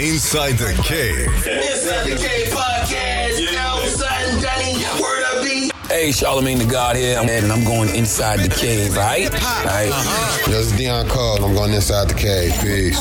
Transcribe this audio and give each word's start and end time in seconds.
Inside 0.00 0.52
the 0.52 0.72
Cave. 0.82 1.28
Inside 1.46 2.10
the 2.10 2.16
Cave 2.16 2.48
podcast. 2.48 3.38
You 3.38 3.52
know, 3.52 3.84
son, 3.86 4.42
Danny, 4.42 4.82
word 5.00 5.22
up, 5.24 5.44
B. 5.44 5.70
Hey, 5.88 6.10
Charlemagne 6.10 6.58
the 6.58 6.64
God 6.64 6.96
here, 6.96 7.18
I'm 7.18 7.28
Ed, 7.28 7.44
and 7.44 7.52
I'm 7.52 7.62
going 7.62 7.94
inside 7.94 8.40
the 8.40 8.48
cave, 8.48 8.96
right? 8.96 9.30
Right. 9.30 9.90
Uh-huh. 9.92 10.50
This 10.50 10.72
is 10.72 10.72
Dion 10.72 11.08
Cole, 11.08 11.44
I'm 11.44 11.54
going 11.54 11.72
inside 11.74 12.08
the 12.08 12.14
cave. 12.14 12.52
Peace. 12.62 12.98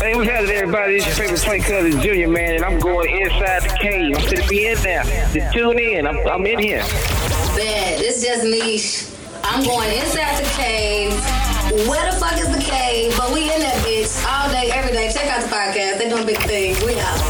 Hey, 0.00 0.16
we 0.16 0.26
had 0.26 0.44
it, 0.44 0.50
everybody. 0.50 0.96
It's 0.96 1.06
your 1.06 1.14
favorite 1.14 1.40
Twin 1.42 1.62
Cousins 1.62 2.02
Junior, 2.02 2.28
man, 2.28 2.56
and 2.56 2.64
I'm 2.64 2.80
going 2.80 3.22
inside 3.22 3.62
the 3.62 3.76
cave. 3.80 4.16
I'm 4.16 4.24
gonna 4.24 4.48
be 4.48 4.66
in 4.66 4.78
there. 4.82 5.04
Just 5.32 5.54
tune 5.54 5.78
in. 5.78 6.06
I'm, 6.06 6.26
I'm 6.26 6.44
in 6.44 6.58
here. 6.58 6.80
Bad. 6.80 8.00
It's 8.00 8.22
just 8.22 8.44
niche. 8.44 9.06
I'm 9.44 9.64
going 9.64 9.90
inside 9.96 10.42
the 10.44 10.50
cave. 10.50 11.39
Where 11.70 12.10
the 12.10 12.18
fuck 12.18 12.34
is 12.34 12.48
the 12.48 12.60
cave? 12.60 13.14
But 13.16 13.32
we 13.32 13.42
in 13.42 13.60
that 13.60 13.76
bitch 13.86 14.10
all 14.26 14.50
day, 14.50 14.72
every 14.74 14.90
day. 14.90 15.08
Check 15.12 15.30
out 15.30 15.40
the 15.40 15.46
podcast. 15.46 15.98
They 15.98 16.08
doing 16.08 16.26
big 16.26 16.38
things. 16.38 16.82
We 16.82 16.98
out. 16.98 17.20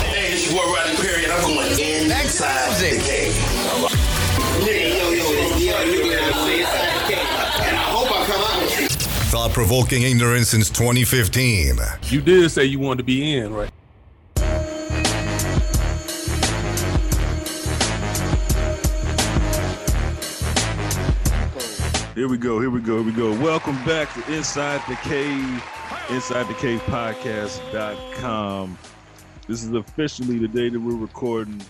Hey, 0.00 0.32
it's 0.32 0.50
your 0.50 0.64
boy 0.64 0.72
Rodney 0.72 0.96
Perry, 0.96 1.24
and 1.24 1.32
I'm 1.34 1.42
going 1.42 1.68
inside 1.72 2.72
the 2.80 2.96
cave. 3.04 3.34
Nigga, 4.64 4.96
yo, 4.96 5.10
yo, 5.10 5.24
this 5.28 5.58
Dion 5.58 5.82
nigga, 5.92 6.24
I'm 6.24 6.32
going 6.32 6.60
inside 6.60 6.88
the 6.96 7.12
cave. 7.12 7.68
And 7.68 7.76
I 7.76 7.84
hope 7.92 8.10
I 8.10 8.24
come 8.24 8.40
out. 8.40 8.90
Thought 9.28 9.52
provoking 9.52 10.02
ignorance 10.02 10.48
since 10.48 10.70
2015. 10.70 11.76
You 12.04 12.22
did 12.22 12.50
say 12.50 12.64
you 12.64 12.78
wanted 12.78 12.98
to 12.98 13.04
be 13.04 13.36
in, 13.36 13.52
right? 13.52 13.70
Here 22.16 22.28
we 22.28 22.38
go, 22.38 22.58
here 22.58 22.70
we 22.70 22.80
go, 22.80 23.02
here 23.02 23.02
we 23.02 23.12
go. 23.12 23.30
Welcome 23.44 23.76
back 23.84 24.10
to 24.14 24.34
Inside 24.34 24.80
the 24.88 24.94
Cave, 25.06 25.62
Inside 26.08 26.48
the 26.48 26.54
Cave 26.54 26.80
Podcast.com. 26.86 28.78
This 29.46 29.62
is 29.62 29.70
officially 29.74 30.38
the 30.38 30.48
day 30.48 30.70
that 30.70 30.80
we're 30.80 30.96
recording 30.96 31.60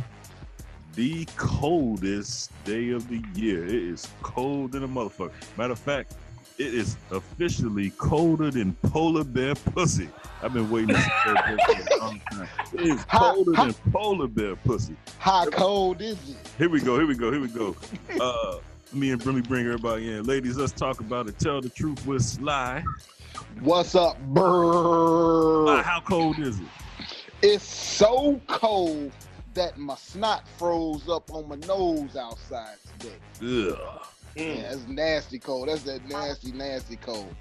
the 0.94 1.24
coldest 1.34 2.52
day 2.62 2.90
of 2.90 3.08
the 3.08 3.20
year. 3.34 3.64
It 3.64 3.74
is 3.74 4.06
cold 4.22 4.70
than 4.70 4.84
a 4.84 4.88
motherfucker. 4.88 5.32
Matter 5.58 5.72
of 5.72 5.80
fact, 5.80 6.14
it 6.58 6.72
is 6.72 6.96
officially 7.10 7.90
colder 7.90 8.52
than 8.52 8.74
polar 8.84 9.24
bear 9.24 9.56
pussy. 9.56 10.08
I've 10.44 10.52
been 10.52 10.70
waiting 10.70 10.94
to 10.94 11.00
say 11.00 11.10
for 11.24 11.32
a 11.32 11.98
long 11.98 12.20
time. 12.30 12.48
It 12.72 12.80
is 12.82 13.04
colder 13.06 13.50
than 13.50 13.74
polar 13.90 14.28
bear 14.28 14.54
pussy. 14.54 14.94
How 15.18 15.46
cold 15.46 16.02
is 16.02 16.16
it? 16.30 16.36
Here 16.56 16.70
we 16.70 16.80
go, 16.80 16.96
here 16.96 17.08
we 17.08 17.16
go, 17.16 17.32
here 17.32 17.40
we 17.40 17.48
go. 17.48 17.74
Uh, 18.20 18.60
me 18.92 19.10
and 19.10 19.22
Brimley 19.22 19.42
bring 19.42 19.66
everybody 19.66 20.12
in. 20.12 20.24
Ladies, 20.24 20.56
let's 20.56 20.72
talk 20.72 21.00
about 21.00 21.28
it. 21.28 21.38
Tell 21.38 21.60
the 21.60 21.68
truth 21.68 22.06
with 22.06 22.22
Sly. 22.22 22.84
What's 23.60 23.94
up, 23.94 24.16
Sly, 24.16 24.24
brr? 24.28 25.82
how 25.82 26.00
cold 26.00 26.38
is 26.38 26.60
it? 26.60 26.66
It's 27.42 27.64
so 27.64 28.40
cold 28.46 29.12
that 29.54 29.78
my 29.78 29.94
snot 29.94 30.46
froze 30.58 31.08
up 31.08 31.32
on 31.32 31.48
my 31.48 31.56
nose 31.66 32.16
outside 32.16 32.76
today. 32.98 33.70
Ugh. 33.72 34.06
Yeah, 34.34 34.62
that's 34.62 34.86
nasty 34.86 35.38
cold. 35.38 35.68
That's 35.68 35.82
that 35.84 36.06
nasty, 36.08 36.52
nasty 36.52 36.96
cold. 36.96 37.34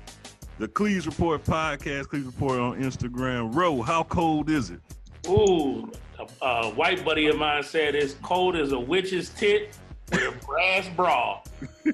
The 0.57 0.67
Cleves 0.69 1.05
Report 1.05 1.43
podcast, 1.43 2.07
Cleves 2.07 2.25
Report 2.25 2.59
on 2.59 2.81
Instagram. 2.81 3.53
Ro, 3.53 3.81
how 3.81 4.03
cold 4.03 4.49
is 4.49 4.69
it? 4.69 4.79
Ooh, 5.27 5.91
a, 6.19 6.45
a 6.45 6.69
white 6.71 7.03
buddy 7.03 7.27
of 7.27 7.37
mine 7.37 7.63
said 7.63 7.95
it's 7.95 8.13
cold 8.21 8.55
as 8.55 8.71
a 8.71 8.79
witch's 8.79 9.29
tit 9.29 9.77
with 10.11 10.21
a 10.21 10.45
brass 10.45 10.87
bra. 10.95 11.41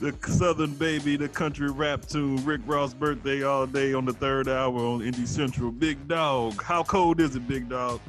The 0.00 0.12
Southern 0.26 0.74
Baby, 0.74 1.16
the 1.16 1.28
country 1.28 1.70
rap 1.70 2.04
tune, 2.06 2.44
Rick 2.44 2.62
Ross 2.66 2.92
birthday 2.92 3.44
all 3.44 3.64
day 3.64 3.94
on 3.94 4.04
the 4.04 4.12
third 4.12 4.48
hour 4.48 4.74
on 4.74 5.00
Indie 5.00 5.26
Central. 5.26 5.70
Big 5.70 6.08
Dog, 6.08 6.60
how 6.60 6.82
cold 6.82 7.20
is 7.20 7.36
it, 7.36 7.46
Big 7.46 7.68
Dog? 7.68 8.00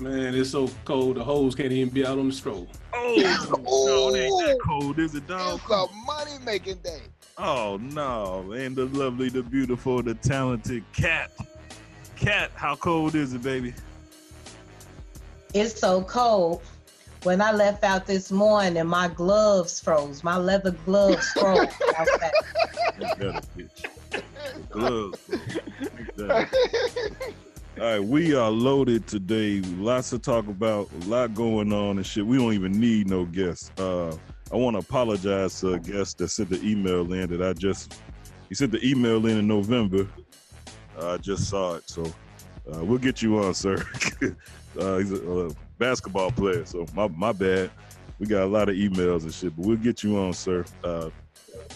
Man, 0.00 0.34
it's 0.34 0.50
so 0.50 0.70
cold 0.84 1.16
the 1.16 1.24
hoes 1.24 1.54
can't 1.54 1.72
even 1.72 1.92
be 1.92 2.06
out 2.06 2.18
on 2.18 2.28
the 2.28 2.34
stroll. 2.34 2.68
Oh, 2.92 3.14
no, 3.64 4.14
it 4.14 4.20
ain't 4.20 4.46
that 4.46 4.58
cold, 4.64 4.98
is 4.98 5.14
it, 5.14 5.26
dog? 5.26 5.60
It's 5.60 5.70
a 5.70 5.86
money 6.06 6.44
making 6.44 6.78
day. 6.78 7.02
Oh 7.36 7.78
no, 7.80 8.52
and 8.52 8.74
the 8.74 8.86
lovely, 8.86 9.28
the 9.28 9.42
beautiful, 9.42 10.02
the 10.02 10.14
talented 10.14 10.84
cat. 10.92 11.32
Cat, 12.16 12.52
how 12.54 12.76
cold 12.76 13.16
is 13.16 13.34
it, 13.34 13.42
baby? 13.42 13.74
It's 15.52 15.78
so 15.78 16.02
cold. 16.02 16.62
When 17.24 17.40
I 17.40 17.52
left 17.52 17.84
out 17.84 18.06
this 18.06 18.30
morning, 18.30 18.86
my 18.86 19.08
gloves 19.08 19.80
froze. 19.80 20.22
My 20.22 20.36
leather 20.36 20.72
gloves 20.84 21.26
froze. 21.32 21.68
outside. 21.96 22.32
That? 22.98 23.44
Gloves. 24.70 25.18
bro. 25.28 25.38
Ain't 25.98 26.16
that 26.18 26.30
a- 27.78 27.80
All 27.82 27.86
right, 27.98 28.04
we 28.04 28.34
are 28.34 28.50
loaded 28.50 29.06
today. 29.06 29.60
Lots 29.78 30.10
to 30.10 30.18
talk 30.18 30.46
about, 30.48 30.90
a 30.92 31.08
lot 31.08 31.34
going 31.34 31.72
on 31.72 31.96
and 31.96 32.06
shit. 32.06 32.26
We 32.26 32.36
don't 32.36 32.52
even 32.52 32.78
need 32.78 33.08
no 33.08 33.24
guests. 33.24 33.70
Uh, 33.80 34.14
I 34.52 34.56
want 34.56 34.74
to 34.74 34.80
apologize 34.80 35.58
to 35.60 35.72
a 35.72 35.78
guest 35.78 36.18
that 36.18 36.28
sent 36.28 36.50
the 36.50 36.62
email 36.62 37.10
in 37.14 37.30
that 37.30 37.42
I 37.42 37.54
just, 37.54 37.98
he 38.50 38.54
sent 38.54 38.70
the 38.70 38.86
email 38.86 39.24
in 39.26 39.38
in 39.38 39.48
November. 39.48 40.06
I 41.00 41.16
just 41.16 41.48
saw 41.48 41.76
it, 41.76 41.88
so 41.88 42.04
uh, 42.72 42.84
we'll 42.84 42.98
get 42.98 43.22
you 43.22 43.38
on, 43.38 43.54
sir. 43.54 43.76
uh, 44.78 44.98
he's 44.98 45.10
a, 45.10 45.46
uh 45.46 45.50
basketball 45.78 46.30
player, 46.30 46.64
so 46.64 46.86
my, 46.94 47.08
my 47.08 47.32
bad. 47.32 47.70
We 48.18 48.26
got 48.26 48.44
a 48.44 48.46
lot 48.46 48.68
of 48.68 48.76
emails 48.76 49.22
and 49.22 49.34
shit, 49.34 49.56
but 49.56 49.66
we'll 49.66 49.76
get 49.76 50.02
you 50.04 50.16
on, 50.18 50.32
sir. 50.32 50.64
Uh, 50.84 51.10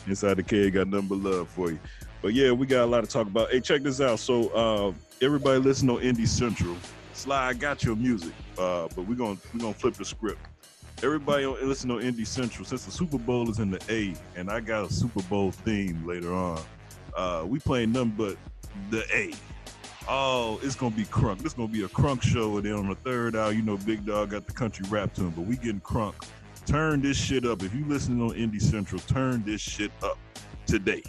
Inside 0.07 0.35
the 0.35 0.43
cave 0.43 0.75
got 0.75 0.89
number 0.89 1.15
love 1.15 1.49
for 1.49 1.71
you. 1.71 1.79
But 2.23 2.35
yeah, 2.35 2.51
we 2.53 2.67
got 2.67 2.85
a 2.85 2.87
lot 2.87 3.03
to 3.03 3.07
talk 3.07 3.27
about. 3.27 3.51
Hey, 3.51 3.61
check 3.61 3.83
this 3.83 4.01
out. 4.01 4.19
So 4.19 4.49
uh, 4.49 4.93
everybody 5.23 5.61
listen 5.61 5.89
on 5.91 5.99
Indie 5.99 6.27
Central. 6.27 6.77
Sly, 7.13 7.49
I 7.49 7.53
got 7.53 7.85
your 7.85 7.97
music, 7.97 8.33
uh, 8.57 8.89
but 8.95 9.07
we're 9.07 9.15
gonna 9.15 9.37
we're 9.53 9.61
gonna 9.61 9.75
flip 9.75 9.95
the 9.95 10.05
script. 10.05 10.41
Everybody 11.03 11.45
on, 11.45 11.57
listen 11.69 11.91
on 11.91 12.01
Indie 12.01 12.27
Central. 12.27 12.65
Since 12.65 12.85
the 12.85 12.91
Super 12.91 13.19
Bowl 13.19 13.51
is 13.51 13.59
in 13.59 13.71
the 13.71 13.81
A, 13.89 14.15
and 14.39 14.51
I 14.51 14.61
got 14.61 14.91
a 14.91 14.93
Super 14.93 15.23
Bowl 15.23 15.51
theme 15.51 16.05
later 16.07 16.33
on. 16.33 16.61
Uh, 17.17 17.45
we 17.47 17.59
playing 17.59 17.93
nothing 17.93 18.15
but 18.17 18.37
the 18.91 19.05
A. 19.15 19.33
Oh, 20.11 20.59
it's 20.63 20.75
gonna 20.75 20.95
be 20.95 21.05
crunk. 21.05 21.41
This 21.43 21.53
gonna 21.53 21.69
be 21.69 21.83
a 21.83 21.89
crunk 21.89 22.23
show, 22.23 22.57
and 22.57 22.65
then 22.65 22.73
on 22.73 22.89
the 22.89 22.95
third 22.95 23.37
hour, 23.37 23.53
you 23.53 23.61
know, 23.61 23.77
Big 23.77 24.07
Dog 24.07 24.31
got 24.31 24.47
the 24.47 24.55
country 24.55 24.87
rap 24.89 25.13
to 25.15 25.23
him, 25.23 25.31
but 25.31 25.43
we 25.43 25.57
getting 25.57 25.83
crunk. 25.83 26.15
Turn 26.65 27.03
this 27.03 27.19
shit 27.19 27.45
up. 27.45 27.63
If 27.63 27.75
you 27.75 27.85
listening 27.85 28.23
on 28.23 28.31
Indie 28.31 28.61
Central, 28.61 29.03
turn 29.03 29.45
this 29.45 29.61
shit 29.61 29.91
up 30.03 30.19
today. 30.67 31.03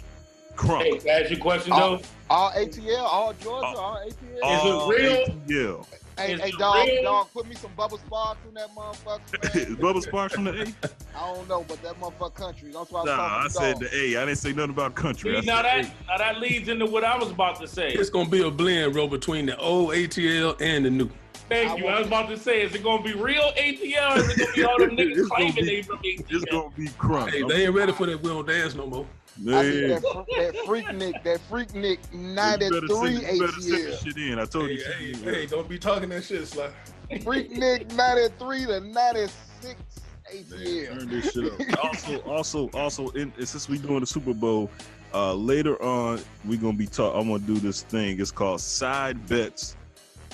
Crunk. 0.54 0.82
Hey, 0.82 0.98
can 0.98 1.08
I 1.08 1.20
ask 1.22 1.30
you 1.30 1.36
a 1.36 1.40
question 1.40 1.72
All, 1.72 1.96
though? 1.96 2.02
all 2.28 2.50
ATL, 2.52 2.98
all 3.02 3.32
Georgia, 3.34 3.66
uh, 3.66 3.80
all 3.80 3.96
ATL. 3.96 4.38
All 4.42 4.90
it 4.90 4.98
real? 4.98 5.26
ATL. 5.26 5.86
Hey, 6.20 6.36
hey, 6.38 6.50
dog, 6.52 6.86
real? 6.86 7.02
dog, 7.02 7.28
put 7.32 7.48
me 7.48 7.54
some 7.54 7.70
Bubba 7.76 7.98
Sparxxx 7.98 8.36
in 8.48 8.54
that 8.54 8.74
motherfucker. 8.74 9.56
Is 9.56 9.68
Man. 9.68 9.76
Bubba 9.78 10.04
Sparxxx 10.04 10.32
from 10.32 10.44
the 10.44 10.62
A? 10.62 11.18
I 11.18 11.34
don't 11.34 11.48
know, 11.48 11.64
but 11.66 11.82
that 11.82 11.98
motherfucker 11.98 12.34
country. 12.34 12.70
That's 12.70 12.90
why 12.90 13.00
I'm 13.00 13.06
Nah, 13.06 13.38
I 13.44 13.48
said 13.48 13.72
dog. 13.74 13.82
the 13.82 13.96
A. 13.96 14.16
I 14.22 14.26
didn't 14.26 14.36
say 14.38 14.52
nothing 14.52 14.70
about 14.70 14.94
country. 14.94 15.40
See, 15.40 15.46
now 15.46 15.62
that 15.62 15.90
now 16.06 16.18
that 16.18 16.38
leads 16.40 16.68
into 16.68 16.86
what 16.86 17.04
I 17.04 17.16
was 17.16 17.30
about 17.30 17.58
to 17.60 17.66
say. 17.68 17.92
It's 17.92 18.10
gonna 18.10 18.28
be 18.28 18.42
a 18.42 18.50
blend, 18.50 18.92
bro, 18.92 19.06
between 19.08 19.46
the 19.46 19.56
old 19.58 19.90
ATL 19.94 20.60
and 20.60 20.84
the 20.84 20.90
new. 20.90 21.10
Thank 21.48 21.70
I 21.72 21.76
you. 21.78 21.86
I 21.88 21.98
was 21.98 22.06
about 22.06 22.28
to 22.28 22.36
say, 22.36 22.62
is 22.62 22.74
it 22.76 22.82
gonna 22.84 23.02
be 23.02 23.12
real 23.14 23.50
ATL 23.58 24.16
or 24.16 24.20
is 24.20 24.30
it 24.30 24.38
gonna 24.38 24.52
be 24.54 24.64
all 24.64 24.78
them 24.78 24.90
niggas 24.96 25.28
claiming 25.30 25.54
be- 25.54 25.62
they 25.64 25.82
from 25.82 25.98
ATL? 25.98 26.24
It's 26.28 26.44
ATL? 26.44 26.50
gonna 26.50 26.70
be 26.76 26.86
crunk. 26.90 27.30
Hey, 27.30 27.42
they 27.42 27.64
ain't 27.66 27.74
ready 27.74 27.92
for 27.92 28.06
that. 28.06 28.22
We 28.22 28.28
don't 28.28 28.46
dance 28.46 28.74
no 28.74 28.86
more. 28.86 29.06
I 29.48 29.62
see 29.62 29.86
that, 29.86 30.02
that 30.02 30.54
Freaknik, 30.66 31.22
that 31.24 31.40
Freaknik 31.48 31.98
You 32.12 32.34
better 32.34 32.86
93 32.86 33.10
you 33.10 33.40
better 33.46 33.60
send 33.60 33.86
the 33.86 33.96
shit 33.96 34.16
in. 34.18 34.38
I 34.38 34.44
told 34.44 34.66
Hey, 34.68 34.74
you. 34.74 34.80
send 34.80 35.24
hey, 35.24 35.32
hey, 35.32 35.46
don't 35.46 35.68
be 35.68 35.78
talking 35.78 36.10
that 36.10 36.24
shit, 36.24 36.46
Sly. 36.46 36.70
Freaknik 37.10 37.92
93 37.94 38.66
to 38.66 38.80
96 38.80 39.76
ATL. 40.32 40.98
Turn 40.98 41.08
this 41.08 41.32
shit 41.32 41.52
up. 41.52 41.84
Also, 41.84 42.18
also, 42.20 42.70
also, 42.74 43.08
in, 43.10 43.32
since 43.44 43.68
we 43.68 43.78
doing 43.78 44.00
the 44.00 44.06
Super 44.06 44.34
Bowl, 44.34 44.70
uh, 45.14 45.34
later 45.34 45.80
on 45.82 46.20
we 46.44 46.56
gonna 46.56 46.76
be 46.76 46.86
talk. 46.86 47.14
I'm 47.16 47.28
gonna 47.28 47.40
do 47.40 47.58
this 47.58 47.82
thing. 47.82 48.20
It's 48.20 48.30
called 48.30 48.60
side 48.60 49.26
bets 49.26 49.76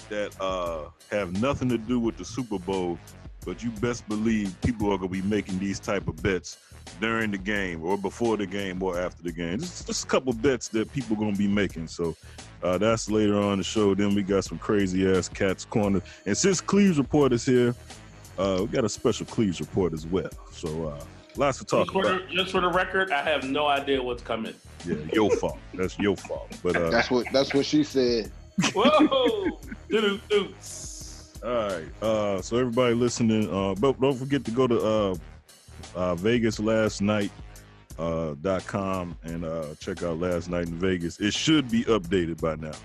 that 0.09 0.39
uh, 0.41 0.91
have 1.11 1.41
nothing 1.41 1.69
to 1.71 1.79
do 1.79 1.99
with 1.99 2.17
the 2.19 2.25
Super 2.25 2.59
Bowl, 2.59 2.99
but 3.45 3.63
you 3.63 3.71
best 3.71 4.07
believe 4.09 4.55
people 4.63 4.93
are 4.93 4.99
gonna 4.99 5.09
be 5.09 5.23
making 5.23 5.59
these 5.59 5.79
type 5.81 6.09
of 6.09 6.23
bets 6.23 6.59
during 7.01 7.31
the 7.31 7.39
game 7.39 7.83
or 7.85 7.99
before 7.99 8.37
the 8.37 8.47
game 8.47 8.83
or 8.83 8.99
after 8.99 9.23
the 9.23 9.33
game. 9.33 9.61
Just, 9.61 9.87
just 9.87 10.05
a 10.05 10.07
couple 10.07 10.33
bets 10.33 10.69
that 10.69 10.93
people 10.93 11.17
gonna 11.17 11.37
be 11.37 11.49
making. 11.49 11.89
So. 11.89 12.17
Uh, 12.63 12.79
that's 12.79 13.11
later 13.11 13.39
on 13.39 13.59
the 13.59 13.65
show. 13.65 13.95
Then 13.95 14.15
we 14.15 14.23
got 14.23 14.43
some 14.43 14.59
crazy 14.59 15.09
ass 15.09 15.29
cats 15.29 15.65
corner. 15.67 16.01
And 16.25 16.37
since 16.37 16.61
Cleve's 16.61 16.99
report 16.99 17.33
is 17.35 17.45
here, 17.45 17.75
uh, 18.39 18.59
we 18.61 18.67
got 18.69 18.85
a 18.85 18.89
special 18.89 19.27
Cleve's 19.27 19.61
report 19.61 19.93
as 19.93 20.07
well. 20.07 20.31
So 20.53 20.89
uh, 20.89 21.05
lots 21.37 21.59
to 21.59 21.65
talk 21.65 21.87
Just 21.87 21.93
for, 21.93 22.07
about. 22.07 22.29
the, 22.29 22.35
just 22.35 22.53
for 22.53 22.61
the 22.63 22.69
record, 22.71 23.11
I 23.13 23.23
have 23.23 23.45
no 23.45 23.67
idea 23.67 24.03
what's 24.03 24.23
coming. 24.23 24.55
Yeah, 24.85 24.97
your 25.13 25.31
fault. 25.37 25.59
That's 25.75 25.99
your 25.99 26.17
fault. 26.17 26.49
But 26.63 26.77
uh, 26.77 26.91
That's 26.91 27.11
what 27.11 27.27
that's 27.33 27.53
what 27.55 27.67
she 27.67 27.85
said. 27.85 28.31
Whoa! 28.75 28.89
All 31.45 31.69
right. 31.69 31.85
Uh, 32.03 32.41
so 32.43 32.57
everybody 32.57 32.95
listening, 32.95 33.53
uh, 33.53 33.75
but 33.75 34.01
don't 34.01 34.17
forget 34.17 34.45
to 34.47 34.51
go 34.51 34.67
to 34.67 34.81
uh, 35.97 36.15
Vegas 36.15 36.61
last 36.61 37.01
night. 37.01 37.33
uh, 37.99 38.35
and 39.25 39.45
uh, 39.45 39.75
check 39.81 40.03
out 40.03 40.19
Last 40.21 40.51
Night 40.51 40.67
in 40.69 40.79
Vegas. 40.79 41.19
It 41.19 41.33
should 41.33 41.71
be 41.71 41.83
updated 41.85 42.41
by 42.41 42.57
now. 42.57 42.77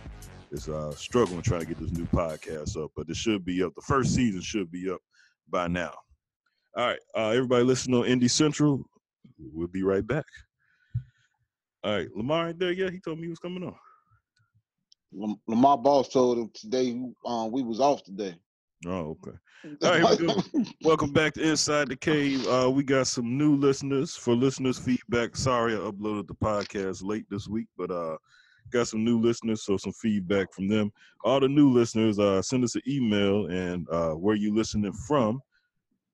It's 0.52 0.68
uh, 0.70 0.92
struggling 0.96 1.42
trying 1.42 1.62
to 1.62 1.66
get 1.66 1.78
this 1.78 1.92
new 1.92 2.06
podcast 2.06 2.82
up, 2.82 2.92
but 2.96 3.10
it 3.10 3.16
should 3.16 3.46
be 3.46 3.62
up. 3.64 3.74
The 3.76 3.82
first 3.82 4.16
season 4.16 4.42
should 4.42 4.72
be 4.72 4.90
up 4.90 5.00
by 5.50 5.68
now. 5.68 5.94
All 6.76 6.88
right, 6.88 7.00
uh, 7.16 7.30
everybody 7.30 7.64
listen 7.64 7.94
on 7.94 8.04
Indie 8.04 8.30
Central. 8.32 8.84
We'll 9.38 9.68
be 9.68 9.84
right 9.84 10.06
back. 10.06 10.26
All 11.84 11.96
right, 11.96 12.08
Lamar 12.16 12.50
ain't 12.50 12.60
there 12.60 12.72
yet. 12.72 12.94
He 12.94 13.00
told 13.00 13.18
me 13.18 13.26
he 13.26 13.30
was 13.30 13.40
coming 13.40 13.64
on. 13.64 13.76
Lam- 15.14 15.42
Lamar 15.48 15.78
Boss 15.78 16.10
told 16.10 16.38
him 16.38 16.50
today 16.54 16.98
um, 17.26 17.52
we 17.52 17.64
was 17.64 17.80
off 17.82 18.04
today. 18.04 18.36
Oh, 18.88 19.16
okay. 19.24 19.38
All 19.84 20.00
right, 20.00 20.20
we 20.20 20.28
go. 20.28 20.42
welcome 20.84 21.14
back 21.14 21.36
to 21.36 21.48
Inside 21.48 21.90
the 21.90 21.96
Cave. 21.96 22.48
Uh, 22.48 22.68
we 22.74 22.82
got 22.84 23.06
some 23.06 23.38
new 23.38 23.56
listeners. 23.56 24.16
For 24.16 24.34
listeners' 24.34 24.80
feedback, 24.80 25.36
sorry 25.36 25.76
I 25.76 25.80
uploaded 25.80 26.26
the 26.28 26.34
podcast 26.34 27.04
late 27.04 27.26
this 27.30 27.48
week, 27.48 27.68
but 27.78 27.92
uh, 27.92 28.18
got 28.72 28.88
some 28.88 29.06
new 29.06 29.20
listeners, 29.20 29.64
so 29.64 29.78
some 29.78 29.94
feedback 29.94 30.52
from 30.52 30.68
them. 30.68 30.92
All 31.24 31.40
the 31.40 31.48
new 31.48 31.70
listeners, 31.70 32.18
uh, 32.18 32.42
send 32.42 32.64
us 32.64 32.74
an 32.74 32.82
email 32.88 33.46
and 33.48 33.88
uh, 33.92 34.14
where 34.14 34.36
you 34.36 34.56
listening 34.56 34.94
from, 34.94 35.40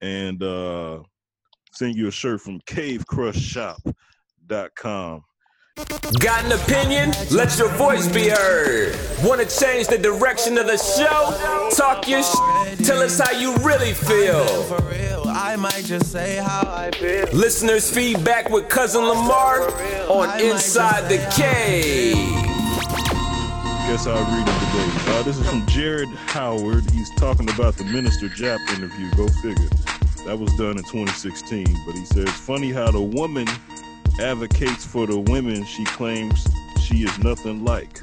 and 0.01 0.43
uh, 0.43 0.99
send 1.71 1.95
you 1.95 2.09
a 2.09 2.11
shirt 2.11 2.41
from 2.41 2.59
CaveCrushShop.com. 2.67 5.23
Got 6.19 6.45
an 6.45 6.51
opinion? 6.53 7.11
Let 7.29 7.55
your 7.59 7.69
voice 7.69 8.07
be 8.07 8.29
heard. 8.29 8.95
Want 9.23 9.47
to 9.47 9.59
change 9.59 9.87
the 9.87 9.97
direction 9.99 10.57
of 10.57 10.65
the 10.65 10.77
show? 10.77 11.69
Talk 11.75 12.07
your 12.07 12.23
sh- 12.23 12.83
Tell 12.83 12.99
us 12.99 13.19
how 13.19 13.31
you 13.37 13.55
really 13.57 13.93
feel. 13.93 14.43
I 15.27 15.55
might 15.55 15.83
just 15.85 16.11
say 16.11 16.37
how 16.37 16.61
I 16.65 16.89
feel. 16.91 17.27
Listeners' 17.31 17.91
feedback 17.91 18.49
with 18.49 18.69
Cousin 18.69 19.03
Lamar 19.03 19.69
on 20.09 20.41
Inside 20.41 21.09
the 21.09 21.17
Cave. 21.35 22.15
Guess 23.85 24.07
I'll 24.07 24.25
read 24.35 24.47
it 24.47 24.59
today. 24.59 25.11
Uh, 25.11 25.23
this 25.23 25.37
is 25.37 25.47
from 25.47 25.65
Jared 25.67 26.09
Howard. 26.09 26.89
He's 26.89 27.11
talking 27.17 27.47
about 27.51 27.75
the 27.77 27.83
Minister 27.83 28.29
Jap 28.29 28.59
interview. 28.75 29.11
Go 29.15 29.27
figure. 29.43 29.69
That 30.25 30.39
was 30.39 30.51
done 30.57 30.71
in 30.77 30.83
2016. 30.85 31.65
But 31.85 31.95
he 31.95 32.03
says, 32.05 32.29
funny 32.29 32.71
how 32.71 32.89
the 32.89 32.99
woman 33.01 33.47
advocates 34.19 34.85
for 34.85 35.05
the 35.07 35.19
women 35.19 35.63
she 35.65 35.83
claims 35.85 36.47
she 36.81 37.03
is 37.03 37.19
nothing 37.19 37.63
like. 37.63 37.99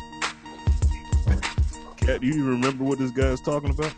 Cat, 1.97 2.21
do 2.21 2.27
you 2.27 2.35
even 2.35 2.49
remember 2.49 2.85
what 2.85 2.99
this 2.99 3.11
guy 3.11 3.29
is 3.29 3.41
talking 3.41 3.71
about? 3.71 3.95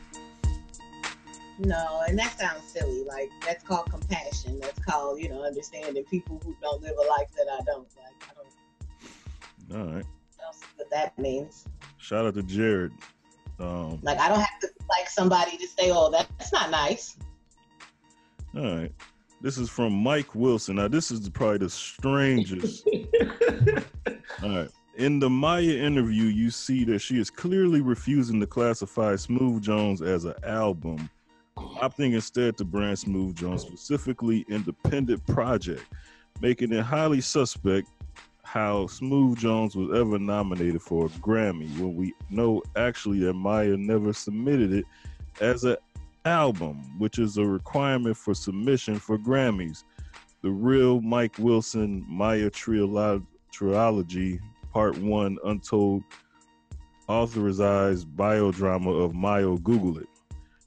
No, 1.58 2.02
and 2.06 2.18
that 2.18 2.38
sounds 2.38 2.62
silly. 2.64 3.02
Like 3.04 3.30
that's 3.44 3.64
called 3.64 3.90
compassion. 3.90 4.60
That's 4.60 4.78
called, 4.78 5.20
you 5.20 5.28
know, 5.28 5.42
understanding 5.42 6.04
people 6.04 6.40
who 6.44 6.54
don't 6.60 6.82
live 6.82 6.94
a 6.96 7.08
life 7.08 7.28
that 7.36 7.46
I 7.52 7.62
don't. 7.64 7.88
Like 7.96 8.30
I 8.30 9.74
don't 9.74 9.80
All 9.80 9.94
right. 9.94 10.04
know 10.38 10.50
what 10.76 10.90
that 10.90 11.18
means. 11.18 11.64
Shout 11.98 12.26
out 12.26 12.34
to 12.34 12.42
Jared. 12.42 12.92
Um, 13.58 13.98
Like 14.02 14.18
I 14.18 14.28
don't 14.28 14.38
have 14.40 14.60
to 14.60 14.68
like 14.88 15.08
somebody 15.08 15.56
to 15.56 15.66
say, 15.66 15.90
"Oh, 15.90 16.10
that's 16.10 16.52
not 16.52 16.70
nice." 16.70 17.16
all 18.54 18.62
right. 18.76 18.92
This 19.40 19.58
is 19.58 19.68
from 19.68 19.92
Mike 19.92 20.34
Wilson. 20.34 20.76
Now, 20.76 20.88
this 20.88 21.10
is 21.10 21.28
probably 21.28 21.58
the 21.58 21.70
strangest. 21.70 22.88
all 24.42 24.48
right. 24.50 24.70
In 24.96 25.18
the 25.18 25.28
Maya 25.28 25.62
interview, 25.62 26.24
you 26.24 26.50
see 26.50 26.84
that 26.84 27.00
she 27.00 27.18
is 27.18 27.28
clearly 27.28 27.82
refusing 27.82 28.40
to 28.40 28.46
classify 28.46 29.14
Smooth 29.16 29.62
Jones 29.62 30.00
as 30.00 30.24
an 30.24 30.34
album, 30.42 31.10
opting 31.58 32.14
instead 32.14 32.56
to 32.56 32.64
brand 32.64 32.98
Smooth 32.98 33.36
Jones 33.36 33.60
specifically 33.60 34.46
independent 34.48 35.26
project, 35.26 35.84
making 36.40 36.72
it 36.72 36.82
highly 36.82 37.20
suspect 37.20 37.88
how 38.42 38.86
Smooth 38.86 39.38
Jones 39.38 39.76
was 39.76 39.90
ever 39.98 40.18
nominated 40.18 40.80
for 40.80 41.06
a 41.06 41.08
Grammy 41.10 41.68
when 41.78 41.94
we 41.94 42.14
know 42.30 42.62
actually 42.76 43.18
that 43.20 43.34
Maya 43.34 43.76
never 43.76 44.14
submitted 44.14 44.72
it 44.72 44.86
as 45.42 45.64
an 45.64 45.76
album, 46.26 46.76
which 46.98 47.18
is 47.18 47.38
a 47.38 47.44
requirement 47.44 48.16
for 48.16 48.34
submission 48.34 48.98
for 48.98 49.16
Grammys. 49.16 49.84
The 50.42 50.50
real 50.50 51.00
Mike 51.00 51.38
Wilson 51.38 52.04
Maya 52.08 52.50
Trilogy, 52.50 54.40
Part 54.72 54.98
One, 54.98 55.38
Untold, 55.44 56.02
authorized 57.08 58.08
biodrama 58.08 59.04
of 59.04 59.14
Mayo. 59.14 59.56
Google 59.58 59.98
it. 59.98 60.08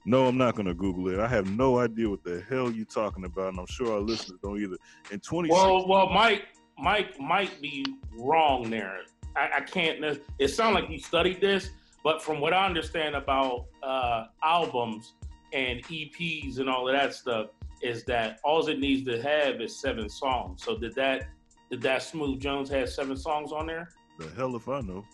No, 0.06 0.26
I'm 0.26 0.38
not 0.38 0.56
gonna 0.56 0.74
Google 0.74 1.08
it. 1.08 1.20
I 1.20 1.28
have 1.28 1.50
no 1.50 1.78
idea 1.78 2.08
what 2.08 2.24
the 2.24 2.42
hell 2.48 2.70
you're 2.70 2.86
talking 2.86 3.24
about, 3.24 3.50
and 3.50 3.60
I'm 3.60 3.66
sure 3.66 3.92
our 3.92 4.00
listeners 4.00 4.38
don't 4.42 4.60
either. 4.60 4.76
In 5.10 5.20
20, 5.20 5.50
Well, 5.50 5.86
well, 5.86 6.08
Mike, 6.08 6.44
Mike 6.78 7.20
might 7.20 7.60
be 7.60 7.84
wrong 8.16 8.70
there. 8.70 9.00
I, 9.36 9.58
I 9.58 9.60
can't. 9.60 10.02
It 10.38 10.48
sounds 10.48 10.74
like 10.74 10.88
you 10.90 10.98
studied 10.98 11.40
this, 11.40 11.70
but 12.02 12.22
from 12.22 12.40
what 12.40 12.52
I 12.54 12.66
understand 12.66 13.14
about 13.14 13.66
uh, 13.82 14.26
albums 14.42 15.12
and 15.52 15.82
EPs 15.84 16.58
and 16.58 16.68
all 16.68 16.88
of 16.88 16.94
that 16.94 17.14
stuff, 17.14 17.48
is 17.82 18.04
that 18.04 18.40
all 18.44 18.66
it 18.68 18.78
needs 18.78 19.06
to 19.06 19.20
have 19.22 19.60
is 19.60 19.76
seven 19.78 20.08
songs. 20.08 20.62
So 20.64 20.76
did 20.76 20.94
that? 20.96 21.28
Did 21.70 21.82
that 21.82 22.02
Smooth 22.02 22.40
Jones 22.40 22.68
have 22.70 22.88
seven 22.90 23.16
songs 23.16 23.52
on 23.52 23.66
there? 23.66 23.90
the 24.18 24.28
hell 24.36 24.54
if 24.56 24.68
I 24.68 24.80
know. 24.82 25.04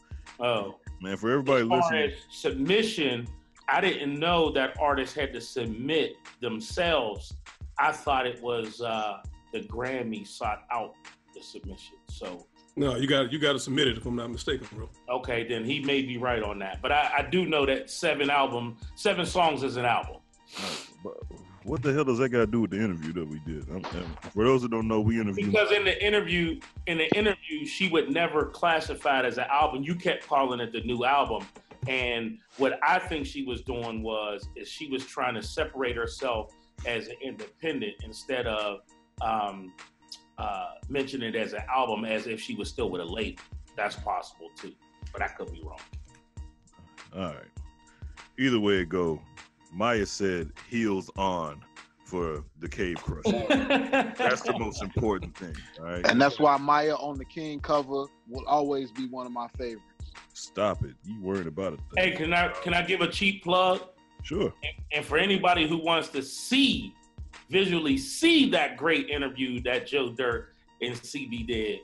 Oh, 0.41 0.77
Man, 1.01 1.17
for 1.17 1.31
everybody 1.31 1.63
as 1.63 1.69
far 1.69 1.79
listening, 1.79 2.11
as 2.11 2.13
submission, 2.31 3.29
I 3.69 3.81
didn't 3.81 4.19
know 4.19 4.51
that 4.53 4.77
artists 4.81 5.15
had 5.15 5.33
to 5.35 5.41
submit 5.41 6.17
themselves. 6.41 7.35
I 7.79 7.93
thought 7.93 8.27
it 8.27 8.43
was 8.43 8.81
uh, 8.81 9.19
the 9.53 9.61
Grammy 9.61 10.27
sought 10.27 10.65
out 10.73 10.95
the 11.35 11.43
submission. 11.43 11.97
So 12.09 12.47
No, 12.75 12.97
you 12.97 13.07
got 13.07 13.31
you 13.31 13.39
got 13.39 13.53
to 13.53 13.61
submit 13.61 13.89
it 13.89 13.99
if 13.99 14.07
I'm 14.07 14.17
not 14.17 14.31
mistaken, 14.31 14.67
bro. 14.73 14.89
okay, 15.11 15.47
then 15.47 15.65
he 15.65 15.81
may 15.81 16.03
be 16.03 16.17
right 16.17 16.43
on 16.43 16.59
that. 16.61 16.81
But 16.83 16.93
I, 16.93 17.11
I 17.19 17.23
do 17.31 17.45
know 17.47 17.67
that 17.67 17.91
seven 17.91 18.31
album, 18.31 18.77
seven 18.95 19.27
songs 19.27 19.63
is 19.63 19.77
an 19.77 19.85
album. 19.85 20.17
What 21.65 21.83
the 21.83 21.93
hell 21.93 22.05
does 22.05 22.19
that 22.19 22.29
got 22.29 22.39
to 22.39 22.47
do 22.47 22.61
with 22.63 22.71
the 22.71 22.77
interview 22.77 23.13
that 23.13 23.29
we 23.29 23.41
did? 23.41 23.69
I'm, 23.69 23.85
I'm- 23.87 24.17
for 24.33 24.45
those 24.45 24.63
that 24.63 24.71
don't 24.71 24.89
know, 24.89 25.01
we 25.01 25.21
interviewed. 25.21 25.51
Because 25.53 25.73
in 25.73 25.85
the 25.85 26.05
interview, 26.05 26.61
in 26.87 26.99
the 26.99 27.09
interview, 27.17 27.67
she 27.67 27.89
would 27.89 28.11
never 28.11 28.47
classify 28.47 29.21
it 29.21 29.25
as 29.25 29.39
an 29.39 29.47
album. 29.51 29.83
You 29.83 29.95
kept 29.95 30.27
calling 30.27 30.61
it 30.61 30.73
the 30.73 30.83
new 30.83 31.05
album. 31.05 31.47
And 31.89 32.39
what 32.57 32.79
I 32.83 32.99
think 32.99 33.27
she 33.27 33.45
was 33.45 33.63
doing 33.63 34.03
was 34.03 34.49
is 34.57 34.69
she 34.69 34.89
was 34.89 35.05
trying 35.05 35.35
to 35.35 35.43
separate 35.43 35.97
herself 35.97 36.53
as 36.87 37.09
an 37.09 37.17
independent 37.23 37.95
instead 38.05 38.47
of 38.47 38.81
um, 39.21 39.73
uh, 40.39 40.67
mentioning 40.89 41.35
it 41.35 41.37
as 41.37 41.53
an 41.53 41.63
album 41.73 42.05
as 42.05 42.27
if 42.27 42.41
she 42.41 42.55
was 42.55 42.69
still 42.69 42.91
with 42.91 43.01
a 43.01 43.05
label. 43.05 43.43
That's 43.77 43.97
possible 43.97 44.51
too, 44.57 44.73
but 45.13 45.23
I 45.23 45.29
could 45.29 45.53
be 45.53 45.63
wrong. 45.63 45.79
All 47.15 47.35
right. 47.35 47.51
Either 48.39 48.59
way 48.61 48.75
it 48.81 48.89
go, 48.89 49.21
Maya 49.77 50.07
said 50.07 50.51
heels 50.71 51.11
on 51.19 51.63
for 52.07 52.43
the 52.61 52.69
Cave 52.69 52.97
Crush. 52.97 53.25
That's 54.17 54.41
the 54.41 54.59
most 54.59 54.83
important 54.83 55.37
thing. 55.37 55.55
All 55.79 55.85
right. 55.85 56.07
And 56.09 56.21
that's 56.21 56.39
why 56.39 56.57
Maya 56.57 56.95
on 56.95 57.19
the 57.19 57.25
King 57.25 57.61
cover 57.61 58.07
will 58.27 58.47
always 58.47 58.91
be 58.91 59.07
one 59.09 59.27
of 59.27 59.33
my 59.33 59.49
favorites. 59.59 59.83
Stop 60.33 60.83
it. 60.85 60.95
You 61.05 61.21
worried 61.21 61.47
about 61.47 61.75
it? 61.75 61.81
Hey, 61.97 62.13
can 62.13 62.33
I 62.33 62.49
can 62.49 62.73
I 62.73 62.83
give 62.83 63.03
a 63.03 63.09
cheap 63.09 63.43
plug? 63.45 63.83
Sure. 64.23 64.53
And 64.93 65.05
for 65.05 65.19
anybody 65.19 65.69
who 65.69 65.77
wants 65.77 66.09
to 66.11 66.23
see, 66.23 66.95
visually 67.51 67.99
see 67.99 68.49
that 68.51 68.77
great 68.79 69.11
interview 69.11 69.61
that 69.63 69.87
Joe 69.87 70.11
Dirt 70.11 70.55
and 70.81 70.95
CB 70.95 71.47
did 71.47 71.81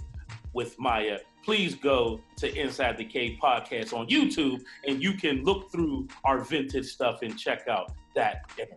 with 0.55 0.79
Maya, 0.79 1.19
please 1.43 1.75
go 1.75 2.21
to 2.37 2.55
Inside 2.55 2.97
the 2.97 3.05
Cave 3.05 3.39
podcast 3.43 3.93
on 3.93 4.07
YouTube 4.09 4.63
and 4.87 5.03
you 5.03 5.15
can 5.15 5.43
look 5.45 5.71
through 5.73 6.09
our 6.25 6.39
vintage 6.41 6.87
stuff 6.87 7.23
and 7.23 7.39
check 7.39 7.69
out 7.69 7.93
that 8.15 8.51
interview. 8.59 8.77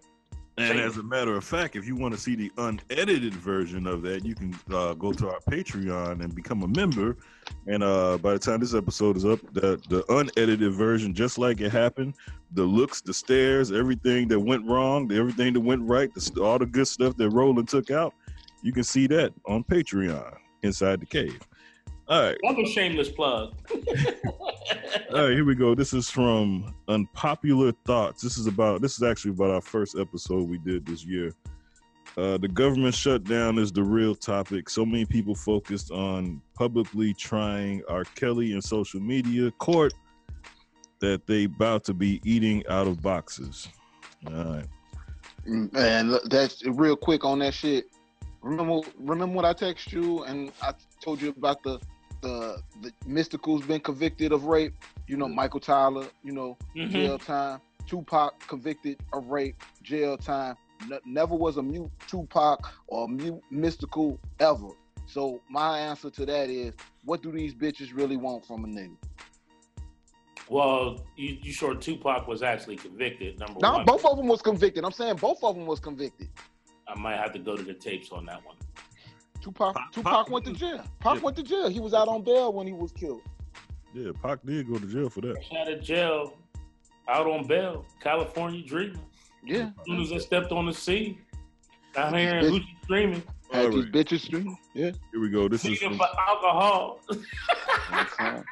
And 0.57 0.79
as 0.79 0.95
a 0.95 1.03
matter 1.03 1.35
of 1.35 1.43
fact, 1.43 1.75
if 1.75 1.85
you 1.85 1.97
want 1.97 2.13
to 2.13 2.19
see 2.19 2.33
the 2.33 2.49
unedited 2.57 3.33
version 3.33 3.85
of 3.85 4.01
that, 4.03 4.23
you 4.23 4.35
can 4.35 4.57
uh, 4.71 4.93
go 4.93 5.11
to 5.11 5.29
our 5.29 5.39
Patreon 5.41 6.23
and 6.23 6.33
become 6.33 6.63
a 6.63 6.67
member. 6.67 7.17
And 7.67 7.83
uh, 7.83 8.17
by 8.19 8.33
the 8.33 8.39
time 8.39 8.61
this 8.61 8.73
episode 8.73 9.17
is 9.17 9.25
up, 9.25 9.41
the 9.53 9.81
the 9.89 10.05
unedited 10.13 10.71
version, 10.71 11.13
just 11.13 11.37
like 11.37 11.59
it 11.59 11.73
happened, 11.73 12.15
the 12.53 12.63
looks, 12.63 13.01
the 13.01 13.13
stares, 13.13 13.73
everything 13.73 14.29
that 14.29 14.39
went 14.39 14.65
wrong, 14.65 15.11
everything 15.11 15.53
that 15.53 15.59
went 15.59 15.81
right, 15.81 16.13
the, 16.13 16.41
all 16.41 16.57
the 16.57 16.65
good 16.65 16.87
stuff 16.87 17.17
that 17.17 17.29
Roland 17.31 17.67
took 17.67 17.91
out, 17.91 18.13
you 18.61 18.71
can 18.71 18.85
see 18.85 19.07
that 19.07 19.33
on 19.45 19.61
Patreon 19.65 20.37
inside 20.63 21.01
the 21.01 21.05
cave. 21.05 21.39
All 22.07 22.21
right. 22.21 22.37
Another 22.43 22.65
shameless 22.65 23.09
plug. 23.09 23.55
All 25.11 25.27
right, 25.27 25.31
here 25.31 25.45
we 25.45 25.55
go. 25.55 25.73
This 25.73 25.93
is 25.93 26.09
from 26.09 26.75
Unpopular 26.87 27.71
Thoughts. 27.85 28.21
This 28.21 28.37
is 28.37 28.47
about 28.47 28.81
this 28.81 28.97
is 28.97 29.03
actually 29.03 29.31
about 29.31 29.49
our 29.49 29.61
first 29.61 29.97
episode 29.97 30.47
we 30.47 30.59
did 30.59 30.85
this 30.85 31.03
year. 31.03 31.31
Uh, 32.17 32.37
the 32.37 32.47
government 32.47 32.93
shutdown 32.93 33.57
is 33.57 33.71
the 33.71 33.83
real 33.83 34.15
topic. 34.15 34.69
So 34.69 34.85
many 34.85 35.05
people 35.05 35.35
focused 35.35 35.91
on 35.91 36.41
publicly 36.53 37.13
trying 37.13 37.81
R. 37.89 38.03
Kelly 38.15 38.53
and 38.53 38.63
social 38.63 39.01
media 39.01 39.51
court 39.51 39.93
that 40.99 41.25
they 41.27 41.45
about 41.45 41.83
to 41.85 41.93
be 41.93 42.21
eating 42.23 42.65
out 42.67 42.87
of 42.87 43.01
boxes. 43.01 43.67
All 44.27 44.33
right. 44.33 44.65
And 45.45 46.19
that's 46.25 46.65
real 46.65 46.95
quick 46.95 47.25
on 47.25 47.39
that 47.39 47.53
shit. 47.53 47.87
Remember, 48.41 48.81
remember 48.97 49.35
when 49.35 49.45
I 49.45 49.53
texted 49.53 49.91
you 49.91 50.23
and 50.23 50.51
I 50.61 50.73
told 51.01 51.21
you 51.21 51.29
about 51.29 51.63
the 51.63 51.79
the 52.25 52.61
the 52.81 52.91
Mystikal's 53.07 53.65
been 53.65 53.79
convicted 53.79 54.31
of 54.31 54.45
rape. 54.45 54.73
You 55.07 55.17
know, 55.17 55.27
Michael 55.27 55.59
Tyler. 55.59 56.07
You 56.23 56.31
know, 56.33 56.57
Mhm. 56.75 56.89
jail 56.89 57.19
time. 57.19 57.61
Tupac 57.87 58.39
convicted 58.47 58.97
of 59.13 59.27
rape, 59.27 59.55
jail 59.83 60.17
time. 60.17 60.55
Ne- 60.89 60.99
never 61.05 61.35
was 61.35 61.57
a 61.57 61.63
mute 61.63 61.91
Tupac 62.07 62.67
or 62.87 63.05
a 63.05 63.07
mute 63.07 63.41
mystical 63.51 64.19
ever. 64.39 64.69
So 65.05 65.39
my 65.49 65.77
answer 65.79 66.09
to 66.09 66.25
that 66.25 66.49
is, 66.49 66.73
what 67.03 67.21
do 67.21 67.31
these 67.31 67.53
bitches 67.53 67.95
really 67.95 68.17
want 68.17 68.43
from 68.43 68.65
a 68.65 68.67
nigga? 68.67 68.97
Well, 70.49 71.05
you, 71.15 71.37
you 71.41 71.53
sure 71.53 71.75
Tupac 71.75 72.27
was 72.27 72.41
actually 72.43 72.75
convicted? 72.77 73.39
Number 73.39 73.59
Now 73.61 73.77
one. 73.77 73.85
both 73.85 74.03
of 74.05 74.17
them 74.17 74.27
was 74.27 74.41
convicted. 74.41 74.83
I'm 74.83 74.91
saying 74.91 75.17
both 75.17 75.43
of 75.43 75.55
them 75.55 75.65
was 75.67 75.79
convicted. 75.79 76.29
I 76.87 76.95
might 76.99 77.17
have 77.17 77.33
to 77.33 77.39
go 77.39 77.55
to 77.55 77.63
the 77.63 77.73
tapes 77.73 78.11
on 78.11 78.25
that 78.25 78.43
one. 78.45 78.55
Tupac, 79.45 79.77
Tupac 79.91 80.31
went 80.31 80.43
to 80.45 80.53
jail. 80.53 80.83
Pac 80.99 81.21
went 81.21 81.37
to 81.37 81.43
jail. 81.43 81.69
He 81.69 81.79
was 81.79 81.93
out 81.93 82.07
on 82.07 82.23
bail 82.23 82.51
when 82.51 82.65
he 82.65 82.73
was 82.73 82.91
killed. 82.91 83.21
Yeah, 83.93 84.11
Pac 84.23 84.39
did 84.43 84.67
go 84.67 84.79
to 84.79 84.87
jail 84.87 85.07
for 85.07 85.21
that. 85.21 85.35
Out 85.55 85.71
of 85.71 85.83
jail, 85.83 86.33
out 87.07 87.27
on 87.27 87.45
bail, 87.45 87.85
California 87.99 88.63
dreaming. 88.63 88.99
Yeah. 89.45 89.69
As 89.79 89.85
soon 89.85 90.01
as 90.01 90.11
I 90.11 90.17
stepped 90.17 90.51
on 90.51 90.65
the 90.65 90.73
scene, 90.73 91.19
out 91.95 92.17
here 92.17 92.37
in 92.37 92.45
Gucci 92.45 92.65
streaming. 92.85 93.21
Had 93.51 93.71
these 93.71 93.85
bitches 93.85 94.21
streaming. 94.21 94.57
Yeah. 94.73 94.91
Here 95.11 95.21
we 95.21 95.29
go. 95.29 95.47
This 95.47 95.63
is 95.63 95.77
from, 95.77 95.95
for 95.95 96.07
alcohol. 96.27 96.99
all 98.19 98.43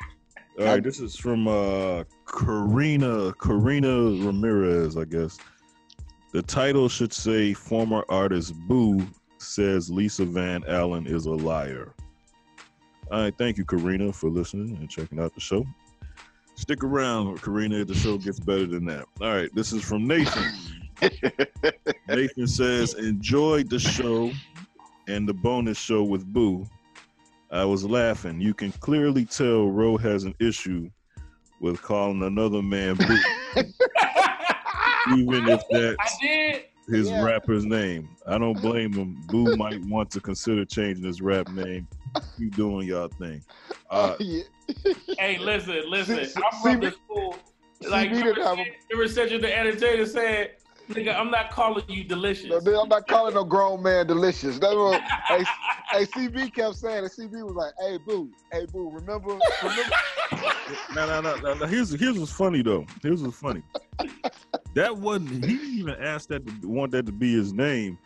right. 0.59 0.83
This 0.83 1.00
is 1.00 1.15
from 1.15 1.47
uh 1.47 2.03
Karina 2.27 3.33
Karina 3.41 4.23
Ramirez, 4.23 4.95
I 4.95 5.05
guess. 5.05 5.39
The 6.33 6.43
title 6.43 6.88
should 6.88 7.13
say 7.13 7.55
former 7.55 8.05
artist 8.09 8.53
Boo 8.67 9.03
says 9.43 9.89
Lisa 9.89 10.25
Van 10.25 10.63
Allen 10.67 11.07
is 11.07 11.25
a 11.25 11.31
liar. 11.31 11.93
All 13.12 13.21
right, 13.21 13.38
thank 13.38 13.57
you, 13.57 13.65
Karina, 13.65 14.12
for 14.13 14.29
listening 14.29 14.77
and 14.77 14.89
checking 14.89 15.19
out 15.19 15.33
the 15.35 15.41
show. 15.41 15.65
Stick 16.55 16.83
around, 16.83 17.41
Karina. 17.41 17.83
The 17.83 17.93
show 17.93 18.17
gets 18.17 18.39
better 18.39 18.65
than 18.65 18.85
that. 18.85 19.05
All 19.21 19.33
right, 19.33 19.50
this 19.53 19.73
is 19.73 19.83
from 19.83 20.07
Nathan. 20.07 20.51
Nathan 22.07 22.47
says, 22.47 22.93
enjoyed 22.93 23.69
the 23.69 23.79
show 23.79 24.31
and 25.07 25.27
the 25.27 25.33
bonus 25.33 25.77
show 25.77 26.03
with 26.03 26.25
Boo. 26.25 26.67
I 27.51 27.65
was 27.65 27.83
laughing. 27.85 28.39
You 28.41 28.53
can 28.53 28.71
clearly 28.71 29.25
tell 29.25 29.69
Ro 29.69 29.97
has 29.97 30.23
an 30.23 30.33
issue 30.39 30.89
with 31.59 31.81
calling 31.81 32.23
another 32.23 32.62
man 32.62 32.95
Boo. 32.95 33.17
Even 35.17 35.47
if 35.50 35.62
that's 35.69 35.97
I 36.00 36.09
did. 36.21 36.63
His 36.87 37.09
Yeah. 37.09 37.23
rapper's 37.23 37.65
name. 37.65 38.09
I 38.27 38.37
don't 38.37 38.59
blame 38.61 38.93
him. 38.93 39.17
Boo 39.27 39.55
might 39.55 39.81
want 39.85 40.11
to 40.11 40.19
consider 40.21 40.65
changing 40.65 41.03
his 41.05 41.21
rap 41.21 41.49
name. 41.49 41.87
Keep 42.37 42.55
doing 42.55 42.87
y'all 42.87 43.07
thing. 43.07 43.41
Uh, 43.89 44.15
hey, 45.19 45.37
listen, 45.37 45.83
listen. 45.87 46.25
See- 46.25 46.41
I'm 46.43 46.61
from 46.63 46.81
see, 46.81 46.87
the 46.89 46.91
school. 46.95 47.35
Like, 47.87 48.09
me 48.11 48.23
didn't 48.23 48.37
have 48.37 48.51
remember, 48.57 48.71
remember 48.89 49.13
Cedric 49.13 49.41
the 49.41 49.55
entertainer 49.55 50.05
said, 50.07 50.51
"Nigga, 50.93 51.15
I'm 51.17 51.31
not 51.31 51.51
calling 51.51 51.83
you 51.88 52.03
delicious." 52.03 52.50
No, 52.50 52.59
dude, 52.59 52.75
I'm 52.75 52.89
not 52.89 53.07
calling 53.07 53.33
no 53.33 53.43
grown 53.43 53.81
man 53.83 54.07
delicious. 54.07 54.59
That's 54.59 54.75
what 54.75 55.01
hey, 55.27 55.43
hey, 55.91 56.05
CB 56.05 56.53
kept 56.53 56.75
saying. 56.75 57.00
And 57.00 57.12
CB 57.12 57.45
was 57.45 57.55
like, 57.55 57.73
"Hey, 57.79 57.97
boo, 57.97 58.29
hey, 58.51 58.65
boo, 58.71 58.89
remember, 58.91 59.39
remember." 59.62 59.95
no, 60.95 61.05
no, 61.07 61.21
no, 61.21 61.35
no, 61.38 61.53
no. 61.55 61.65
Here's 61.65 61.91
here's 61.91 62.17
what's 62.17 62.31
funny 62.31 62.62
though. 62.62 62.85
Here's 63.01 63.21
what's 63.21 63.38
funny. 63.38 63.63
That 64.75 64.97
wasn't. 64.97 65.45
He 65.45 65.57
didn't 65.57 65.77
even 65.77 65.95
ask 66.00 66.29
that 66.29 66.45
to 66.45 66.67
want 66.67 66.91
that 66.93 67.05
to 67.05 67.12
be 67.12 67.33
his 67.33 67.53
name. 67.53 67.97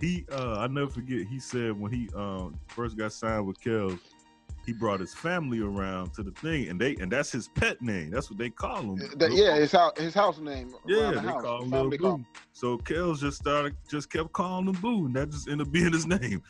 He, 0.00 0.26
uh, 0.30 0.58
I 0.58 0.66
never 0.66 0.90
forget. 0.90 1.26
He 1.26 1.40
said 1.40 1.78
when 1.78 1.92
he 1.92 2.08
um 2.14 2.58
first 2.68 2.96
got 2.96 3.12
signed 3.12 3.46
with 3.46 3.60
Kells, 3.60 3.98
he 4.66 4.72
brought 4.72 4.98
his 5.00 5.14
family 5.14 5.60
around 5.60 6.12
to 6.14 6.22
the 6.24 6.32
thing, 6.32 6.68
and 6.68 6.80
they 6.80 6.96
and 6.96 7.10
that's 7.10 7.30
his 7.30 7.48
pet 7.48 7.80
name. 7.80 8.10
That's 8.10 8.28
what 8.28 8.38
they 8.38 8.50
call 8.50 8.82
him. 8.82 8.96
That- 9.16 9.32
yeah, 9.32 9.56
his 9.56 9.72
house, 9.72 9.92
his 9.96 10.12
house 10.12 10.38
name. 10.38 10.74
Yeah, 10.86 11.02
around 11.10 11.14
they 11.14 11.20
house. 11.20 11.42
call 11.42 11.62
him 11.62 11.70
Family 11.70 11.98
Lil 11.98 12.08
call 12.10 12.18
Boo. 12.18 12.24
So 12.52 12.78
Kels 12.78 13.20
just 13.20 13.38
started, 13.38 13.76
just 13.88 14.10
kept 14.10 14.32
calling 14.32 14.66
him 14.66 14.74
Boo, 14.80 15.06
and 15.06 15.14
that 15.14 15.30
just 15.30 15.48
ended 15.48 15.68
up 15.68 15.72
being 15.72 15.92
his 15.92 16.06
name. 16.18 16.42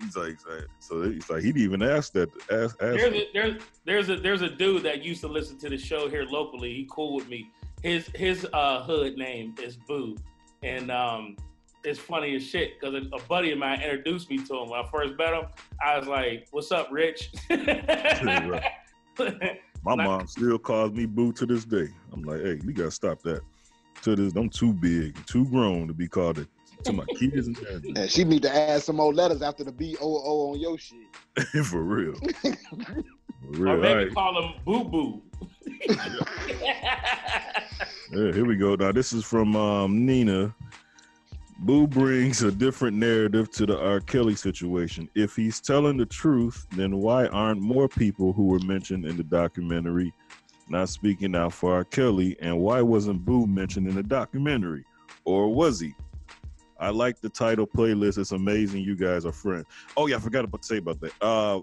He's 0.00 0.16
like, 0.16 0.28
he's 0.30 0.46
like- 0.46 0.66
so 0.80 1.02
he's 1.02 1.28
like, 1.30 1.42
he 1.42 1.52
didn't 1.52 1.62
even 1.62 1.82
ask 1.82 2.12
that. 2.14 2.30
Ask, 2.50 2.76
ask 2.82 2.96
There's 2.96 3.14
a, 3.14 3.26
there's 3.34 3.62
there's 3.84 4.08
a 4.08 4.16
there's 4.16 4.42
a 4.42 4.48
dude 4.48 4.82
that 4.84 5.04
used 5.04 5.20
to 5.20 5.28
listen 5.28 5.58
to 5.58 5.68
the 5.68 5.76
show 5.78 6.08
here 6.08 6.24
locally. 6.24 6.72
He 6.72 6.88
cool 6.90 7.14
with 7.14 7.28
me. 7.28 7.50
His 7.82 8.06
his 8.14 8.46
uh 8.54 8.82
hood 8.82 9.16
name 9.18 9.54
is 9.62 9.76
Boo, 9.76 10.16
and 10.62 10.90
um 10.90 11.36
it's 11.84 11.98
funny 11.98 12.34
as 12.36 12.44
shit 12.44 12.78
because 12.80 12.94
a, 12.94 13.14
a 13.14 13.20
buddy 13.22 13.52
of 13.52 13.58
mine 13.58 13.80
introduced 13.80 14.30
me 14.30 14.38
to 14.38 14.58
him 14.58 14.70
when 14.70 14.80
I 14.80 14.88
first 14.90 15.16
met 15.18 15.34
him. 15.34 15.46
I 15.84 15.98
was 15.98 16.08
like, 16.08 16.46
"What's 16.50 16.72
up, 16.72 16.88
Rich?" 16.90 17.32
My 19.84 19.96
mom 19.96 20.26
still 20.28 20.58
calls 20.58 20.92
me 20.92 21.06
Boo 21.06 21.32
to 21.32 21.44
this 21.44 21.64
day. 21.64 21.88
I'm 22.12 22.22
like, 22.22 22.40
hey, 22.40 22.60
we 22.64 22.72
gotta 22.72 22.90
stop 22.90 23.20
that. 23.22 23.40
To 24.02 24.16
this, 24.16 24.34
I'm 24.36 24.48
too 24.48 24.72
big, 24.72 25.16
too 25.26 25.44
grown 25.46 25.88
to 25.88 25.94
be 25.94 26.08
called 26.08 26.38
it 26.38 26.48
to 26.84 26.92
my 26.92 27.04
kids 27.18 27.46
and 27.46 27.56
daddy. 27.56 27.92
And 27.96 28.10
she 28.10 28.24
need 28.24 28.42
to 28.42 28.54
add 28.54 28.82
some 28.82 28.96
more 28.96 29.12
letters 29.12 29.42
after 29.42 29.64
the 29.64 29.72
B 29.72 29.96
O 30.00 30.22
O 30.24 30.52
on 30.52 30.60
your 30.60 30.78
shit. 30.78 30.98
For 31.64 31.82
real. 31.82 32.14
For 32.42 32.56
real. 33.50 33.70
All 33.70 33.76
maybe 33.76 34.04
right. 34.04 34.14
call 34.14 34.42
him 34.42 34.54
Boo 34.64 34.84
Boo. 34.84 35.22
Yeah, 38.12 38.30
here 38.32 38.44
we 38.44 38.56
go. 38.56 38.74
Now 38.74 38.92
this 38.92 39.12
is 39.12 39.24
from 39.24 39.56
um, 39.56 40.04
Nina. 40.04 40.54
Boo 41.62 41.86
brings 41.86 42.42
a 42.42 42.50
different 42.50 42.96
narrative 42.96 43.48
to 43.52 43.66
the 43.66 43.78
R. 43.78 44.00
Kelly 44.00 44.34
situation. 44.34 45.08
If 45.14 45.36
he's 45.36 45.60
telling 45.60 45.96
the 45.96 46.04
truth, 46.04 46.66
then 46.72 46.96
why 46.96 47.26
aren't 47.26 47.60
more 47.60 47.88
people 47.88 48.32
who 48.32 48.46
were 48.46 48.58
mentioned 48.58 49.06
in 49.06 49.16
the 49.16 49.22
documentary 49.22 50.12
not 50.68 50.88
speaking 50.88 51.36
out 51.36 51.52
for 51.52 51.72
R. 51.72 51.84
Kelly? 51.84 52.36
And 52.40 52.58
why 52.58 52.82
wasn't 52.82 53.24
Boo 53.24 53.46
mentioned 53.46 53.86
in 53.86 53.94
the 53.94 54.02
documentary? 54.02 54.84
Or 55.24 55.54
was 55.54 55.78
he? 55.78 55.94
I 56.80 56.90
like 56.90 57.20
the 57.20 57.28
Tidal 57.28 57.68
playlist. 57.68 58.18
It's 58.18 58.32
amazing. 58.32 58.82
You 58.82 58.96
guys 58.96 59.24
are 59.24 59.30
friends. 59.30 59.66
Oh 59.96 60.08
yeah, 60.08 60.16
I 60.16 60.18
forgot 60.18 60.42
to 60.42 60.58
say 60.62 60.78
about 60.78 61.00
that. 61.00 61.12
Uh, 61.20 61.60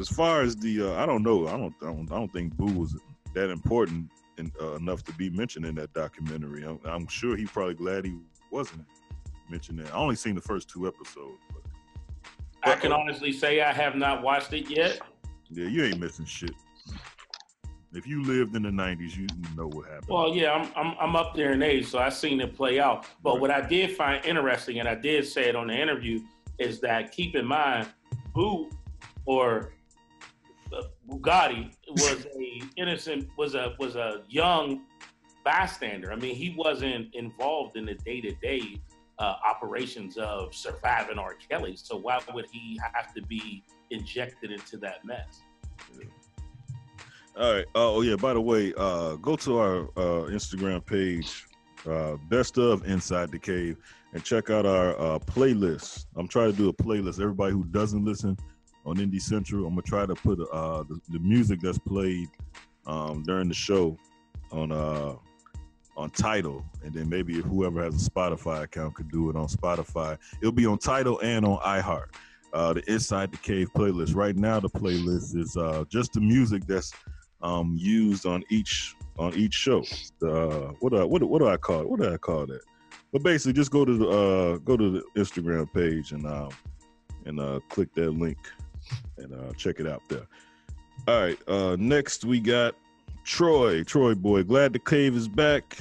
as 0.00 0.08
far 0.08 0.42
as 0.42 0.56
the, 0.56 0.88
uh, 0.88 1.00
I 1.00 1.06
don't 1.06 1.22
know. 1.22 1.46
I 1.46 1.52
don't, 1.52 1.74
I 1.80 1.86
don't, 1.86 2.10
I 2.10 2.16
don't 2.16 2.32
think 2.32 2.56
Boo 2.56 2.76
was 2.76 2.96
that 3.34 3.50
important 3.50 4.10
and 4.36 4.50
uh, 4.60 4.74
enough 4.74 5.04
to 5.04 5.12
be 5.12 5.30
mentioned 5.30 5.64
in 5.64 5.76
that 5.76 5.92
documentary. 5.92 6.64
I'm, 6.64 6.80
I'm 6.84 7.06
sure 7.06 7.36
he's 7.36 7.50
probably 7.50 7.74
glad 7.74 8.04
he 8.04 8.18
wasn't 8.52 8.80
it 8.80 8.86
mentioned 9.52 9.78
there. 9.78 9.94
I 9.94 9.96
only 9.96 10.16
seen 10.16 10.34
the 10.34 10.40
first 10.40 10.68
two 10.68 10.86
episodes. 10.86 11.40
But 11.52 12.70
I 12.70 12.76
can 12.76 12.92
honestly 12.92 13.32
say 13.32 13.60
I 13.60 13.72
have 13.72 13.94
not 13.96 14.22
watched 14.22 14.52
it 14.52 14.70
yet. 14.70 15.00
yeah, 15.50 15.66
you 15.66 15.84
ain't 15.84 16.00
missing 16.00 16.24
shit. 16.24 16.54
If 17.94 18.06
you 18.06 18.22
lived 18.22 18.56
in 18.56 18.62
the 18.62 18.70
'90s, 18.70 19.14
you 19.16 19.26
know 19.54 19.68
what 19.68 19.86
happened. 19.86 20.08
Well, 20.08 20.34
yeah, 20.34 20.52
I'm, 20.52 20.72
I'm 20.74 20.96
I'm 20.98 21.16
up 21.16 21.34
there 21.34 21.52
in 21.52 21.62
age, 21.62 21.86
so 21.86 21.98
I 21.98 22.08
seen 22.08 22.40
it 22.40 22.56
play 22.56 22.80
out. 22.80 23.06
But 23.22 23.40
what 23.40 23.50
I 23.50 23.60
did 23.60 23.94
find 23.94 24.24
interesting, 24.24 24.80
and 24.80 24.88
I 24.88 24.94
did 24.94 25.26
say 25.26 25.48
it 25.50 25.56
on 25.56 25.66
the 25.66 25.74
interview, 25.74 26.20
is 26.58 26.80
that 26.80 27.12
keep 27.12 27.36
in 27.36 27.44
mind, 27.44 27.88
Boo 28.32 28.70
or 29.26 29.72
uh, 30.74 30.84
Bugatti 31.06 31.70
was 31.90 32.26
a 32.34 32.62
innocent, 32.76 33.28
was 33.36 33.54
a 33.54 33.74
was 33.78 33.94
a 33.94 34.22
young 34.26 34.84
bystander. 35.44 36.12
I 36.12 36.16
mean, 36.16 36.34
he 36.34 36.54
wasn't 36.56 37.14
involved 37.14 37.76
in 37.76 37.86
the 37.86 37.94
day 37.94 38.20
to 38.20 38.32
day 38.36 38.80
operations 39.22 40.16
of 40.16 40.54
surviving 40.54 41.18
R. 41.18 41.34
Kelly. 41.34 41.76
So 41.76 41.96
why 41.96 42.20
would 42.32 42.46
he 42.50 42.80
have 42.94 43.14
to 43.14 43.22
be 43.22 43.62
injected 43.90 44.50
into 44.50 44.76
that 44.78 45.04
mess? 45.04 45.42
All 47.38 47.54
right. 47.54 47.64
Oh 47.74 48.02
yeah. 48.02 48.16
By 48.16 48.34
the 48.34 48.40
way, 48.40 48.74
uh, 48.76 49.16
go 49.16 49.36
to 49.36 49.58
our 49.58 49.80
uh, 49.96 50.28
Instagram 50.28 50.84
page, 50.84 51.46
uh, 51.88 52.16
Best 52.28 52.58
of 52.58 52.86
Inside 52.86 53.30
the 53.30 53.38
Cave, 53.38 53.78
and 54.12 54.22
check 54.22 54.50
out 54.50 54.66
our 54.66 54.90
uh, 54.98 55.18
playlist. 55.18 56.06
I'm 56.16 56.28
trying 56.28 56.52
to 56.52 56.56
do 56.56 56.68
a 56.68 56.72
playlist. 56.74 57.20
Everybody 57.20 57.52
who 57.52 57.64
doesn't 57.64 58.04
listen 58.04 58.36
on 58.84 58.96
Indie 58.96 59.22
Central, 59.22 59.64
I'm 59.64 59.72
gonna 59.72 59.82
try 59.82 60.04
to 60.04 60.14
put 60.14 60.40
uh, 60.52 60.82
the, 60.82 61.00
the 61.08 61.18
music 61.20 61.60
that's 61.60 61.78
played 61.78 62.28
um, 62.86 63.22
during 63.22 63.48
the 63.48 63.54
show 63.54 63.96
on 64.50 64.70
uh, 64.70 65.14
on 66.02 66.10
Tidal, 66.10 66.64
and 66.84 66.92
then 66.92 67.08
maybe 67.08 67.40
whoever 67.40 67.82
has 67.82 67.94
a 67.94 68.10
Spotify 68.10 68.64
account 68.64 68.94
could 68.94 69.10
do 69.10 69.30
it 69.30 69.36
on 69.36 69.46
Spotify. 69.46 70.18
It'll 70.40 70.52
be 70.52 70.66
on 70.66 70.78
Tidal 70.78 71.20
and 71.20 71.46
on 71.46 71.58
iHeart. 71.58 72.08
Uh, 72.52 72.72
the 72.74 72.92
Inside 72.92 73.30
the 73.30 73.38
Cave 73.38 73.68
playlist. 73.74 74.14
Right 74.14 74.36
now, 74.36 74.60
the 74.60 74.68
playlist 74.68 75.36
is 75.36 75.56
uh, 75.56 75.84
just 75.88 76.12
the 76.12 76.20
music 76.20 76.66
that's 76.66 76.92
um, 77.40 77.76
used 77.78 78.26
on 78.26 78.42
each 78.50 78.94
on 79.18 79.32
each 79.34 79.54
show. 79.54 79.84
The, 80.18 80.74
what 80.80 80.92
do 80.92 80.98
I, 80.98 81.04
what 81.04 81.22
what 81.22 81.38
do 81.38 81.48
I 81.48 81.56
call 81.56 81.80
it? 81.80 81.88
What 81.88 82.00
do 82.00 82.12
I 82.12 82.18
call 82.18 82.46
that? 82.46 82.60
But 83.12 83.22
basically, 83.22 83.54
just 83.54 83.70
go 83.70 83.84
to 83.84 83.96
the 83.96 84.08
uh, 84.08 84.56
go 84.58 84.76
to 84.76 84.90
the 84.90 85.02
Instagram 85.16 85.72
page 85.72 86.12
and 86.12 86.26
um, 86.26 86.50
and 87.24 87.40
uh, 87.40 87.60
click 87.68 87.94
that 87.94 88.10
link 88.10 88.38
and 89.16 89.32
uh, 89.32 89.52
check 89.56 89.80
it 89.80 89.86
out 89.86 90.02
there. 90.08 90.26
All 91.08 91.20
right. 91.20 91.38
Uh, 91.48 91.76
next 91.78 92.24
we 92.24 92.40
got 92.40 92.74
Troy. 93.24 93.82
Troy 93.84 94.14
boy, 94.14 94.42
glad 94.42 94.72
the 94.72 94.78
cave 94.78 95.16
is 95.16 95.28
back. 95.28 95.78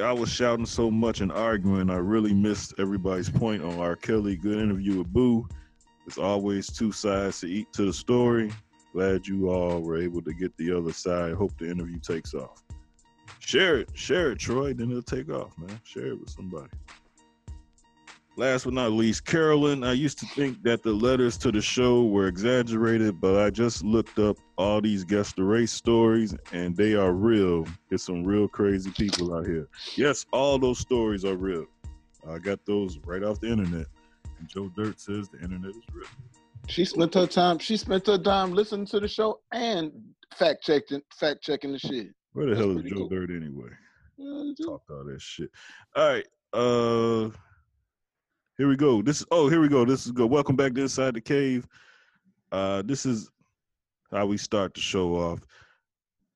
I 0.00 0.12
was 0.12 0.30
shouting 0.30 0.66
so 0.66 0.90
much 0.90 1.20
and 1.20 1.30
arguing, 1.30 1.90
I 1.90 1.96
really 1.96 2.32
missed 2.32 2.74
everybody's 2.78 3.28
point 3.28 3.62
on 3.62 3.78
R. 3.78 3.96
Kelly. 3.96 4.36
Good 4.36 4.58
interview 4.58 4.98
with 4.98 5.12
Boo. 5.12 5.46
It's 6.06 6.18
always 6.18 6.68
two 6.72 6.92
sides 6.92 7.40
to 7.40 7.46
eat 7.46 7.72
to 7.74 7.86
the 7.86 7.92
story. 7.92 8.50
Glad 8.92 9.26
you 9.26 9.50
all 9.50 9.80
were 9.80 10.00
able 10.00 10.22
to 10.22 10.32
get 10.32 10.56
the 10.56 10.76
other 10.76 10.92
side. 10.92 11.34
Hope 11.34 11.56
the 11.58 11.70
interview 11.70 11.98
takes 11.98 12.34
off. 12.34 12.62
Share 13.38 13.78
it, 13.78 13.90
share 13.94 14.32
it, 14.32 14.38
Troy. 14.38 14.72
Then 14.72 14.90
it'll 14.90 15.02
take 15.02 15.30
off, 15.30 15.56
man. 15.58 15.80
Share 15.84 16.08
it 16.08 16.20
with 16.20 16.30
somebody. 16.30 16.70
Last 18.40 18.64
but 18.64 18.72
not 18.72 18.92
least, 18.92 19.26
Carolyn. 19.26 19.84
I 19.84 19.92
used 19.92 20.18
to 20.20 20.26
think 20.28 20.62
that 20.62 20.82
the 20.82 20.94
letters 20.94 21.36
to 21.36 21.52
the 21.52 21.60
show 21.60 22.06
were 22.06 22.26
exaggerated, 22.26 23.20
but 23.20 23.36
I 23.36 23.50
just 23.50 23.84
looked 23.84 24.18
up 24.18 24.38
all 24.56 24.80
these 24.80 25.04
guest 25.04 25.36
the 25.36 25.44
race 25.44 25.70
stories, 25.70 26.34
and 26.50 26.74
they 26.74 26.94
are 26.94 27.12
real. 27.12 27.66
It's 27.90 28.04
some 28.04 28.24
real 28.24 28.48
crazy 28.48 28.92
people 28.92 29.34
out 29.34 29.44
here. 29.44 29.68
Yes, 29.94 30.24
all 30.32 30.58
those 30.58 30.78
stories 30.78 31.22
are 31.22 31.36
real. 31.36 31.66
I 32.26 32.38
got 32.38 32.64
those 32.64 32.98
right 33.04 33.22
off 33.22 33.40
the 33.40 33.48
internet. 33.48 33.88
And 34.38 34.48
Joe 34.48 34.72
Dirt 34.74 34.98
says 34.98 35.28
the 35.28 35.38
internet 35.42 35.72
is 35.72 35.82
real. 35.92 36.08
She 36.66 36.86
spent 36.86 37.12
her 37.12 37.26
time. 37.26 37.58
She 37.58 37.76
spent 37.76 38.06
her 38.06 38.16
time 38.16 38.54
listening 38.54 38.86
to 38.86 39.00
the 39.00 39.08
show 39.08 39.40
and 39.52 39.92
fact 40.34 40.64
checking, 40.64 41.02
fact 41.14 41.42
checking 41.42 41.72
the 41.72 41.78
shit. 41.78 42.06
Where 42.32 42.46
the 42.46 42.54
That's 42.54 42.66
hell 42.66 42.78
is 42.78 42.84
Joe 42.84 42.96
cool. 43.00 43.08
Dirt 43.10 43.28
anyway? 43.28 43.68
Yeah. 44.16 44.52
Talked 44.64 44.90
all 44.90 45.04
that 45.04 45.20
shit. 45.20 45.50
All 45.94 46.08
right. 46.08 46.26
Uh 46.54 47.28
here 48.60 48.68
we 48.68 48.76
go. 48.76 49.00
This 49.00 49.22
is 49.22 49.26
oh, 49.30 49.48
here 49.48 49.62
we 49.62 49.68
go. 49.68 49.86
This 49.86 50.04
is 50.04 50.12
good. 50.12 50.30
Welcome 50.30 50.54
back 50.54 50.74
to 50.74 50.82
Inside 50.82 51.14
the 51.14 51.20
Cave. 51.22 51.66
Uh 52.52 52.82
this 52.82 53.06
is 53.06 53.30
how 54.10 54.26
we 54.26 54.36
start 54.36 54.74
the 54.74 54.82
show 54.82 55.14
off. 55.14 55.40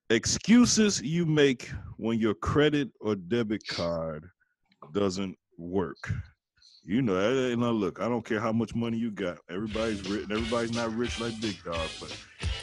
Excuses 0.08 1.02
you 1.02 1.26
make 1.26 1.70
when 1.98 2.18
your 2.18 2.32
credit 2.32 2.88
or 2.98 3.14
debit 3.14 3.66
card 3.66 4.30
doesn't 4.94 5.36
work. 5.58 6.14
You 6.82 7.02
know, 7.02 7.16
eh, 7.16 7.54
now 7.56 7.72
look, 7.72 8.00
I 8.00 8.08
don't 8.08 8.24
care 8.24 8.40
how 8.40 8.52
much 8.52 8.74
money 8.74 8.96
you 8.96 9.10
got. 9.10 9.36
Everybody's 9.50 10.08
rich. 10.08 10.24
Everybody's 10.30 10.72
not 10.72 10.96
rich 10.96 11.20
like 11.20 11.38
Big 11.42 11.62
Dog, 11.62 11.90
but 12.00 12.16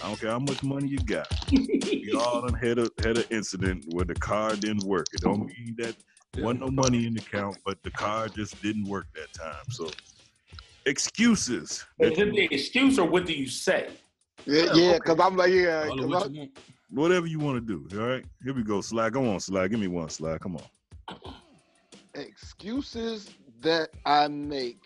I 0.04 0.08
don't 0.08 0.20
care 0.20 0.32
how 0.32 0.40
much 0.40 0.64
money 0.64 0.88
you 0.88 0.98
got. 0.98 1.28
we 1.52 2.12
all 2.18 2.42
done 2.42 2.56
had 2.56 2.80
a 2.80 2.90
had 3.04 3.20
an 3.20 3.26
incident 3.30 3.86
where 3.94 4.06
the 4.06 4.16
card 4.16 4.62
didn't 4.62 4.86
work. 4.86 5.06
It 5.14 5.22
don't 5.22 5.46
mean 5.46 5.76
that 5.78 5.96
wasn't 6.38 6.62
no 6.62 6.72
money 6.72 7.06
in 7.06 7.14
the 7.14 7.22
account, 7.22 7.58
but 7.66 7.82
the 7.84 7.92
card 7.92 8.34
just 8.36 8.62
didn't 8.62 8.88
work 8.88 9.08
that 9.16 9.34
time. 9.34 9.66
So 9.70 9.90
excuses. 10.86 11.86
Is 12.00 12.18
it 12.18 12.34
the 12.34 12.48
excuse 12.54 12.98
or 12.98 13.08
what 13.08 13.26
do 13.26 13.34
you 13.34 13.48
say? 13.48 13.90
Yeah, 14.46 14.74
yeah, 14.74 14.94
because 14.96 15.20
I'm 15.20 15.36
like, 15.36 15.52
yeah, 15.52 15.88
All 15.90 15.94
of 15.94 16.00
'cause 16.00 16.08
what 16.10 16.24
I- 16.24 16.34
you. 16.34 16.50
Whatever 16.90 17.26
you 17.26 17.40
want 17.40 17.56
to 17.56 17.62
do. 17.88 17.98
All 18.02 18.06
right. 18.06 18.26
Here 18.44 18.54
we 18.54 18.64
go. 18.64 18.82
Slide. 18.82 19.14
Come 19.14 19.26
on, 19.30 19.40
slide. 19.40 19.70
Give 19.70 19.80
me 19.80 19.88
one 19.88 20.10
slide. 20.10 20.42
Come 20.42 20.58
on. 20.58 20.64
excuses 22.16 23.30
that 23.62 23.92
I 24.06 24.28
make 24.28 24.82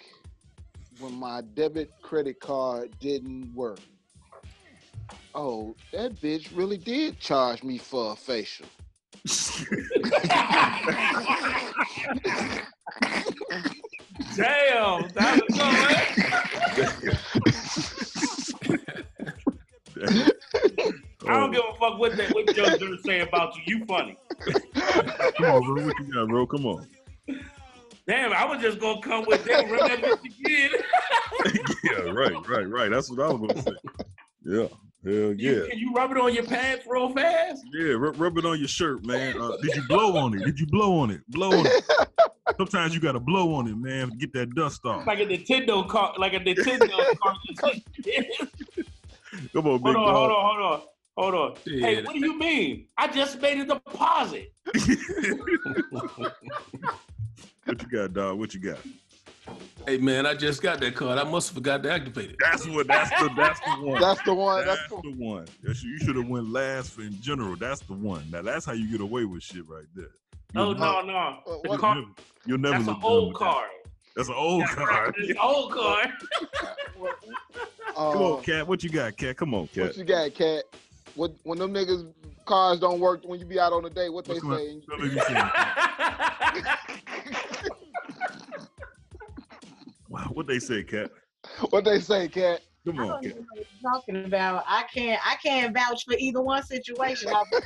when 0.99 1.13
my 1.15 1.41
debit 1.55 1.91
credit 2.03 2.39
card 2.39 2.91
didn't 2.99 3.51
work. 3.55 3.79
Oh, 5.33 5.75
that 5.91 6.13
bitch 6.21 6.55
really 6.55 6.77
did 6.77 7.19
charge 7.19 7.63
me 7.63 7.79
for 7.79 8.13
a 8.13 8.15
facial. 8.15 8.67
Damn, 14.35 15.09
that 15.13 15.41
was 15.49 15.59
I 21.27 21.39
don't 21.39 21.51
give 21.51 21.63
a 21.67 21.73
fuck 21.79 21.97
what 21.97 22.15
that 22.17 22.33
what 22.35 22.53
Joe 22.53 22.77
Dirt 22.77 23.03
say 23.03 23.21
about 23.21 23.55
you. 23.55 23.63
You 23.79 23.85
funny. 23.85 24.15
Come 25.37 25.45
on, 25.45 25.63
bro. 25.63 25.85
What 25.85 25.99
you 25.99 26.13
got, 26.13 26.27
bro? 26.27 26.45
Come 26.45 26.65
on. 26.67 26.87
Damn, 28.07 28.33
I 28.33 28.45
was 28.45 28.61
just 28.61 28.79
gonna 28.79 29.01
come 29.01 29.25
with 29.25 29.43
them. 29.43 29.71
Run 29.71 29.89
that 29.89 30.01
bitch 30.01 30.23
again. 30.23 30.69
Yeah, 31.83 32.11
right, 32.11 32.33
right, 32.47 32.67
right. 32.67 32.89
That's 32.89 33.09
what 33.09 33.19
I 33.19 33.31
was 33.31 33.41
gonna 33.41 33.61
say. 33.61 33.71
Yeah. 34.43 34.67
Hell 35.05 35.13
You- 35.13 35.35
yeah. 35.37 35.69
Can 35.69 35.77
you 35.79 35.93
rub 35.93 36.11
it 36.11 36.17
on 36.17 36.33
your 36.33 36.43
pants 36.45 36.85
real 36.87 37.09
fast? 37.09 37.63
Yeah, 37.71 37.93
rub, 37.93 38.19
rub 38.19 38.37
it 38.39 38.45
on 38.45 38.57
your 38.59 38.67
shirt, 38.67 39.05
man. 39.05 39.39
Uh, 39.39 39.55
did 39.61 39.75
you 39.75 39.83
blow 39.87 40.17
on 40.17 40.33
it? 40.33 40.43
Did 40.45 40.59
you 40.59 40.65
blow 40.65 40.97
on 40.97 41.11
it? 41.11 41.21
Blow 41.29 41.51
on 41.51 41.65
it. 41.65 41.83
Sometimes 42.57 42.93
you 42.95 42.99
gotta 42.99 43.19
blow 43.19 43.53
on 43.55 43.67
it, 43.67 43.75
man, 43.77 44.09
to 44.09 44.15
get 44.15 44.33
that 44.33 44.53
dust 44.55 44.83
off. 44.85 45.05
Like 45.05 45.19
a 45.19 45.25
Nintendo 45.25 45.87
car, 45.87 46.13
like 46.17 46.33
a 46.33 46.39
Nintendo 46.39 46.89
car. 47.19 47.35
Come 49.53 49.67
on, 49.67 49.83
big 49.83 49.95
hold 49.95 49.97
on, 49.97 50.05
dog. 50.05 50.15
hold 50.15 50.31
on, 50.31 50.45
hold 50.45 50.61
on, 50.61 50.81
hold 51.17 51.35
on. 51.35 51.57
Hey, 51.65 52.01
what 52.03 52.13
do 52.13 52.19
you 52.19 52.37
mean? 52.39 52.87
I 52.97 53.07
just 53.07 53.39
made 53.41 53.59
a 53.59 53.65
deposit. 53.65 54.51
What 57.65 57.81
you 57.81 57.87
got, 57.87 58.13
dog? 58.13 58.37
What 58.37 58.53
you 58.53 58.59
got? 58.59 58.77
Hey 59.87 59.97
man, 59.97 60.25
I 60.25 60.33
just 60.33 60.61
got 60.63 60.79
that 60.79 60.95
card. 60.95 61.19
I 61.19 61.23
must 61.23 61.49
have 61.49 61.55
forgot 61.55 61.83
to 61.83 61.91
activate 61.91 62.31
it. 62.31 62.37
That's 62.39 62.67
what. 62.67 62.87
That's 62.87 63.09
the. 63.21 63.29
That's 63.35 63.59
the 63.59 63.71
one. 63.85 64.01
That's 64.01 64.21
the 64.23 64.33
one. 64.33 64.65
That's 64.65 64.79
That's 64.79 64.89
the 65.03 65.11
the 65.11 65.15
one. 65.23 65.45
That's- 65.61 65.83
You 65.83 65.99
should 65.99 66.15
have 66.15 66.27
went 66.27 66.49
last 66.51 66.91
for 66.91 67.01
in 67.01 67.19
general. 67.21 67.55
That's 67.55 67.81
the 67.81 67.93
one. 67.93 68.23
Now 68.31 68.41
that's 68.41 68.65
how 68.65 68.71
you 68.73 68.89
get 68.89 69.01
away 69.01 69.25
with 69.25 69.43
shit 69.43 69.67
right 69.69 69.85
there. 69.95 70.05
Oh 70.55 70.69
You'll 70.71 70.75
no, 70.79 71.01
never- 71.01 71.07
no. 71.07 71.37
The 71.63 71.69
what- 71.69 71.79
car, 71.79 71.95
You'll 71.97 72.05
never, 72.05 72.13
you'll 72.45 72.57
never 72.57 72.77
that's 72.85 72.87
an 72.97 73.03
old 73.03 73.35
card. 73.35 73.69
That's 74.15 74.29
an 74.29 74.35
old 74.35 74.65
card. 74.65 75.13
It's 75.17 75.29
an 75.31 75.37
old 75.43 75.71
card. 75.73 76.07
uh, 77.01 77.11
Come 78.13 78.21
on, 78.21 78.41
cat. 78.43 78.67
What 78.67 78.83
you 78.83 78.89
got, 78.89 79.15
cat? 79.17 79.35
Come 79.37 79.53
on, 79.53 79.67
cat. 79.67 79.83
What 79.87 79.97
you 79.97 80.03
got, 80.05 80.33
cat? 80.33 80.63
What 81.15 81.33
when 81.43 81.59
them 81.59 81.73
niggas 81.73 82.11
cars 82.45 82.79
don't 82.79 82.99
work 82.99 83.21
when 83.25 83.39
you 83.39 83.45
be 83.45 83.59
out 83.59 83.73
on 83.73 83.85
a 83.85 83.89
date? 83.89 84.09
What 84.11 84.25
they 84.25 84.33
What's 84.39 84.43
going- 84.45 84.81
say? 84.87 86.63
Wow, 90.15 90.29
What 90.31 90.47
they 90.47 90.59
say, 90.59 90.81
cat? 90.83 91.11
What 91.71 91.83
they 91.83 91.99
say, 91.99 92.29
cat? 92.29 92.61
Come 92.85 92.99
I 92.99 93.03
on, 93.03 93.07
don't 93.09 93.23
cat. 93.23 93.35
know 93.35 93.41
what 93.51 93.65
you're 93.81 93.91
talking 93.93 94.25
about. 94.25 94.63
I 94.65 94.83
can't. 94.93 95.19
I 95.27 95.35
can't 95.43 95.73
vouch 95.73 96.05
for 96.05 96.15
either 96.17 96.41
one 96.41 96.63
situation. 96.63 97.33
I- 97.33 97.43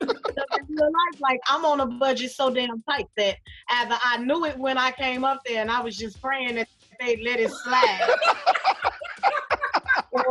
Because 0.00 0.58
in 0.58 0.66
real 0.76 0.84
life, 0.86 1.20
like 1.20 1.40
I'm 1.48 1.64
on 1.64 1.80
a 1.80 1.86
budget 1.86 2.32
so 2.32 2.50
damn 2.52 2.82
tight 2.82 3.06
that 3.16 3.36
either 3.70 3.96
I 4.04 4.18
knew 4.18 4.44
it 4.44 4.58
when 4.58 4.76
I 4.76 4.90
came 4.90 5.24
up 5.24 5.40
there 5.46 5.62
and 5.62 5.70
I 5.70 5.80
was 5.80 5.96
just 5.96 6.20
praying 6.20 6.56
that 6.56 6.68
they 7.00 7.16
let 7.22 7.40
it 7.40 7.50
slide, 7.50 8.10
or 10.12 10.24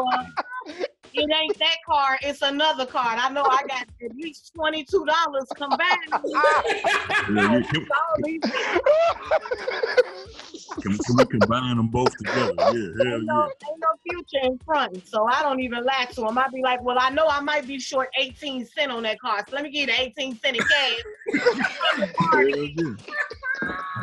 it 1.14 1.30
ain't 1.42 1.58
that 1.60 1.78
card, 1.86 2.20
it's 2.24 2.42
another 2.42 2.86
card. 2.86 3.20
I 3.20 3.30
know 3.30 3.44
I 3.44 3.62
got 3.68 3.86
at 4.04 4.16
least 4.16 4.52
twenty 4.56 4.84
two 4.84 5.06
dollars 5.06 5.48
combined. 5.56 5.80
Yeah, 7.34 7.58
you- 7.58 7.64
can, 7.64 7.86
can, 10.82 10.98
can 10.98 11.16
we 11.18 11.26
combine 11.26 11.78
them 11.78 11.88
both 11.88 12.16
together? 12.18 12.52
Yeah, 12.58 12.66
hell 12.66 12.74
ain't 12.74 12.98
yeah. 13.00 13.18
no, 13.24 13.44
ain't 13.46 13.80
no 13.80 13.88
future 14.04 14.46
in 14.46 14.60
front. 14.60 15.08
So 15.08 15.26
I 15.26 15.42
don't 15.42 15.60
even 15.62 15.84
lie 15.84 16.08
to 16.14 16.28
him. 16.28 16.38
I 16.38 16.48
be 16.54 16.62
like, 16.62 16.82
well, 16.84 16.98
I 17.00 17.10
know 17.10 17.28
I 17.28 17.40
might 17.42 17.66
be 17.68 17.80
short 17.80 18.10
18 18.20 18.66
cent 18.66 18.92
on 18.92 19.04
that 19.04 19.20
card, 19.20 19.46
So 19.50 19.56
let 19.56 19.64
me 19.64 19.72
get 19.72 19.80
you 19.82 19.86
the 19.88 20.02
18 20.02 20.40
cent 20.40 20.58
in 20.58 20.64
cash. 20.64 21.02
Hell 22.32 22.50
yeah. 22.50 22.96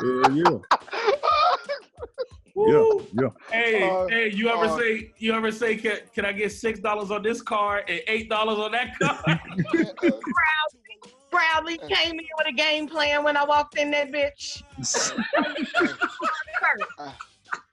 Hell 0.00 0.36
yeah. 0.36 0.58
Woo. 2.66 3.06
Yeah, 3.14 3.22
yeah. 3.22 3.28
Hey, 3.52 3.82
Uh, 3.90 4.06
hey, 4.08 4.30
you 4.32 4.48
ever 4.48 4.66
uh, 4.66 4.76
say 4.78 5.12
you 5.18 5.32
ever 5.32 5.50
say 5.50 5.76
can, 5.76 5.98
can 6.14 6.24
I 6.26 6.32
get 6.32 6.52
six 6.52 6.78
dollars 6.80 7.10
on 7.10 7.22
this 7.22 7.40
car 7.42 7.82
and 7.88 8.00
eight 8.06 8.28
dollars 8.28 8.58
on 8.58 8.72
that 8.72 8.98
car? 9.00 9.40
Proudly 11.30 11.78
came 11.78 12.12
in 12.12 12.26
with 12.38 12.48
a 12.48 12.52
game 12.52 12.86
plan 12.88 13.24
when 13.24 13.36
I 13.36 13.44
walked 13.44 13.78
in 13.78 13.90
that 13.92 14.10
bitch. 14.12 14.62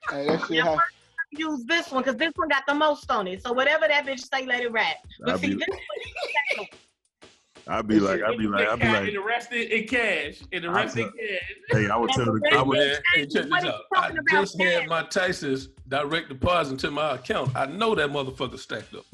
Hey, 0.09 0.25
that 0.25 0.39
shit. 0.41 0.51
Yeah, 0.51 0.63
ha- 0.63 0.83
Use 1.31 1.65
this 1.65 1.91
one 1.91 2.01
because 2.01 2.15
this 2.17 2.31
one 2.37 2.47
got 2.47 2.63
the 2.65 2.73
most 2.73 3.11
on 3.11 3.27
it. 3.27 3.43
So 3.43 3.51
whatever 3.51 3.85
that 3.89 4.05
bitch 4.05 4.21
say, 4.33 4.45
let 4.45 4.61
it 4.61 4.71
ride. 4.71 4.95
But 5.19 5.31
I'll 5.31 5.37
see, 5.37 5.47
be- 5.49 5.55
this 5.55 5.67
one, 6.57 6.67
I'd 7.69 7.87
be 7.87 7.99
like, 7.99 8.21
I'd 8.23 8.37
be 8.37 8.47
like, 8.47 8.67
I'd 8.67 8.79
be 8.79 8.85
and 8.85 9.05
like, 9.05 9.13
the 9.13 9.19
rest 9.19 9.51
in, 9.51 9.63
in 9.71 9.87
cash. 9.87 10.41
And 10.51 10.63
the 10.63 10.69
I 10.69 10.73
rest 10.73 10.97
in 10.97 11.05
cash. 11.05 11.51
hey, 11.71 11.89
I 11.89 11.97
would 11.97 12.09
tell 12.11 12.25
the, 12.25 12.41
I 12.51 12.57
Hey, 12.57 12.63
would, 12.63 12.77
hey, 13.13 13.25
check 13.25 13.43
this 13.45 13.51
out. 13.53 13.81
I 13.95 14.01
talking 14.01 14.17
about, 14.17 14.29
just 14.29 14.61
had 14.61 14.79
man? 14.79 14.89
my 14.89 15.03
Tyson's 15.03 15.69
direct 15.87 16.29
deposit 16.29 16.79
to 16.79 16.91
my 16.91 17.15
account. 17.15 17.55
I 17.55 17.65
know 17.65 17.95
that 17.95 18.09
motherfucker 18.09 18.57
stacked 18.59 18.93
up. 18.95 19.05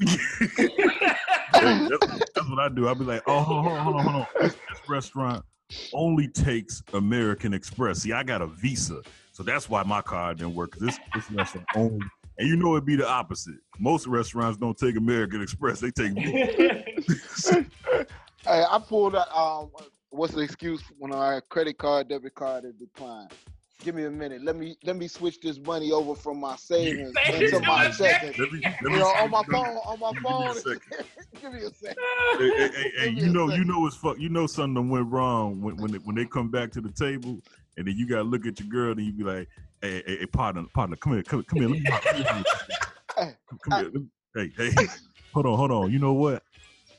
hey, 0.56 1.88
that's, 1.88 2.06
that's 2.34 2.48
what 2.48 2.58
I 2.58 2.68
do. 2.68 2.88
I'd 2.88 2.98
be 2.98 3.04
like, 3.04 3.22
oh, 3.26 3.40
hold 3.40 3.66
on, 3.66 3.78
hold 3.84 3.96
on, 3.96 4.04
hold 4.04 4.16
on. 4.16 4.26
This, 4.40 4.54
this 4.54 4.88
restaurant 4.88 5.44
only 5.92 6.28
takes 6.28 6.82
American 6.92 7.54
Express. 7.54 8.00
See, 8.00 8.12
I 8.12 8.22
got 8.22 8.42
a 8.42 8.46
Visa, 8.46 9.02
so 9.32 9.42
that's 9.42 9.68
why 9.68 9.82
my 9.82 10.00
card 10.02 10.38
didn't 10.38 10.54
work. 10.54 10.76
this 10.76 10.98
this 11.14 11.30
restaurant 11.30 11.66
only, 11.74 12.06
and 12.38 12.48
you 12.48 12.56
know 12.56 12.72
it'd 12.74 12.84
be 12.84 12.96
the 12.96 13.08
opposite. 13.08 13.56
Most 13.78 14.06
restaurants 14.06 14.58
don't 14.58 14.76
take 14.76 14.96
American 14.96 15.42
Express; 15.42 15.80
they 15.80 15.90
take 15.90 16.12
Visa. 16.14 17.66
Hey, 18.44 18.62
I 18.70 18.78
pulled 18.78 19.16
out. 19.16 19.34
Um, 19.34 19.70
what's 20.10 20.34
the 20.34 20.40
excuse 20.40 20.82
when 20.98 21.12
our 21.12 21.40
credit 21.40 21.78
card, 21.78 22.08
debit 22.08 22.34
card 22.34 22.64
is 22.64 22.74
declined? 22.74 23.30
Give 23.82 23.94
me 23.94 24.04
a 24.04 24.10
minute. 24.10 24.42
Let 24.42 24.56
me 24.56 24.76
let 24.84 24.96
me 24.96 25.08
switch 25.08 25.40
this 25.40 25.58
money 25.58 25.92
over 25.92 26.14
from 26.14 26.40
my 26.40 26.56
savings 26.56 27.14
Savings 27.26 27.52
into 27.52 27.64
my 27.66 27.84
to 27.84 27.88
my 27.88 28.10
checking. 28.10 28.34
Let 28.38 28.52
me, 28.52 28.62
let 28.82 28.92
You 28.92 28.98
know, 28.98 29.06
on 29.06 29.30
my 29.30 29.42
me- 29.42 29.54
phone, 29.54 29.76
on 29.76 29.98
my 30.00 30.12
give 30.12 30.22
me 30.22 30.28
a 30.28 30.32
phone. 30.32 30.54
second. 30.56 31.06
Give 31.40 31.52
me 31.52 31.58
a 31.60 31.70
second. 31.70 31.96
hey, 32.38 32.50
hey, 32.56 32.68
hey, 32.70 32.92
hey, 32.98 33.08
you 33.10 33.28
know, 33.32 33.48
you 33.48 33.64
know 33.64 33.86
it's 33.86 33.96
fuck. 33.96 34.18
You 34.18 34.28
know 34.28 34.46
something 34.46 34.88
went 34.88 35.10
wrong 35.10 35.60
when 35.60 35.76
when 35.78 35.90
they, 35.92 35.98
when 35.98 36.14
they 36.16 36.24
come 36.26 36.50
back 36.50 36.70
to 36.72 36.80
the 36.80 36.90
table, 36.90 37.40
and 37.76 37.86
then 37.86 37.96
you 37.96 38.06
gotta 38.06 38.22
look 38.22 38.46
at 38.46 38.60
your 38.60 38.68
girl, 38.68 38.92
and 38.92 39.00
you 39.04 39.12
be 39.12 39.24
like, 39.24 39.48
"Hey, 39.82 40.02
hey, 40.06 40.18
hey 40.20 40.26
partner, 40.26 40.64
partner, 40.72 40.96
come 40.96 41.14
here, 41.14 41.22
come, 41.24 41.42
come 41.42 41.58
here, 41.60 41.68
let 41.68 41.80
me, 41.80 41.86
come 41.86 42.16
here, 43.18 43.36
come, 43.48 43.58
come 43.64 43.74
here. 43.74 43.84
Let 43.84 43.94
me- 43.94 44.08
hey, 44.36 44.52
hey, 44.56 44.86
hold 45.32 45.46
on, 45.46 45.56
hold 45.58 45.70
on. 45.72 45.90
You 45.90 45.98
know 45.98 46.12
what? 46.12 46.42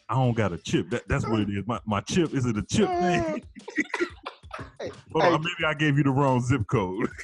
I 0.10 0.16
don't 0.16 0.34
got 0.34 0.54
a 0.54 0.58
chip. 0.58 0.90
That, 0.92 1.08
that's 1.08 1.28
what 1.28 1.40
it 1.40 1.50
is. 1.50 1.66
My 1.66 1.80
my 1.86 2.02
chip 2.02 2.34
is 2.34 2.46
it 2.46 2.58
a 2.58 2.64
chip 2.64 2.90
thing? 3.00 3.44
hold 5.14 5.26
on, 5.26 5.42
maybe 5.42 5.66
I 5.66 5.74
gave 5.74 5.98
you 5.98 6.04
the 6.04 6.12
wrong 6.12 6.42
zip 6.42 6.68
code. 6.68 7.10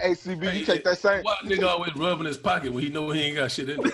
Hey, 0.00 0.12
CB, 0.12 0.58
you 0.58 0.64
take 0.64 0.82
that 0.82 0.98
same. 0.98 1.22
Why 1.22 1.36
nigga 1.44 1.68
always 1.68 1.94
rubbing 1.94 2.26
his 2.26 2.36
pocket 2.36 2.72
when 2.72 2.82
he 2.82 2.88
know 2.88 3.08
he 3.10 3.20
ain't 3.20 3.36
got 3.36 3.52
shit 3.52 3.68
in 3.68 3.86
it? 3.86 3.92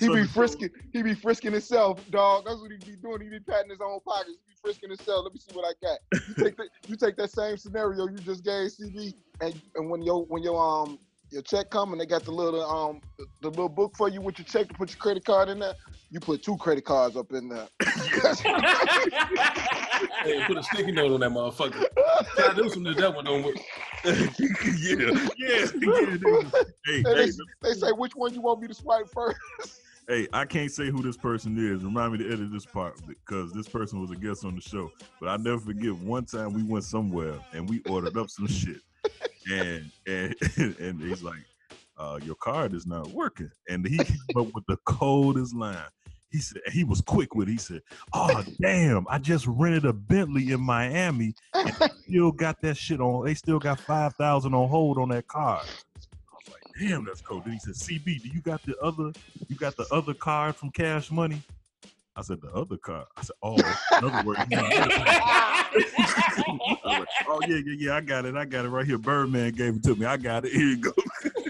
He 0.00 0.08
be 0.08 0.24
frisking. 0.24 0.70
He 0.92 1.02
be 1.02 1.14
frisking 1.14 1.52
himself, 1.52 2.00
dog. 2.10 2.44
That's 2.44 2.60
what 2.60 2.72
he 2.72 2.78
be 2.78 2.96
doing. 2.96 3.20
He 3.20 3.28
be 3.28 3.38
patting 3.38 3.70
his 3.70 3.80
own 3.80 4.00
pockets. 4.00 4.30
He 4.46 4.52
be 4.52 4.56
frisking 4.60 4.90
himself. 4.90 5.24
Let 5.24 5.34
me 5.34 5.38
see 5.38 5.54
what 5.54 5.64
I 5.64 5.74
got. 5.80 5.98
You 6.28 6.34
take, 6.44 6.56
the, 6.56 6.68
you 6.88 6.96
take 6.96 7.16
that 7.16 7.30
same 7.30 7.56
scenario 7.56 8.08
you 8.08 8.18
just 8.18 8.44
gave 8.44 8.70
CB, 8.70 9.14
and 9.40 9.60
and 9.76 9.90
when 9.90 10.02
your 10.02 10.24
when 10.24 10.42
your 10.42 10.60
um 10.60 10.98
your 11.32 11.42
check 11.42 11.70
come 11.70 11.92
and 11.92 12.00
they 12.00 12.06
got 12.06 12.24
the 12.24 12.30
little 12.30 12.62
um 12.62 13.00
the, 13.18 13.26
the 13.40 13.48
little 13.48 13.68
book 13.68 13.96
for 13.96 14.08
you 14.08 14.20
with 14.20 14.38
your 14.38 14.46
check 14.46 14.68
to 14.68 14.74
put 14.74 14.90
your 14.90 14.98
credit 14.98 15.24
card 15.24 15.48
in 15.48 15.58
there. 15.58 15.74
You 16.10 16.20
put 16.20 16.42
two 16.42 16.56
credit 16.58 16.84
cards 16.84 17.16
up 17.16 17.32
in 17.32 17.48
there. 17.48 17.68
hey, 20.24 20.44
put 20.46 20.58
a 20.58 20.62
sticky 20.62 20.92
note 20.92 21.12
on 21.12 21.20
that 21.20 21.30
motherfucker. 21.30 21.86
Try 22.36 22.54
to 22.54 22.62
do 22.62 22.68
some 22.68 22.84
of 22.86 22.96
that 22.96 23.14
one 23.14 23.24
don't 23.24 23.42
work. 23.42 23.56
yeah, 24.04 24.14
yeah, 25.38 25.66
Hey, 26.84 27.02
hey, 27.02 27.02
they, 27.02 27.30
they 27.62 27.72
say 27.74 27.92
which 27.92 28.14
one 28.14 28.34
you 28.34 28.42
want 28.42 28.60
me 28.60 28.68
to 28.68 28.74
swipe 28.74 29.08
first. 29.08 29.38
Hey, 30.08 30.26
I 30.32 30.44
can't 30.44 30.70
say 30.70 30.90
who 30.90 31.00
this 31.00 31.16
person 31.16 31.56
is. 31.56 31.84
Remind 31.84 32.12
me 32.12 32.18
to 32.18 32.26
edit 32.32 32.52
this 32.52 32.66
part 32.66 33.00
because 33.06 33.52
this 33.52 33.68
person 33.68 34.00
was 34.00 34.10
a 34.10 34.16
guest 34.16 34.44
on 34.44 34.56
the 34.56 34.60
show. 34.60 34.90
But 35.20 35.28
I 35.28 35.36
never 35.36 35.58
forget 35.58 35.94
one 35.94 36.24
time 36.24 36.52
we 36.52 36.64
went 36.64 36.84
somewhere 36.84 37.38
and 37.52 37.68
we 37.68 37.80
ordered 37.88 38.16
up 38.18 38.28
some 38.28 38.48
shit, 38.48 38.80
and 39.50 39.90
and 40.06 40.34
and 40.78 41.00
he's 41.00 41.22
like, 41.22 41.44
uh, 41.98 42.18
"Your 42.22 42.36
card 42.36 42.74
is 42.74 42.86
not 42.86 43.08
working," 43.08 43.50
and 43.68 43.86
he 43.86 43.98
came 43.98 44.16
up 44.36 44.54
with 44.54 44.64
the 44.66 44.76
coldest 44.84 45.54
line. 45.54 45.76
He 46.30 46.38
said 46.38 46.62
he 46.72 46.84
was 46.84 47.02
quick 47.02 47.34
with. 47.34 47.48
It. 47.48 47.52
He 47.52 47.58
said, 47.58 47.82
"Oh 48.12 48.42
damn! 48.60 49.06
I 49.08 49.18
just 49.18 49.46
rented 49.46 49.84
a 49.84 49.92
Bentley 49.92 50.52
in 50.52 50.60
Miami, 50.60 51.34
and 51.54 51.74
still 52.06 52.32
got 52.32 52.60
that 52.62 52.76
shit 52.76 53.00
on. 53.00 53.24
They 53.24 53.34
still 53.34 53.58
got 53.58 53.80
five 53.80 54.14
thousand 54.14 54.54
on 54.54 54.68
hold 54.68 54.98
on 54.98 55.10
that 55.10 55.28
card." 55.28 55.66
I 55.66 56.34
was 56.34 56.48
like, 56.48 56.62
Damn, 56.80 57.04
that's 57.04 57.20
cold. 57.20 57.44
Then 57.44 57.54
he 57.54 57.58
said, 57.58 57.74
CB, 57.74 58.22
do 58.22 58.28
you 58.28 58.40
got 58.40 58.62
the 58.62 58.76
other, 58.78 59.12
you 59.48 59.56
got 59.56 59.76
the 59.76 59.86
other 59.92 60.14
card 60.14 60.56
from 60.56 60.70
Cash 60.70 61.10
Money? 61.10 61.42
I 62.14 62.22
said, 62.22 62.42
the 62.42 62.48
other 62.48 62.76
car. 62.76 63.06
I 63.16 63.22
said, 63.22 63.36
oh, 63.42 63.56
in 63.56 64.04
other 64.04 64.22
words, 64.26 64.40
you 64.50 64.56
know, 64.56 64.68
I 64.72 65.68
was 66.84 66.84
like, 66.84 67.08
oh 67.26 67.40
yeah, 67.46 67.56
yeah, 67.56 67.74
yeah, 67.78 67.96
I 67.96 68.00
got 68.02 68.26
it. 68.26 68.36
I 68.36 68.44
got 68.44 68.66
it 68.66 68.68
right 68.68 68.86
here. 68.86 68.98
Birdman 68.98 69.52
gave 69.52 69.76
it 69.76 69.82
to 69.84 69.94
me. 69.94 70.04
I 70.04 70.18
got 70.18 70.44
it. 70.44 70.52
Here 70.52 70.66
you 70.66 70.76
go. 70.76 70.92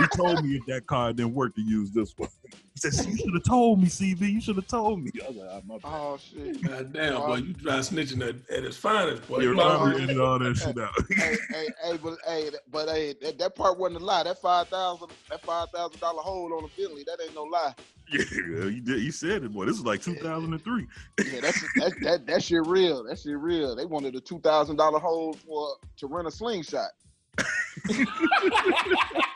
he 0.00 0.06
told 0.16 0.44
me 0.44 0.56
if 0.56 0.66
that 0.66 0.86
card 0.86 1.16
didn't 1.16 1.34
work 1.34 1.54
to 1.54 1.62
use 1.62 1.90
this 1.90 2.12
one. 2.16 2.28
He 2.74 2.90
said, 2.90 3.06
you 3.06 3.16
should 3.16 3.34
have 3.34 3.44
told 3.44 3.80
me, 3.80 3.86
CB. 3.86 4.20
You 4.20 4.40
should 4.40 4.56
have 4.56 4.66
told 4.66 5.02
me. 5.02 5.10
I 5.22 5.28
was 5.28 5.36
like, 5.36 5.48
"Ah, 5.50 5.60
my 5.66 5.74
bad." 5.78 5.82
Oh 5.84 6.18
shit. 6.18 6.62
God 6.62 6.92
damn, 6.92 7.16
boy, 7.16 7.36
you 7.36 7.54
try 7.54 7.78
snitching 7.78 8.26
at, 8.26 8.56
at 8.56 8.64
his 8.64 8.76
finest, 8.76 9.28
boy. 9.28 9.40
You're 9.40 9.54
Robert 9.54 9.96
edited 9.96 10.20
all 10.20 10.38
that 10.38 10.56
shit 10.56 10.78
out. 10.78 10.90
hey, 11.10 11.36
hey, 11.50 11.68
hey, 11.84 11.98
but 12.02 12.18
hey, 12.26 12.50
but 12.70 12.88
hey, 12.88 13.14
that, 13.20 13.38
that 13.38 13.54
part 13.54 13.78
wasn't 13.78 14.00
a 14.00 14.04
lie. 14.04 14.22
That 14.22 14.38
five 14.40 14.68
thousand, 14.68 15.08
that 15.28 15.42
five 15.42 15.68
thousand 15.74 16.00
dollar 16.00 16.22
hold 16.22 16.52
on 16.52 16.64
a 16.64 16.80
Bentley, 16.80 17.04
that 17.04 17.18
ain't 17.22 17.34
no 17.34 17.42
lie. 17.44 17.74
Yeah, 18.12 18.64
you 18.64 18.80
did. 18.80 18.98
He 18.98 19.12
said 19.12 19.44
it, 19.44 19.52
boy. 19.52 19.66
This 19.66 19.76
is 19.76 19.84
like 19.84 20.02
2003. 20.02 20.86
Yeah, 21.32 21.40
that's 21.40 21.60
that 21.76 21.92
that 22.02 22.26
that 22.26 22.42
shit 22.42 22.66
real. 22.66 23.04
That 23.04 23.20
shit 23.20 23.38
real. 23.38 23.76
They 23.76 23.84
wanted 23.84 24.16
a 24.16 24.20
two 24.20 24.40
thousand 24.40 24.76
dollar 24.76 24.98
hold 24.98 25.38
for 25.38 25.76
to 25.98 26.06
rent 26.08 26.26
a 26.26 26.30
slingshot. 26.32 26.90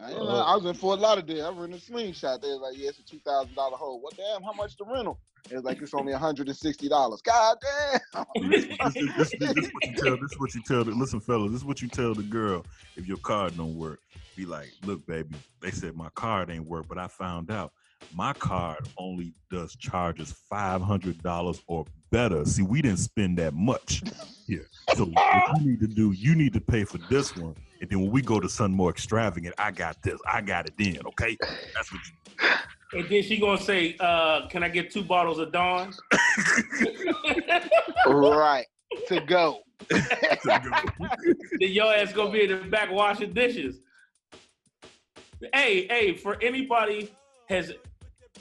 I, 0.00 0.10
ain't 0.10 0.22
lying. 0.22 0.40
Uh, 0.40 0.44
I 0.44 0.56
was 0.56 0.64
in 0.64 0.74
Fort 0.74 1.00
Lauderdale. 1.00 1.46
I 1.46 1.60
rented 1.60 1.80
a 1.80 1.82
slingshot. 1.82 2.42
They 2.42 2.48
was 2.48 2.60
like, 2.60 2.78
"Yeah, 2.78 2.88
it's 2.90 2.98
a 2.98 3.04
two 3.04 3.18
thousand 3.20 3.54
dollar 3.54 3.76
hole." 3.76 4.00
What 4.00 4.16
damn? 4.16 4.42
How 4.42 4.52
much 4.52 4.76
the 4.76 4.84
rental? 4.84 5.18
It 5.50 5.56
was 5.56 5.64
like 5.64 5.80
it's 5.82 5.94
only 5.94 6.12
hundred 6.12 6.48
and 6.48 6.56
sixty 6.56 6.88
dollars. 6.88 7.20
God 7.22 7.58
damn! 7.60 8.24
this, 8.50 8.66
this, 8.66 8.94
this, 8.94 9.30
this, 9.38 9.54
this 9.54 9.70
what 9.72 9.86
you 9.86 9.94
tell. 9.96 10.16
This 10.16 10.32
is 10.32 10.40
what 10.40 10.54
you 10.54 10.62
tell. 10.66 10.84
The, 10.84 10.90
listen, 10.92 11.20
fellas. 11.20 11.52
This 11.52 11.60
is 11.60 11.64
what 11.64 11.82
you 11.82 11.88
tell 11.88 12.14
the 12.14 12.22
girl 12.22 12.64
if 12.96 13.06
your 13.06 13.18
card 13.18 13.56
don't 13.56 13.76
work. 13.76 14.00
Be 14.36 14.46
like, 14.46 14.72
look, 14.84 15.06
baby. 15.06 15.36
They 15.60 15.70
said 15.70 15.96
my 15.96 16.08
card 16.14 16.50
ain't 16.50 16.66
work, 16.66 16.86
but 16.88 16.98
I 16.98 17.06
found 17.06 17.50
out 17.50 17.72
my 18.14 18.32
card 18.32 18.88
only 18.98 19.32
does 19.50 19.76
charges 19.76 20.32
five 20.48 20.82
hundred 20.82 21.22
dollars 21.22 21.60
or 21.66 21.84
better. 22.10 22.44
See, 22.44 22.62
we 22.62 22.82
didn't 22.82 22.98
spend 22.98 23.38
that 23.38 23.54
much 23.54 24.02
here. 24.46 24.66
So 24.94 25.06
what 25.06 25.60
you 25.60 25.70
need 25.70 25.80
to 25.80 25.86
do, 25.86 26.12
you 26.12 26.34
need 26.34 26.52
to 26.54 26.60
pay 26.60 26.84
for 26.84 26.98
this 27.10 27.36
one, 27.36 27.54
and 27.84 27.90
then 27.90 28.00
when 28.00 28.10
we 28.10 28.22
go 28.22 28.40
to 28.40 28.48
something 28.48 28.74
more 28.74 28.88
extravagant, 28.88 29.54
I 29.58 29.70
got 29.70 30.00
this. 30.00 30.18
I 30.26 30.40
got 30.40 30.66
it 30.66 30.72
then. 30.78 31.00
Okay, 31.08 31.36
that's 31.74 31.92
what 31.92 32.00
you. 32.06 32.98
And 32.98 33.08
then 33.10 33.22
she 33.22 33.38
gonna 33.38 33.60
say, 33.60 33.94
uh, 34.00 34.46
"Can 34.48 34.62
I 34.62 34.70
get 34.70 34.90
two 34.90 35.02
bottles 35.04 35.38
of 35.38 35.52
Dawn?" 35.52 35.92
right 38.06 38.64
to 39.08 39.20
go. 39.20 39.58
then 39.90 40.00
your 41.58 41.92
ass 41.92 42.14
gonna 42.14 42.30
be 42.30 42.44
in 42.44 42.62
the 42.62 42.68
back 42.70 42.90
washing 42.90 43.34
dishes. 43.34 43.80
Hey, 45.52 45.86
hey, 45.88 46.16
for 46.16 46.42
anybody 46.42 47.12
has 47.50 47.70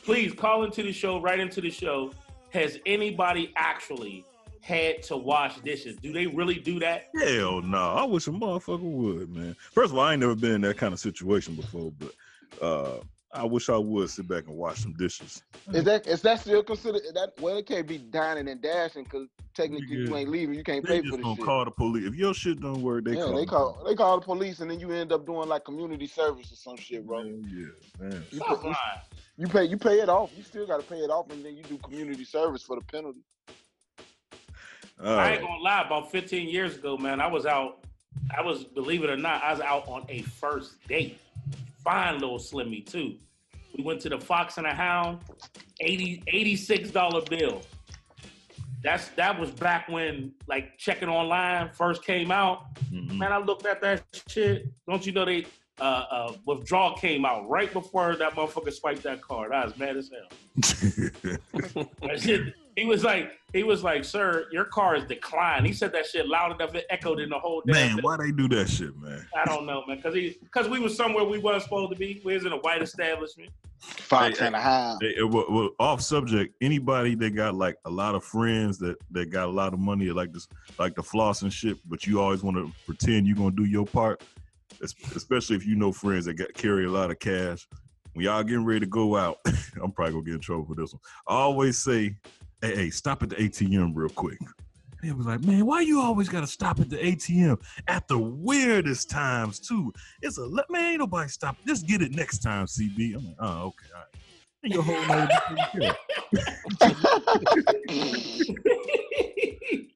please 0.06 0.32
call 0.32 0.64
into 0.64 0.84
the 0.84 0.94
show, 0.94 1.20
right 1.20 1.40
into 1.40 1.60
the 1.60 1.70
show. 1.70 2.14
Has 2.52 2.80
anybody 2.86 3.52
actually 3.58 4.24
had 4.64 5.04
to 5.04 5.18
wash 5.18 5.60
dishes? 5.60 5.98
Do 5.98 6.14
they 6.14 6.26
really 6.26 6.56
do 6.56 6.80
that? 6.80 7.10
Hell 7.22 7.62
no. 7.62 7.78
I 7.78 8.06
wish 8.06 8.28
a 8.28 8.32
motherfucker 8.32 8.80
would, 8.80 9.30
man. 9.30 9.56
First 9.74 9.92
of 9.92 9.98
all, 9.98 10.06
I 10.06 10.14
ain't 10.14 10.22
never 10.22 10.36
been 10.36 10.54
in 10.54 10.62
that 10.62 10.78
kind 10.78 10.94
of 10.94 11.00
situation 11.00 11.56
before, 11.56 11.92
but 12.00 12.64
uh 12.66 13.00
I 13.36 13.44
wish 13.44 13.68
I 13.68 13.78
would 13.78 14.10
sit 14.12 14.28
back 14.28 14.46
and 14.48 14.56
wash 14.56 14.80
some 14.84 14.94
dishes. 14.94 15.42
Is 15.74 15.84
that 15.86 16.08
is 16.08 16.22
that 16.22 16.40
still 16.40 16.64
considered 16.64 17.02
that? 17.16 17.34
Well, 17.42 17.58
it 17.58 17.66
can't 17.66 17.88
be 17.88 17.98
dining 17.98 18.48
and 18.48 18.62
dashing 18.62 19.06
because 19.06 19.28
technically 19.56 19.98
you 19.98 20.16
ain't 20.16 20.30
leaving. 20.30 20.56
You 20.56 20.64
can't 20.64 20.86
They 20.86 20.98
pay 20.98 21.02
just 21.02 21.12
for 21.12 21.18
the 21.18 21.24
gonna 21.24 21.36
shit. 21.36 21.46
call 21.46 21.66
the 21.66 21.72
police. 21.72 22.06
If 22.06 22.16
your 22.16 22.34
shit 22.34 22.62
don't 22.62 22.82
work, 22.82 23.06
they 23.06 23.16
yeah, 23.16 23.24
call. 23.24 23.36
they 23.36 23.46
the 23.46 23.50
call 23.50 23.84
they 23.86 23.96
call 23.96 24.20
the 24.20 24.26
police, 24.26 24.60
and 24.60 24.70
then 24.70 24.80
you 24.80 24.92
end 24.92 25.12
up 25.12 25.26
doing 25.26 25.50
like 25.50 25.66
community 25.66 26.08
service 26.08 26.52
or 26.52 26.56
some 26.56 26.78
shit, 26.78 27.06
bro. 27.06 27.24
Yeah, 27.24 27.66
man. 28.00 28.24
You, 28.32 28.40
pay, 28.40 28.54
you, 28.64 28.76
you 29.38 29.48
pay 29.48 29.66
you 29.66 29.78
pay 29.78 30.00
it 30.00 30.10
off. 30.10 30.32
You 30.38 30.44
still 30.44 30.68
got 30.68 30.80
to 30.80 30.86
pay 30.86 31.00
it 31.00 31.10
off, 31.10 31.32
and 31.32 31.44
then 31.44 31.58
you 31.58 31.64
do 31.64 31.78
community 31.80 32.26
service 32.26 32.62
for 32.62 32.80
the 32.80 32.86
penalty. 32.86 33.22
All 35.04 35.14
I 35.14 35.16
right. 35.18 35.32
ain't 35.34 35.42
gonna 35.42 35.62
lie. 35.62 35.84
About 35.86 36.12
15 36.12 36.48
years 36.48 36.76
ago, 36.76 36.98
man, 36.98 37.20
I 37.20 37.28
was 37.28 37.46
out. 37.46 37.86
I 38.36 38.42
was, 38.42 38.64
believe 38.64 39.04
it 39.04 39.10
or 39.10 39.18
not, 39.18 39.44
I 39.44 39.52
was 39.52 39.62
out 39.62 39.88
on 39.88 40.06
a 40.08 40.22
first 40.22 40.76
date. 40.88 41.20
Fine 41.84 42.20
little 42.20 42.38
Slimmy 42.38 42.86
too. 42.86 43.18
We 43.78 43.84
went 43.84 44.00
to 44.02 44.10
the 44.10 44.20
Fox 44.20 44.58
and 44.58 44.66
the 44.66 44.74
Hound, 44.74 45.20
80 45.82 46.24
86 46.28 46.92
dollar 46.92 47.22
bill. 47.22 47.62
That's 48.84 49.10
that 49.10 49.40
was 49.40 49.50
back 49.52 49.90
when 49.90 50.34
like 50.48 50.78
checking 50.78 51.10
online 51.10 51.70
first 51.74 52.04
came 52.04 52.32
out. 52.32 52.76
Mm-hmm. 52.92 53.18
Man, 53.18 53.34
I 53.34 53.38
looked 53.38 53.66
at 53.66 53.82
that 53.82 54.04
shit. 54.28 54.68
Don't 54.88 55.06
you 55.06 55.12
know 55.12 55.26
they 55.26 55.46
uh, 55.82 55.84
uh 55.84 56.34
withdrawal 56.46 56.94
came 56.96 57.26
out 57.26 57.50
right 57.50 57.72
before 57.74 58.16
that 58.16 58.34
motherfucker 58.36 58.72
swiped 58.72 59.04
that 59.04 59.22
card. 59.22 59.52
I 59.52 59.66
was 59.66 59.78
mad 59.78 59.98
as 59.98 60.10
hell. 60.12 60.28
That 62.02 62.20
shit, 62.20 62.54
he 62.76 62.86
was 62.86 63.04
like, 63.04 63.32
he 63.54 63.64
was 63.64 63.84
like, 63.84 64.04
sir, 64.04 64.48
your 64.52 64.66
car 64.66 64.96
is 64.96 65.06
declined. 65.06 65.66
He 65.66 65.74
said 65.74 65.92
that 65.94 66.08
shit 66.08 66.28
loud 66.28 66.56
enough 66.56 66.74
it 66.74 66.86
echoed 66.90 67.20
in 67.20 67.30
the 67.30 67.38
whole 67.38 67.62
damn. 67.66 67.74
Man, 67.76 67.88
building. 67.90 68.04
why 68.04 68.18
they 68.18 68.32
do 68.32 68.48
that 68.50 68.68
shit, 68.68 68.98
man? 68.98 69.26
I 69.36 69.46
don't 69.46 69.66
know, 69.66 69.84
man, 69.88 69.98
because 69.98 70.16
he 70.16 70.38
because 70.42 70.68
we 70.68 70.80
was 70.80 70.96
somewhere 70.96 71.24
we 71.24 71.38
wasn't 71.38 71.64
supposed 71.64 71.92
to 71.92 71.98
be. 71.98 72.22
We 72.26 72.34
was 72.34 72.46
in 72.46 72.52
a 72.52 72.58
white 72.58 72.82
establishment. 72.82 73.52
Fox 73.80 74.40
and 74.40 74.56
a 74.56 74.62
Hound. 74.62 75.02
Hey, 75.02 75.22
well, 75.24 75.46
well, 75.50 75.70
off 75.80 76.02
subject. 76.02 76.56
Anybody 76.62 77.16
that 77.16 77.32
got 77.32 77.54
like 77.54 77.78
a 77.86 77.90
lot 77.90 78.16
of 78.16 78.24
friends 78.24 78.78
that 78.80 78.96
that 79.12 79.30
got 79.30 79.50
a 79.50 79.52
lot 79.52 79.74
of 79.74 79.80
money, 79.80 80.10
like 80.10 80.32
this, 80.32 80.48
like 80.80 80.96
the 80.96 81.04
floss 81.04 81.42
and 81.42 81.52
shit, 81.52 81.78
but 81.90 82.08
you 82.08 82.22
always 82.22 82.44
want 82.44 82.58
to 82.58 82.72
pretend 82.86 83.28
you're 83.28 83.36
gonna 83.36 83.52
do 83.52 83.66
your 83.66 83.86
part. 83.86 84.24
Especially 84.82 85.56
if 85.56 85.66
you 85.66 85.76
know 85.76 85.92
friends 85.92 86.26
that 86.26 86.34
got 86.34 86.54
carry 86.54 86.86
a 86.86 86.90
lot 86.90 87.12
of 87.12 87.20
cash. 87.20 87.68
When 88.14 88.26
y'all 88.26 88.44
getting 88.44 88.66
ready 88.66 88.82
to 88.82 88.86
go 88.86 89.16
out, 89.16 89.40
I'm 89.82 89.92
probably 89.92 90.14
gonna 90.14 90.26
get 90.26 90.36
in 90.36 90.40
trouble 90.40 90.66
for 90.66 90.76
this 90.76 90.94
one. 90.94 91.02
I 91.28 91.36
always 91.36 91.78
say, 91.78 92.16
"Hey, 92.64 92.76
hey, 92.76 92.90
stop 92.90 93.22
at 93.22 93.30
the 93.30 93.36
ATM 93.36 93.92
real 93.94 94.10
quick." 94.10 94.40
And 95.02 95.12
it 95.12 95.18
was 95.18 95.26
like, 95.26 95.44
man, 95.44 95.66
why 95.66 95.82
you 95.82 96.00
always 96.00 96.30
gotta 96.30 96.48
stop 96.48 96.80
at 96.80 96.90
the 96.90 96.96
ATM 96.96 97.62
at 97.90 98.08
the 98.08 98.18
weirdest 98.18 99.10
times 99.10 99.60
too? 99.60 99.92
It's 100.22 100.38
a 100.38 100.46
let 100.46 100.70
man, 100.70 100.92
ain't 100.92 101.00
nobody 101.00 101.28
stop. 101.28 101.58
Just 101.68 101.86
get 101.86 102.02
it 102.02 102.14
next 102.14 102.40
time, 102.40 102.66
CB. 102.68 103.16
I'm 103.16 103.26
like, 103.26 103.36
oh, 103.40 103.64
okay, 103.66 103.88
all 103.94 104.00
right. 104.00 104.08
And 104.64 104.74
your 104.74 104.82
whole 104.82 105.06
night 105.08 105.30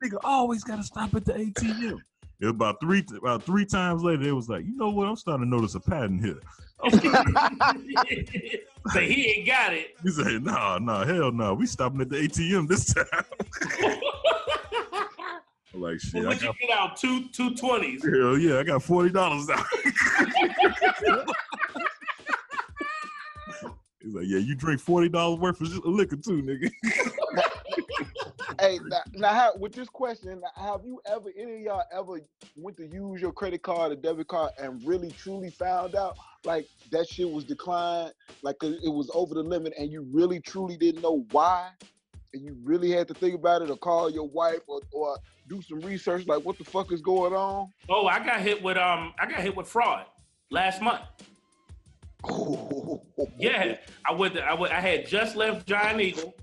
Nigga 0.03 0.17
always 0.25 0.65
gotta 0.65 0.83
stop 0.83 1.15
at 1.15 1.23
the 1.23 1.31
ATM. 1.33 2.01
It 2.39 2.45
was 2.45 2.51
about 2.51 2.79
three 2.81 3.03
about 3.17 3.43
three 3.43 3.65
times 3.65 4.03
later, 4.03 4.23
it 4.23 4.33
was 4.33 4.49
like, 4.49 4.65
you 4.65 4.75
know 4.75 4.89
what? 4.89 5.07
I'm 5.07 5.15
starting 5.15 5.45
to 5.45 5.49
notice 5.49 5.75
a 5.75 5.79
pattern 5.79 6.19
here. 6.19 6.41
Say 8.93 9.11
he 9.11 9.25
ain't 9.31 9.47
got 9.47 9.73
it. 9.73 9.95
He 10.03 10.11
said, 10.11 10.43
nah, 10.43 10.77
nah, 10.79 11.05
hell 11.05 11.31
no. 11.31 11.53
We 11.53 11.65
stopping 11.65 12.01
at 12.01 12.09
the 12.09 12.17
ATM 12.17 12.67
this 12.67 12.93
time. 12.93 13.05
I'm 15.73 15.81
like 15.81 15.99
shit. 15.99 16.25
I 16.25 16.29
Would 16.29 16.41
you 16.41 16.53
get 16.59 16.71
out 16.71 16.97
two 16.97 17.27
two 17.29 17.53
twenties? 17.55 18.03
hell 18.03 18.37
yeah, 18.37 18.59
I 18.59 18.63
got 18.63 18.81
forty 18.81 19.09
dollars 19.09 19.49
out. 19.49 19.65
He's 24.01 24.13
like, 24.13 24.25
yeah, 24.27 24.39
you 24.39 24.55
drink 24.55 24.79
forty 24.79 25.09
dollars 25.09 25.39
worth 25.39 25.61
of 25.61 25.85
liquor 25.85 26.15
too, 26.15 26.41
nigga. 26.41 26.71
Hey, 28.59 28.79
now, 28.85 29.01
now 29.13 29.33
how, 29.33 29.57
with 29.57 29.73
this 29.73 29.89
question, 29.89 30.41
have 30.55 30.81
you 30.85 31.01
ever, 31.05 31.29
any 31.37 31.55
of 31.55 31.61
y'all 31.61 31.83
ever 31.91 32.19
went 32.55 32.77
to 32.77 32.87
use 32.87 33.21
your 33.21 33.31
credit 33.31 33.61
card 33.61 33.91
or 33.91 33.95
debit 33.95 34.27
card 34.27 34.51
and 34.59 34.85
really 34.85 35.11
truly 35.11 35.49
found 35.49 35.95
out 35.95 36.15
like 36.45 36.67
that 36.91 37.07
shit 37.07 37.29
was 37.29 37.43
declined, 37.43 38.13
like 38.41 38.55
it 38.61 38.79
it 38.83 38.89
was 38.89 39.09
over 39.13 39.33
the 39.33 39.43
limit, 39.43 39.73
and 39.77 39.91
you 39.91 40.07
really 40.11 40.39
truly 40.39 40.77
didn't 40.77 41.01
know 41.01 41.25
why, 41.31 41.69
and 42.33 42.43
you 42.43 42.57
really 42.63 42.91
had 42.91 43.07
to 43.07 43.13
think 43.13 43.35
about 43.35 43.61
it 43.61 43.69
or 43.69 43.77
call 43.77 44.09
your 44.09 44.27
wife 44.27 44.61
or, 44.67 44.81
or 44.91 45.17
do 45.47 45.61
some 45.61 45.79
research, 45.81 46.27
like 46.27 46.43
what 46.43 46.57
the 46.57 46.63
fuck 46.63 46.91
is 46.91 47.01
going 47.01 47.33
on? 47.33 47.71
Oh, 47.89 48.07
I 48.07 48.23
got 48.23 48.41
hit 48.41 48.61
with 48.61 48.77
um, 48.77 49.13
I 49.19 49.25
got 49.25 49.39
hit 49.39 49.55
with 49.55 49.67
fraud 49.67 50.05
last 50.49 50.81
month. 50.81 51.01
Yeah, 53.39 53.77
I 54.07 54.13
went. 54.13 54.35
To, 54.35 54.43
I 54.43 54.53
went. 54.53 54.73
I 54.73 54.79
had 54.79 55.07
just 55.07 55.35
left 55.35 55.67
Giant 55.67 56.01
Eagle, 56.01 56.33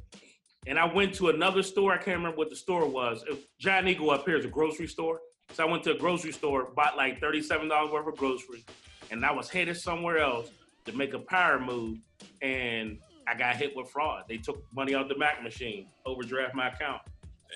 and 0.66 0.78
I 0.78 0.84
went 0.86 1.14
to 1.16 1.28
another 1.28 1.62
store. 1.62 1.92
I 1.92 1.96
can't 1.96 2.16
remember 2.18 2.36
what 2.36 2.50
the 2.50 2.56
store 2.56 2.86
was. 2.86 3.24
It- 3.28 3.38
Giant 3.58 3.88
Eagle 3.88 4.10
up 4.10 4.24
here 4.26 4.36
is 4.36 4.44
a 4.44 4.48
grocery 4.48 4.86
store. 4.88 5.20
So 5.52 5.66
I 5.66 5.70
went 5.70 5.82
to 5.84 5.92
a 5.92 5.98
grocery 5.98 6.32
store, 6.32 6.68
bought 6.74 6.96
like 6.96 7.20
thirty-seven 7.20 7.68
dollars 7.68 7.92
worth 7.92 8.06
of 8.08 8.16
groceries, 8.16 8.64
and 9.10 9.24
I 9.24 9.32
was 9.32 9.50
headed 9.50 9.76
somewhere 9.76 10.18
else 10.18 10.48
to 10.86 10.92
make 10.92 11.12
a 11.14 11.18
power 11.18 11.58
move, 11.60 11.98
and 12.42 12.98
I 13.26 13.34
got 13.34 13.56
hit 13.56 13.76
with 13.76 13.90
fraud. 13.90 14.24
They 14.28 14.38
took 14.38 14.62
money 14.74 14.94
out 14.94 15.08
the 15.08 15.16
Mac 15.18 15.42
machine, 15.42 15.86
overdraft 16.06 16.54
my 16.54 16.68
account. 16.68 17.02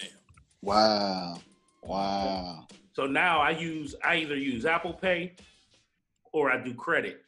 Damn. 0.01 0.11
Wow, 0.63 1.39
wow. 1.83 2.67
So 2.93 3.07
now 3.07 3.41
I 3.41 3.51
use 3.51 3.95
I 4.05 4.17
either 4.17 4.37
use 4.37 4.67
Apple 4.67 4.93
Pay 4.93 5.35
or 6.33 6.51
I 6.51 6.63
do 6.63 6.75
credit. 6.75 7.23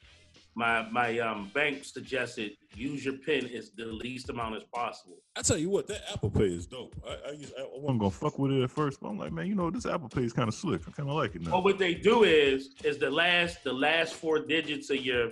My 0.60 0.86
my 0.90 1.18
um, 1.20 1.50
bank 1.54 1.84
suggested 1.84 2.52
use 2.74 3.02
your 3.02 3.14
PIN 3.14 3.46
is 3.46 3.70
the 3.70 3.86
least 3.86 4.28
amount 4.28 4.56
as 4.56 4.62
possible. 4.74 5.16
I 5.34 5.40
tell 5.40 5.56
you 5.56 5.70
what, 5.70 5.86
that 5.86 6.02
Apple 6.12 6.28
Pay 6.28 6.48
is 6.54 6.66
dope. 6.66 6.94
I, 7.08 7.28
I, 7.28 7.32
used, 7.32 7.54
I 7.58 7.64
wasn't 7.72 8.00
gonna 8.00 8.10
fuck 8.10 8.38
with 8.38 8.52
it 8.52 8.62
at 8.62 8.70
first, 8.70 9.00
but 9.00 9.08
I'm 9.08 9.16
like, 9.18 9.32
man, 9.32 9.46
you 9.46 9.54
know, 9.54 9.70
this 9.70 9.86
Apple 9.86 10.10
Pay 10.10 10.22
is 10.24 10.34
kind 10.34 10.48
of 10.48 10.54
slick. 10.54 10.82
I 10.86 10.90
kind 10.90 11.08
of 11.08 11.14
like 11.14 11.34
it 11.34 11.40
now. 11.40 11.52
Well, 11.52 11.62
what 11.62 11.78
they 11.78 11.94
do 11.94 12.24
is 12.24 12.74
is 12.84 12.98
the 12.98 13.10
last 13.10 13.64
the 13.64 13.72
last 13.72 14.12
four 14.12 14.38
digits 14.38 14.90
of 14.90 14.98
your 14.98 15.30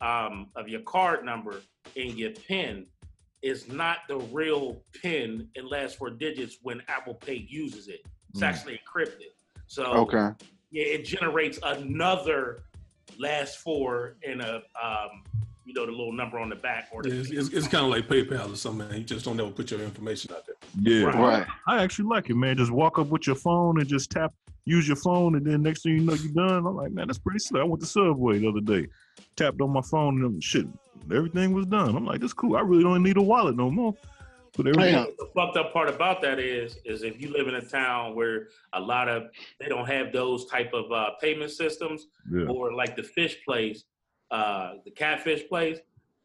um, 0.00 0.46
of 0.56 0.66
your 0.66 0.80
card 0.80 1.26
number 1.26 1.60
and 1.94 2.12
your 2.18 2.30
PIN 2.30 2.86
is 3.42 3.68
not 3.68 3.98
the 4.08 4.16
real 4.32 4.80
PIN 4.94 5.46
and 5.56 5.68
last 5.68 5.98
four 5.98 6.08
digits 6.08 6.56
when 6.62 6.82
Apple 6.88 7.12
Pay 7.14 7.46
uses 7.50 7.88
it. 7.88 8.00
It's 8.30 8.40
Mm. 8.40 8.46
actually 8.48 8.80
encrypted. 8.80 9.32
So 9.66 9.84
Okay. 9.84 10.30
yeah, 10.70 10.84
it 10.84 11.04
generates 11.04 11.58
another 11.62 12.60
last 13.20 13.58
four 13.58 14.16
in 14.22 14.40
a 14.40 14.62
um, 14.82 15.22
you 15.64 15.74
know 15.74 15.86
the 15.86 15.92
little 15.92 16.12
number 16.12 16.38
on 16.38 16.48
the 16.48 16.56
back 16.56 16.88
or 16.92 17.02
the 17.02 17.20
It's, 17.20 17.30
it's, 17.30 17.48
it's 17.50 17.68
kind 17.68 17.84
of 17.84 17.90
like 17.90 18.08
PayPal 18.08 18.52
or 18.52 18.56
something. 18.56 18.88
Man. 18.88 18.98
You 18.98 19.04
just 19.04 19.24
don't 19.24 19.38
ever 19.38 19.50
put 19.50 19.70
your 19.70 19.80
information 19.80 20.32
out 20.34 20.44
there. 20.46 20.56
Yeah, 20.80 21.04
Right. 21.04 21.46
I 21.68 21.82
actually 21.82 22.06
like 22.06 22.30
it, 22.30 22.34
man. 22.34 22.56
Just 22.56 22.72
walk 22.72 22.98
up 22.98 23.08
with 23.08 23.26
your 23.26 23.36
phone 23.36 23.78
and 23.78 23.88
just 23.88 24.10
tap, 24.10 24.32
use 24.64 24.88
your 24.88 24.96
phone, 24.96 25.36
and 25.36 25.46
then 25.46 25.62
next 25.62 25.82
thing 25.82 25.96
you 25.96 26.00
know, 26.00 26.14
you're 26.14 26.32
done. 26.32 26.66
I'm 26.66 26.74
like, 26.74 26.92
man, 26.92 27.06
that's 27.06 27.18
pretty 27.18 27.38
slick. 27.38 27.62
I 27.62 27.64
went 27.64 27.80
to 27.82 27.86
Subway 27.86 28.38
the 28.38 28.48
other 28.48 28.60
day, 28.60 28.88
tapped 29.36 29.60
on 29.60 29.70
my 29.70 29.82
phone, 29.82 30.24
and 30.24 30.42
shit, 30.42 30.66
everything 31.14 31.52
was 31.52 31.66
done. 31.66 31.94
I'm 31.94 32.06
like, 32.06 32.20
that's 32.20 32.32
cool. 32.32 32.56
I 32.56 32.62
really 32.62 32.82
don't 32.82 33.02
need 33.02 33.18
a 33.18 33.22
wallet 33.22 33.56
no 33.56 33.70
more. 33.70 33.94
Put 34.52 34.66
everything. 34.66 35.14
The 35.18 35.26
fucked 35.34 35.56
up 35.56 35.72
part 35.72 35.88
about 35.88 36.20
that 36.22 36.38
is, 36.38 36.76
is 36.84 37.02
if 37.02 37.20
you 37.20 37.30
live 37.32 37.48
in 37.48 37.54
a 37.54 37.62
town 37.62 38.14
where 38.14 38.48
a 38.72 38.80
lot 38.80 39.08
of 39.08 39.24
they 39.58 39.66
don't 39.68 39.86
have 39.86 40.12
those 40.12 40.46
type 40.46 40.72
of 40.72 40.90
uh, 40.92 41.10
payment 41.20 41.50
systems, 41.50 42.06
Yeah. 42.30 42.46
or 42.46 42.72
like 42.72 42.96
the 42.96 43.02
fish 43.02 43.36
place, 43.44 43.84
uh, 44.30 44.74
the 44.84 44.90
catfish 44.90 45.48
place, 45.48 45.78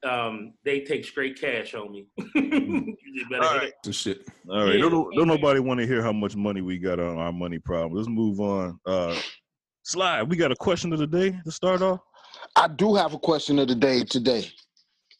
um, 0.04 0.54
they 0.64 0.82
take 0.82 1.06
straight 1.06 1.40
cash 1.40 1.74
on 1.74 1.92
me. 1.92 2.06
you 2.36 2.96
just 3.18 3.30
better 3.30 3.60
hit. 3.60 3.74
Some 3.84 3.94
shit. 3.94 4.28
All 4.50 4.66
right, 4.66 4.76
Yeah. 4.76 4.90
don't, 4.90 5.16
don't 5.16 5.28
nobody 5.28 5.60
want 5.60 5.80
to 5.80 5.88
hear 5.88 6.02
how 6.04 6.12
much 6.14 6.36
money 6.36 6.62
we 6.62 6.78
got 6.78 7.00
on 7.00 7.18
our 7.18 7.32
money 7.32 7.60
problem. 7.60 7.94
Let's 7.94 8.08
move 8.10 8.40
on. 8.40 8.80
Uh, 8.86 9.16
Slide, 9.84 10.24
we 10.24 10.36
got 10.36 10.52
a 10.52 10.56
question 10.56 10.92
of 10.94 11.00
the 11.00 11.06
day 11.08 11.40
to 11.46 11.52
start 11.52 11.84
off. 11.84 12.00
I 12.56 12.68
do 12.68 12.96
have 12.96 13.14
a 13.14 13.20
question 13.20 13.60
of 13.60 13.68
the 13.68 13.76
day 13.76 14.04
today. 14.04 14.50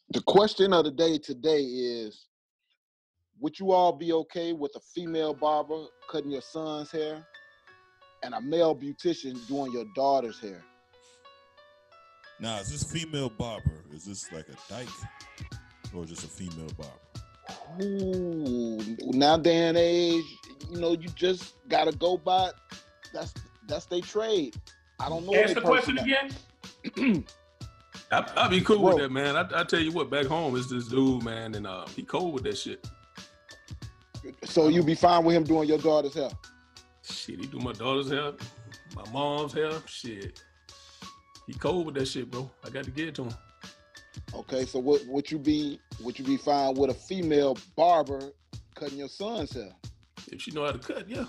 The 0.10 0.22
question 0.22 0.74
of 0.74 0.86
the 0.86 0.92
day 0.92 1.18
today 1.20 1.62
is 1.62 2.26
Would 3.46 3.60
you 3.60 3.74
all 3.74 3.92
be 3.92 4.12
okay 4.12 4.54
with 4.54 4.76
a 4.76 4.80
female 4.80 5.32
barber 5.32 5.86
cutting 6.10 6.32
your 6.32 6.42
son's 6.42 6.90
hair 6.90 7.24
and 8.24 8.34
a 8.34 8.42
male 8.42 8.76
beautician 8.76 9.38
doing 9.48 9.72
your 9.72 9.86
daughter's 9.96 10.40
hair? 10.40 10.64
Now, 12.40 12.58
is 12.58 12.72
this 12.72 12.92
female 12.92 13.30
barber? 13.30 13.84
Is 13.94 14.04
this 14.04 14.32
like 14.32 14.48
a 14.50 14.56
dyke 14.68 14.90
or 15.96 16.06
just 16.06 16.24
a 16.24 16.28
female 16.28 16.72
barber? 16.76 17.84
Ooh, 17.84 18.80
now 19.12 19.38
day 19.38 19.68
and 19.68 19.78
age, 19.78 20.26
you 20.72 20.80
know, 20.80 20.94
you 20.94 21.08
just 21.10 21.54
gotta 21.68 21.96
go 21.96 22.18
by 22.18 22.50
that's 23.14 23.32
that's 23.68 23.86
their 23.86 24.02
trade. 24.02 24.56
I 25.00 25.08
don't 25.08 25.24
know. 25.24 25.36
Ask 25.36 25.54
the 25.54 25.62
question 25.62 25.98
personal- 25.98 26.26
again. 26.96 27.24
I, 28.12 28.28
I'd 28.38 28.50
be 28.50 28.62
cool 28.62 28.82
with 28.82 28.98
that, 28.98 29.12
man. 29.12 29.36
I, 29.36 29.62
I 29.62 29.64
tell 29.64 29.80
you 29.80 29.92
what, 29.92 30.10
back 30.10 30.26
home 30.26 30.56
it's 30.56 30.68
this 30.68 30.88
dude, 30.88 31.24
man, 31.24 31.54
and 31.54 31.68
uh, 31.68 31.86
he 31.96 32.02
cold 32.02 32.34
with 32.34 32.44
that 32.46 32.58
shit. 32.58 32.84
So 34.44 34.68
you 34.68 34.84
be 34.84 34.96
fine 34.96 35.24
with 35.24 35.36
him 35.36 35.44
doing 35.44 35.68
your 35.68 35.78
daughter's 35.78 36.14
hair? 36.14 36.30
Shit, 37.04 37.40
he 37.40 37.48
do 37.48 37.60
my 37.60 37.74
daughter's 37.74 38.10
hair, 38.10 38.34
my 38.96 39.04
mom's 39.12 39.54
hair. 39.54 39.72
Shit, 39.86 40.42
he 41.48 41.54
cold 41.54 41.86
with 41.88 41.96
that 41.96 42.08
shit, 42.08 42.32
bro. 42.32 42.50
I 42.64 42.70
got 42.70 42.84
to 42.86 42.92
get 42.92 43.08
it 43.10 43.16
to 43.16 43.26
him. 43.26 43.34
Okay, 44.34 44.66
so 44.66 44.80
what 44.80 45.06
would 45.08 45.30
you 45.32 45.38
be 45.38 45.80
would 46.02 46.18
you 46.18 46.26
be 46.26 46.38
fine 46.38 46.74
with 46.76 46.90
a 46.90 46.94
female 46.94 47.58
barber 47.76 48.32
cutting 48.74 48.98
your 48.98 49.08
son's 49.10 49.54
hair? 49.54 49.72
If 50.32 50.42
she 50.42 50.52
know 50.52 50.66
how 50.66 50.72
to 50.72 50.80
cut, 50.80 51.08
yeah. 51.10 51.26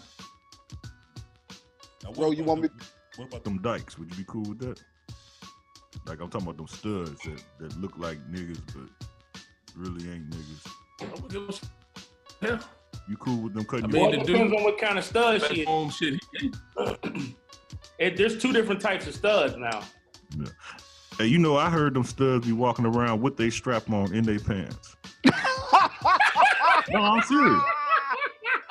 Now, 2.02 2.12
Bro, 2.12 2.30
you 2.32 2.42
about 2.42 2.60
want 2.60 2.62
me? 2.62 2.68
What 3.16 3.28
about 3.28 3.44
them 3.44 3.60
dykes? 3.60 3.98
Would 3.98 4.10
you 4.10 4.16
be 4.16 4.24
cool 4.26 4.44
with 4.44 4.60
that? 4.60 4.80
Like 6.06 6.20
I'm 6.20 6.30
talking 6.30 6.46
about 6.48 6.56
them 6.56 6.68
studs 6.68 7.20
that, 7.22 7.42
that 7.58 7.80
look 7.80 7.98
like 7.98 8.18
niggas 8.30 8.60
but 8.66 9.08
really 9.74 10.08
ain't 10.10 10.30
niggas. 10.30 10.72
I'm 11.00 11.08
gonna 11.10 11.28
give 11.28 11.42
him 11.42 11.52
some- 11.52 11.70
Yeah. 12.42 12.58
You 13.08 13.16
cool 13.16 13.42
with 13.42 13.54
them 13.54 13.64
cutting 13.64 13.86
I 13.86 13.88
your 13.88 13.92
mean, 13.92 14.02
Well, 14.02 14.10
the 14.12 14.20
it 14.20 14.26
depends 14.26 14.52
on 14.52 14.64
what 14.64 14.78
kind 14.78 14.98
of 14.98 15.04
stud 15.04 15.40
Back 15.40 15.50
she 15.52 15.60
is. 15.62 15.66
home 15.66 15.90
shit. 15.90 16.20
It, 17.98 18.16
there's 18.18 18.36
two 18.36 18.52
different 18.52 18.80
types 18.80 19.06
of 19.06 19.14
studs 19.14 19.56
now. 19.56 19.82
Hey, 21.16 21.26
you 21.28 21.38
know 21.38 21.56
I 21.56 21.70
heard 21.70 21.94
them 21.94 22.04
studs 22.04 22.46
be 22.46 22.52
walking 22.52 22.84
around 22.84 23.22
with 23.22 23.38
they 23.38 23.48
strap 23.48 23.90
on 23.90 24.14
in 24.14 24.22
their 24.22 24.38
pants. 24.38 24.96
no, 25.24 25.32
I'm 27.00 27.22
serious. 27.22 27.62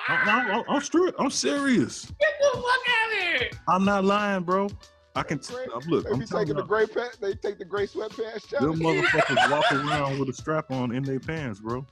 I, 0.07 0.13
I, 0.13 0.63
I, 0.69 0.75
am 0.75 0.81
straight. 0.81 1.15
I'm 1.17 1.31
serious. 1.31 2.05
Get 2.05 2.33
the 2.39 2.49
fuck 2.53 2.63
out 2.63 3.11
of 3.13 3.41
here! 3.41 3.49
I'm 3.67 3.83
not 3.83 4.05
lying, 4.05 4.43
bro. 4.43 4.69
I 5.15 5.23
can 5.23 5.39
t- 5.39 5.55
look. 5.87 6.03
They 6.05 6.11
I'm 6.11 6.19
be 6.19 6.25
telling 6.25 6.45
taking 6.45 6.57
the 6.57 6.63
gray 6.67 6.85
pants. 6.85 7.17
They 7.17 7.33
take 7.33 7.57
the 7.57 7.65
gray 7.65 7.87
sweatpants. 7.87 8.49
them 8.49 8.79
challenge. 8.79 8.81
motherfuckers 8.81 9.49
walk 9.51 9.71
around 9.71 10.19
with 10.19 10.29
a 10.29 10.33
strap 10.33 10.69
on 10.69 10.93
in 10.93 11.01
their 11.01 11.19
pants, 11.19 11.59
bro. 11.59 11.83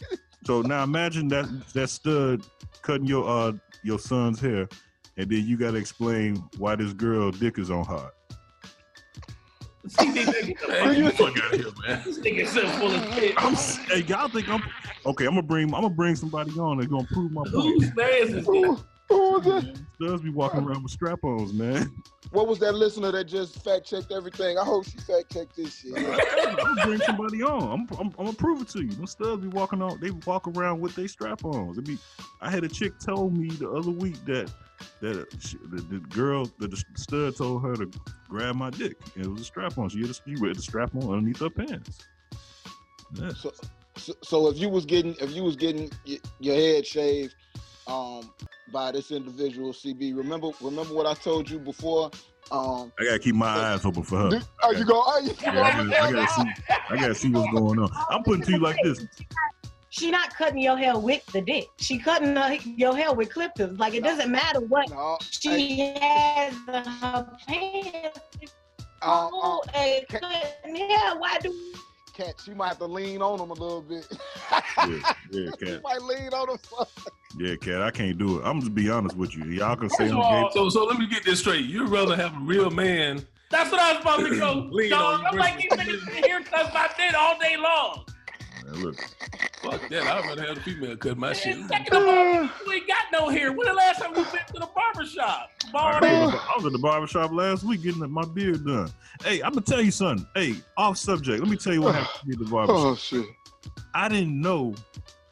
So 0.44 0.62
now 0.62 0.82
imagine 0.82 1.28
that 1.28 1.48
that 1.74 1.88
stud 1.88 2.44
cutting 2.82 3.06
your 3.06 3.28
uh 3.28 3.52
your 3.82 3.98
son's 3.98 4.40
hair, 4.40 4.68
and 5.16 5.30
then 5.30 5.46
you 5.46 5.56
got 5.56 5.72
to 5.72 5.76
explain 5.76 6.36
why 6.58 6.76
this 6.76 6.92
girl 6.92 7.30
dick 7.30 7.58
is 7.58 7.70
on 7.70 7.84
hard. 7.84 8.10
man, 9.98 10.14
get 10.14 10.24
the 10.24 11.12
fuck 11.16 11.38
out 11.38 11.54
of 11.54 11.60
here, 11.60 11.70
man. 11.86 12.02
This 12.04 12.18
nigga 12.18 12.46
so 12.46 12.68
full 12.68 12.92
of 12.92 13.14
shit. 13.14 13.34
I'm, 13.36 13.54
hey, 13.54 14.04
y'all 14.06 14.28
think 14.28 14.48
I'm 14.48 14.62
okay? 15.06 15.26
I'm 15.26 15.32
gonna 15.32 15.42
bring 15.42 15.64
I'm 15.74 15.82
gonna 15.82 15.90
bring 15.90 16.16
somebody 16.16 16.58
on 16.58 16.78
that's 16.78 16.88
gonna 16.88 17.06
prove 17.12 17.32
my 17.32 17.42
point. 17.42 17.52
Whose 17.54 17.94
man's 17.94 18.30
is 18.30 18.46
Who, 18.46 18.76
this? 18.76 18.84
Who 19.10 19.32
was 19.32 19.44
that? 19.44 19.80
Studs 19.96 20.22
be 20.22 20.30
walking 20.30 20.60
around 20.60 20.82
with 20.82 20.92
strap-ons, 20.92 21.52
man. 21.52 21.92
What 22.32 22.46
was 22.46 22.58
that 22.60 22.74
listener 22.74 23.10
that 23.12 23.24
just 23.24 23.62
fact 23.64 23.86
checked 23.86 24.12
everything? 24.12 24.56
I 24.56 24.64
hope 24.64 24.84
she 24.84 24.98
fact 24.98 25.32
checked 25.32 25.56
this 25.56 25.78
shit. 25.78 25.96
I'm 25.96 26.56
gonna 26.56 26.84
bring 26.84 27.00
somebody 27.00 27.42
on. 27.42 27.62
I'm, 27.62 27.98
I'm, 27.98 28.06
I'm 28.18 28.24
gonna 28.26 28.32
prove 28.32 28.62
it 28.62 28.68
to 28.68 28.82
you. 28.82 28.90
Them 28.90 29.06
studs 29.06 29.42
be 29.42 29.48
walking 29.48 29.82
on. 29.82 30.00
They 30.00 30.10
walk 30.10 30.46
around 30.48 30.80
with 30.80 30.94
their 30.94 31.08
strap-ons. 31.08 31.76
It 31.76 31.84
be. 31.84 31.98
I 32.40 32.50
had 32.50 32.64
a 32.64 32.68
chick 32.68 32.98
told 32.98 33.36
me 33.36 33.48
the 33.48 33.68
other 33.70 33.90
week 33.90 34.24
that 34.26 34.50
that 35.00 35.26
she, 35.40 35.58
the, 35.70 35.82
the 35.82 35.98
girl, 36.08 36.48
the, 36.58 36.68
the 36.68 36.82
stud 36.94 37.36
told 37.36 37.62
her 37.62 37.74
to 37.74 37.90
grab 38.28 38.54
my 38.54 38.70
dick. 38.70 38.96
And 39.16 39.26
it 39.26 39.28
was 39.28 39.42
a 39.42 39.44
strap-on. 39.44 39.88
She 39.90 40.00
had 40.00 40.10
a, 40.10 40.14
she 40.14 40.46
had 40.46 40.56
the 40.56 40.62
strap-on 40.62 41.02
underneath 41.02 41.40
her 41.40 41.50
pants. 41.50 41.98
Yeah. 43.14 43.30
So, 43.30 43.52
so, 43.96 44.14
so 44.22 44.48
if 44.48 44.56
you 44.56 44.68
was 44.68 44.86
getting 44.86 45.16
if 45.20 45.32
you 45.32 45.42
was 45.42 45.56
getting 45.56 45.90
y- 46.06 46.20
your 46.38 46.54
head 46.54 46.86
shaved 46.86 47.34
um 47.86 48.32
by 48.72 48.92
this 48.92 49.10
individual 49.10 49.72
CB. 49.72 50.16
Remember 50.16 50.50
remember 50.60 50.94
what 50.94 51.06
I 51.06 51.14
told 51.14 51.48
you 51.50 51.58
before? 51.58 52.10
Um 52.50 52.92
I 52.98 53.04
gotta 53.04 53.18
keep 53.18 53.34
my 53.34 53.46
eyes 53.46 53.84
open 53.84 54.02
for 54.02 54.18
her. 54.18 54.40
Oh, 54.62 54.70
you 54.72 54.84
go, 54.84 55.02
oh, 55.06 55.20
you 55.22 55.32
Yeah, 55.42 55.62
I, 55.62 55.84
gotta, 55.84 56.02
I 56.02 56.12
gotta 56.12 56.28
see. 56.28 56.74
I 56.90 56.96
gotta 56.96 57.14
see 57.14 57.30
what's 57.30 57.52
going 57.52 57.78
on. 57.78 57.90
I'm 58.10 58.22
putting 58.22 58.42
it 58.42 58.46
to 58.46 58.52
you 58.52 58.58
like 58.60 58.76
this. 58.82 59.04
She 59.92 60.10
not 60.10 60.32
cutting 60.36 60.60
your 60.60 60.76
hair 60.76 60.96
with 60.96 61.26
the 61.26 61.40
dick. 61.40 61.66
She 61.78 61.98
cutting 61.98 62.36
her, 62.36 62.54
your 62.54 62.96
hair 62.96 63.12
with 63.12 63.32
clippers. 63.32 63.76
Like 63.78 63.94
it 63.94 64.04
doesn't 64.04 64.30
matter 64.30 64.60
what 64.60 64.88
she 65.30 65.80
has 66.00 66.54
in 66.68 66.74
her 66.74 67.38
pants. 67.46 68.20
Uh, 69.02 69.28
Oh, 69.32 69.62
and 69.74 70.06
cutting 70.08 70.76
hair. 70.76 71.16
Why 71.18 71.38
do 71.40 71.52
Cat, 72.14 72.34
she 72.44 72.52
might 72.52 72.68
have 72.68 72.78
to 72.78 72.86
lean 72.86 73.22
on 73.22 73.38
them 73.38 73.50
a 73.50 73.54
little 73.54 73.80
bit. 73.80 74.06
Yeah, 74.50 75.14
yeah, 75.30 75.50
she 75.58 75.64
cat. 75.66 75.82
might 75.82 76.02
lean 76.02 76.28
on 76.34 76.50
him. 76.50 76.58
Some. 77.30 77.40
Yeah, 77.40 77.56
cat. 77.56 77.82
I 77.82 77.90
can't 77.90 78.18
do 78.18 78.38
it. 78.38 78.42
I'm 78.44 78.60
just 78.60 78.74
be 78.74 78.90
honest 78.90 79.16
with 79.16 79.36
you. 79.36 79.44
Y'all 79.46 79.76
can 79.76 79.88
say 79.90 80.04
First 80.04 80.12
I'm 80.12 80.18
of 80.18 80.24
all, 80.24 80.42
gay. 80.44 80.50
so 80.54 80.68
so 80.68 80.84
let 80.84 80.98
me 80.98 81.06
get 81.06 81.24
this 81.24 81.40
straight. 81.40 81.64
You'd 81.64 81.88
rather 81.88 82.16
have 82.16 82.34
a 82.36 82.40
real 82.40 82.70
man. 82.70 83.24
That's 83.50 83.70
what 83.72 83.80
I 83.80 83.92
was 83.94 84.02
about 84.02 84.18
to 84.20 84.38
go. 84.38 84.68
Lean 84.72 84.92
on 84.92 85.00
Dog, 85.00 85.20
you, 85.22 85.26
I'm 85.28 85.36
like, 85.38 85.62
you 85.64 85.70
versus- 85.70 86.02
finna 86.02 86.14
sit 86.14 86.24
here 86.24 86.36
and 86.36 86.46
cuss 86.46 86.72
my 86.72 86.88
dick 86.96 87.14
all 87.18 87.38
day 87.38 87.56
long. 87.56 88.04
Man, 88.64 88.82
look, 88.84 88.96
Fuck 89.62 89.88
that. 89.90 90.02
I'd 90.06 90.24
rather 90.26 90.46
have 90.46 90.56
a 90.56 90.60
female 90.60 90.96
cut 90.96 91.18
my 91.18 91.32
shit. 91.34 91.56
And 91.56 91.68
second 91.68 91.94
of 91.96 92.08
all, 92.08 92.42
you 92.66 92.72
ain't 92.72 92.86
got 92.88 93.04
no 93.12 93.28
hair. 93.28 93.52
When 93.52 93.66
the 93.66 93.74
last 93.74 94.00
time 94.00 94.12
we 94.12 94.22
went 94.22 94.46
to 94.48 94.52
the 94.54 94.68
barber 94.74 95.06
shop? 95.06 95.50
I 95.66 95.70
Bald 95.72 96.02
was. 96.02 96.34
I 96.34 96.56
was 96.56 96.66
at 96.66 96.72
the 96.72 96.78
barber 96.78 97.06
shop 97.06 97.30
last 97.32 97.64
week 97.64 97.82
getting 97.82 98.10
my 98.10 98.24
beard 98.24 98.64
done. 98.64 98.90
Hey, 99.22 99.42
I'm 99.42 99.50
gonna 99.52 99.60
tell 99.62 99.82
you 99.82 99.90
something. 99.90 100.26
Hey, 100.34 100.54
off 100.78 100.96
subject. 100.96 101.40
Let 101.40 101.48
me 101.50 101.56
tell 101.56 101.74
you 101.74 101.82
what 101.82 101.94
happened 101.94 102.20
to 102.22 102.28
me 102.28 102.32
at 102.34 102.38
the 102.38 102.50
barber 102.50 102.72
Oh 102.74 102.94
shit. 102.94 103.26
I 103.94 104.08
didn't 104.08 104.40
know. 104.40 104.74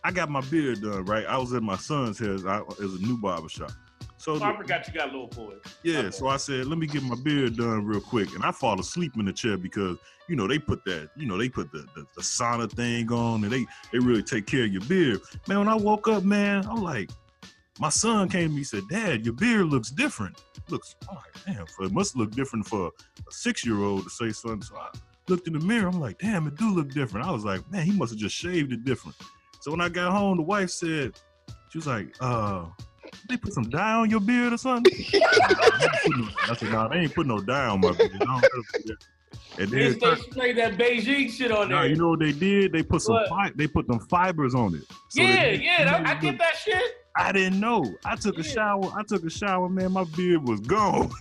I 0.04 0.10
got 0.12 0.30
my 0.30 0.40
beard 0.42 0.82
done 0.82 1.04
right. 1.04 1.26
I 1.26 1.38
was 1.38 1.52
at 1.52 1.62
my 1.62 1.76
son's 1.76 2.18
house. 2.18 2.44
I, 2.44 2.58
it 2.58 2.80
was 2.80 2.94
a 2.94 3.02
new 3.02 3.18
barber 3.18 3.48
shop. 3.48 3.72
So 4.16 4.34
Oh, 4.34 4.42
I 4.42 4.56
forgot 4.56 4.86
you 4.86 4.94
got 4.94 5.10
a 5.10 5.12
little 5.12 5.28
boy. 5.28 5.54
Yeah, 5.84 6.10
so 6.10 6.26
I 6.28 6.36
said, 6.38 6.66
let 6.66 6.78
me 6.78 6.86
get 6.86 7.02
my 7.04 7.14
beard 7.22 7.56
done 7.56 7.84
real 7.84 8.00
quick. 8.00 8.34
And 8.34 8.44
I 8.44 8.50
fall 8.50 8.78
asleep 8.80 9.12
in 9.16 9.24
the 9.24 9.32
chair 9.32 9.56
because, 9.56 9.96
you 10.28 10.34
know, 10.34 10.48
they 10.48 10.58
put 10.58 10.84
that, 10.86 11.10
you 11.16 11.26
know, 11.26 11.38
they 11.38 11.48
put 11.48 11.70
the, 11.70 11.86
the, 11.94 12.04
the 12.16 12.22
sauna 12.22 12.70
thing 12.70 13.10
on 13.12 13.44
and 13.44 13.52
they, 13.52 13.64
they 13.92 13.98
really 13.98 14.22
take 14.22 14.46
care 14.46 14.64
of 14.64 14.72
your 14.72 14.82
beard. 14.82 15.20
Man, 15.46 15.58
when 15.60 15.68
I 15.68 15.76
woke 15.76 16.08
up, 16.08 16.24
man, 16.24 16.66
I'm 16.68 16.82
like, 16.82 17.10
my 17.78 17.88
son 17.90 18.28
came 18.28 18.48
to 18.48 18.54
me 18.54 18.56
and 18.58 18.66
said, 18.66 18.88
Dad, 18.90 19.24
your 19.24 19.34
beard 19.34 19.66
looks 19.66 19.90
different. 19.90 20.36
Looks, 20.68 20.96
I'm 21.08 21.14
like, 21.16 21.44
damn, 21.46 21.66
so 21.68 21.84
it 21.84 21.92
must 21.92 22.16
look 22.16 22.32
different 22.32 22.66
for 22.66 22.88
a 22.88 23.32
six 23.32 23.64
year 23.64 23.80
old 23.82 24.02
to 24.02 24.10
say 24.10 24.30
something. 24.30 24.62
So 24.62 24.76
I 24.76 24.88
looked 25.28 25.46
in 25.46 25.52
the 25.52 25.60
mirror, 25.60 25.88
I'm 25.88 26.00
like, 26.00 26.18
damn, 26.18 26.48
it 26.48 26.56
do 26.56 26.74
look 26.74 26.90
different. 26.90 27.26
I 27.26 27.30
was 27.30 27.44
like, 27.44 27.70
man, 27.70 27.86
he 27.86 27.92
must 27.92 28.12
have 28.12 28.18
just 28.18 28.34
shaved 28.34 28.72
it 28.72 28.84
different. 28.84 29.16
So 29.60 29.70
when 29.70 29.80
I 29.80 29.88
got 29.88 30.12
home, 30.12 30.36
the 30.38 30.42
wife 30.42 30.70
said, 30.70 31.12
she 31.70 31.78
was 31.78 31.86
like, 31.86 32.14
uh, 32.20 32.66
they 33.28 33.36
put 33.36 33.52
some 33.52 33.68
dye 33.68 33.94
on 33.94 34.10
your 34.10 34.20
beard 34.20 34.52
or 34.52 34.58
something? 34.58 34.92
I 35.14 36.54
said, 36.58 36.70
nah, 36.70 36.88
they 36.88 36.98
ain't 37.00 37.14
put 37.14 37.26
no 37.26 37.40
dye 37.40 37.66
on 37.66 37.80
my 37.80 37.92
beard. 37.92 38.12
I 38.14 38.18
don't 38.24 38.42
know 38.42 38.94
And 39.58 39.70
They, 39.70 39.88
then, 39.92 39.98
they 39.98 40.14
sprayed 40.22 40.56
that 40.58 40.76
Beijing 40.78 41.30
shit 41.30 41.50
on 41.50 41.68
nah, 41.70 41.80
there. 41.82 41.90
you 41.90 41.96
know 41.96 42.10
what 42.10 42.20
they 42.20 42.32
did? 42.32 42.72
They 42.72 42.82
put 42.82 43.02
some 43.02 43.18
fi- 43.28 43.52
they 43.56 43.66
put 43.66 43.86
them 43.88 43.98
fibers 44.08 44.54
on 44.54 44.74
it. 44.74 44.82
So 45.08 45.22
yeah, 45.22 45.42
they- 45.42 45.56
yeah, 45.62 45.84
that- 45.84 46.06
I 46.06 46.14
get 46.14 46.38
that 46.38 46.56
shit. 46.56 46.94
I 47.16 47.32
didn't 47.32 47.58
know. 47.58 47.84
I 48.04 48.14
took 48.14 48.38
a 48.38 48.44
shower. 48.44 48.92
I 48.96 49.02
took 49.02 49.24
a 49.24 49.30
shower, 49.30 49.68
man. 49.68 49.90
My 49.92 50.04
beard 50.04 50.46
was 50.46 50.60
gone. 50.60 51.10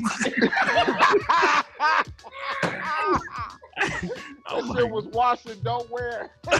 That 3.79 4.73
shit 4.75 4.89
was 4.89 5.05
washing, 5.07 5.59
don't 5.63 5.89
wear. 5.91 6.31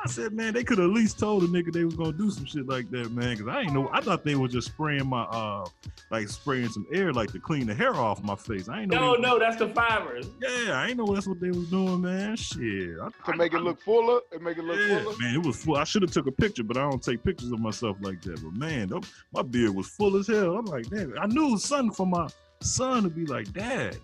I 0.00 0.08
said, 0.08 0.32
man, 0.32 0.54
they 0.54 0.62
could 0.62 0.78
at 0.78 0.90
least 0.90 1.18
told 1.18 1.42
a 1.42 1.46
nigga 1.48 1.72
they 1.72 1.84
was 1.84 1.94
gonna 1.94 2.12
do 2.12 2.30
some 2.30 2.44
shit 2.44 2.68
like 2.68 2.88
that, 2.92 3.10
man. 3.10 3.36
Cause 3.36 3.48
I 3.48 3.62
ain't 3.62 3.72
know. 3.72 3.90
I 3.92 4.00
thought 4.00 4.24
they 4.24 4.36
were 4.36 4.46
just 4.46 4.68
spraying 4.68 5.08
my 5.08 5.22
uh, 5.22 5.66
like 6.12 6.28
spraying 6.28 6.68
some 6.68 6.86
air, 6.92 7.12
like 7.12 7.32
to 7.32 7.40
clean 7.40 7.66
the 7.66 7.74
hair 7.74 7.94
off 7.94 8.22
my 8.22 8.36
face. 8.36 8.68
I 8.68 8.82
ain't 8.82 8.92
know. 8.92 9.00
No, 9.00 9.16
they- 9.16 9.22
no, 9.22 9.38
that's 9.40 9.56
the 9.56 9.68
fibers. 9.70 10.30
Yeah, 10.40 10.74
I 10.80 10.88
ain't 10.88 10.98
know 10.98 11.12
that's 11.12 11.26
what 11.26 11.40
they 11.40 11.48
was 11.50 11.68
doing, 11.68 12.00
man. 12.00 12.36
Shit. 12.36 12.96
I, 13.02 13.30
To 13.32 13.36
make 13.36 13.54
it 13.54 13.60
look 13.60 13.80
fuller, 13.82 14.20
and 14.32 14.40
make 14.42 14.56
it 14.58 14.64
look 14.64 14.78
Yeah, 14.78 15.02
fuller. 15.02 15.16
man, 15.18 15.34
it 15.34 15.44
was 15.44 15.64
full. 15.64 15.76
I 15.76 15.84
should 15.84 16.02
have 16.02 16.12
took 16.12 16.28
a 16.28 16.32
picture, 16.32 16.62
but 16.62 16.76
I 16.76 16.88
don't 16.88 17.02
take 17.02 17.24
pictures 17.24 17.50
of 17.50 17.58
myself 17.58 17.96
like 18.00 18.22
that. 18.22 18.40
But 18.40 18.52
man, 18.54 18.92
my 19.32 19.42
beard 19.42 19.74
was 19.74 19.88
full 19.88 20.16
as 20.16 20.28
hell. 20.28 20.56
I'm 20.58 20.64
like, 20.66 20.88
damn, 20.90 21.12
I 21.20 21.26
knew 21.26 21.48
it 21.48 21.52
was 21.52 21.64
something 21.64 21.92
for 21.92 22.06
my 22.06 22.28
son 22.62 23.02
to 23.02 23.08
be 23.08 23.26
like, 23.26 23.52
Dad, 23.52 23.96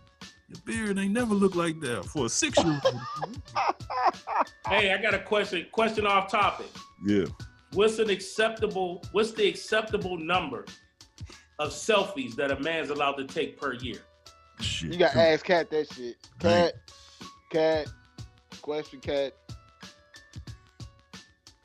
your 0.54 0.62
beard 0.64 0.98
ain't 0.98 1.12
never 1.12 1.34
looked 1.34 1.56
like 1.56 1.80
that 1.80 2.04
for 2.04 2.26
a 2.26 2.28
six 2.28 2.62
year 2.62 2.80
old. 2.84 3.00
Hey, 4.66 4.92
I 4.92 5.00
got 5.00 5.14
a 5.14 5.18
question. 5.18 5.66
Question 5.72 6.06
off 6.06 6.30
topic. 6.30 6.66
yeah. 7.06 7.26
What's 7.74 7.98
an 7.98 8.08
acceptable? 8.08 9.04
What's 9.12 9.32
the 9.32 9.46
acceptable 9.46 10.16
number 10.16 10.64
of 11.58 11.70
selfies 11.70 12.34
that 12.36 12.50
a 12.50 12.58
man's 12.60 12.90
allowed 12.90 13.12
to 13.16 13.24
take 13.24 13.60
per 13.60 13.74
year? 13.74 13.98
Shit. 14.60 14.92
You 14.92 14.98
got 14.98 15.12
to 15.12 15.20
ask 15.20 15.44
Cat 15.44 15.70
that 15.70 15.92
shit. 15.92 16.16
Cat, 16.38 16.74
Cat, 17.50 17.88
question, 18.62 19.00
Cat. 19.00 19.34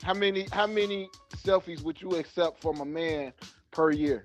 How 0.02 0.14
many 0.14 0.46
how 0.52 0.66
many 0.66 1.08
selfies 1.36 1.82
would 1.82 2.00
you 2.00 2.10
accept 2.16 2.60
from 2.60 2.80
a 2.80 2.84
man 2.84 3.32
per 3.70 3.90
year? 3.90 4.24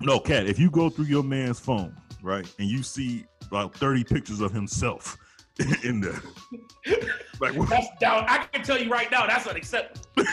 No, 0.00 0.18
Cat, 0.18 0.46
if 0.46 0.58
you 0.58 0.70
go 0.70 0.90
through 0.90 1.06
your 1.06 1.24
man's 1.24 1.60
phone, 1.60 1.96
right, 2.22 2.46
and 2.58 2.68
you 2.68 2.82
see 2.82 3.24
about 3.50 3.74
30 3.74 4.04
pictures 4.04 4.40
of 4.40 4.52
himself 4.52 5.16
in 5.84 6.00
there. 6.00 6.20
like 7.40 7.54
what? 7.56 7.68
That's 7.68 7.88
down. 8.00 8.24
I 8.28 8.44
can 8.52 8.62
tell 8.62 8.78
you 8.80 8.90
right 8.90 9.10
now, 9.10 9.26
that's 9.26 9.46
unacceptable. 9.46 10.00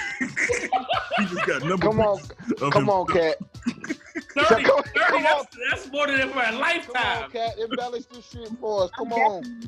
He 1.20 1.26
just 1.26 1.48
got 1.48 1.64
number 1.64 1.88
Come 1.88 2.00
on, 2.00 2.20
of 2.62 2.72
come 2.72 2.90
on, 2.92 3.08
Cat. 3.08 3.38
30, 3.66 4.64
Come 4.66 4.84
30 4.84 5.24
that's, 5.24 5.58
that's 5.72 5.92
more 5.92 6.06
than 6.06 6.30
for 6.30 6.40
a 6.42 6.46
Come 6.52 6.60
lifetime. 6.60 7.24
on, 7.24 7.32
Cat. 7.32 7.58
Embellish 7.58 8.06
this 8.06 8.30
shit 8.30 8.50
for 8.62 8.84
us. 8.84 8.92
Come 8.96 9.12
on. 9.14 9.64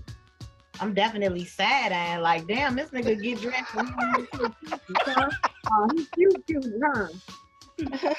I'm 0.80 0.94
definitely 0.94 1.46
sad 1.46 1.92
and 1.92 2.22
like, 2.22 2.48
damn, 2.48 2.76
this 2.76 2.92
nigga 2.92 3.20
get 3.20 3.42
dressed. 3.42 3.74
and 3.76 3.88
he 3.90 3.94
look 4.22 4.30
so 4.36 4.78
cute, 4.86 4.98
huh? 5.08 5.30
Oh, 5.72 5.88
he 5.96 6.06
cute, 6.14 6.46
cute, 6.48 6.66
huh? 6.86 8.14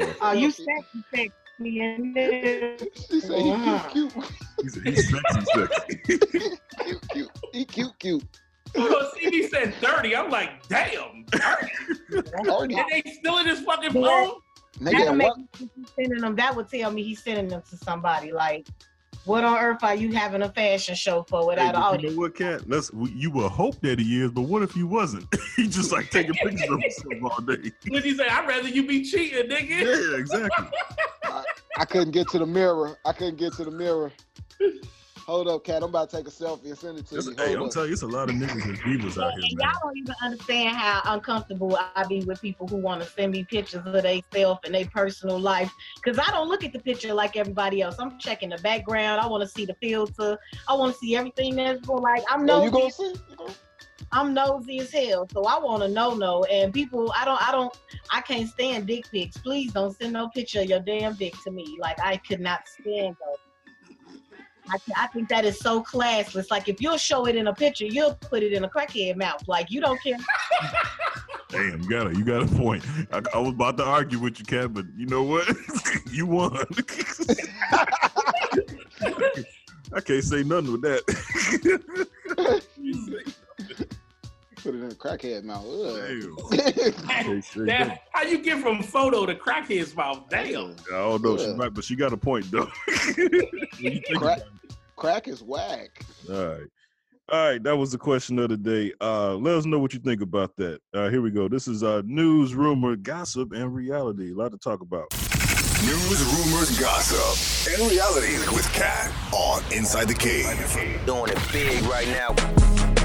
Oh, 0.20 0.32
you 0.32 0.50
sexy, 0.50 1.04
sexy, 1.14 1.22
and 1.22 1.22
then 1.22 1.28
She 1.62 3.20
said 3.20 3.40
he 3.42 3.52
Uh-huh. 3.52 3.88
cute, 3.90 4.12
cute. 4.12 4.26
He's, 4.62 4.82
he's 4.82 5.10
sexy, 5.10 5.40
sexy. 5.54 6.18
cute, 6.84 7.08
cute. 7.12 7.30
He 7.52 7.64
cute, 7.64 7.98
cute. 7.98 8.24
So 8.74 9.10
CB 9.16 9.48
said 9.50 9.74
30. 9.74 10.16
I'm 10.16 10.30
like, 10.30 10.66
damn. 10.68 11.24
30? 11.32 11.72
Thirty. 12.44 12.74
And 12.74 12.84
they 12.90 13.02
still 13.18 13.38
in 13.38 13.46
his 13.46 13.60
fucking 13.60 13.92
phone? 13.92 14.32
Nigga, 14.80 14.90
That'll 14.98 15.14
make 15.14 15.28
what? 15.28 15.38
me 15.38 15.46
think 15.54 15.70
he's 15.76 15.86
sending 15.94 16.20
them. 16.20 16.34
That 16.34 16.56
would 16.56 16.68
tell 16.68 16.90
me 16.90 17.04
he's 17.04 17.22
sending 17.22 17.46
them 17.46 17.62
to 17.70 17.76
somebody. 17.76 18.32
Like, 18.32 18.66
what 19.24 19.44
on 19.44 19.56
earth 19.58 19.84
are 19.84 19.94
you 19.94 20.12
having 20.12 20.42
a 20.42 20.48
fashion 20.48 20.96
show 20.96 21.22
for 21.22 21.42
Hey, 21.42 21.46
without 21.46 21.74
an 21.76 21.80
but 21.82 22.02
you 22.02 22.10
know 22.10 22.16
what, 22.16 22.34
Cat? 22.34 22.68
Let's. 22.68 22.90
You 23.14 23.30
will 23.30 23.48
hope 23.48 23.80
that 23.82 24.00
he 24.00 24.20
is, 24.20 24.32
but 24.32 24.42
what 24.42 24.62
if 24.62 24.72
he 24.72 24.82
wasn't? 24.82 25.32
he 25.56 25.68
just 25.68 25.92
like 25.92 26.10
taking 26.10 26.34
pictures 26.34 26.68
of 26.68 26.80
himself 26.80 27.32
all 27.32 27.40
day. 27.42 27.70
What 27.88 28.04
you 28.04 28.16
say? 28.16 28.26
I'd 28.26 28.48
rather 28.48 28.68
you 28.68 28.84
be 28.86 29.04
cheating, 29.04 29.48
nigga. 29.48 30.10
Yeah, 30.10 30.18
exactly. 30.18 30.66
I 31.78 31.84
couldn't 31.84 32.12
get 32.12 32.28
to 32.30 32.38
the 32.38 32.46
mirror. 32.46 32.98
I 33.04 33.12
couldn't 33.12 33.36
get 33.36 33.52
to 33.54 33.64
the 33.64 33.70
mirror. 33.70 34.12
Hold 35.26 35.48
up, 35.48 35.64
Cat. 35.64 35.82
I'm 35.82 35.88
about 35.88 36.10
to 36.10 36.16
take 36.18 36.26
a 36.28 36.30
selfie 36.30 36.66
and 36.66 36.76
send 36.76 36.98
it 36.98 37.06
to 37.06 37.14
It's- 37.16 37.26
you. 37.26 37.34
hey, 37.38 37.46
Hold 37.54 37.56
I'm 37.56 37.64
up. 37.64 37.70
telling 37.72 37.88
you, 37.88 37.92
it's 37.94 38.02
a 38.02 38.06
lot 38.06 38.28
of 38.28 38.34
niggas 38.36 38.62
and 38.66 38.78
divas 38.78 39.16
out 39.22 39.32
here, 39.32 39.42
And 39.48 39.56
man. 39.58 39.70
y'all 39.70 39.72
don't 39.82 39.96
even 39.96 40.14
understand 40.22 40.76
how 40.76 41.00
uncomfortable 41.06 41.78
I 41.96 42.04
be 42.06 42.20
with 42.24 42.42
people 42.42 42.68
who 42.68 42.76
want 42.76 43.02
to 43.02 43.08
send 43.08 43.32
me 43.32 43.42
pictures 43.42 43.80
of 43.86 44.02
themselves 44.02 44.60
and 44.64 44.74
their 44.74 44.84
personal 44.84 45.38
life. 45.40 45.72
Because 45.96 46.18
I 46.18 46.30
don't 46.30 46.48
look 46.50 46.62
at 46.62 46.74
the 46.74 46.78
picture 46.78 47.14
like 47.14 47.36
everybody 47.38 47.80
else. 47.80 47.96
I'm 47.98 48.18
checking 48.18 48.50
the 48.50 48.58
background. 48.58 49.18
I 49.18 49.26
want 49.26 49.40
to 49.42 49.48
see 49.48 49.64
the 49.64 49.74
filter. 49.80 50.38
I 50.68 50.74
want 50.74 50.92
to 50.92 50.98
see 50.98 51.16
everything 51.16 51.56
that's 51.56 51.80
going. 51.86 52.02
Like 52.02 52.22
I'm 52.28 52.42
Oh, 52.42 52.44
nosy. 52.44 52.64
you 52.66 52.70
gonna 52.70 52.90
see? 52.90 53.04
You 53.30 53.36
gonna- 53.38 53.54
I'm 54.14 54.32
nosy 54.32 54.78
as 54.78 54.92
hell, 54.92 55.28
so 55.32 55.42
I 55.42 55.58
want 55.58 55.82
to 55.82 55.88
know 55.88 56.14
no. 56.14 56.44
And 56.44 56.72
people, 56.72 57.12
I 57.16 57.24
don't, 57.24 57.42
I 57.46 57.50
don't, 57.50 57.76
I 58.12 58.20
can't 58.20 58.48
stand 58.48 58.86
dick 58.86 59.10
pics. 59.10 59.36
Please 59.38 59.72
don't 59.72 59.94
send 59.96 60.12
no 60.12 60.28
picture 60.28 60.60
of 60.60 60.66
your 60.66 60.78
damn 60.78 61.14
dick 61.14 61.34
to 61.42 61.50
me. 61.50 61.76
Like 61.80 61.98
I 62.00 62.18
could 62.18 62.38
not 62.40 62.68
stand 62.68 63.16
those. 63.16 63.38
I, 64.68 64.78
I 64.96 65.08
think 65.08 65.28
that 65.30 65.44
is 65.44 65.58
so 65.58 65.82
classless. 65.82 66.48
Like 66.48 66.68
if 66.68 66.80
you'll 66.80 66.96
show 66.96 67.26
it 67.26 67.34
in 67.34 67.48
a 67.48 67.54
picture, 67.54 67.86
you'll 67.86 68.14
put 68.14 68.44
it 68.44 68.52
in 68.52 68.62
a 68.62 68.68
crackhead 68.68 69.16
mouth. 69.16 69.42
Like 69.48 69.70
you 69.72 69.80
don't 69.80 70.00
care. 70.00 70.16
Damn, 71.48 71.82
you 71.82 71.88
got 71.88 72.06
a 72.06 72.16
you 72.16 72.24
got 72.24 72.42
a 72.44 72.46
point. 72.46 72.84
I, 73.12 73.20
I 73.34 73.38
was 73.38 73.50
about 73.50 73.76
to 73.78 73.84
argue 73.84 74.20
with 74.20 74.38
you, 74.38 74.44
Cat, 74.44 74.72
but 74.72 74.86
you 74.96 75.06
know 75.06 75.24
what? 75.24 75.48
you 76.12 76.26
won. 76.26 76.52
I 79.92 80.00
can't 80.00 80.24
say 80.24 80.44
nothing 80.44 80.72
with 80.72 80.82
that. 80.82 81.02
Put 84.64 84.74
it 84.76 84.78
in 84.82 84.90
a 84.90 84.94
crackhead 84.94 85.44
mouth. 85.44 85.62
Damn. 85.68 86.96
Can't 87.06 87.66
Damn, 87.66 87.98
how 88.12 88.22
you 88.22 88.38
get 88.42 88.62
from 88.62 88.82
photo 88.82 89.26
to 89.26 89.34
crackhead's 89.34 89.94
mouth? 89.94 90.22
Damn. 90.30 90.74
I 90.90 90.92
don't 90.92 91.22
know, 91.22 91.36
she 91.36 91.44
Yeah. 91.48 91.52
might, 91.54 91.74
but 91.74 91.84
she 91.84 91.94
got 91.96 92.14
a 92.14 92.16
point 92.16 92.50
though. 92.50 92.68
You 93.18 94.00
think 94.00 94.16
Crack, 94.16 94.40
crack 94.96 95.28
is 95.28 95.42
whack. 95.42 96.00
All 96.30 96.46
right. 96.46 96.60
All 97.30 97.50
right, 97.50 97.62
that 97.62 97.76
was 97.76 97.90
the 97.92 97.98
question 97.98 98.38
of 98.38 98.48
the 98.48 98.56
day. 98.56 98.92
Uh, 99.00 99.34
let 99.34 99.54
us 99.56 99.66
know 99.66 99.78
what 99.78 99.92
you 99.92 99.98
think 100.00 100.22
about 100.22 100.56
that. 100.56 100.80
Uh, 100.94 101.08
here 101.10 101.20
we 101.20 101.30
go. 101.30 101.46
This 101.48 101.68
is 101.68 101.82
uh, 101.82 102.00
news, 102.06 102.54
rumor, 102.54 102.96
gossip, 102.96 103.52
and 103.52 103.74
reality. 103.74 104.32
A 104.32 104.34
lot 104.34 104.52
to 104.52 104.58
talk 104.58 104.80
about. 104.80 105.10
News, 105.84 106.22
rumors, 106.46 106.78
gossip, 106.78 107.72
and 107.78 107.90
reality 107.90 108.38
with 108.54 108.70
Cat 108.72 109.12
on 109.32 109.62
Inside 109.72 110.08
the 110.08 110.14
Cave. 110.14 110.46
Doing 111.04 111.30
it 111.30 111.38
big 111.52 111.82
right 111.84 112.08
now. 112.08 113.03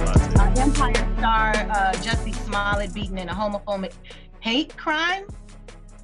Uh, 0.00 0.52
Empire 0.58 0.92
star 1.18 1.52
uh, 1.54 1.92
Jussie 2.02 2.34
Smollett 2.34 2.92
beaten 2.92 3.16
in 3.16 3.28
a 3.28 3.34
homophobic 3.34 3.92
hate 4.40 4.76
crime. 4.76 5.24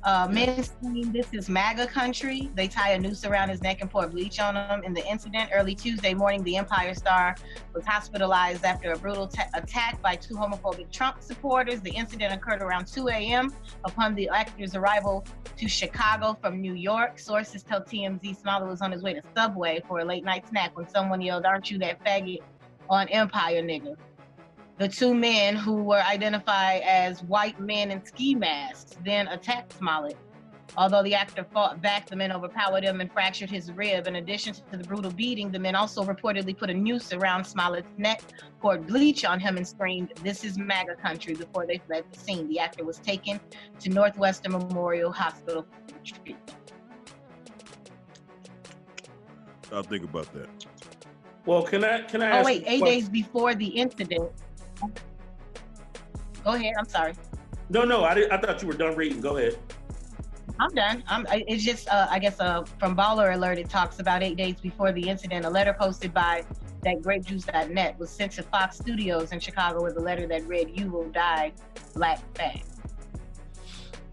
Uh, 0.04 0.28
men 0.30 0.62
scream 0.62 1.10
this 1.12 1.26
is 1.32 1.48
MAGA 1.48 1.88
country. 1.88 2.52
They 2.54 2.68
tie 2.68 2.92
a 2.92 2.98
noose 3.00 3.24
around 3.24 3.48
his 3.48 3.60
neck 3.62 3.80
and 3.80 3.90
pour 3.90 4.06
bleach 4.06 4.38
on 4.38 4.54
him. 4.54 4.84
In 4.84 4.94
the 4.94 5.04
incident, 5.06 5.50
early 5.52 5.74
Tuesday 5.74 6.14
morning, 6.14 6.44
the 6.44 6.56
Empire 6.56 6.94
star 6.94 7.34
was 7.74 7.84
hospitalized 7.84 8.64
after 8.64 8.92
a 8.92 8.96
brutal 8.96 9.26
ta- 9.26 9.48
attack 9.54 10.00
by 10.00 10.14
two 10.14 10.34
homophobic 10.34 10.92
Trump 10.92 11.20
supporters. 11.20 11.80
The 11.80 11.90
incident 11.90 12.32
occurred 12.32 12.62
around 12.62 12.86
2 12.86 13.08
a.m. 13.08 13.52
upon 13.84 14.14
the 14.14 14.28
actor's 14.28 14.76
arrival 14.76 15.26
to 15.56 15.68
Chicago 15.68 16.38
from 16.40 16.60
New 16.60 16.74
York. 16.74 17.18
Sources 17.18 17.64
tell 17.64 17.82
TMZ 17.82 18.40
Smollett 18.40 18.68
was 18.68 18.82
on 18.82 18.92
his 18.92 19.02
way 19.02 19.14
to 19.14 19.22
Subway 19.36 19.82
for 19.88 19.98
a 19.98 20.04
late 20.04 20.24
night 20.24 20.48
snack 20.48 20.76
when 20.76 20.88
someone 20.88 21.20
yelled, 21.20 21.44
Aren't 21.44 21.72
you 21.72 21.78
that 21.78 22.02
faggot 22.04 22.38
on 22.90 23.08
Empire, 23.08 23.62
nigga? 23.62 23.96
The 24.78 24.88
two 24.88 25.14
men 25.14 25.56
who 25.56 25.82
were 25.82 26.02
identified 26.02 26.82
as 26.82 27.22
white 27.22 27.60
men 27.60 27.90
in 27.90 28.04
ski 28.04 28.34
masks 28.34 28.96
then 29.04 29.28
attacked 29.28 29.74
Smollett. 29.74 30.16
Although 30.76 31.02
the 31.02 31.14
actor 31.14 31.44
fought 31.52 31.82
back, 31.82 32.08
the 32.08 32.16
men 32.16 32.32
overpowered 32.32 32.84
him 32.84 33.00
and 33.00 33.12
fractured 33.12 33.50
his 33.50 33.72
rib. 33.72 34.06
In 34.06 34.16
addition 34.16 34.54
to 34.54 34.76
the 34.76 34.84
brutal 34.84 35.10
beating, 35.10 35.50
the 35.50 35.58
men 35.58 35.74
also 35.74 36.04
reportedly 36.04 36.56
put 36.56 36.70
a 36.70 36.74
noose 36.74 37.12
around 37.12 37.44
Smollett's 37.44 37.90
neck, 37.98 38.22
poured 38.60 38.86
bleach 38.86 39.24
on 39.24 39.40
him, 39.40 39.56
and 39.56 39.66
screamed, 39.66 40.12
This 40.22 40.44
is 40.44 40.56
MAGA 40.58 40.96
country 40.96 41.34
before 41.34 41.66
they 41.66 41.78
fled 41.78 42.04
the 42.12 42.18
scene. 42.18 42.48
The 42.48 42.60
actor 42.60 42.84
was 42.84 42.98
taken 42.98 43.40
to 43.80 43.90
Northwestern 43.90 44.52
Memorial 44.52 45.12
Hospital 45.12 45.66
for 45.88 45.98
treatment. 46.04 46.54
I'll 49.72 49.82
think 49.82 50.04
about 50.04 50.32
that. 50.34 50.48
Well, 51.46 51.62
can 51.62 51.84
I 51.84 52.02
can 52.02 52.22
I? 52.22 52.40
Oh, 52.40 52.44
wait, 52.44 52.64
eight 52.66 52.84
days 52.84 53.08
before 53.08 53.54
the 53.54 53.66
incident. 53.66 54.30
Go 56.44 56.52
ahead, 56.52 56.74
I'm 56.78 56.88
sorry. 56.88 57.14
No, 57.68 57.84
no, 57.84 58.04
I 58.04 58.14
did, 58.14 58.30
I 58.30 58.38
thought 58.38 58.60
you 58.62 58.68
were 58.68 58.74
done 58.74 58.96
reading. 58.96 59.20
Go 59.20 59.36
ahead. 59.36 59.58
I'm 60.58 60.74
done. 60.74 61.02
I'm, 61.06 61.26
it's 61.30 61.64
just, 61.64 61.88
uh, 61.88 62.06
I 62.10 62.18
guess, 62.18 62.38
uh, 62.40 62.64
from 62.78 62.96
Baller 62.96 63.34
Alert, 63.34 63.58
it 63.58 63.70
talks 63.70 63.98
about 63.98 64.22
eight 64.22 64.36
days 64.36 64.56
before 64.60 64.92
the 64.92 65.08
incident. 65.08 65.46
A 65.46 65.50
letter 65.50 65.72
posted 65.72 66.12
by 66.12 66.44
that 66.82 67.00
grapejuice.net 67.00 67.98
was 67.98 68.10
sent 68.10 68.32
to 68.32 68.42
Fox 68.42 68.76
Studios 68.76 69.32
in 69.32 69.40
Chicago 69.40 69.82
with 69.82 69.96
a 69.96 70.00
letter 70.00 70.26
that 70.26 70.46
read, 70.46 70.76
"You 70.76 70.90
will 70.90 71.08
die, 71.10 71.52
black 71.94 72.20
fag." 72.34 72.62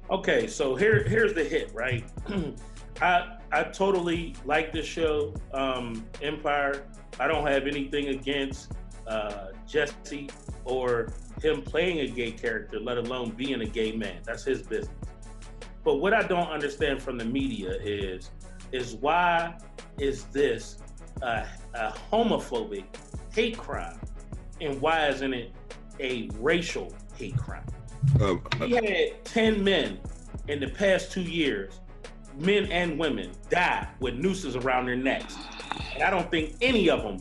Okay, 0.10 0.48
so 0.48 0.76
here 0.76 1.04
here's 1.04 1.34
the 1.34 1.44
hit, 1.44 1.72
right? 1.74 2.06
I 3.02 3.37
I 3.52 3.64
totally 3.64 4.36
like 4.46 4.74
this 4.74 4.86
show, 4.86 5.34
um, 5.54 6.06
Empire. 6.22 6.86
I 7.20 7.28
don't 7.28 7.48
have 7.48 7.66
anything 7.66 8.10
against 8.10 8.74
uh, 9.08 9.48
Jussie 9.68 10.30
or 10.66 11.14
him 11.42 11.62
playing 11.62 12.00
a 12.00 12.08
gay 12.08 12.32
character, 12.32 12.80
let 12.80 12.98
alone 12.98 13.32
being 13.32 13.62
a 13.62 13.66
gay 13.66 13.94
man. 13.94 14.22
That's 14.26 14.44
his 14.44 14.62
business. 14.62 14.94
But 15.84 15.96
what 15.96 16.14
I 16.14 16.24
don't 16.24 16.50
understand 16.50 17.02
from 17.02 17.18
the 17.18 17.26
media 17.26 17.72
is 17.82 18.32
is 18.74 18.96
why 18.96 19.58
is 19.98 20.26
this 20.26 20.78
a, 21.22 21.46
a 21.74 21.94
homophobic 22.12 22.84
hate 23.34 23.58
crime, 23.58 23.98
and 24.60 24.82
why 24.82 25.08
isn't 25.08 25.34
it 25.34 25.54
a 26.02 26.30
racial 26.40 26.94
hate 27.16 27.38
crime? 27.38 27.66
Uh, 28.20 28.36
We 28.60 28.72
had 28.72 29.24
10 29.24 29.64
men 29.64 30.00
in 30.50 30.60
the 30.60 30.68
past 30.68 31.12
two 31.12 31.22
years, 31.22 31.80
men 32.38 32.72
and 32.72 32.98
women, 33.00 33.32
die 33.50 33.88
with 34.00 34.16
nooses 34.16 34.56
around 34.56 34.86
their 34.86 34.96
necks. 34.96 35.36
And 35.94 36.04
I 36.04 36.10
don't 36.10 36.30
think 36.30 36.56
any 36.62 36.90
of 36.90 37.02
them 37.02 37.18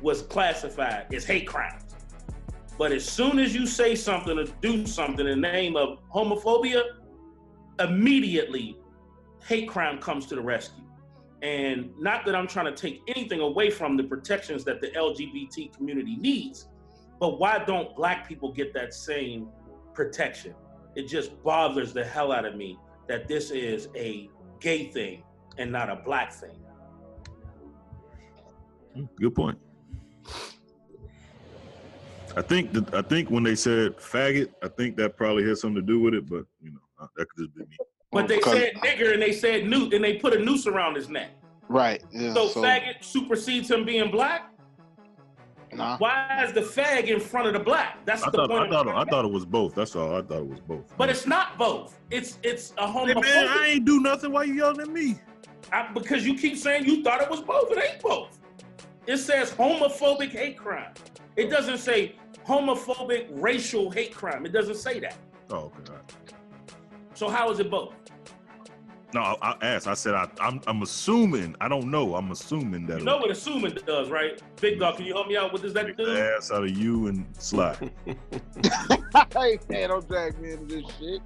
was 0.00 0.22
classified 0.22 1.12
as 1.14 1.24
hate 1.24 1.46
crimes. 1.46 1.82
But 2.78 2.92
as 2.92 3.08
soon 3.08 3.38
as 3.38 3.54
you 3.54 3.66
say 3.66 3.94
something 3.94 4.38
or 4.38 4.44
do 4.60 4.86
something 4.86 5.26
in 5.26 5.40
the 5.40 5.48
name 5.52 5.76
of 5.76 5.98
homophobia, 6.12 6.82
immediately 7.78 8.76
hate 9.46 9.68
crime 9.68 9.98
comes 9.98 10.26
to 10.26 10.34
the 10.34 10.40
rescue. 10.40 10.84
And 11.42 11.92
not 11.98 12.24
that 12.26 12.34
I'm 12.34 12.46
trying 12.46 12.66
to 12.66 12.74
take 12.74 13.02
anything 13.08 13.40
away 13.40 13.70
from 13.70 13.96
the 13.96 14.04
protections 14.04 14.64
that 14.64 14.80
the 14.80 14.88
LGBT 14.88 15.76
community 15.76 16.16
needs, 16.16 16.68
but 17.18 17.38
why 17.38 17.64
don't 17.64 17.94
black 17.96 18.28
people 18.28 18.52
get 18.52 18.72
that 18.74 18.94
same 18.94 19.48
protection? 19.92 20.54
It 20.94 21.08
just 21.08 21.42
bothers 21.42 21.92
the 21.92 22.04
hell 22.04 22.32
out 22.32 22.44
of 22.44 22.54
me 22.54 22.78
that 23.08 23.26
this 23.26 23.50
is 23.50 23.88
a 23.96 24.28
gay 24.62 24.86
thing 24.86 25.22
and 25.58 25.70
not 25.70 25.90
a 25.90 25.96
black 25.96 26.32
thing. 26.32 26.56
Good 29.16 29.34
point. 29.34 29.58
I 32.34 32.40
think 32.40 32.72
that 32.72 32.94
I 32.94 33.02
think 33.02 33.30
when 33.30 33.42
they 33.42 33.54
said 33.54 33.96
faggot, 33.98 34.48
I 34.62 34.68
think 34.68 34.96
that 34.96 35.16
probably 35.16 35.46
had 35.46 35.58
something 35.58 35.74
to 35.76 35.86
do 35.86 36.00
with 36.00 36.14
it, 36.14 36.28
but 36.28 36.44
you 36.62 36.70
know, 36.70 36.80
uh, 37.00 37.06
that 37.16 37.28
could 37.28 37.44
just 37.44 37.54
be 37.54 37.62
me. 37.62 37.76
But 38.10 38.28
they 38.28 38.40
said 38.40 38.74
nigger 38.76 39.12
and 39.12 39.20
they 39.20 39.32
said 39.32 39.66
noose 39.66 39.92
and 39.92 40.04
they 40.04 40.16
put 40.16 40.34
a 40.34 40.38
noose 40.38 40.66
around 40.66 40.96
his 40.96 41.08
neck. 41.08 41.30
Right. 41.68 42.02
Yeah, 42.10 42.34
so, 42.34 42.48
so, 42.48 42.62
faggot 42.62 43.02
supersedes 43.02 43.70
him 43.70 43.84
being 43.84 44.10
black. 44.10 44.51
Nah. 45.74 45.96
Why 45.98 46.44
is 46.46 46.52
the 46.52 46.60
fag 46.60 47.04
in 47.08 47.18
front 47.18 47.46
of 47.46 47.54
the 47.54 47.58
black? 47.60 48.04
That's 48.04 48.22
I 48.22 48.26
the 48.30 48.38
thought 48.38 48.50
point. 48.50 48.68
I 48.68 48.70
thought 48.70 48.88
I 48.88 49.04
thought 49.04 49.24
it 49.24 49.30
was 49.30 49.46
both. 49.46 49.74
That's 49.74 49.96
all. 49.96 50.14
I 50.16 50.22
thought 50.22 50.40
it 50.40 50.46
was 50.46 50.60
both. 50.60 50.84
But 50.98 51.08
it's 51.08 51.26
not 51.26 51.56
both. 51.56 51.98
It's 52.10 52.38
it's 52.42 52.74
a 52.78 52.86
Hey, 52.86 52.92
homophobic. 53.14 53.22
man, 53.22 53.48
I 53.48 53.66
ain't 53.68 53.84
do 53.86 54.00
nothing. 54.00 54.32
Why 54.32 54.44
you 54.44 54.54
yelling 54.54 54.80
at 54.80 54.88
me? 54.88 55.18
I- 55.72 55.90
because 55.92 56.26
you 56.26 56.34
keep 56.36 56.56
saying 56.58 56.84
you 56.84 57.02
thought 57.02 57.22
it 57.22 57.30
was 57.30 57.40
both. 57.40 57.70
It 57.72 57.78
ain't 57.82 58.02
both. 58.02 58.38
It 59.06 59.16
says 59.16 59.50
homophobic 59.50 60.30
hate 60.30 60.58
crime. 60.58 60.92
It 61.36 61.48
doesn't 61.48 61.78
say 61.78 62.16
homophobic 62.46 63.28
racial 63.30 63.90
hate 63.90 64.14
crime. 64.14 64.44
It 64.44 64.52
doesn't 64.52 64.76
say 64.76 65.00
that. 65.00 65.16
Oh, 65.50 65.72
okay. 65.88 65.94
So 67.14 67.28
how 67.30 67.50
is 67.50 67.58
it 67.60 67.70
both? 67.70 67.94
No, 69.14 69.20
I, 69.20 69.36
I 69.42 69.56
asked. 69.60 69.86
I 69.86 69.94
said 69.94 70.14
I, 70.14 70.28
I'm 70.40 70.60
I'm 70.66 70.82
assuming. 70.82 71.54
I 71.60 71.68
don't 71.68 71.90
know. 71.90 72.14
I'm 72.14 72.30
assuming 72.30 72.86
that 72.86 72.98
You 72.98 73.04
know 73.04 73.18
what 73.18 73.30
assuming 73.30 73.76
does, 73.86 74.08
right? 74.10 74.40
Big 74.60 74.78
dog, 74.78 74.96
can 74.96 75.04
you 75.04 75.14
help 75.14 75.28
me 75.28 75.36
out? 75.36 75.52
What 75.52 75.62
does 75.62 75.74
that 75.74 75.96
do? 75.96 76.04
the 76.04 76.34
ass 76.36 76.50
out 76.50 76.64
of 76.64 76.70
you 76.70 77.08
and 77.08 77.26
Sly. 77.38 77.76
hey 79.32 79.58
man, 79.68 79.88
don't 79.90 80.08
drag 80.08 80.38
me 80.38 80.52
into 80.52 80.64
this 80.64 80.84
shit. 80.98 81.20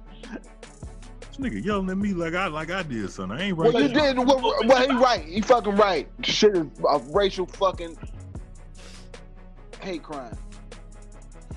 This 1.21 1.37
nigga 1.37 1.63
yelling 1.63 1.89
at 1.89 1.97
me 1.97 2.13
like 2.13 2.33
I 2.33 2.47
like 2.47 2.71
I 2.71 2.83
did 2.83 3.09
something. 3.09 3.37
I 3.37 3.43
ain't 3.43 3.57
right. 3.57 3.71
Well, 3.71 3.81
you 3.81 3.89
did. 3.89 4.17
Well, 4.17 4.41
well, 4.65 4.89
he 4.89 4.95
right. 4.95 5.23
He 5.23 5.41
fucking 5.41 5.75
right. 5.75 6.09
Shit 6.23 6.57
is 6.57 6.67
a 6.89 6.99
racial 7.11 7.45
fucking 7.45 7.97
hate 9.79 10.03
crime. 10.03 10.37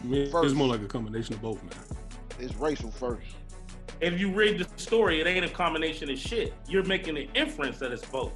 I 0.03 0.07
mean, 0.07 0.31
it's 0.33 0.55
more 0.55 0.69
like 0.69 0.83
a 0.83 0.87
combination 0.87 1.35
of 1.35 1.43
both, 1.43 1.63
man. 1.63 1.73
It's 2.39 2.55
racial 2.55 2.91
first. 2.91 3.27
If 4.01 4.19
you 4.19 4.33
read 4.33 4.59
the 4.59 4.67
story, 4.81 5.21
it 5.21 5.27
ain't 5.27 5.45
a 5.45 5.49
combination 5.49 6.11
of 6.11 6.19
shit. 6.19 6.55
You're 6.67 6.85
making 6.85 7.19
an 7.19 7.29
inference 7.35 7.79
that 7.79 7.93
it's 7.93 8.05
both. 8.05 8.33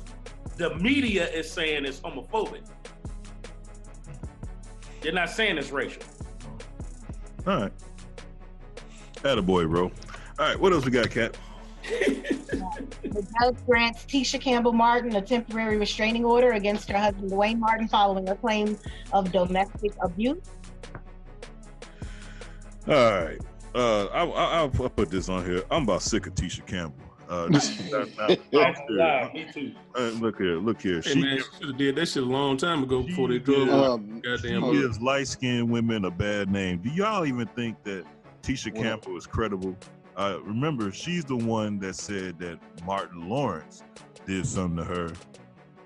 The 0.56 0.74
media 0.76 1.28
is 1.30 1.50
saying 1.50 1.84
it's 1.84 2.00
homophobic. 2.00 2.62
They're 5.00 5.12
not 5.12 5.30
saying 5.30 5.58
it's 5.58 5.70
racial. 5.70 6.02
All 7.46 7.62
right. 7.62 7.72
Attaboy, 9.16 9.68
bro. 9.68 9.84
All 9.84 9.92
right, 10.38 10.58
what 10.58 10.72
else 10.72 10.84
we 10.84 10.90
got, 10.90 11.10
Cat? 11.10 11.36
The 11.82 13.26
judge 13.40 13.56
grants 13.66 14.04
Tisha 14.04 14.40
Campbell 14.40 14.72
Martin 14.72 15.14
a 15.16 15.22
temporary 15.22 15.76
restraining 15.76 16.24
order 16.24 16.52
against 16.52 16.90
her 16.90 16.98
husband 16.98 17.30
Duane 17.30 17.60
Martin 17.60 17.88
following 17.88 18.28
a 18.28 18.36
claim 18.36 18.78
of 19.12 19.30
domestic 19.32 19.92
abuse. 20.00 20.42
All 22.88 22.94
right. 22.94 23.40
Uh, 23.74 24.04
I, 24.06 24.24
I, 24.24 24.44
I'll, 24.58 24.72
I'll 24.82 24.90
put 24.90 25.10
this 25.10 25.28
on 25.28 25.44
here. 25.44 25.64
I'm 25.70 25.82
about 25.82 26.02
sick 26.02 26.26
of 26.26 26.34
Tisha 26.34 26.64
Campbell. 26.66 26.96
Uh, 27.28 27.48
this, 27.48 27.90
now, 27.90 28.04
now, 28.52 28.60
I'm. 28.60 28.74
Nah, 28.90 29.32
me 29.32 29.46
too. 29.52 29.72
Uh, 29.96 30.10
look 30.20 30.38
here, 30.38 30.56
look 30.58 30.80
here. 30.80 31.00
Hey 31.00 31.12
She, 31.14 31.20
should 31.58 31.68
have 31.68 31.76
did 31.78 31.96
that 31.96 32.06
shit 32.06 32.22
a 32.22 32.26
long 32.26 32.56
time 32.56 32.82
ago 32.82 33.02
before 33.02 33.28
they 33.28 33.38
drove 33.38 33.60
gives- 33.66 33.70
her. 33.72 33.90
Um, 33.92 34.20
Goddamn. 34.20 34.62
she 34.62 34.72
gives 34.82 35.00
light 35.00 35.26
skinned 35.26 35.70
women 35.70 36.04
a 36.04 36.10
bad 36.10 36.50
name. 36.50 36.78
Do 36.78 36.90
y'all 36.90 37.24
even 37.26 37.46
think 37.48 37.82
that 37.84 38.04
Tisha 38.42 38.74
Campbell 38.74 39.16
is 39.16 39.26
credible? 39.26 39.74
Uh, 40.16 40.38
remember, 40.44 40.92
she's 40.92 41.24
the 41.24 41.36
one 41.36 41.78
that 41.80 41.96
said 41.96 42.38
that 42.38 42.58
Martin 42.84 43.28
Lawrence 43.28 43.82
did 44.26 44.46
something 44.46 44.76
to 44.76 44.84
her, 44.84 45.12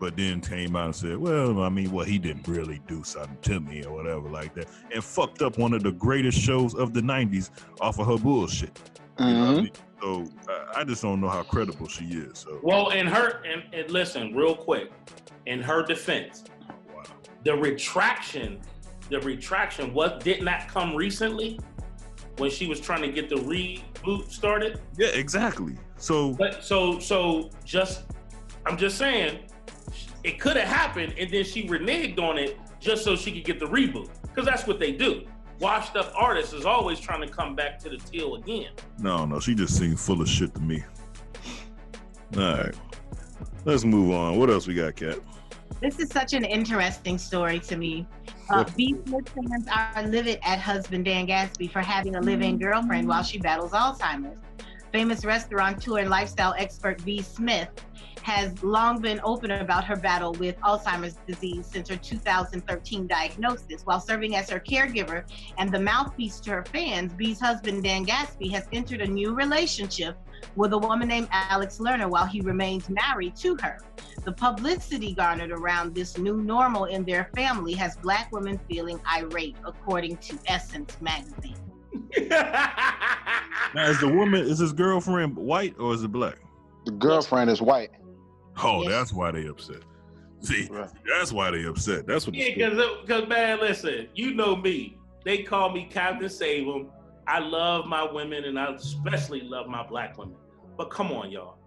but 0.00 0.16
then 0.16 0.40
came 0.40 0.76
out 0.76 0.86
and 0.86 0.96
said, 0.96 1.16
"Well, 1.16 1.62
I 1.62 1.68
mean, 1.68 1.90
well, 1.90 2.04
he 2.04 2.18
didn't 2.18 2.46
really 2.46 2.80
do 2.86 3.02
something 3.04 3.38
to 3.42 3.60
me 3.60 3.84
or 3.84 3.92
whatever 3.92 4.28
like 4.28 4.54
that," 4.54 4.68
and 4.92 5.02
fucked 5.02 5.42
up 5.42 5.58
one 5.58 5.74
of 5.74 5.82
the 5.82 5.92
greatest 5.92 6.38
shows 6.38 6.74
of 6.74 6.94
the 6.94 7.00
'90s 7.00 7.50
off 7.80 7.98
of 7.98 8.06
her 8.06 8.18
bullshit. 8.18 8.78
You 9.18 9.26
know 9.26 9.44
I 9.44 9.60
mean? 9.62 9.70
So 10.00 10.24
uh, 10.48 10.64
I 10.76 10.84
just 10.84 11.02
don't 11.02 11.20
know 11.20 11.28
how 11.28 11.42
credible 11.42 11.88
she 11.88 12.04
is. 12.04 12.38
So 12.38 12.60
Well, 12.62 12.90
in 12.90 13.06
her 13.06 13.42
and, 13.44 13.62
and 13.72 13.90
listen, 13.90 14.34
real 14.34 14.54
quick, 14.54 14.92
in 15.46 15.60
her 15.60 15.82
defense, 15.82 16.44
the 17.44 17.56
retraction, 17.56 18.60
the 19.10 19.20
retraction 19.20 19.92
was 19.92 20.22
did 20.22 20.42
not 20.42 20.68
come 20.68 20.94
recently 20.94 21.58
when 22.36 22.50
she 22.50 22.68
was 22.68 22.80
trying 22.80 23.02
to 23.02 23.10
get 23.10 23.28
the 23.28 23.36
reboot 23.36 24.30
started. 24.30 24.80
Yeah, 24.96 25.08
exactly. 25.08 25.76
So 25.96 26.32
But 26.34 26.62
so 26.62 27.00
so 27.00 27.50
just 27.64 28.04
I'm 28.66 28.76
just 28.76 28.98
saying 28.98 29.40
it 30.24 30.40
could 30.40 30.56
have 30.56 30.68
happened 30.68 31.14
and 31.18 31.30
then 31.32 31.44
she 31.44 31.66
reneged 31.68 32.18
on 32.18 32.38
it 32.38 32.58
just 32.80 33.04
so 33.04 33.16
she 33.16 33.32
could 33.32 33.44
get 33.44 33.58
the 33.60 33.66
reboot. 33.66 34.08
Because 34.22 34.44
that's 34.44 34.66
what 34.66 34.78
they 34.78 34.92
do. 34.92 35.24
Washed 35.60 35.96
up 35.96 36.12
artists 36.16 36.52
is 36.52 36.64
always 36.64 37.00
trying 37.00 37.20
to 37.22 37.28
come 37.28 37.56
back 37.56 37.78
to 37.80 37.88
the 37.88 37.96
teal 37.96 38.36
again. 38.36 38.70
no, 38.98 39.24
no, 39.24 39.40
she 39.40 39.54
just 39.54 39.76
seemed 39.76 39.98
full 39.98 40.20
of 40.22 40.28
shit 40.28 40.54
to 40.54 40.60
me. 40.60 40.84
All 42.36 42.42
right, 42.42 42.74
let's 43.64 43.84
move 43.84 44.12
on. 44.12 44.38
What 44.38 44.50
else 44.50 44.66
we 44.66 44.74
got, 44.74 44.94
Cat? 44.96 45.18
This 45.80 45.98
is 45.98 46.10
such 46.10 46.32
an 46.32 46.44
interesting 46.44 47.18
story 47.18 47.58
to 47.60 47.76
me. 47.76 48.06
Uh, 48.50 48.64
What? 49.08 49.28
Fans 49.30 49.66
are 49.74 50.02
livid 50.06 50.38
at 50.42 50.58
husband 50.58 51.04
Dan 51.04 51.26
Gasby 51.26 51.70
for 51.70 51.80
having 51.80 52.16
a 52.16 52.20
live-in 52.20 52.58
girlfriend 52.58 53.08
while 53.08 53.22
she 53.22 53.38
battles 53.38 53.72
Alzheimer's. 53.72 54.38
Famous 54.92 55.24
restaurateur 55.24 55.98
and 55.98 56.08
lifestyle 56.08 56.54
expert 56.56 57.04
B. 57.04 57.20
Smith 57.20 57.68
has 58.22 58.62
long 58.62 59.00
been 59.00 59.20
open 59.22 59.50
about 59.50 59.84
her 59.84 59.96
battle 59.96 60.32
with 60.34 60.58
Alzheimer's 60.60 61.16
disease 61.26 61.66
since 61.66 61.88
her 61.88 61.96
2013 61.96 63.06
diagnosis. 63.06 63.82
While 63.84 64.00
serving 64.00 64.34
as 64.34 64.50
her 64.50 64.60
caregiver 64.60 65.24
and 65.58 65.72
the 65.72 65.80
mouthpiece 65.80 66.40
to 66.40 66.50
her 66.50 66.64
fans, 66.64 67.12
B's 67.14 67.40
husband 67.40 67.84
Dan 67.84 68.04
Gasby 68.04 68.50
has 68.52 68.66
entered 68.72 69.02
a 69.02 69.06
new 69.06 69.34
relationship 69.34 70.16
with 70.56 70.72
a 70.72 70.78
woman 70.78 71.08
named 71.08 71.28
Alex 71.32 71.78
Lerner 71.78 72.08
while 72.08 72.26
he 72.26 72.40
remains 72.40 72.88
married 72.88 73.36
to 73.36 73.56
her. 73.62 73.78
The 74.24 74.32
publicity 74.32 75.14
garnered 75.14 75.50
around 75.50 75.94
this 75.94 76.18
new 76.18 76.38
normal 76.38 76.86
in 76.86 77.04
their 77.04 77.30
family 77.34 77.74
has 77.74 77.96
black 77.96 78.32
women 78.32 78.58
feeling 78.68 79.00
irate, 79.10 79.56
according 79.64 80.16
to 80.18 80.38
Essence 80.46 80.96
magazine. 81.00 81.56
Now, 83.74 83.90
is 83.90 84.00
the 84.00 84.08
woman 84.08 84.46
is 84.46 84.58
his 84.58 84.72
girlfriend 84.72 85.36
white 85.36 85.74
or 85.78 85.92
is 85.92 86.02
it 86.02 86.08
black? 86.08 86.38
The 86.86 86.92
girlfriend 86.92 87.50
is 87.50 87.60
white. 87.60 87.90
Oh, 88.62 88.88
that's 88.88 89.12
why 89.12 89.30
they 89.30 89.46
upset. 89.46 89.82
See, 90.40 90.68
that's 91.06 91.32
why 91.32 91.50
they 91.50 91.64
upset. 91.64 92.06
That's 92.06 92.26
what. 92.26 92.34
Yeah, 92.34 92.70
the 92.70 92.76
because 92.76 93.00
because 93.02 93.28
man, 93.28 93.60
listen, 93.60 94.08
you 94.14 94.34
know 94.34 94.56
me. 94.56 94.98
They 95.24 95.42
call 95.42 95.70
me 95.70 95.86
Captain 95.90 96.28
Save 96.28 96.66
'em. 96.66 96.90
I 97.26 97.40
love 97.40 97.86
my 97.86 98.10
women, 98.10 98.44
and 98.44 98.58
I 98.58 98.72
especially 98.72 99.42
love 99.42 99.66
my 99.66 99.86
black 99.86 100.16
women. 100.16 100.36
But 100.76 100.90
come 100.90 101.12
on, 101.12 101.30
y'all. 101.30 101.58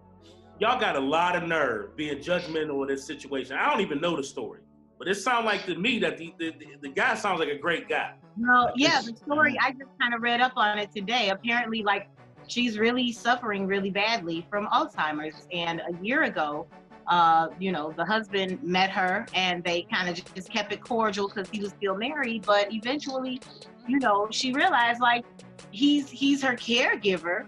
Y'all 0.58 0.80
got 0.80 0.96
a 0.96 1.00
lot 1.00 1.36
of 1.36 1.44
nerve 1.44 1.96
being 1.96 2.18
judgmental 2.18 2.82
of 2.82 2.88
this 2.88 3.06
situation. 3.06 3.56
I 3.56 3.70
don't 3.70 3.80
even 3.80 4.00
know 4.00 4.16
the 4.16 4.22
story, 4.22 4.60
but 5.02 5.10
it 5.10 5.16
sounds 5.16 5.44
like 5.44 5.66
to 5.66 5.74
me 5.74 5.98
that 5.98 6.16
the, 6.16 6.32
the, 6.38 6.54
the, 6.80 6.88
guy 6.88 7.16
sounds 7.16 7.40
like 7.40 7.48
a 7.48 7.58
great 7.58 7.88
guy. 7.88 8.12
Well, 8.38 8.70
yeah, 8.76 9.02
the 9.04 9.16
story 9.16 9.58
I 9.60 9.72
just 9.72 9.90
kind 10.00 10.14
of 10.14 10.22
read 10.22 10.40
up 10.40 10.52
on 10.54 10.78
it 10.78 10.92
today. 10.94 11.30
Apparently, 11.30 11.82
like 11.82 12.08
she's 12.46 12.78
really 12.78 13.10
suffering 13.10 13.66
really 13.66 13.90
badly 13.90 14.46
from 14.48 14.68
Alzheimer's, 14.68 15.48
and 15.52 15.80
a 15.80 16.04
year 16.04 16.22
ago, 16.22 16.68
uh, 17.08 17.48
you 17.58 17.72
know, 17.72 17.92
the 17.96 18.04
husband 18.04 18.62
met 18.62 18.90
her, 18.90 19.26
and 19.34 19.64
they 19.64 19.82
kind 19.92 20.08
of 20.08 20.34
just 20.36 20.52
kept 20.52 20.72
it 20.72 20.80
cordial 20.80 21.26
because 21.26 21.50
he 21.50 21.58
was 21.60 21.70
still 21.70 21.96
married. 21.96 22.46
But 22.46 22.72
eventually, 22.72 23.40
you 23.88 23.98
know, 23.98 24.28
she 24.30 24.52
realized 24.52 25.00
like 25.00 25.24
he's 25.72 26.08
he's 26.08 26.40
her 26.44 26.54
caregiver, 26.54 27.46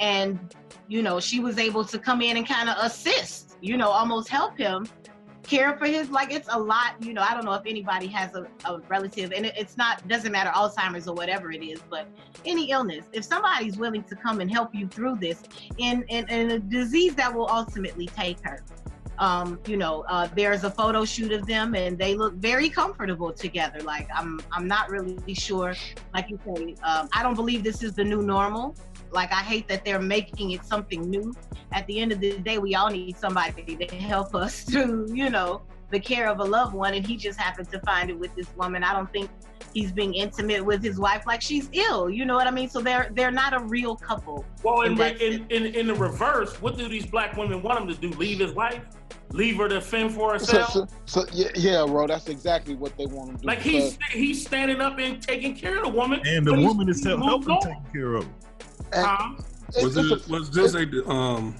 and 0.00 0.36
you 0.88 1.04
know, 1.04 1.20
she 1.20 1.38
was 1.38 1.58
able 1.58 1.84
to 1.84 1.96
come 1.96 2.22
in 2.22 2.38
and 2.38 2.48
kind 2.48 2.68
of 2.68 2.76
assist, 2.80 3.56
you 3.60 3.76
know, 3.76 3.88
almost 3.88 4.28
help 4.28 4.58
him 4.58 4.88
care 5.48 5.76
for 5.78 5.86
his 5.86 6.10
like 6.10 6.30
it's 6.30 6.48
a 6.52 6.58
lot 6.58 6.94
you 7.00 7.14
know 7.14 7.22
i 7.22 7.32
don't 7.32 7.44
know 7.44 7.54
if 7.54 7.64
anybody 7.64 8.06
has 8.06 8.34
a, 8.34 8.46
a 8.66 8.78
relative 8.88 9.32
and 9.32 9.46
it, 9.46 9.54
it's 9.56 9.78
not 9.78 10.06
doesn't 10.06 10.32
matter 10.32 10.50
alzheimer's 10.50 11.08
or 11.08 11.14
whatever 11.14 11.50
it 11.50 11.64
is 11.64 11.80
but 11.88 12.06
any 12.44 12.70
illness 12.70 13.06
if 13.12 13.24
somebody's 13.24 13.78
willing 13.78 14.02
to 14.02 14.14
come 14.14 14.40
and 14.40 14.50
help 14.50 14.74
you 14.74 14.86
through 14.88 15.16
this 15.16 15.42
in 15.78 16.04
in, 16.08 16.28
in 16.28 16.50
a 16.50 16.58
disease 16.58 17.14
that 17.14 17.32
will 17.34 17.48
ultimately 17.50 18.06
take 18.06 18.38
her 18.40 18.62
um, 19.18 19.58
you 19.66 19.76
know, 19.76 20.04
uh, 20.08 20.28
there's 20.34 20.64
a 20.64 20.70
photo 20.70 21.04
shoot 21.04 21.32
of 21.32 21.46
them 21.46 21.74
and 21.74 21.98
they 21.98 22.14
look 22.14 22.34
very 22.34 22.68
comfortable 22.68 23.32
together. 23.32 23.80
Like 23.80 24.08
I'm, 24.14 24.40
I'm 24.52 24.66
not 24.66 24.90
really 24.90 25.34
sure. 25.34 25.74
Like 26.14 26.30
you 26.30 26.38
say, 26.46 26.76
um, 26.84 27.08
I 27.12 27.22
don't 27.22 27.34
believe 27.34 27.64
this 27.64 27.82
is 27.82 27.94
the 27.94 28.04
new 28.04 28.22
normal. 28.22 28.76
Like 29.12 29.32
I 29.32 29.42
hate 29.42 29.68
that 29.68 29.84
they're 29.84 30.00
making 30.00 30.52
it 30.52 30.64
something 30.64 31.08
new. 31.08 31.34
At 31.72 31.86
the 31.86 32.00
end 32.00 32.12
of 32.12 32.20
the 32.20 32.38
day, 32.38 32.58
we 32.58 32.74
all 32.74 32.90
need 32.90 33.16
somebody 33.16 33.76
to 33.76 33.96
help 33.96 34.34
us 34.34 34.60
through, 34.68 35.12
you 35.12 35.30
know, 35.30 35.62
the 35.90 36.00
care 36.00 36.28
of 36.28 36.40
a 36.40 36.44
loved 36.44 36.74
one. 36.74 36.94
And 36.94 37.06
he 37.06 37.16
just 37.16 37.38
happened 37.38 37.70
to 37.70 37.80
find 37.80 38.10
it 38.10 38.18
with 38.18 38.34
this 38.34 38.48
woman. 38.56 38.84
I 38.84 38.92
don't 38.92 39.10
think 39.12 39.30
he's 39.74 39.92
being 39.92 40.14
intimate 40.14 40.64
with 40.64 40.82
his 40.82 40.98
wife 40.98 41.24
like 41.26 41.42
she's 41.42 41.68
ill. 41.72 42.08
You 42.10 42.24
know 42.24 42.34
what 42.34 42.46
I 42.46 42.50
mean? 42.50 42.68
So 42.68 42.80
they're 42.80 43.10
they're 43.14 43.30
not 43.30 43.54
a 43.54 43.60
real 43.60 43.96
couple. 43.96 44.44
Well, 44.62 44.82
in, 44.82 45.00
in 45.00 45.16
in, 45.20 45.46
in, 45.50 45.74
in 45.74 45.86
the 45.86 45.94
reverse, 45.94 46.60
what 46.60 46.76
do 46.76 46.88
these 46.88 47.06
black 47.06 47.36
women 47.36 47.62
want 47.62 47.80
him 47.80 47.88
to 47.88 47.94
do? 47.94 48.10
Leave 48.18 48.38
his 48.38 48.52
wife? 48.52 48.82
Leave 49.30 49.58
her 49.58 49.68
to 49.68 49.80
fend 49.80 50.14
for 50.14 50.32
herself? 50.32 50.70
so, 50.70 50.86
so 51.04 51.26
yeah, 51.32 51.48
yeah, 51.54 51.84
bro, 51.86 52.06
that's 52.06 52.28
exactly 52.28 52.74
what 52.74 52.96
they 52.96 53.04
want 53.04 53.30
him 53.30 53.36
to 53.36 53.42
do. 53.42 53.46
like 53.46 53.58
he's 53.58 53.98
he's 54.10 54.46
standing 54.46 54.80
up 54.80 54.98
and 54.98 55.22
taking 55.22 55.54
care 55.54 55.76
of 55.76 55.84
the 55.84 55.90
woman, 55.90 56.20
And 56.24 56.46
the 56.46 56.58
woman 56.58 56.88
is 56.88 57.04
help, 57.04 57.22
helping 57.22 57.58
taking 57.60 57.84
care 57.92 58.14
of. 58.14 58.26
Huh? 58.92 59.34
Was 59.82 59.96
it 59.96 60.28
was 60.28 60.50
this 60.50 60.74
a 60.74 61.08
um 61.08 61.54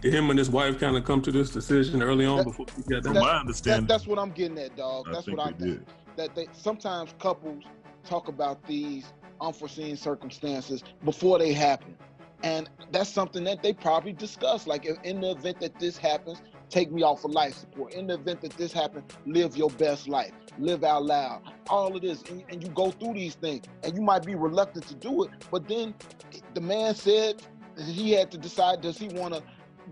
did 0.00 0.12
him 0.12 0.28
and 0.28 0.38
his 0.38 0.50
wife 0.50 0.78
kind 0.78 0.96
of 0.96 1.04
come 1.04 1.22
to 1.22 1.32
this 1.32 1.50
decision 1.50 2.02
early 2.02 2.26
on 2.26 2.44
before 2.44 2.66
we 2.76 2.82
got 2.94 3.04
From 3.04 3.14
that? 3.14 3.20
my 3.22 3.38
understanding, 3.38 3.86
That, 3.86 3.92
that's 3.94 4.06
what 4.06 4.18
I'm 4.18 4.30
getting 4.32 4.58
at, 4.58 4.76
dog. 4.76 5.06
That's 5.10 5.24
think 5.24 5.38
what 5.38 5.46
I 5.46 5.50
think. 5.52 5.60
did. 5.78 5.86
That 6.16 6.34
they 6.34 6.46
sometimes 6.52 7.14
couples 7.18 7.64
talk 8.04 8.28
about 8.28 8.62
these 8.66 9.06
unforeseen 9.40 9.96
circumstances 9.96 10.84
before 11.04 11.38
they 11.38 11.52
happen, 11.54 11.96
and 12.42 12.68
that's 12.92 13.08
something 13.10 13.44
that 13.44 13.62
they 13.62 13.72
probably 13.72 14.12
discuss. 14.12 14.66
Like 14.66 14.84
in, 14.84 14.96
in 15.04 15.20
the 15.22 15.30
event 15.30 15.60
that 15.60 15.78
this 15.80 15.96
happens, 15.96 16.42
take 16.70 16.90
me 16.92 17.02
off 17.02 17.24
of 17.24 17.30
life 17.30 17.54
support. 17.54 17.94
In 17.94 18.06
the 18.06 18.14
event 18.14 18.40
that 18.42 18.52
this 18.52 18.72
happens, 18.72 19.04
live 19.26 19.56
your 19.56 19.70
best 19.70 20.08
life, 20.08 20.32
live 20.58 20.84
out 20.84 21.04
loud. 21.04 21.42
All 21.68 21.94
of 21.94 22.02
this, 22.02 22.22
and, 22.30 22.44
and 22.48 22.62
you 22.62 22.68
go 22.70 22.90
through 22.90 23.14
these 23.14 23.34
things, 23.34 23.64
and 23.82 23.94
you 23.94 24.02
might 24.02 24.24
be 24.24 24.34
reluctant 24.34 24.86
to 24.88 24.94
do 24.94 25.24
it, 25.24 25.30
but 25.50 25.68
then 25.68 25.94
the 26.54 26.60
man 26.60 26.94
said 26.94 27.42
he 27.78 28.12
had 28.12 28.30
to 28.30 28.38
decide: 28.38 28.80
does 28.80 28.98
he 28.98 29.08
want 29.08 29.34
to 29.34 29.42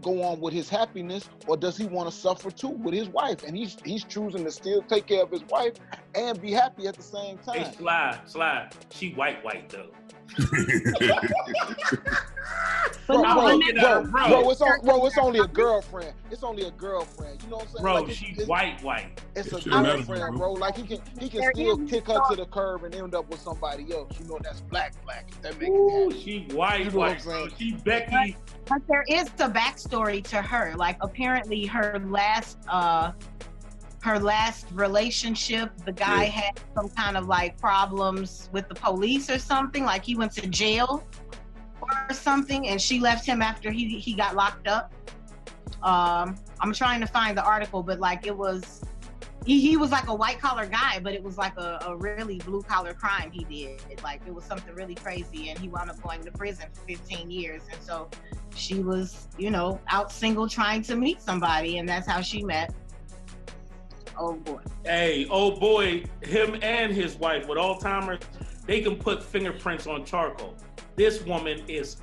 go 0.01 0.23
on 0.23 0.41
with 0.41 0.55
his 0.55 0.69
happiness 0.69 1.29
or 1.47 1.57
does 1.57 1.77
he 1.77 1.85
want 1.85 2.09
to 2.11 2.17
suffer 2.17 2.51
too 2.51 2.69
with 2.69 2.95
his 2.95 3.09
wife 3.11 3.43
and 3.43 3.57
he's 3.57 3.77
he's 3.85 4.05
choosing 4.05 4.43
to 4.45 4.51
still 4.51 4.81
take 4.83 5.07
care 5.07 5.23
of 5.23 5.31
his 5.31 5.43
wife 5.45 5.75
and 6.15 6.41
be 6.41 6.51
happy 6.51 6.87
at 6.87 6.97
the 6.97 7.03
same 7.03 7.39
Hey, 7.53 7.65
time 7.65 7.75
slide, 7.75 8.21
slide. 8.25 8.71
She 8.91 9.13
white, 9.13 9.45
white 9.45 9.69
though. 9.69 9.91
Bro, 13.07 13.25
I'm 13.25 13.35
bro, 13.37 13.45
looking 13.57 13.77
at 13.79 13.85
her, 13.87 14.03
bro, 14.03 14.11
bro. 14.11 14.29
bro, 14.43 14.51
it's, 14.51 14.61
on, 14.61 14.81
bro, 14.85 15.07
it's 15.07 15.19
only 15.19 15.41
a 15.41 15.47
girlfriend 15.47 16.13
it's 16.31 16.43
only 16.43 16.65
a 16.65 16.71
girlfriend 16.73 17.43
you 17.43 17.51
know 17.51 17.57
what 17.57 17.67
i'm 17.67 17.73
saying 17.73 17.83
Bro, 17.83 17.95
Like, 17.95 18.03
it's- 18.05 18.17
she 18.19 18.27
it's- 18.33 18.47
white, 18.49 18.83
white. 18.83 19.21
it's 19.35 19.53
a 19.53 19.57
It 19.57 19.63
shouldn't 19.65 19.85
girlfriend, 19.85 20.37
bro. 20.37 20.39
bro. 20.39 20.53
Like 20.53 20.77
he 20.77 20.83
can 20.85 20.99
he 21.19 21.29
can 21.29 21.41
There 21.41 21.53
still 21.55 21.79
kick 21.87 22.07
her 22.07 22.19
to 22.31 22.37
the 22.37 22.47
curb 22.47 22.85
and 22.85 22.95
end 22.95 23.15
up 23.15 23.29
with 23.29 23.41
somebody 23.41 23.93
else. 23.93 24.13
You 24.21 24.27
know 24.29 24.39
that's 24.43 24.61
black, 24.63 24.93
black. 25.05 25.27
If 25.31 25.43
that 25.43 25.59
makes 25.61 25.71
Ooh, 25.71 26.11
sense. 26.11 26.23
she 26.23 26.47
white, 26.53 26.85
You 26.85 26.91
know 26.91 26.99
what 26.99 27.09
I'm 27.11 27.15
white. 27.17 27.23
saying? 27.23 27.53
She 27.59 27.73
Becky. 27.85 28.37
But 28.69 28.87
there 28.89 29.05
is 29.09 29.27
a 29.41 29.49
backstory 29.49 30.23
to 30.29 30.41
her. 30.43 30.75
Like 30.77 30.97
apparently 31.01 31.67
her 31.67 32.01
last 32.07 32.59
uh 32.69 33.13
her 34.03 34.19
last 34.19 34.67
relationship, 34.73 35.71
the 35.85 35.93
guy 35.93 36.25
Yeah. 36.25 36.31
had 36.31 36.61
some 36.75 36.89
kind 36.91 37.17
of 37.17 37.27
like 37.27 37.59
problems 37.61 38.49
with 38.53 38.69
the 38.69 38.75
police 38.75 39.31
or 39.31 39.39
something. 39.39 39.85
Like 39.85 40.05
he 40.05 40.17
went 40.17 40.33
to 40.33 40.47
jail 40.49 41.07
or 41.81 42.13
something, 42.15 42.69
and 42.69 42.81
she 42.81 42.99
left 43.01 43.25
him 43.25 43.41
after 43.43 43.71
he 43.71 43.99
he 43.99 44.15
got 44.15 44.35
locked 44.35 44.67
up. 44.67 44.93
Um, 45.83 46.37
I'm 46.61 46.73
trying 46.73 47.01
to 47.01 47.07
find 47.07 47.37
the 47.37 47.45
article, 47.45 47.83
but 47.83 48.01
like 48.01 48.27
it 48.27 48.37
was 48.37 48.83
he, 49.45 49.61
he 49.61 49.77
was 49.77 49.91
like 49.91 50.07
a 50.09 50.15
white 50.15 50.41
collar 50.41 50.67
guy, 50.67 51.01
but 51.03 51.15
it 51.15 51.23
was 51.23 51.37
like 51.37 51.57
a, 51.57 51.79
a 51.87 51.97
really 51.97 52.39
blue 52.39 52.63
collar 52.63 52.95
crime 52.95 53.31
he 53.33 53.45
did. 53.45 53.83
It, 53.91 54.03
Like 54.03 54.21
it 54.27 54.35
was 54.35 54.45
something 54.45 54.75
really 54.75 54.95
crazy, 54.95 55.51
and 55.51 55.59
he 55.59 55.69
wound 55.69 55.91
up 55.91 56.01
going 56.03 56.23
to 56.25 56.31
prison 56.33 56.67
for 56.73 56.81
15 56.87 57.31
years. 57.31 57.63
And 57.73 57.81
so 57.83 58.09
she 58.55 58.81
was, 58.81 59.29
you 59.39 59.51
know, 59.51 59.81
out 59.89 60.13
single 60.13 60.49
trying 60.49 60.83
to 60.83 60.97
meet 60.97 61.21
somebody, 61.21 61.79
and 61.79 61.89
that's 61.89 62.07
how 62.07 62.21
she 62.21 62.45
met. 62.45 62.73
Oh 64.19 64.35
boy. 64.35 64.61
Hey, 64.85 65.27
oh 65.31 65.53
boy, 65.59 66.05
him 66.23 66.59
and 66.63 66.93
his 66.93 67.17
wife 67.17 67.47
with 67.49 67.59
Alzheimer's, 67.59 68.25
they 68.67 68.81
can 68.81 68.97
put 68.97 69.23
fingerprints 69.23 69.87
on 69.87 70.05
charcoal. 70.05 70.55
This 70.97 71.23
woman 71.25 71.63
is 71.69 71.97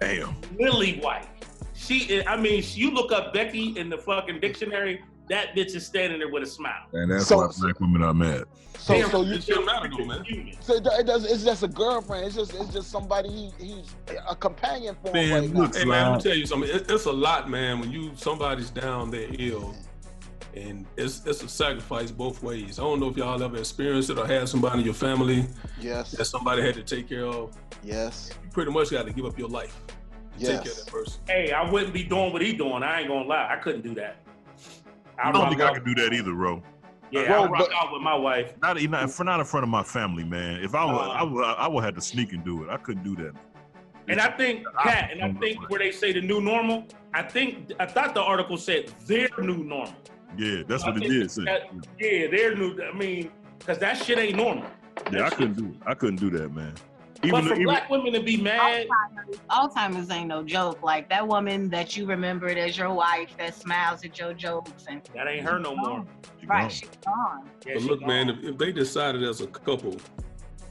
Damn. 0.00 0.34
lily 0.58 0.98
white. 1.00 1.28
She, 1.74 1.98
is, 2.04 2.24
I 2.26 2.36
mean, 2.36 2.62
you 2.66 2.90
look 2.90 3.10
up 3.12 3.32
Becky 3.32 3.78
in 3.78 3.88
the 3.88 3.98
fucking 3.98 4.40
dictionary. 4.40 5.02
That 5.28 5.54
bitch 5.54 5.74
is 5.76 5.86
standing 5.86 6.18
there 6.18 6.28
with 6.28 6.42
a 6.42 6.46
smile. 6.46 6.86
And 6.92 7.10
that's 7.10 7.26
So- 7.28 7.36
why 7.38 7.48
black 7.58 7.78
women 7.80 8.02
are 8.02 8.12
mad. 8.14 8.44
So 8.78 8.94
Damn, 8.94 9.10
so 9.10 9.22
you 9.22 9.34
It 9.34 9.42
shouldn't 9.44 9.66
matter 9.66 9.90
though, 9.90 10.06
man. 10.06 10.24
so 10.60 10.74
it, 10.76 10.86
it 10.86 11.06
does 11.06 11.30
it's 11.30 11.44
just 11.44 11.62
a 11.62 11.68
girlfriend. 11.68 12.24
It's 12.26 12.34
just 12.34 12.54
it's 12.54 12.72
just 12.72 12.90
somebody 12.90 13.28
he, 13.28 13.52
he's 13.62 13.94
a 14.26 14.34
companion 14.34 14.96
for 15.02 15.08
him 15.08 15.14
Man, 15.28 15.42
right 15.42 15.52
now. 15.52 15.60
look, 15.60 15.76
Hey 15.76 15.84
man, 15.84 16.12
let 16.12 16.16
me 16.16 16.22
tell 16.30 16.38
you 16.38 16.46
something. 16.46 16.70
It, 16.70 16.90
it's 16.90 17.04
a 17.04 17.12
lot, 17.12 17.50
man. 17.50 17.78
When 17.80 17.90
you 17.92 18.10
somebody's 18.14 18.70
down, 18.70 19.10
they're 19.10 19.28
ill, 19.38 19.74
And 20.56 20.84
it's 20.96 21.24
it's 21.26 21.42
a 21.42 21.48
sacrifice 21.48 22.10
both 22.10 22.42
ways. 22.42 22.78
I 22.78 22.82
don't 22.82 22.98
know 23.00 23.08
if 23.08 23.16
y'all 23.16 23.40
ever 23.42 23.56
experienced 23.56 24.10
it 24.10 24.18
or 24.18 24.26
had 24.26 24.48
somebody 24.48 24.80
in 24.80 24.84
your 24.84 24.94
family 24.94 25.46
Yes. 25.80 26.10
that 26.12 26.24
somebody 26.24 26.62
had 26.62 26.74
to 26.74 26.82
take 26.82 27.08
care 27.08 27.26
of. 27.26 27.56
Yes. 27.84 28.30
You 28.42 28.50
pretty 28.50 28.72
much 28.72 28.90
got 28.90 29.06
to 29.06 29.12
give 29.12 29.24
up 29.24 29.38
your 29.38 29.48
life 29.48 29.76
to 30.38 30.46
take 30.46 30.62
care 30.62 30.72
of 30.72 30.76
that 30.78 30.86
person. 30.88 31.20
Hey, 31.28 31.52
I 31.52 31.70
wouldn't 31.70 31.92
be 31.94 32.02
doing 32.02 32.32
what 32.32 32.42
he 32.42 32.52
doing. 32.52 32.82
I 32.82 33.00
ain't 33.00 33.08
gonna 33.08 33.26
lie. 33.28 33.48
I 33.50 33.56
couldn't 33.56 33.82
do 33.82 33.94
that. 33.94 34.16
I 35.22 35.30
don't 35.30 35.48
think 35.50 35.60
I 35.60 35.72
could 35.74 35.84
do 35.84 35.94
that 35.96 36.12
either, 36.12 36.32
bro. 36.32 36.62
Yeah, 37.12 37.26
Bro, 37.26 37.42
I 37.42 37.46
rock 37.48 37.68
but- 37.68 37.74
out 37.74 37.92
with 37.92 38.02
my 38.02 38.14
wife. 38.14 38.52
Not, 38.62 38.80
not, 38.82 39.10
for, 39.10 39.24
not 39.24 39.40
in 39.40 39.46
front 39.46 39.64
of 39.64 39.70
my 39.70 39.82
family, 39.82 40.22
man. 40.24 40.62
If 40.62 40.74
I 40.76 40.84
would, 40.84 40.94
Uh. 40.94 41.10
I 41.10 41.22
would, 41.24 41.44
I 41.44 41.68
would 41.68 41.82
have 41.84 41.94
to 41.96 42.00
sneak 42.00 42.32
and 42.32 42.44
do 42.44 42.62
it. 42.62 42.70
I 42.70 42.76
couldn't 42.76 43.02
do 43.02 43.16
that. 43.16 43.32
And 44.08 44.20
I 44.20 44.30
think, 44.36 44.64
Pat, 44.78 45.10
and 45.12 45.22
I 45.22 45.32
think 45.40 45.68
where 45.70 45.78
they 45.78 45.90
say 45.92 46.12
the 46.12 46.20
new 46.20 46.40
normal, 46.40 46.86
I 47.14 47.22
think 47.22 47.72
I 47.80 47.86
thought 47.86 48.14
the 48.14 48.22
article 48.22 48.56
said 48.56 48.88
their 49.06 49.28
new 49.38 49.58
normal. 49.64 49.94
Yeah, 50.38 50.62
that's 50.66 50.84
what 50.84 50.94
I 50.94 51.04
it 51.04 51.08
did 51.08 51.30
say. 51.30 51.44
that- 51.44 51.70
yeah, 51.98 52.26
their 52.28 52.54
new. 52.56 52.78
I 52.82 52.96
mean, 52.96 53.30
because 53.58 53.78
that 53.78 53.96
shit 53.98 54.18
ain't 54.18 54.36
normal. 54.36 54.64
Yeah, 55.12 55.26
I 55.26 55.30
couldn't 55.30 55.54
do. 55.56 55.74
I 55.86 55.94
couldn't 55.94 56.16
do 56.20 56.30
that, 56.30 56.52
man. 56.54 56.74
but 57.22 57.26
Even, 57.28 57.44
for 57.46 57.52
even 57.54 57.64
black 57.64 57.90
women 57.90 58.12
to 58.14 58.20
be 58.22 58.36
mad, 58.36 58.86
Alzheimer's 59.50 60.10
ain't 60.10 60.28
no 60.28 60.42
joke. 60.42 60.82
Like 60.82 61.08
that 61.10 61.26
woman 61.26 61.68
that 61.70 61.96
you 61.96 62.06
remembered 62.06 62.56
as 62.58 62.76
your 62.78 62.92
wife 62.92 63.30
that 63.38 63.54
smiles 63.54 64.04
at 64.04 64.18
your 64.18 64.32
jokes 64.34 64.84
and 64.88 65.02
that 65.14 65.26
ain't 65.28 65.46
her 65.46 65.58
no 65.58 65.74
more. 65.76 66.04
right, 66.46 66.70
she's 66.70 66.88
gone. 67.04 67.48
Yeah, 67.66 67.74
but 67.74 67.82
she 67.82 67.88
look, 67.88 68.02
man, 68.06 68.30
if, 68.30 68.42
if 68.44 68.58
they 68.58 68.72
decided 68.72 69.22
as 69.22 69.40
a 69.40 69.46
couple 69.46 69.96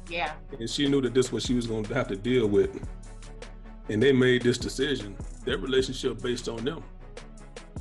Yeah. 0.10 0.34
and 0.60 0.70
she 0.70 0.88
knew 0.88 1.02
that 1.02 1.14
this 1.14 1.32
was 1.32 1.44
what 1.44 1.48
she 1.48 1.54
was 1.56 1.68
going 1.68 1.84
to 1.86 1.94
have 1.94 2.08
to 2.08 2.16
deal 2.16 2.48
with, 2.48 2.80
and 3.90 4.02
they 4.02 4.12
made 4.12 4.42
this 4.44 4.58
decision, 4.58 5.16
their 5.46 5.58
relationship 5.58 6.22
based 6.22 6.48
on 6.50 6.64
them. 6.64 6.84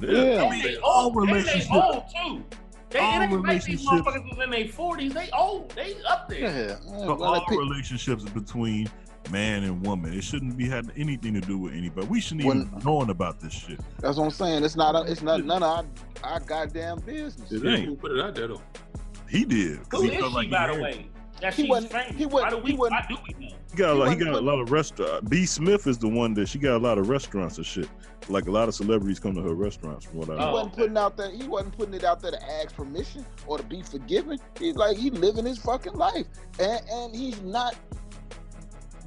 Yeah, 0.01 0.43
And 0.45 0.63
they 0.63 0.77
old, 0.79 1.17
and 1.17 1.45
they 1.45 1.67
old 1.73 2.05
too. 2.15 2.45
They 2.91 2.99
all 3.01 3.21
it 3.21 3.25
ain't 3.25 3.43
like 3.45 3.65
these 3.65 3.85
relationships- 3.85 3.85
motherfuckers 3.85 4.31
was 4.37 4.45
in 4.45 4.51
their 4.51 4.69
forties. 4.69 5.13
They 5.15 5.29
old. 5.37 5.71
They 5.71 5.97
up 6.09 6.29
there. 6.29 6.41
Yeah. 6.41 6.77
So 7.07 7.23
all 7.23 7.45
relationships 7.51 8.25
between 8.25 8.89
man 9.31 9.65
and 9.65 9.85
woman, 9.85 10.15
it 10.15 10.25
shouldn't 10.25 10.57
be 10.57 10.67
having 10.69 10.93
anything 10.97 11.35
to 11.35 11.41
do 11.43 11.59
with 11.59 11.75
anybody. 11.75 12.07
We 12.07 12.21
shouldn't 12.21 12.47
even 12.47 12.65
be 12.65 12.85
knowing 12.85 13.11
about 13.11 13.41
this 13.41 13.53
shit. 13.53 13.79
That's 14.01 14.17
what 14.17 14.25
I'm 14.25 14.31
saying. 14.31 14.65
It's 14.65 14.77
not. 14.77 15.07
It's 15.09 15.21
not 15.23 15.45
none 15.45 15.63
of 15.63 15.85
our, 16.25 16.33
our 16.33 16.41
goddamn 16.41 17.01
business. 17.01 17.53
It 17.53 17.67
ain't. 17.67 18.01
Put 18.01 18.13
it 18.13 18.21
out 18.25 18.35
there 18.35 18.49
though. 18.49 18.63
He 19.29 19.45
did. 19.45 19.81
Who 19.91 20.03
he 20.03 20.09
is 20.13 20.19
felt 20.21 20.31
she, 20.31 20.37
like 20.37 20.47
he 20.47 20.51
by 20.53 20.67
the 20.69 20.73
had- 20.75 20.83
way? 20.83 21.07
That 21.41 21.55
He 21.55 21.69
wasn't- 21.69 21.93
famous. 21.93 22.17
he 22.17 22.27
why 22.27 22.43
wasn't- 22.43 22.51
do 22.51 22.59
we? 22.65 22.71
he 22.73 22.77
wasn't- 22.77 23.01
Why 23.01 23.07
do 23.09 23.17
we 23.39 23.47
know? 23.47 23.55
He 23.71 23.77
got 23.77 23.91
a 23.91 23.95
lot. 23.95 24.05
He 24.09 24.15
wasn't 24.17 24.25
got 24.25 24.35
a 24.35 24.41
lot 24.45 24.59
of 24.61 24.71
restaurant. 24.73 25.31
B. 25.31 25.47
Smith 25.47 25.87
is 25.87 25.99
the 25.99 26.09
one 26.09 26.35
that 26.35 26.49
she 26.49 26.59
got 26.59 26.77
a 26.77 26.79
lot 26.79 26.99
of 26.99 27.09
restaurants 27.09 27.59
and 27.59 27.67
shit. 27.67 27.89
Like 28.29 28.47
a 28.47 28.51
lot 28.51 28.69
of 28.69 28.75
celebrities 28.75 29.19
come 29.21 29.35
to 29.35 29.43
her 29.43 29.55
restaurants. 29.55 30.07
From 30.07 30.19
what 30.19 30.31
I 30.31 30.33
He 30.35 30.39
know. 30.41 30.53
wasn't 30.53 30.75
putting 30.75 30.97
out 30.99 31.17
that. 31.19 31.33
He 31.35 31.47
wasn't 31.47 31.77
putting 31.77 31.95
it 31.95 32.03
out 32.05 32.21
there 32.21 32.33
to 32.33 32.43
ask 32.61 32.75
permission 32.75 33.25
or 33.47 33.59
to 33.59 33.65
be 33.65 33.83
forgiven. 33.83 34.39
He's 34.59 34.75
like 34.77 34.97
he 34.97 35.11
living 35.11 35.45
his 35.47 35.59
fucking 35.59 35.95
life, 35.95 36.27
and 36.59 36.81
and 36.91 37.15
he's 37.15 37.41
not 37.43 37.75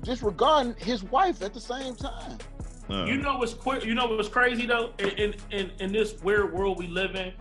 disregarding 0.03 0.75
his 0.77 1.03
wife 1.03 1.41
at 1.41 1.53
the 1.53 1.59
same 1.61 1.95
time. 1.95 2.37
Uh, 2.89 3.05
You 3.05 3.17
know 3.17 3.37
what's 3.37 3.53
queer? 3.53 3.79
You 3.83 3.93
know 3.95 4.07
what's 4.07 4.27
crazy 4.29 4.65
though? 4.65 4.91
In, 4.99 5.09
in 5.09 5.35
in 5.51 5.71
in 5.79 5.91
this 5.91 6.15
weird 6.23 6.53
world 6.53 6.77
we 6.79 6.87
live 6.87 7.15
in, 7.15 7.33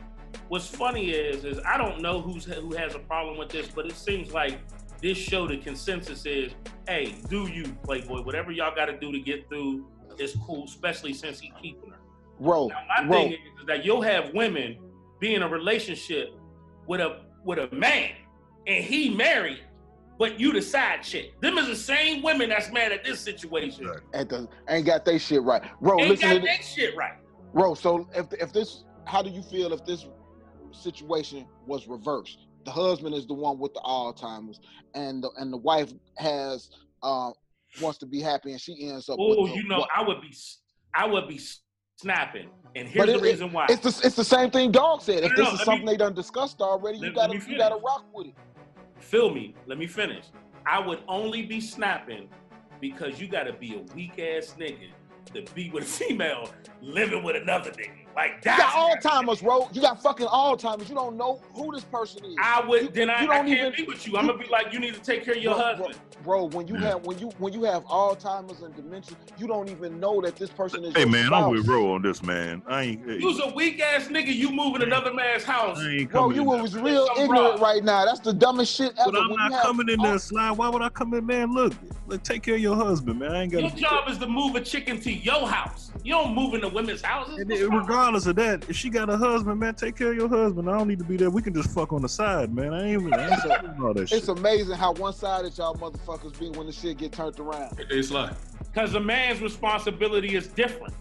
what's 0.49 0.67
funny 0.67 1.11
is 1.11 1.45
is 1.45 1.59
I 1.67 1.77
don't 1.79 2.01
know 2.03 2.21
who's 2.21 2.45
who 2.45 2.75
has 2.77 2.95
a 2.95 2.99
problem 3.01 3.39
with 3.39 3.49
this, 3.49 3.69
but 3.69 3.87
it 3.87 3.97
seems 3.97 4.33
like 4.33 4.59
this 5.03 5.17
show 5.17 5.47
the 5.47 5.57
consensus 5.57 6.27
is, 6.27 6.53
hey, 6.87 7.15
do 7.29 7.47
you 7.47 7.65
Playboy? 7.85 8.23
Whatever 8.23 8.53
y'all 8.53 8.75
got 8.75 8.87
to 8.87 8.99
do 8.99 9.13
to 9.13 9.21
get 9.21 9.49
through 9.49 9.87
is 10.19 10.37
cool, 10.47 10.65
especially 10.65 11.15
since 11.15 11.41
he 11.41 11.53
keeping 11.61 11.91
her. 11.91 11.97
Bro, 12.39 12.69
Now, 12.69 12.77
my 12.89 13.07
bro, 13.07 13.19
thing 13.19 13.33
is, 13.33 13.39
is 13.61 13.67
that 13.67 13.85
you'll 13.85 14.03
have 14.03 14.33
women 14.35 14.79
be 15.19 15.35
in 15.35 15.43
a 15.43 15.49
relationship 15.49 16.35
with 16.87 17.01
a 17.01 17.21
with 17.45 17.59
a 17.59 17.75
man 17.75 18.13
and 18.67 18.85
he 18.85 19.11
married, 19.11 19.61
but 20.19 20.39
you 20.39 20.53
the 20.53 20.63
side 20.63 21.03
chick. 21.03 21.39
Them 21.41 21.59
is 21.59 21.67
the 21.67 21.77
same 21.77 22.23
women 22.23 22.49
that's 22.49 22.71
mad 22.73 22.93
at 22.93 23.05
this 23.05 23.21
situation. 23.21 23.91
at 24.15 24.29
the 24.29 24.49
ain't 24.69 24.87
got 24.87 25.05
they 25.05 25.19
shit 25.19 25.43
right, 25.43 25.63
bro. 25.81 25.99
Ain't 26.01 26.11
listen 26.11 26.37
got 26.37 26.45
that 26.45 26.65
shit 26.65 26.97
right. 26.97 27.15
bro. 27.55 27.75
So 27.75 28.09
if 28.15 28.33
if 28.35 28.53
this, 28.53 28.85
how 29.05 29.23
do 29.23 29.31
you 29.31 29.43
feel 29.43 29.73
if 29.73 29.85
this 29.85 30.07
situation 30.73 31.47
was 31.67 31.89
reversed? 31.89 32.47
The 32.65 32.71
husband 32.71 33.15
is 33.15 33.27
the 33.27 33.35
one 33.35 33.59
with 33.59 33.73
the 33.75 33.81
Alzheimer's, 33.81 34.61
and 34.95 35.23
the 35.23 35.31
and 35.39 35.53
the 35.53 35.57
wife 35.57 35.93
has 36.19 36.71
um 37.03 37.33
wants 37.81 37.99
to 37.99 38.07
be 38.07 38.21
happy, 38.21 38.53
and 38.53 38.61
she 38.61 38.89
ends 38.89 39.09
up. 39.09 39.17
Oh, 39.19 39.47
you 39.47 39.67
know, 39.67 39.87
I 39.95 40.03
would 40.03 40.21
be, 40.21 40.35
I 40.95 41.07
would 41.07 41.29
be 41.29 41.41
snapping, 41.97 42.49
and 42.77 42.87
here's 42.89 43.09
it- 43.09 43.13
the 43.13 43.19
it- 43.19 43.23
reason 43.33 43.53
why. 43.53 43.67
It's 43.71 43.81
the 43.83 44.07
it's 44.07 44.17
the 44.17 44.25
same 44.25 44.51
thing 44.51 44.73
Dog 44.73 45.01
said. 45.03 45.23
If 45.25 45.31
No, 45.31 45.37
this 45.37 45.47
no, 45.49 45.55
is 45.55 45.61
something 45.63 45.87
me- 45.87 45.93
they 45.93 45.97
done 45.97 46.15
discussed 46.15 46.61
already, 46.61 46.99
you 46.99 47.13
gotta 47.13 47.35
you 47.35 47.57
gotta 47.57 47.77
rock 47.77 48.05
with 48.13 48.29
it. 48.29 48.35
Feel 48.99 49.31
me? 49.33 49.55
Let 49.67 49.79
me 49.79 49.87
finish. 49.87 50.25
I 50.67 50.79
would 50.79 51.03
only 51.09 51.43
be 51.47 51.61
snapping 51.61 52.29
because 52.81 53.19
you 53.21 53.29
got 53.29 53.45
to 53.45 53.53
be 53.55 53.75
a 53.77 53.95
weak 53.95 54.19
ass 54.19 54.55
nigga 54.59 54.91
to 55.35 55.43
be 55.55 55.71
with 55.71 55.85
a 55.85 55.87
female 55.87 56.51
living 56.83 57.23
with 57.23 57.37
another 57.37 57.71
nigga. 57.71 58.07
Like 58.17 58.31
You 58.33 58.37
that's 58.45 58.61
got 58.63 59.01
Alzheimer's, 59.03 59.41
bro. 59.41 59.69
You 59.73 59.81
got 59.81 60.03
fucking 60.03 60.27
Alzheimer's. 60.27 60.89
You 60.89 60.95
don't 60.95 61.17
know 61.17 61.41
who 61.55 61.73
this 61.73 61.85
person 61.85 62.25
is. 62.25 62.35
I 62.43 62.61
would 62.67 62.93
then 62.93 63.09
I, 63.11 63.23
you 63.23 63.31
I 63.31 63.37
don't 63.37 63.47
can't 63.47 63.75
even- 63.75 63.87
be 63.87 63.93
with 63.93 64.07
you. 64.07 64.17
I'm 64.17 64.27
gonna 64.27 64.39
be 64.39 64.49
like, 64.49 64.73
you 64.73 64.81
need 64.81 64.95
to 64.95 65.01
take 65.01 65.25
care 65.25 65.35
of 65.35 65.43
your 65.43 65.55
Bro, 65.55 65.63
husband. 65.65 65.95
Bro, 66.25 66.45
when 66.51 66.69
you 66.69 66.75
have 66.75 67.05
when 67.07 67.19
you 67.19 67.29
when 67.39 67.53
you 67.53 67.63
have 67.65 67.85
Alzheimer's 67.85 68.61
and 68.63 68.75
dementia, 68.77 69.17
you 69.39 69.47
don't 69.47 69.69
even 69.71 69.99
know 70.01 70.21
that 70.21 70.37
this 70.37 70.51
person 70.51 70.85
is. 70.85 70.93
Hey 70.95 71.01
your 71.03 71.09
man, 71.09 71.27
spouse. 71.27 71.45
I'm 71.45 71.51
with 71.51 71.67
Ro 71.69 71.95
on 71.95 72.03
this, 72.03 72.23
man. 72.23 72.63
I 72.67 72.83
ain't. 72.83 73.07
hey, 73.09 73.19
You's 73.19 73.41
a 73.41 73.49
weak 73.55 73.81
ass 73.81 74.09
nigga. 74.09 74.35
You 74.35 74.51
moving 74.51 74.83
in 74.83 74.89
another 74.89 75.15
man's 75.15 75.45
house. 75.45 75.79
I 75.79 75.89
ain't 75.89 76.11
Bro, 76.11 76.31
you 76.31 76.43
was 76.45 76.73
there. 76.73 76.83
real 76.83 77.07
Some 77.15 77.25
ignorant 77.25 77.59
bra. 77.59 77.69
right 77.69 77.83
now. 77.85 78.05
That's 78.05 78.21
the 78.21 78.33
dumbest 78.35 78.75
shit 78.75 78.93
ever. 78.99 79.13
But 79.13 79.21
I'm 79.23 79.31
When 79.31 79.39
not 79.51 79.63
coming 79.63 79.89
in 79.89 80.01
there, 80.01 80.19
slide. 80.19 80.51
Why 80.53 80.69
would 80.69 80.83
I 80.83 80.89
come 80.91 81.15
in, 81.15 81.25
man? 81.25 81.55
Look, 81.55 81.73
look, 82.07 82.23
take 82.23 82.43
care 82.43 82.57
of 82.57 82.61
your 82.61 82.77
husband, 82.77 83.21
man. 83.21 83.33
I 83.33 83.43
ain't 83.43 83.53
got. 83.53 83.61
Your 83.63 83.71
job 83.71 84.11
is 84.11 84.19
to 84.19 84.27
move 84.27 84.57
a 84.57 84.61
chicken 84.61 85.01
to 85.01 85.13
your 85.13 85.47
house. 85.49 85.93
You 86.03 86.13
don't 86.15 86.35
move 86.35 86.55
into 86.55 86.69
women's 86.69 87.03
houses. 87.03 87.39
And 87.39 87.49
What's 87.49 87.61
then, 87.61 87.71
wrong? 87.71 87.87
Regardless 88.01 88.27
of 88.27 88.37
that, 88.37 88.69
if 88.71 88.77
she 88.77 88.89
got 88.89 89.11
a 89.11 89.17
husband, 89.17 89.61
man, 89.61 89.75
take 89.75 89.95
care 89.97 90.11
of 90.13 90.17
your 90.17 90.29
husband. 90.29 90.71
I 90.71 90.79
don't 90.79 90.89
need 90.89 90.99
to 91.01 91.05
be 91.05 91.19
there. 91.19 91.29
We 91.29 91.43
can 91.43 91.53
just 91.53 91.71
fuck 91.75 91.93
on 91.93 92.01
the 92.01 92.09
side, 92.09 92.55
man. 92.55 92.73
I 92.73 92.85
ain't 92.89 93.03
even 93.03 93.13
I 93.13 93.25
ain't 93.29 93.81
all 93.83 93.93
that 93.93 94.09
shit. 94.09 94.19
It's 94.19 94.29
amazing 94.29 94.77
how 94.77 94.93
one-sided 94.95 95.57
y'all 95.59 95.75
motherfuckers 95.75 96.39
be 96.39 96.49
when 96.51 96.67
the 96.67 96.73
shit 96.73 96.97
get 96.97 97.13
turned 97.13 97.39
around. 97.39 97.77
It's 97.91 98.11
like 98.11 98.33
Because 98.73 98.95
a 98.95 99.01
man's 99.01 99.43
responsibility 99.43 100.35
is 100.35 100.47
different. 100.49 100.95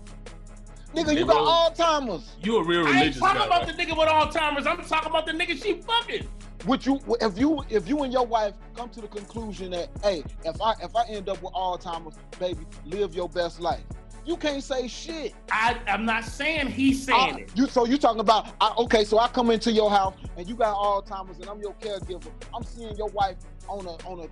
Nigga, 0.93 1.11
you 1.13 1.19
Hey, 1.19 1.23
got 1.23 1.75
Alzheimer's. 1.77 2.35
you 2.41 2.57
a 2.57 2.63
real 2.63 2.81
religious 2.81 3.01
I 3.01 3.05
ain't 3.05 3.15
talking 3.15 3.39
guy. 3.39 3.45
about 3.45 3.67
right? 3.67 3.77
the 3.77 3.83
nigga 3.85 3.97
with 3.97 4.09
Alzheimer's. 4.09 4.67
I'm 4.67 4.83
talking 4.83 5.09
about 5.09 5.25
the 5.25 5.31
nigga 5.33 5.63
she 5.63 5.81
fucking. 5.81 6.27
Would 6.65 6.85
you 6.85 6.99
if 7.21 7.37
you 7.39 7.63
if 7.69 7.87
you 7.87 8.03
and 8.03 8.11
your 8.11 8.25
wife 8.25 8.53
come 8.75 8.89
to 8.89 8.99
the 8.99 9.07
conclusion 9.07 9.71
that 9.71 9.87
hey, 10.03 10.23
if 10.43 10.61
I 10.61 10.73
if 10.83 10.93
I 10.95 11.05
end 11.07 11.29
up 11.29 11.41
with 11.41 11.53
Alzheimer's, 11.53 12.17
baby, 12.39 12.65
live 12.85 13.15
your 13.15 13.29
best 13.29 13.61
life. 13.61 13.83
You 14.29 14.37
can't 14.37 14.63
say 14.63 14.87
shit. 14.87 15.33
I, 15.51 15.75
I'm 15.87 16.05
not 16.05 16.23
saying 16.23 16.67
he's 16.67 17.03
saying 17.03 17.33
I- 17.35 17.39
it. 17.39 17.51
you 17.55 17.67
so 17.67 17.87
you 17.87 17.97
talking 17.97 18.19
about 18.19 18.49
I, 18.61 18.71
okay? 18.77 19.03
So 19.03 19.17
I 19.17 19.27
come 19.27 19.49
into 19.49 19.71
your 19.71 19.89
house 19.89 20.13
and 20.37 20.47
you 20.47 20.53
got 20.53 20.75
Alzheimer's 20.75 21.39
and 21.39 21.49
I'm 21.49 21.59
your 21.59 21.73
caregiver. 21.81 22.29
I'm 22.55 22.61
seeing 22.63 22.95
your 22.95 23.07
wife 23.09 23.37
on 23.67 23.87
a 23.87 23.93
on 24.07 24.19
a 24.19 24.27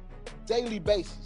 daily 0.45 0.77
basis. 0.77 1.17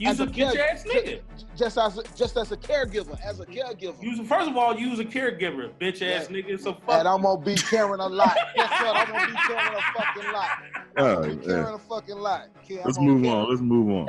You's 0.00 0.12
As 0.12 0.20
a 0.20 0.22
a 0.22 0.26
care- 0.28 0.46
bitch 0.52 0.58
ass 0.72 0.84
nigga. 0.84 1.20
Just 1.56 1.76
as 1.76 1.98
a, 1.98 2.02
just 2.16 2.36
as 2.38 2.50
a 2.52 2.56
caregiver, 2.56 3.20
as 3.22 3.38
a 3.38 3.44
caregiver. 3.44 4.02
You's 4.02 4.26
first 4.26 4.48
of 4.48 4.56
all, 4.56 4.74
you's 4.74 4.98
a 4.98 5.04
caregiver, 5.04 5.70
bitch 5.78 6.00
ass 6.00 6.28
nigga. 6.28 6.58
So 6.58 6.72
fuck. 6.72 7.00
And 7.00 7.06
I'm 7.06 7.20
gonna 7.20 7.38
be 7.42 7.54
caring 7.54 8.00
a 8.00 8.06
lot. 8.08 8.34
Guess 8.56 8.70
what? 8.70 8.96
I'm 8.96 9.10
gonna 9.12 9.26
be 9.26 9.32
caring 9.46 9.74
a 9.74 9.80
fucking 9.92 10.32
lot. 10.32 10.48
Oh, 10.96 11.22
Caring 11.22 11.42
yeah. 11.46 11.74
a 11.74 11.78
fucking 11.78 12.18
lot. 12.18 12.48
Kid, 12.66 12.78
I'm 12.78 12.84
Let's 12.86 12.98
move 12.98 13.22
care- 13.24 13.32
on. 13.34 13.48
Let's 13.50 13.60
move 13.60 13.90
on. 13.90 14.06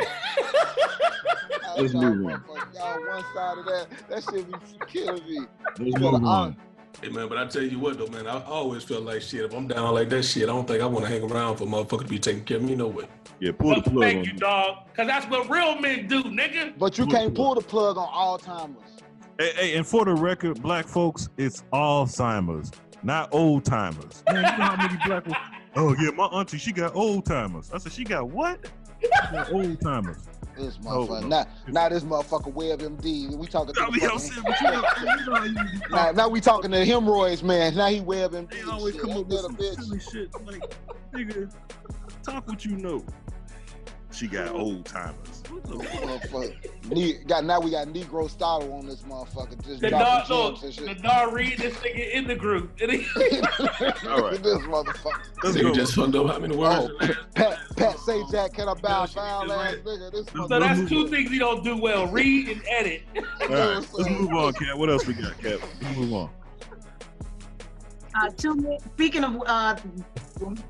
Let's 1.78 1.94
y'all 1.94 2.02
move 2.16 2.26
on. 2.32 2.44
Y'all 2.74 3.08
one 3.08 3.24
side 3.34 3.58
of 3.58 3.66
that. 3.66 3.88
That 4.10 4.24
shit 4.24 4.48
be 4.48 4.58
killing 4.88 5.24
me. 5.26 5.40
Let's 5.80 6.00
move 6.00 6.12
hon- 6.14 6.26
on. 6.26 6.58
Hey 7.02 7.10
man, 7.10 7.28
but 7.28 7.38
I 7.38 7.48
tell 7.48 7.64
you 7.64 7.80
what 7.80 7.98
though, 7.98 8.08
man, 8.08 8.28
I 8.28 8.44
always 8.44 8.84
felt 8.84 9.04
like 9.04 9.22
shit. 9.22 9.46
If 9.46 9.54
I'm 9.54 9.68
down 9.68 9.94
like 9.94 10.10
that 10.10 10.24
shit, 10.24 10.44
I 10.44 10.48
don't 10.48 10.68
think 10.68 10.82
I 10.82 10.86
want 10.86 11.06
to 11.06 11.12
hang 11.12 11.24
around 11.24 11.58
for 11.58 11.64
a 11.64 11.68
motherfucker 11.68 12.02
to 12.02 12.08
be 12.08 12.20
taking 12.20 12.44
care 12.44 12.58
of 12.58 12.64
me 12.64 12.76
no 12.76 12.88
way. 12.88 13.06
Yeah, 13.40 13.52
pull 13.58 13.76
the 13.76 13.82
plug 13.82 14.02
thank 14.02 14.20
on 14.20 14.26
you, 14.26 14.34
me. 14.34 14.40
dog. 14.40 14.78
Cause 14.96 15.08
that's 15.08 15.26
what 15.28 15.50
real 15.50 15.80
men 15.80 16.08
do, 16.08 16.24
nigga. 16.24 16.78
But 16.78 16.98
you 16.98 17.08
can't 17.08 17.34
pull 17.34 17.56
the 17.56 17.62
plug 17.62 17.98
on 17.98 18.08
Alzheimer's. 18.08 19.02
Hey, 19.40 19.52
hey, 19.56 19.78
and 19.78 19.88
for 19.88 20.06
the 20.06 20.14
record, 20.14 20.62
black 20.62 20.88
folks, 20.88 21.30
it's 21.38 21.64
Alzheimer's, 21.74 22.72
not 23.02 23.34
old 23.34 23.66
timers. 23.66 24.24
Man, 24.32 24.36
you 24.36 24.42
know 24.44 24.50
how 24.50 24.76
many 24.76 25.00
black 25.04 25.26
folks? 25.26 25.40
Oh 25.76 25.96
yeah, 26.00 26.12
my 26.12 26.26
auntie, 26.26 26.60
she 26.60 26.72
got 26.72 26.96
old 26.96 27.26
timers. 27.26 27.72
I 27.74 27.80
said, 27.80 27.94
she 27.94 28.04
got 28.04 28.30
what? 28.30 28.70
She 29.02 29.10
got 29.32 29.52
old 29.52 29.82
timers. 29.82 30.28
This 30.62 30.78
Oh, 30.86 31.08
motherfucker. 31.08 31.22
no. 31.24 31.28
Now, 31.28 31.46
now 31.68 31.90
this 31.90 32.04
motherfucker 32.04 32.54
WebMD. 32.54 33.36
We 33.36 33.48
talking 33.48 33.74
to 33.74 33.82
I 33.82 33.86
the 33.88 33.92
mean, 33.92 34.02
I'm 34.04 34.10
fucking- 34.12 34.20
saying, 34.20 34.44
but 34.46 34.62
you 34.62 34.68
know, 34.68 34.74
you 34.76 35.26
know 35.26 35.36
how 35.36 35.44
you 35.44 35.54
be 35.54 35.80
now, 35.92 36.12
now 36.12 36.30
we 36.30 36.40
talking 36.42 36.72
to 36.72 36.86
hemorrhoids, 36.86 37.44
man. 37.44 37.76
Now 37.76 37.88
he 37.88 38.00
WebMD. 38.02 38.50
They 38.52 38.62
always 38.70 38.94
shit. 38.96 39.04
come 39.04 39.12
up 39.18 39.28
with 39.28 39.40
some 39.42 39.56
bitch? 39.56 39.76
silly 39.76 40.00
shit. 40.00 40.46
Like, 40.46 40.76
nigga, 41.14 41.52
talk 42.24 42.48
what 42.48 42.64
you 42.64 42.78
know. 42.78 43.04
She 44.12 44.28
got 44.28 44.50
old 44.50 44.86
timers. 44.86 45.16
Motherfucker. 45.44 46.56
Ne- 46.90 47.24
got 47.26 47.46
now 47.46 47.60
we 47.60 47.72
got 47.72 47.88
Negro 47.88 48.30
style 48.30 48.72
on 48.74 48.86
this 48.86 49.02
motherfucker. 49.04 49.64
Just 49.66 49.82
The 49.82 49.90
dropping 49.90 50.30
dog, 50.30 50.56
gems 50.56 50.78
and 50.78 50.88
look, 50.88 50.90
shit. 50.90 50.98
the 50.98 51.04
dog 51.08 51.34
read 51.34 51.58
this 51.58 51.74
nigga 51.76 52.12
in 52.12 52.28
the 52.28 52.36
group. 52.36 52.72
All 52.82 54.22
right. 54.22 54.42
this 54.44 54.58
motherfucker. 54.60 55.22
Let's 55.44 55.56
Nigga 55.58 55.62
go. 55.64 55.74
just 55.74 55.96
fucked 55.96 56.16
up 56.16 56.28
how 56.28 56.40
many 56.40 56.56
words? 56.56 56.92
Oh, 57.02 57.14
Pat, 57.36 57.58
Pat 57.78 58.00
say 58.00 58.22
Jack, 58.32 58.54
can 58.54 58.68
I 58.70 58.74
bow 58.76 59.06
foul 59.06 59.52
ass 59.52 59.76
nigga? 59.76 60.12
This 60.12 60.26
so 60.34 60.48
that's 60.48 60.90
two 60.90 61.08
things 61.08 61.30
he 61.32 61.40
don't 61.40 61.64
do 61.64 61.78
well: 61.78 62.08
read 62.08 62.50
and 62.50 62.62
edit. 62.70 63.04
All 63.16 63.48
right, 63.48 63.76
let's 63.94 64.10
move 64.10 64.32
on, 64.34 64.54
Cat. 64.54 64.78
What 64.78 64.90
else 64.90 65.06
we 65.08 65.14
got, 65.14 65.38
Cat? 65.40 65.60
Let's 65.82 65.98
move 65.98 66.14
on. 66.14 66.30
Uh, 68.14 68.30
two 68.36 68.78
speaking 68.94 69.24
of 69.24 69.42
uh, 69.46 69.76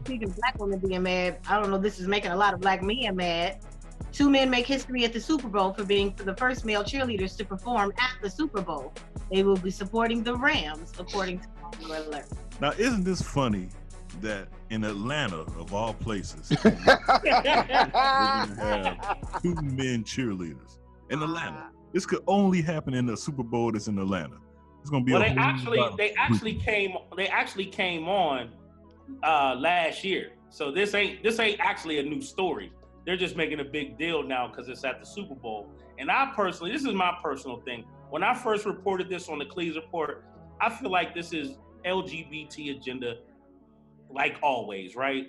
speaking 0.04 0.30
of 0.30 0.36
black 0.36 0.60
women 0.60 0.80
being 0.80 1.04
mad, 1.04 1.40
I 1.48 1.60
don't 1.60 1.70
know. 1.72 1.78
This 1.78 2.00
is 2.00 2.08
making 2.08 2.32
a 2.32 2.36
lot 2.36 2.54
of 2.54 2.62
black 2.62 2.82
men 2.82 3.16
mad. 3.16 3.60
Two 4.12 4.30
men 4.30 4.50
make 4.50 4.66
history 4.66 5.06
at 5.06 5.14
the 5.14 5.22
Super 5.22 5.48
Bowl 5.48 5.74
for 5.74 5.86
being 5.86 6.14
the 6.18 6.36
first 6.36 6.66
male 6.66 6.84
cheerleaders 6.84 7.38
to 7.38 7.46
perform 7.46 7.94
at 7.98 8.22
the 8.22 8.30
Super 8.30 8.62
Bowl. 8.62 8.94
They 9.32 9.44
will 9.44 9.56
be 9.56 9.72
supporting 9.72 10.24
the 10.24 10.36
Rams, 10.36 10.92
according 11.00 11.40
to 11.40 11.48
Popular 11.62 11.98
Alert. 11.98 12.26
Now, 12.60 12.72
isn't 12.78 13.06
this 13.06 13.22
funny 13.22 13.70
that 14.20 14.50
in 14.70 14.84
Atlanta, 14.84 15.42
of 15.58 15.74
all 15.74 15.94
places, 15.94 16.52
we're 16.64 16.72
gonna 16.72 18.56
have 18.60 19.42
two 19.42 19.56
men 19.56 20.04
cheerleaders 20.04 20.80
in 21.10 21.22
Atlanta? 21.22 21.58
Uh-huh. 21.58 21.70
This 21.94 22.06
could 22.06 22.24
only 22.28 22.62
happen 22.62 22.94
in 22.94 23.06
the 23.06 23.16
Super 23.16 23.44
Bowl 23.44 23.72
that's 23.72 23.88
in 23.88 23.98
Atlanta. 23.98 24.38
It's 24.82 24.90
gonna 24.90 25.04
be 25.06 25.14
Well, 25.14 25.22
a 25.22 25.26
they 25.30 25.36
actually 25.38 25.84
they 25.98 26.14
actually 26.16 26.56
came 26.56 26.94
they 27.16 27.28
actually 27.28 27.66
came 27.66 28.08
on 28.08 28.50
uh 29.24 29.56
last 29.58 30.04
year. 30.04 30.32
So 30.50 30.72
this 30.72 30.94
ain't 30.94 31.24
this 31.24 31.40
ain't 31.40 31.60
actually 31.60 32.00
a 32.00 32.04
new 32.04 32.22
story. 32.22 32.72
They're 33.06 33.18
just 33.18 33.36
making 33.36 33.60
a 33.60 33.64
big 33.64 33.98
deal 33.98 34.22
now 34.22 34.48
because 34.48 34.70
it's 34.70 34.84
at 34.84 35.00
the 35.00 35.06
Super 35.06 35.36
Bowl. 35.36 35.68
And 35.98 36.12
I 36.12 36.32
personally, 36.36 36.72
this 36.72 36.84
is 36.84 36.94
my 36.94 37.18
personal 37.22 37.58
thing. 37.62 37.86
When 38.10 38.24
I 38.24 38.34
first 38.34 38.66
reported 38.66 39.10
this 39.10 39.30
on 39.30 39.40
the 39.40 39.46
Cleves 39.46 39.76
report, 39.76 40.26
I 40.60 40.70
feel 40.70 40.92
like 40.92 41.16
this 41.16 41.34
is 41.34 41.58
LGBT 41.86 42.78
agenda, 42.78 43.18
like 44.10 44.38
always, 44.44 44.96
right? 44.96 45.28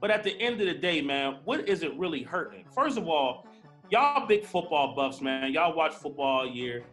But 0.00 0.10
at 0.10 0.22
the 0.22 0.38
end 0.40 0.60
of 0.60 0.66
the 0.66 0.74
day, 0.74 1.00
man, 1.00 1.38
what 1.44 1.68
is 1.68 1.82
it 1.82 1.96
really 1.96 2.22
hurting? 2.22 2.64
First 2.74 2.98
of 2.98 3.08
all, 3.08 3.46
y'all 3.90 4.26
big 4.26 4.44
football 4.44 4.94
buffs, 4.94 5.20
man. 5.20 5.52
Y'all 5.52 5.74
watch 5.76 5.94
football 5.94 6.40
all 6.40 6.46
year. 6.46 6.84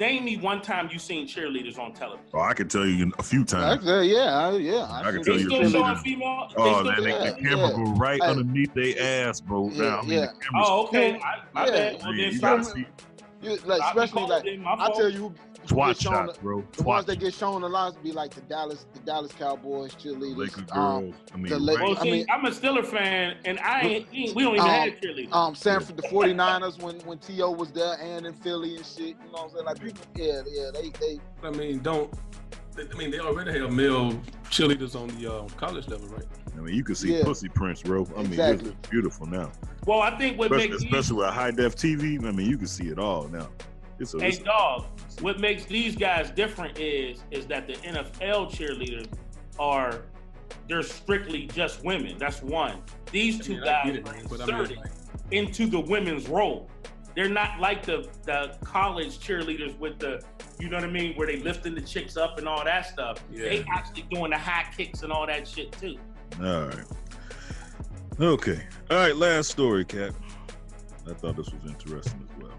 Name 0.00 0.24
me 0.24 0.36
one 0.38 0.62
time 0.62 0.88
you 0.90 0.98
seen 0.98 1.28
cheerleaders 1.28 1.78
on 1.78 1.92
television. 1.92 2.26
Oh, 2.34 2.40
I 2.40 2.54
can 2.54 2.66
tell 2.66 2.86
you 2.86 3.12
a 3.18 3.22
few 3.22 3.44
times. 3.44 3.76
Actually, 3.86 4.12
yeah, 4.12 4.36
I- 4.48 4.56
yeah. 4.56 4.86
I 4.90 5.12
can 5.12 5.22
seen 5.22 5.22
tell 5.22 5.34
They 5.34 5.40
you. 5.42 5.48
still 5.50 5.70
showing 5.70 5.96
female. 5.96 6.48
Oh, 6.56 6.80
still 6.80 6.84
man, 6.84 6.96
showing- 6.96 7.04
the, 7.26 7.30
the 7.42 7.48
camera 7.48 7.68
yeah. 7.68 7.76
go 7.76 7.82
right 7.92 8.22
Hey. 8.22 8.28
underneath 8.30 8.74
their 8.74 9.28
ass, 9.28 9.40
bro. 9.40 9.68
Yeah, 9.70 9.82
now, 9.82 9.98
I 9.98 10.02
mean, 10.02 10.10
yeah. 10.18 10.26
the 10.26 10.32
Oh, 10.56 10.86
okay. 10.86 11.20
I, 11.20 11.42
my 11.52 11.66
Yeah. 11.66 11.70
bad. 11.70 12.02
Well, 12.02 12.14
Yeah, 12.14 12.24
then 12.24 12.32
you 12.32 12.38
stop. 12.38 12.64
Gotta 13.42 13.56
see 13.56 13.62
You, 13.62 13.68
like, 13.68 13.78
Stop 13.78 13.96
especially 13.96 14.22
like 14.22 14.44
calling, 14.44 14.80
I 14.80 14.90
tell 14.96 15.08
you, 15.10 15.34
twat 15.66 15.86
get 15.88 16.00
shown 16.00 16.12
shots, 16.12 16.36
the- 16.38 16.42
bro. 16.42 16.64
the 16.76 16.82
ones 16.82 17.04
Twat 17.04 17.06
that 17.08 17.20
get 17.20 17.34
shown 17.34 17.62
a 17.62 17.66
lot 17.66 18.02
be 18.02 18.12
like 18.12 18.34
the 18.34 18.40
Dallas, 18.42 18.86
the 18.94 19.00
Dallas 19.00 19.32
Cowboys 19.32 19.94
cheerleaders. 19.94 20.36
Lakers 20.36 20.64
um, 20.72 21.00
girls. 21.10 21.14
I 21.32 21.36
mean, 21.36 21.46
the 21.52 21.58
La- 21.58 21.72
right. 21.74 21.82
Well, 21.82 21.98
I 21.98 22.02
see, 22.02 22.10
mean- 22.10 22.26
I'm 22.30 22.44
a 22.44 22.50
Steeler 22.50 22.84
fan, 22.86 23.36
and 23.44 23.58
I 23.60 23.80
ain't. 23.82 24.10
We 24.12 24.26
don't 24.42 24.54
even 24.54 24.60
Um, 24.60 24.66
have 24.66 24.88
cheerleaders. 25.00 25.32
um, 25.32 25.54
Sanford, 25.54 25.96
the 25.96 26.02
49ers 26.08 26.82
when 26.82 26.96
when 27.00 27.18
T.O. 27.18 27.50
was 27.52 27.70
there 27.72 27.96
and 28.00 28.26
in 28.26 28.32
Philly 28.34 28.76
and 28.76 28.84
shit. 28.86 28.98
You 29.00 29.14
know 29.26 29.30
what 29.32 29.42
I'm 29.44 29.50
saying? 29.50 29.64
Like 29.66 29.80
people, 29.80 30.04
yeah, 30.16 30.42
yeah, 30.50 30.70
they 30.72 30.90
they 31.00 31.20
I 31.42 31.50
mean, 31.50 31.78
don't. 31.80 32.12
I 32.78 32.96
mean, 32.96 33.10
they 33.10 33.18
already 33.18 33.58
have 33.60 33.70
male 33.72 34.12
cheerleaders 34.50 34.94
on 35.00 35.08
the 35.20 35.30
uh, 35.32 35.46
college 35.58 35.88
level, 35.88 36.08
right? 36.08 36.24
I 36.56 36.60
mean, 36.60 36.74
you 36.74 36.84
can 36.84 36.94
see 36.94 37.16
Yeah. 37.16 37.24
pussy 37.24 37.48
prints, 37.48 37.82
bro. 37.82 38.06
I 38.16 38.22
mean, 38.22 38.32
Exactly. 38.32 38.70
it's 38.70 38.88
beautiful 38.88 39.26
now. 39.26 39.50
well, 39.86 40.00
I 40.00 40.16
think 40.18 40.38
what 40.38 40.46
Especially, 40.52 40.68
makes 40.70 40.82
these, 40.82 40.92
especially 40.92 41.16
with 41.16 41.26
a 41.28 41.32
high 41.32 41.50
def 41.50 41.74
TV. 41.76 42.18
I 42.26 42.30
mean, 42.30 42.48
you 42.48 42.56
can 42.58 42.66
see 42.66 42.88
it 42.88 42.98
all 42.98 43.28
now. 43.28 43.48
It's 43.98 44.14
a, 44.14 44.20
hey 44.20 44.28
it's 44.28 44.38
a- 44.38 44.44
dog, 44.44 44.84
what 45.20 45.40
makes 45.40 45.64
these 45.64 45.96
guys 45.96 46.30
different 46.30 46.78
is 46.78 47.22
is 47.30 47.46
that 47.46 47.66
the 47.66 47.74
NFL 47.74 48.46
cheerleaders 48.46 49.06
are 49.58 50.02
they're 50.68 50.82
strictly 50.82 51.46
just 51.48 51.84
women. 51.84 52.16
That's 52.18 52.42
one. 52.42 52.82
These 53.10 53.40
I 53.40 53.44
two 53.44 53.52
mean, 53.54 53.64
guys 53.64 53.86
it, 53.96 54.08
are 54.08 54.12
man, 54.12 54.26
but 54.28 54.40
I 54.40 54.46
mean, 54.46 54.54
inserted 54.56 54.76
like- 54.78 54.90
into 55.30 55.66
the 55.66 55.80
women's 55.80 56.28
role. 56.28 56.68
They're 57.14 57.28
not 57.28 57.60
like 57.60 57.84
the 57.84 58.08
the 58.24 58.56
college 58.64 59.18
cheerleaders 59.18 59.76
with 59.78 59.98
the 59.98 60.22
you 60.58 60.68
know 60.68 60.76
what 60.76 60.84
I 60.84 60.90
mean, 60.90 61.14
where 61.16 61.26
they 61.26 61.36
lifting 61.38 61.74
the 61.74 61.80
chicks 61.80 62.16
up 62.16 62.38
and 62.38 62.46
all 62.48 62.64
that 62.64 62.86
stuff. 62.86 63.22
They 63.32 63.64
actually 63.72 64.02
doing 64.10 64.30
the 64.30 64.38
high 64.38 64.66
kicks 64.76 65.02
and 65.02 65.12
all 65.12 65.26
that 65.26 65.46
shit 65.48 65.72
too. 65.72 65.96
All 66.40 66.66
right. 66.66 66.84
Okay. 68.20 68.62
All 68.90 68.96
right. 68.96 69.16
Last 69.16 69.50
story, 69.50 69.84
Cap. 69.84 70.14
I 71.08 71.14
thought 71.14 71.36
this 71.36 71.50
was 71.50 71.64
interesting 71.66 72.28
as 72.30 72.42
well. 72.42 72.52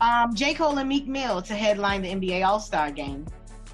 Um, 0.00 0.34
J. 0.34 0.54
Cole 0.54 0.78
and 0.78 0.88
Meek 0.88 1.06
Mill 1.06 1.42
to 1.42 1.54
headline 1.54 2.02
the 2.02 2.08
NBA 2.08 2.46
All 2.46 2.58
Star 2.58 2.90
game. 2.90 3.26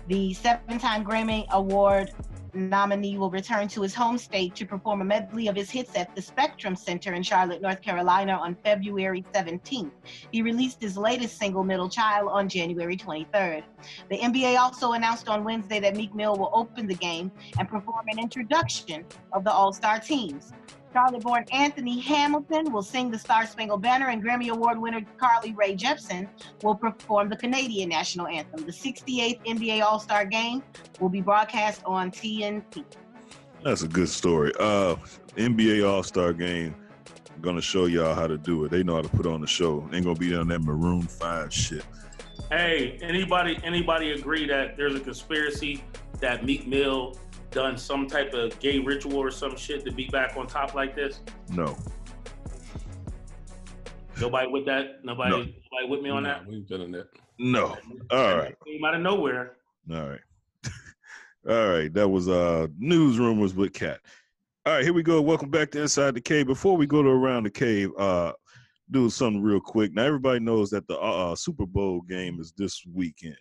The 0.09 0.35
seven 0.35 0.79
time 0.79 1.05
Grammy 1.05 1.49
Award 1.51 2.13
nominee 2.57 3.19
will 3.19 3.31
return 3.31 3.69
to 3.69 3.83
his 3.83 3.95
home 3.95 4.19
state 4.19 4.55
to 4.57 4.67
perform 4.67 5.01
a 5.01 5.05
medley 5.05 5.49
of 5.49 5.57
his 5.57 5.71
hits 5.71 5.97
at 5.97 6.15
the 6.15 6.23
Spectrum 6.23 6.75
Center 6.75 7.15
in 7.15 7.23
Charlotte, 7.23 7.63
North 7.63 7.83
Carolina 7.83 8.33
on 8.33 8.57
February 8.65 9.25
17th. 9.35 9.91
He 10.33 10.43
released 10.43 10.81
his 10.81 10.97
latest 10.97 11.39
single, 11.39 11.65
Middle 11.65 11.89
Child, 11.89 12.31
on 12.31 12.49
January 12.49 12.97
23rd. 12.97 13.63
The 14.11 14.19
NBA 14.19 14.59
also 14.59 14.93
announced 14.93 15.29
on 15.29 15.45
Wednesday 15.45 15.81
that 15.81 15.97
Meek 15.97 16.15
Mill 16.15 16.37
will 16.37 16.51
open 16.53 16.87
the 16.87 16.95
game 16.95 17.31
and 17.59 17.69
perform 17.69 18.07
an 18.09 18.19
introduction 18.19 19.05
of 19.33 19.45
the 19.45 19.53
All 19.53 19.73
Star 19.73 19.99
teams. 19.99 20.53
Charlotte 20.97 21.22
born 21.22 21.44
Anthony 21.53 22.01
Hamilton 22.01 22.72
will 22.72 22.82
sing 22.82 23.11
the 23.11 23.18
Star 23.18 23.47
Spangled 23.47 23.82
Banner, 23.82 24.09
and 24.09 24.24
Grammy 24.24 24.49
Award 24.49 24.78
winner 24.78 25.03
Carly 25.18 25.53
Rae 25.53 25.76
Jepsen 25.76 26.26
will 26.62 26.74
perform 26.74 27.28
the 27.28 27.36
Canadian 27.36 27.90
national 27.90 28.26
anthem. 28.28 28.64
The 28.64 28.72
68th 28.72 29.44
NBA 29.44 29.82
All 29.82 30.01
Star 30.01 30.24
game 30.24 30.62
will 30.99 31.11
be 31.11 31.20
broadcast 31.20 31.82
on 31.84 32.11
TNT. 32.11 32.82
That's 33.62 33.82
a 33.82 33.88
good 33.88 34.09
story. 34.09 34.53
Uh, 34.59 34.97
NBA 35.36 35.86
All 35.86 36.03
Star 36.03 36.32
Game. 36.32 36.74
I'm 37.34 37.42
gonna 37.42 37.61
show 37.61 37.84
y'all 37.84 38.14
how 38.14 38.26
to 38.26 38.38
do 38.38 38.64
it. 38.64 38.70
They 38.70 38.82
know 38.82 38.94
how 38.94 39.03
to 39.03 39.09
put 39.11 39.26
on 39.26 39.42
the 39.42 39.47
show. 39.47 39.86
Ain't 39.92 40.07
gonna 40.07 40.18
be 40.18 40.34
on 40.34 40.49
that 40.49 40.61
Maroon 40.61 41.03
Five 41.03 41.53
shit. 41.53 41.84
Hey, 42.51 42.99
anybody 43.03 43.61
anybody 43.62 44.12
agree 44.12 44.47
that 44.47 44.78
there's 44.78 44.94
a 44.94 45.01
conspiracy 45.01 45.84
that 46.20 46.47
Meek 46.47 46.66
Mill 46.66 47.18
done 47.57 47.79
some 47.79 48.07
type 48.07 48.35
of 48.35 48.57
gay 48.61 48.79
ritual 48.79 49.17
or 49.17 49.31
some 49.31 49.57
shit 49.57 49.83
to 49.87 49.91
be 49.91 50.07
back 50.09 50.37
on 50.37 50.47
top 50.47 50.75
like 50.75 50.95
this? 50.95 51.21
No. 51.49 51.75
Nobody 54.21 54.47
with 54.49 54.67
that? 54.67 55.03
Nobody 55.03 55.31
No. 55.31 55.39
nobody 55.39 55.89
with 55.89 56.03
me 56.03 56.11
on 56.11 56.23
that? 56.25 56.47
We 56.47 56.57
ain't 56.57 56.69
feeling 56.69 56.93
that. 56.93 57.09
No. 57.39 57.79
All 58.11 58.37
right. 58.37 58.55
Came 58.67 58.85
out 58.85 58.95
of 58.95 59.01
nowhere. 59.01 59.57
All 59.91 60.07
right. 60.07 60.21
All 61.49 61.69
right. 61.69 61.93
That 61.95 62.07
was 62.09 62.29
uh 62.29 62.67
news 62.79 63.19
rumors 63.19 63.55
with 63.55 63.73
Cat. 63.73 64.01
All 64.67 64.75
right, 64.75 64.85
here 64.85 64.93
we 64.93 65.03
go. 65.03 65.23
Welcome 65.23 65.49
back 65.49 65.71
to 65.71 65.81
Inside 65.83 66.15
the 66.15 66.21
Cave. 66.21 66.47
Before 66.47 66.77
we 66.77 66.87
go 66.87 67.03
to 67.03 67.09
Around 67.09 67.45
the 67.45 67.51
Cave, 67.51 67.91
uh 67.97 68.33
do 68.91 69.09
something 69.09 69.43
real 69.43 69.61
quick. 69.61 69.95
Now 69.95 70.03
everybody 70.05 70.41
knows 70.41 70.69
that 70.71 70.87
the 70.89 70.99
uh, 70.99 71.33
uh, 71.33 71.37
Super 71.37 71.65
Bowl 71.65 72.03
game 72.03 72.39
is 72.39 72.53
this 72.57 72.85
weekend. 72.93 73.39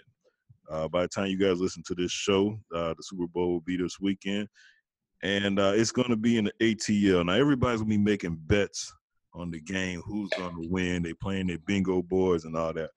Uh, 0.70 0.88
by 0.88 1.04
the 1.04 1.08
time 1.08 1.28
you 1.28 1.38
guys 1.38 1.60
listen 1.60 1.84
to 1.86 1.96
this 1.96 2.12
show, 2.12 2.60
uh, 2.74 2.94
the 2.96 3.04
Super 3.04 3.28
Bowl 3.28 3.54
will 3.54 3.62
be 3.62 3.78
this 3.78 4.00
weekend, 4.00 4.48
and 5.24 5.60
uh, 5.60 5.74
it's 5.76 5.92
going 5.92 6.10
to 6.10 6.16
be 6.16 6.38
in 6.38 6.46
the 6.46 6.54
ATL. 6.62 7.26
Now 7.26 7.34
everybody's 7.34 7.82
gonna 7.82 7.90
be 7.90 7.98
making 7.98 8.38
bets 8.48 8.94
on 9.36 9.52
the 9.52 9.60
game, 9.60 10.02
who's 10.06 10.30
going 10.38 10.62
to 10.62 10.68
win. 10.70 11.04
They 11.04 11.14
playing 11.14 11.48
their 11.48 11.60
bingo 11.60 12.02
boards 12.02 12.46
and 12.46 12.56
all 12.56 12.74
that. 12.74 12.90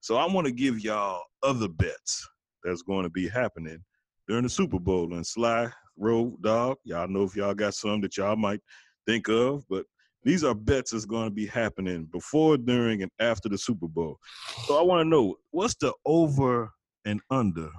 So 0.00 0.16
I 0.16 0.26
want 0.26 0.46
to 0.46 0.52
give 0.52 0.80
y'all 0.80 1.22
other 1.42 1.68
bets 1.68 2.28
that's 2.62 2.82
going 2.82 3.04
to 3.04 3.10
be 3.10 3.28
happening 3.28 3.82
during 4.28 4.42
the 4.42 4.48
Super 4.48 4.78
Bowl. 4.78 5.14
And 5.14 5.26
Sly, 5.26 5.70
Road 5.96 6.42
Dog, 6.42 6.78
y'all 6.84 7.08
know 7.08 7.22
if 7.22 7.36
y'all 7.36 7.54
got 7.54 7.74
some 7.74 8.00
that 8.02 8.16
y'all 8.16 8.36
might 8.36 8.60
think 9.06 9.28
of, 9.28 9.64
but 9.68 9.86
these 10.24 10.42
are 10.42 10.54
bets 10.54 10.90
that's 10.90 11.04
going 11.04 11.28
to 11.28 11.34
be 11.34 11.46
happening 11.46 12.06
before, 12.06 12.56
during, 12.56 13.02
and 13.02 13.10
after 13.20 13.48
the 13.48 13.58
Super 13.58 13.88
Bowl. 13.88 14.18
So 14.66 14.78
I 14.78 14.82
want 14.82 15.04
to 15.04 15.08
know 15.08 15.36
what's 15.50 15.74
the 15.76 15.92
over 16.06 16.70
and 17.04 17.20
under 17.30 17.70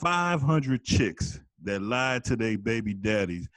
500 0.00 0.84
chicks 0.84 1.40
that 1.62 1.82
lied 1.82 2.24
to 2.24 2.36
their 2.36 2.58
baby 2.58 2.94
daddies 2.94 3.48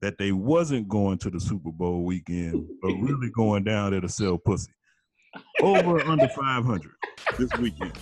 that 0.00 0.18
they 0.18 0.32
wasn't 0.32 0.88
going 0.88 1.18
to 1.18 1.30
the 1.30 1.40
Super 1.40 1.70
Bowl 1.70 2.04
weekend, 2.04 2.66
but 2.82 2.92
really 2.94 3.30
going 3.30 3.64
down 3.64 3.92
there 3.92 4.00
to 4.00 4.08
sell 4.08 4.38
pussy. 4.38 4.72
Over 5.62 5.98
or 6.00 6.02
under 6.02 6.28
500 6.28 6.90
this 7.38 7.50
weekend. 7.58 7.98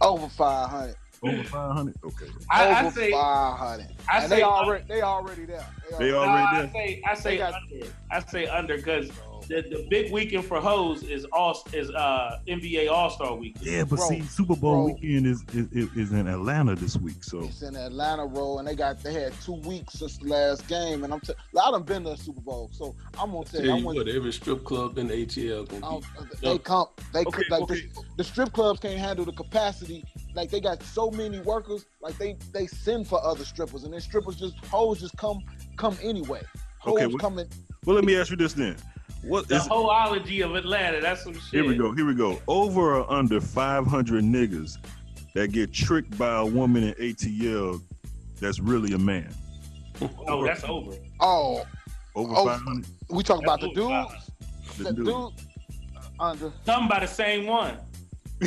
over 0.00 0.28
500. 0.28 0.94
Over 1.22 1.42
500? 1.44 1.94
Okay. 2.04 2.26
I, 2.50 2.86
I 2.86 2.90
say 2.90 3.10
500. 3.10 3.86
I 4.08 4.18
and 4.18 4.28
say 4.28 4.36
they 4.36 4.42
already 4.42 4.84
they 4.88 5.02
already 5.02 5.44
there. 5.44 5.66
They 5.98 6.10
No, 6.12 6.18
already 6.18 6.42
I 6.46 6.62
there? 6.62 6.70
say 6.72 7.02
I 7.06 7.14
say 7.14 7.40
under. 7.40 7.86
I 8.10 8.20
say 8.20 8.46
under 8.46 8.76
because 8.76 9.10
the, 9.48 9.62
the 9.62 9.86
big 9.88 10.10
weekend 10.12 10.44
for 10.44 10.60
hoes 10.60 11.02
is 11.02 11.24
all 11.32 11.62
is 11.72 11.90
uh 11.90 12.38
NBA 12.48 12.90
All 12.90 13.10
Star 13.10 13.34
weekend. 13.34 13.66
Yeah, 13.66 13.84
but 13.84 13.96
Bro, 13.96 14.08
see, 14.08 14.22
Super 14.22 14.56
Bowl 14.56 14.86
bro. 14.86 14.94
weekend 14.94 15.26
is, 15.26 15.44
is 15.54 15.66
is 15.72 15.96
is 15.96 16.12
in 16.12 16.26
Atlanta 16.26 16.74
this 16.74 16.96
week, 16.96 17.22
so 17.24 17.42
It's 17.44 17.62
in 17.62 17.76
Atlanta, 17.76 18.26
bro, 18.26 18.58
and 18.58 18.68
they 18.68 18.74
got 18.74 19.02
they 19.02 19.12
had 19.12 19.32
two 19.42 19.54
weeks 19.54 19.94
since 19.94 20.18
the 20.18 20.28
last 20.28 20.66
game, 20.68 21.04
and 21.04 21.12
I'm 21.12 21.20
t- 21.20 21.34
I 21.62 21.70
done 21.70 21.82
been 21.82 22.04
to 22.04 22.10
a 22.10 22.16
Super 22.16 22.40
Bowl, 22.40 22.70
so 22.72 22.94
I'm 23.18 23.30
gonna 23.32 23.44
tell 23.44 23.60
Tell 23.60 23.64
you, 23.64 23.72
I 23.74 23.76
you 23.78 23.86
went, 23.86 23.98
what, 23.98 24.08
every 24.08 24.32
strip 24.32 24.64
club 24.64 24.98
in 24.98 25.08
the 25.08 25.14
ATL 25.26 25.68
gonna 25.80 26.00
be. 26.00 26.06
they 26.42 26.58
come, 26.58 26.86
they 27.12 27.20
Okay, 27.24 27.42
like 27.50 27.62
okay. 27.62 27.74
The, 27.94 28.02
the 28.18 28.24
strip 28.24 28.52
clubs 28.52 28.80
can't 28.80 28.98
handle 28.98 29.24
the 29.24 29.32
capacity. 29.32 30.04
Like 30.34 30.50
they 30.50 30.60
got 30.60 30.82
so 30.82 31.10
many 31.10 31.38
workers, 31.40 31.86
like 32.00 32.18
they 32.18 32.36
they 32.52 32.66
send 32.66 33.08
for 33.08 33.24
other 33.24 33.44
strippers, 33.44 33.84
and 33.84 33.92
then 33.92 34.00
strippers 34.00 34.36
just 34.36 34.56
hoes 34.66 35.00
just 35.00 35.16
come 35.16 35.38
come 35.76 35.96
anyway. 36.02 36.42
Hoes 36.78 36.94
Okay, 36.94 37.06
well- 37.06 37.16
coming. 37.18 37.46
well, 37.84 37.96
let 37.96 38.04
me 38.04 38.16
ask 38.16 38.30
you 38.30 38.36
this 38.36 38.52
then: 38.52 38.76
What 39.26 39.48
The 39.48 39.56
is? 39.56 39.62
wholeology 39.68 40.44
of 40.44 40.54
Atlanta. 40.54 41.00
That's 41.00 41.24
some 41.24 41.34
shit. 41.34 41.42
Here 41.50 41.64
we 41.66 41.76
go. 41.76 41.92
Here 41.92 42.06
we 42.06 42.14
go. 42.14 42.40
Over 42.46 42.96
or 43.00 43.10
under 43.12 43.40
500 43.40 44.22
niggas 44.24 44.78
that 45.34 45.48
get 45.52 45.72
tricked 45.72 46.16
by 46.16 46.36
a 46.38 46.46
woman 46.46 46.84
in 46.84 46.94
ATL 46.94 47.80
that's 48.40 48.60
really 48.60 48.92
a 48.94 48.98
man. 48.98 49.34
Oh, 50.28 50.44
that's 50.44 50.62
over. 50.64 50.92
Oh, 51.20 51.64
Over 52.14 52.34
Oh, 52.36 52.44
500. 52.46 52.86
we 53.08 53.22
talking 53.22 53.44
about 53.44 53.60
the 53.62 53.68
That's 53.68 53.78
over. 53.78 54.06
dudes. 54.10 54.30
The 54.76 54.84
The 54.84 54.92
dude. 54.92 55.06
dude 55.06 55.32
under 56.20 56.52
Something 56.66 56.88
by 56.88 57.00
the 57.00 57.06
same 57.06 57.46
one. 57.46 57.78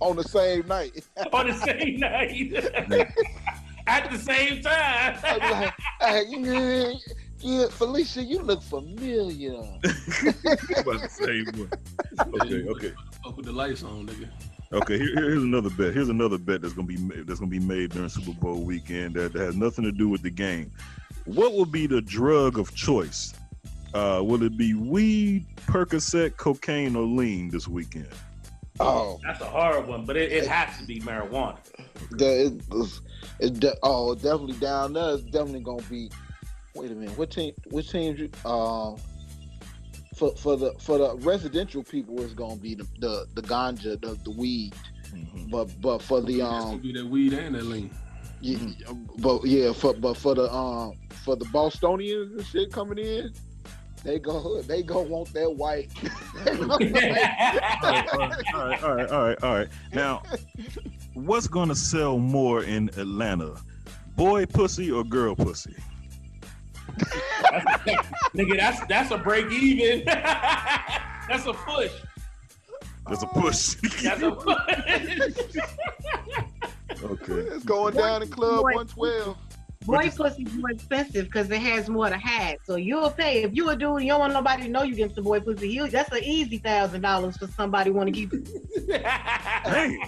on 0.00 0.16
the 0.16 0.24
same 0.24 0.66
night. 0.66 1.04
On 1.32 1.46
the 1.46 1.52
same 1.52 2.00
night. 2.00 3.10
At 3.86 4.10
the 4.10 4.18
same 4.18 4.62
time. 4.62 5.18
I 7.46 7.50
was 7.50 7.54
like, 7.54 7.54
hey, 7.54 7.54
yeah, 7.54 7.60
yeah, 7.62 7.68
Felicia, 7.68 8.22
you 8.22 8.42
look 8.42 8.62
familiar. 8.62 9.52
About 10.76 11.02
the 11.02 11.08
same 11.10 11.46
one. 11.58 11.70
Okay, 12.42 12.68
okay. 12.68 12.92
Fuck 13.24 13.36
with 13.36 13.46
the 13.46 13.52
lights 13.52 13.82
on, 13.82 14.06
nigga. 14.06 14.28
Okay, 14.72 14.98
here, 14.98 15.14
here- 15.14 15.30
here's 15.30 15.42
another 15.44 15.70
bet. 15.70 15.94
Here's 15.94 16.08
another 16.08 16.38
bet 16.38 16.60
that's 16.62 16.74
gonna 16.74 16.88
be 16.88 16.96
ma- 16.96 17.14
that's 17.24 17.38
gonna 17.38 17.50
be 17.50 17.60
made 17.60 17.90
during 17.90 18.08
Super 18.08 18.32
Bowl 18.32 18.62
weekend 18.62 19.14
that, 19.14 19.32
that 19.32 19.40
has 19.40 19.56
nothing 19.56 19.84
to 19.84 19.92
do 19.92 20.08
with 20.08 20.22
the 20.22 20.30
game. 20.30 20.72
What 21.24 21.52
will 21.54 21.66
be 21.66 21.86
the 21.86 22.00
drug 22.00 22.58
of 22.58 22.74
choice? 22.74 23.32
Uh, 23.94 24.20
will 24.24 24.42
it 24.42 24.56
be 24.56 24.74
weed, 24.74 25.46
Percocet, 25.66 26.36
cocaine, 26.36 26.96
or 26.96 27.04
lean 27.04 27.48
this 27.48 27.66
weekend? 27.68 28.08
Oh, 28.78 29.18
That's 29.24 29.40
a 29.40 29.46
hard 29.46 29.86
one, 29.86 30.04
but 30.04 30.16
it, 30.18 30.30
it 30.32 30.46
has 30.46 30.76
to 30.78 30.84
be 30.84 31.00
marijuana. 31.00 31.56
the, 32.10 32.46
it, 32.46 32.62
it's, 32.72 33.00
it's 33.40 33.74
oh, 33.82 34.14
definitely 34.14 34.56
down 34.56 34.92
there. 34.92 35.14
It's 35.14 35.22
definitely 35.22 35.60
gonna 35.60 35.82
be. 35.84 36.10
Wait 36.76 36.90
a 36.90 36.94
minute, 36.94 37.16
what 37.18 37.30
team? 37.30 37.52
What 37.70 37.86
teams? 37.88 38.20
You, 38.20 38.30
um, 38.50 38.96
for 40.16 40.34
for 40.36 40.56
the 40.56 40.72
for 40.78 40.98
the 40.98 41.16
residential 41.16 41.82
people, 41.82 42.20
it's 42.22 42.32
gonna 42.34 42.56
be 42.56 42.74
the 42.74 42.86
the, 43.00 43.26
the 43.34 43.42
ganja, 43.42 44.00
the, 44.00 44.18
the 44.24 44.30
weed. 44.30 44.74
But 45.50 45.68
but 45.80 46.02
for 46.02 46.20
the 46.20 46.34
It's 46.34 46.42
gonna 46.42 46.72
um, 46.74 46.78
be 46.80 46.92
that 46.92 47.06
weed 47.06 47.32
and 47.32 47.54
that 47.54 47.64
lean. 47.64 47.90
yeah, 48.40 48.58
but 49.18 49.44
yeah, 49.44 49.72
for 49.72 49.94
but 49.94 50.16
for 50.16 50.34
the 50.34 50.52
um 50.52 50.92
for 51.24 51.36
the 51.36 51.44
Bostonians 51.46 52.32
and 52.32 52.44
shit 52.46 52.72
coming 52.72 52.98
in, 52.98 53.32
they 54.04 54.18
go 54.18 54.60
they 54.62 54.82
go 54.82 55.00
want 55.02 55.32
that 55.32 55.50
white. 55.54 55.90
They 56.44 56.54
gonna 56.56 56.66
like- 56.66 56.94
all 57.82 57.90
right, 57.90 58.44
all 58.54 58.68
right, 58.68 58.84
all 58.84 58.94
right, 58.94 59.10
all 59.10 59.24
right, 59.24 59.42
all 59.42 59.54
right. 59.54 59.68
Now, 59.94 60.22
what's 61.14 61.46
gonna 61.48 61.74
sell 61.74 62.18
more 62.18 62.62
in 62.62 62.88
Atlanta? 62.90 63.54
Boy 64.16 64.44
pussy 64.46 64.90
or 64.90 65.02
girl 65.04 65.34
pussy? 65.34 65.74
Nigga, 68.34 68.56
that's 68.56 68.86
that's 68.86 69.10
a 69.10 69.18
break 69.18 69.50
even. 69.50 70.04
that's 70.06 71.46
a 71.46 71.52
push. 71.52 71.92
That's 73.08 73.22
a 73.22 73.26
push. 73.26 73.74
That's 74.02 74.22
a 74.22 74.32
push. 74.32 74.56
okay. 77.04 77.32
It's 77.32 77.64
going 77.64 77.94
down 77.94 78.22
in 78.22 78.28
Club 78.28 78.64
112. 78.64 79.36
Boy 79.86 80.10
pussy's 80.10 80.52
more 80.54 80.70
expensive 80.70 81.26
because 81.26 81.50
it 81.50 81.60
has 81.60 81.88
more 81.88 82.08
to 82.08 82.18
hide. 82.18 82.58
So 82.64 82.76
you'll 82.76 83.10
pay 83.10 83.44
if 83.44 83.54
you 83.54 83.68
a 83.70 83.76
dude, 83.76 84.02
you 84.02 84.08
don't 84.08 84.20
want 84.20 84.32
nobody 84.32 84.64
to 84.64 84.68
know 84.68 84.82
you 84.82 84.94
getting 84.96 85.14
some 85.14 85.24
boy 85.24 85.40
pussy. 85.40 85.68
You 85.68 85.88
that's 85.88 86.10
an 86.12 86.24
easy 86.24 86.58
thousand 86.58 87.02
dollars 87.02 87.36
for 87.36 87.46
somebody 87.46 87.90
want 87.90 88.08
to 88.08 88.12
keep 88.12 88.32
it. 88.32 88.48
Hey, 89.66 89.98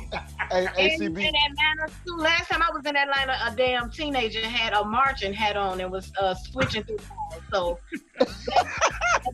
And 0.52 0.68
ACB. 0.68 1.18
in 1.18 1.34
Atlanta 1.34 1.92
too. 2.06 2.16
Last 2.16 2.48
time 2.48 2.62
I 2.62 2.70
was 2.72 2.84
in 2.86 2.96
Atlanta, 2.96 3.36
a 3.46 3.54
damn 3.54 3.90
teenager 3.90 4.40
had 4.40 4.72
a 4.72 4.84
marching 4.84 5.32
hat 5.32 5.56
on 5.56 5.80
and 5.80 5.90
was 5.90 6.10
uh, 6.20 6.34
switching 6.34 6.82
through 6.84 6.98
cars. 6.98 7.42
So 7.52 7.78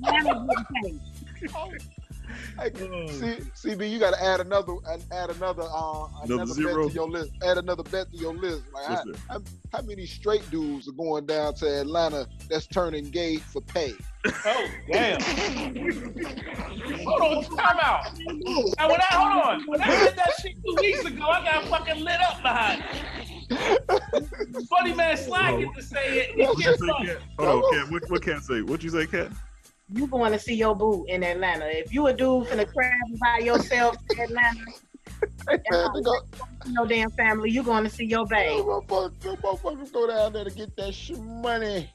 Atlanta's 0.07 0.49
getting 0.82 1.01
paid. 1.49 1.80
Hey, 2.58 2.70
C- 3.08 3.68
CB, 3.68 3.90
you 3.90 3.98
got 3.98 4.14
to 4.14 4.22
add 4.24 4.40
another, 4.40 4.74
add 5.12 5.30
another, 5.30 5.62
uh, 5.64 6.06
Another 6.22 6.34
another 6.42 6.54
zero? 6.54 6.84
bet 6.84 6.88
to 6.92 6.94
your 6.94 7.08
list. 7.08 7.32
Add 7.42 7.58
another 7.58 7.82
bet 7.84 8.10
to 8.10 8.16
your 8.16 8.34
list. 8.34 8.62
Like, 8.72 8.84
Yes, 8.88 8.98
how, 8.98 9.04
sir. 9.04 9.12
how, 9.30 9.40
how 9.72 9.82
many 9.82 10.06
straight 10.06 10.48
dudes 10.50 10.88
are 10.88 10.92
going 10.92 11.26
down 11.26 11.54
to 11.56 11.66
Atlanta 11.80 12.26
that's 12.48 12.66
turning 12.66 13.10
gay 13.10 13.36
for 13.36 13.60
pay? 13.62 13.94
Oh 14.46 14.66
damn! 14.90 15.20
hold 15.20 17.20
on, 17.20 17.44
time 17.56 17.78
out. 17.82 18.04
Now, 18.78 18.90
when 18.90 19.00
I 19.00 19.04
hold 19.10 19.44
on, 19.44 19.66
when 19.66 19.82
I 19.82 20.02
did 20.02 20.16
that 20.16 20.32
shit 20.40 20.54
two 20.64 20.76
weeks 20.80 21.04
ago, 21.04 21.26
I 21.28 21.44
got 21.44 21.68
fucking 21.68 22.02
lit 22.02 22.20
up 22.22 22.40
behind. 22.42 22.82
it. 23.50 24.66
Funny 24.70 24.94
man, 24.94 25.16
Sly 25.18 25.60
get 25.60 25.74
to 25.74 25.82
say 25.82 26.20
it. 26.20 26.30
He 26.36 26.42
What 26.42 26.56
you 26.58 26.64
can't 26.64 26.78
say. 26.78 26.86
Cat? 27.06 27.18
Hold 27.38 27.64
on, 27.64 27.72
Cat. 27.72 27.90
What, 27.92 28.10
what 28.10 28.22
can 28.22 28.32
I 28.34 28.38
say? 28.40 28.62
What 28.62 28.82
you 28.82 28.88
say, 28.90 29.06
Cat? 29.06 29.30
You 29.93 30.07
going 30.07 30.32
to 30.32 30.39
see 30.39 30.55
your 30.55 30.74
boo 30.74 31.05
in 31.09 31.22
Atlanta. 31.22 31.66
If 31.66 31.93
you 31.93 32.07
a 32.07 32.12
dude 32.12 32.47
finna 32.47 32.66
crab 32.72 32.93
by 33.20 33.39
yourself 33.39 33.97
to 34.09 34.22
Atlanta, 34.22 34.64
and 35.49 36.05
not 36.05 36.24
your 36.70 36.87
damn 36.87 37.11
family, 37.11 37.51
you 37.51 37.62
going 37.62 37.85
to 37.85 37.91
see 37.91 38.07
your 38.07 38.26
babe. 38.26 38.64
Motherfuckers, 38.64 39.41
motherfuckers 39.41 39.93
go 39.93 40.07
down 40.07 40.32
there 40.32 40.45
to 40.45 40.51
get 40.51 40.74
that 40.76 40.95
sh- 40.95 41.12
money. 41.18 41.91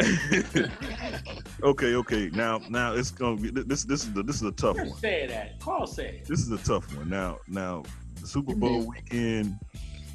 Okay, 1.62 1.94
okay. 1.94 2.30
Now, 2.32 2.60
now 2.70 2.94
it's 2.94 3.10
gonna 3.10 3.36
be 3.36 3.50
this. 3.50 3.84
This 3.84 4.04
is 4.04 4.12
the 4.12 4.22
this 4.22 4.36
is 4.36 4.42
a 4.42 4.52
tough 4.52 4.76
one. 4.76 4.94
Say 4.94 5.26
that. 5.26 5.60
Carl 5.60 5.86
said 5.86 6.14
it. 6.14 6.24
This 6.26 6.40
is 6.40 6.50
a 6.50 6.58
tough 6.58 6.94
one. 6.96 7.10
Now, 7.10 7.38
now 7.48 7.82
the 8.20 8.26
Super 8.26 8.52
mm-hmm. 8.52 8.60
Bowl 8.60 8.86
weekend. 8.88 9.58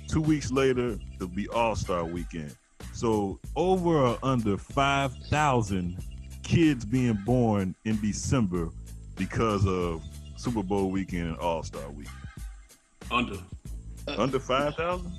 Two 0.07 0.21
weeks 0.21 0.51
later, 0.51 0.97
it'll 1.15 1.27
be 1.27 1.47
All 1.49 1.75
Star 1.75 2.03
weekend. 2.03 2.55
So 2.93 3.39
over 3.55 3.97
or 3.97 4.17
under 4.23 4.57
five 4.57 5.15
thousand 5.29 5.97
kids 6.45 6.85
being 6.85 7.19
born 7.25 7.75
in 7.85 7.99
December 7.99 8.69
because 9.15 9.65
of 9.67 10.03
Super 10.37 10.63
Bowl 10.63 10.91
weekend 10.91 11.29
and 11.29 11.37
All 11.37 11.63
Star 11.63 11.89
week. 11.89 12.07
Under. 13.11 13.37
Uh, 14.07 14.15
Under 14.17 14.39
five 14.39 14.75
thousand? 14.75 15.11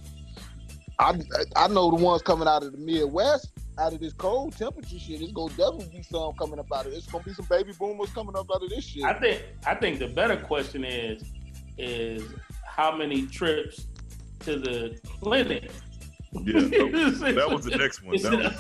I, 0.99 1.21
I 1.57 1.69
know 1.69 1.91
the 1.91 2.03
ones 2.03 2.23
coming 2.23 2.49
out 2.49 2.63
of 2.63 2.73
the 2.73 2.79
Midwest, 2.79 3.51
out 3.79 3.93
of 3.93 4.01
this 4.01 4.13
cold 4.15 4.57
temperature 4.57 4.99
shit. 4.99 5.21
It's 5.21 5.33
gonna 5.33 5.51
definitely 5.51 5.91
be 5.99 6.03
some 6.03 6.33
coming 6.35 6.59
up 6.59 6.67
out 6.75 6.87
of 6.87 6.93
it. 6.93 6.97
It's 6.97 7.07
gonna 7.07 7.25
be 7.25 7.35
some 7.35 7.47
baby 7.51 7.73
boomers 7.79 8.11
coming 8.11 8.37
up 8.37 8.47
out 8.55 8.63
of 8.63 8.71
this 8.71 8.85
shit. 8.85 9.05
I 9.05 9.15
think 9.15 9.43
I 9.67 9.75
think 9.75 9.99
the 9.99 10.09
better 10.09 10.37
question 10.37 10.85
is 10.85 11.25
is 11.77 12.23
how 12.65 12.97
many 12.97 13.27
trips 13.27 13.87
to 14.41 14.59
the 14.59 14.99
clinic. 15.21 15.71
Yeah, 16.33 16.61
that, 16.61 17.35
that 17.37 17.51
was 17.51 17.65
the 17.65 17.77
next 17.77 18.03
one. 18.03 18.17
That 18.23 18.33
was, 18.33 18.59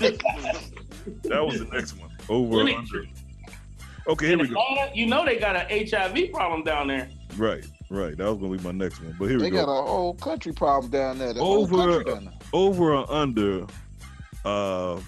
that 1.22 1.44
was 1.46 1.58
the 1.58 1.68
next 1.72 1.96
one. 1.98 2.10
Over 2.28 2.56
or 2.56 2.60
Clinic 2.62 2.76
under. 2.78 2.88
trip. 2.88 3.06
Okay, 4.08 4.26
here 4.28 4.38
we 4.38 4.48
go. 4.48 4.56
You 4.94 5.06
know 5.06 5.24
they 5.24 5.36
got 5.38 5.56
an 5.56 5.66
HIV 5.88 6.32
problem 6.32 6.62
down 6.64 6.88
there. 6.88 7.08
Right, 7.36 7.64
right. 7.90 8.16
That 8.16 8.24
was 8.32 8.38
gonna 8.38 8.56
be 8.56 8.62
my 8.62 8.70
next 8.72 9.02
one. 9.02 9.14
But 9.18 9.28
here 9.28 9.38
they 9.38 9.46
we 9.46 9.50
go. 9.50 9.56
They 9.58 9.64
got 9.66 9.72
a 9.72 9.82
whole 9.86 10.14
country 10.14 10.52
problem 10.52 10.90
down 10.92 11.18
there. 11.18 11.32
The 11.34 11.40
over 11.40 11.76
country 11.76 12.04
down 12.04 12.24
there. 12.26 12.34
over 12.52 12.94
or 12.94 13.10
under 13.12 13.66
uh 14.44 15.00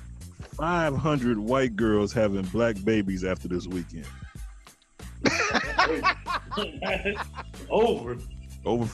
500 0.57 1.39
white 1.39 1.77
girls 1.77 2.13
having 2.13 2.43
black 2.47 2.75
babies 2.85 3.23
after 3.23 3.47
this 3.47 3.69
weekend 3.69 4.07
Over. 7.71 8.17
over 8.65 8.85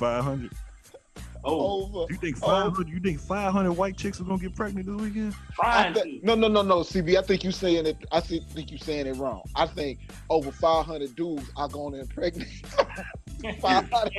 500 1.44 1.62
Over. 1.98 2.06
you 2.12 2.16
think 2.18 2.36
500 2.38 2.88
you 2.88 3.00
think 3.00 3.20
500 3.20 3.72
white 3.72 3.96
chicks 3.96 4.20
are 4.20 4.24
gonna 4.24 4.38
get 4.38 4.54
pregnant 4.56 4.86
this 4.86 4.96
weekend 4.96 5.34
I 5.62 5.92
thi- 5.92 6.20
no, 6.22 6.34
no, 6.34 6.48
no, 6.48 6.62
no, 6.62 6.80
CB. 6.80 7.16
I 7.18 7.22
think 7.22 7.44
you 7.44 7.52
saying 7.52 7.86
it. 7.86 7.96
I 8.10 8.20
think 8.20 8.70
you 8.72 8.78
saying 8.78 9.06
it 9.06 9.16
wrong. 9.16 9.42
I 9.54 9.66
think 9.66 10.00
over 10.30 10.50
500 10.50 11.14
dudes 11.14 11.50
are 11.56 11.68
going 11.68 11.92
to 11.94 12.00
impregnate. 12.00 12.48
500. 13.60 14.12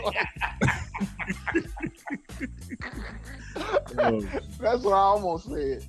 That's 4.59 4.83
what 4.83 4.93
I 4.93 4.97
almost 4.97 5.49
said. 5.49 5.83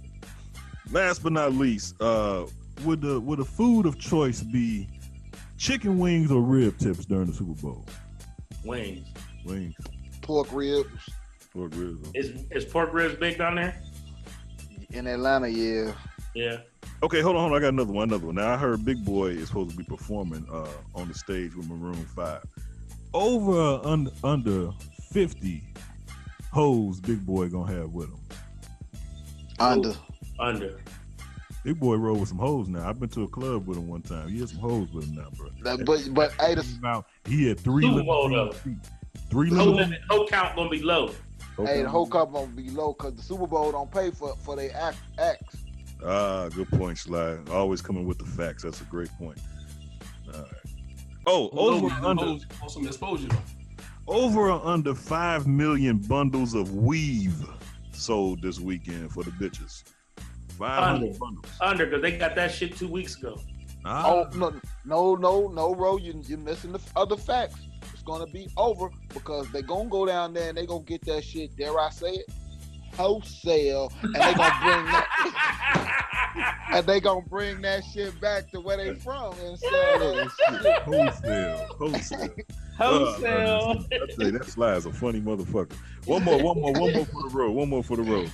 last 0.91 1.23
but 1.23 1.33
not 1.33 1.53
least 1.53 2.01
uh 2.01 2.47
would 2.85 3.01
the 3.01 3.21
would 3.21 3.39
the 3.39 3.45
food 3.45 3.87
of 3.87 3.99
choice 3.99 4.43
be 4.43 4.89
chicken 5.59 5.99
wings 5.99 6.31
or 6.31 6.41
rib 6.41 6.79
tips 6.79 7.05
during 7.07 7.27
the 7.27 7.33
super 7.35 7.61
bowl 7.61 7.85
Wings. 8.65 9.07
wings 9.45 9.75
Pork 10.23 10.49
ribs 10.53 10.89
pork 11.57 11.73
ribs 11.75 12.11
Is 12.15 12.45
is 12.51 12.65
pork 12.65 12.93
ribs 12.93 13.15
big 13.17 13.39
down 13.39 13.57
there? 13.57 13.75
in 14.91 15.07
Atlanta, 15.07 15.49
yeah. 15.49 15.93
Yeah. 16.35 16.59
Okay, 17.03 17.21
hold 17.21 17.37
on, 17.37 17.43
hold 17.43 17.53
on. 17.53 17.59
I 17.59 17.61
got 17.61 17.69
another 17.73 17.93
one. 17.93 18.09
Another 18.09 18.27
one. 18.27 18.35
Now 18.37 18.53
I 18.55 18.57
heard 18.57 18.85
Big 18.85 19.05
Boi 19.05 19.29
is 19.31 19.49
supposed 19.49 19.71
to 19.71 19.77
be 19.77 19.85
performing 19.85 20.47
uh, 20.51 20.69
on 20.95 21.09
the 21.09 21.15
stage 21.15 21.55
with 21.55 21.67
Maroon 21.69 21.95
Five. 22.15 22.43
Over 23.13 23.53
or 23.53 23.87
under, 23.87 24.11
under 24.23 24.71
fifty 25.11 25.63
hoes, 26.53 27.01
Big 27.01 27.25
Boi 27.27 27.49
gonna 27.49 27.73
have 27.73 27.91
with 27.91 28.09
him. 28.09 28.21
Under. 29.59 29.93
Under. 30.39 30.79
Big 31.65 31.81
Boi 31.81 31.97
roll 31.97 32.17
with 32.19 32.29
some 32.29 32.39
hoes 32.39 32.69
now. 32.69 32.89
I've 32.89 33.01
been 33.01 33.09
to 33.11 33.25
a 33.25 33.29
club 33.29 33.67
with 33.67 33.77
him 33.79 33.89
one 33.89 34.03
time. 34.03 34.29
He 34.29 34.39
had 34.41 34.49
some 34.51 34.59
hoes 34.61 34.89
with 34.93 35.05
him 35.09 35.17
now, 35.17 35.29
bro. 35.37 35.49
That- 35.63 35.85
but 35.85 36.09
but 36.15 36.33
hey, 36.41 36.55
the, 36.55 36.65
About 36.79 37.07
he 37.27 37.49
had 37.49 37.59
three 37.61 37.83
Super 37.83 38.03
Bowl, 38.05 38.29
though. 38.31 38.53
Three 39.31 39.49
Whole, 39.49 39.59
limousine. 39.67 39.77
limit, 39.77 40.01
whole 40.09 40.27
count 40.29 40.55
gonna 40.55 40.71
be 40.71 40.83
low. 40.83 41.11
Hey, 41.65 41.83
the 41.83 41.89
whole 41.89 42.07
cup 42.07 42.33
gonna 42.33 42.47
be 42.49 42.71
low 42.71 42.93
because 42.93 43.15
the 43.15 43.23
Super 43.23 43.47
Bowl 43.47 43.73
don't 43.73 43.91
pay 43.91 44.11
for 44.11 44.35
for 44.37 44.57
their 44.57 44.75
act 44.77 44.99
acts. 45.19 45.57
Ah, 46.05 46.49
good 46.49 46.69
point, 46.71 46.99
Sly. 46.99 47.39
Always 47.51 47.81
coming 47.81 48.07
with 48.07 48.19
the 48.19 48.25
facts. 48.25 48.63
That's 48.65 48.81
a 48.81 48.85
great 48.85 49.11
point. 49.19 49.39
All 50.35 50.41
right. 50.41 50.51
Oh, 51.27 51.49
over 51.53 51.87
or 51.87 52.07
under 52.07 52.25
On 52.63 52.69
some 52.69 52.87
exposure 52.87 53.29
over 54.09 54.51
or 54.51 54.65
under 54.65 54.95
five 54.95 55.47
million 55.47 55.99
bundles 55.99 56.55
of 56.55 56.75
weave 56.75 57.45
sold 57.93 58.43
this 58.43 58.61
weekend 58.61 59.11
for 59.11 59.25
the 59.25 59.31
bitches. 59.33 59.83
Five 60.59 60.83
Under. 60.83 61.07
hundred 61.07 61.19
bundles. 61.19 61.47
Under, 61.61 61.87
because 61.87 62.03
they 62.03 62.17
got 62.17 62.35
that 62.37 62.53
shit 62.53 62.77
two 62.77 62.89
weeks 62.89 63.17
ago. 63.17 63.39
Ah, 63.89 64.05
Oh 64.07 64.29
no 64.35 64.53
no 64.85 65.15
no 65.15 65.47
no, 65.49 65.75
bro, 65.75 65.97
you 65.97 66.21
you're 66.27 66.39
missing 66.39 66.73
the 66.73 66.81
other 66.97 67.17
facts. 67.17 67.61
It's 67.93 68.03
gonna 68.03 68.27
be 68.27 68.49
over 68.57 68.89
because 69.15 69.51
they 69.53 69.63
gonna 69.63 69.89
go 69.89 70.05
down 70.07 70.35
there 70.35 70.49
and 70.49 70.59
they 70.59 70.67
gonna 70.67 70.83
get 70.83 71.05
that 71.07 71.23
shit. 71.23 71.57
Dare 71.57 71.79
I 71.79 71.91
say 71.91 72.15
it? 72.15 72.27
Wholesale, 72.95 73.93
and 74.03 74.15
they 74.15 74.19
gonna 74.35 74.59
bring 74.63 74.87
that, 74.87 76.57
and 76.73 76.87
they 76.87 76.99
gonna 77.01 77.27
bring 77.27 77.61
that 77.61 77.85
shit 77.85 78.19
back 78.21 78.51
to 78.53 78.61
where 78.61 78.77
they 78.79 78.95
from 78.95 79.35
and 79.39 79.59
sell 79.59 80.19
it. 80.19 80.29
wholesale, 80.83 81.67
wholesale. 81.79 82.29
Wholesale. 82.79 83.61
Uh, 83.71 83.75
I 83.93 84.07
tell 84.17 84.27
you, 84.27 84.39
that 84.39 84.47
Sly 84.47 84.75
is 84.75 84.87
a 84.87 84.93
funny 84.93 85.21
motherfucker. 85.21 85.75
One 86.07 86.25
more, 86.25 86.43
one 86.43 86.61
more, 86.61 86.73
one 86.73 86.93
more 86.93 87.05
for 87.07 87.29
the 87.29 87.37
road. 87.37 87.51
One 87.53 87.69
more 87.69 87.85
for 87.85 87.97
the 87.97 88.03
road. 88.03 88.31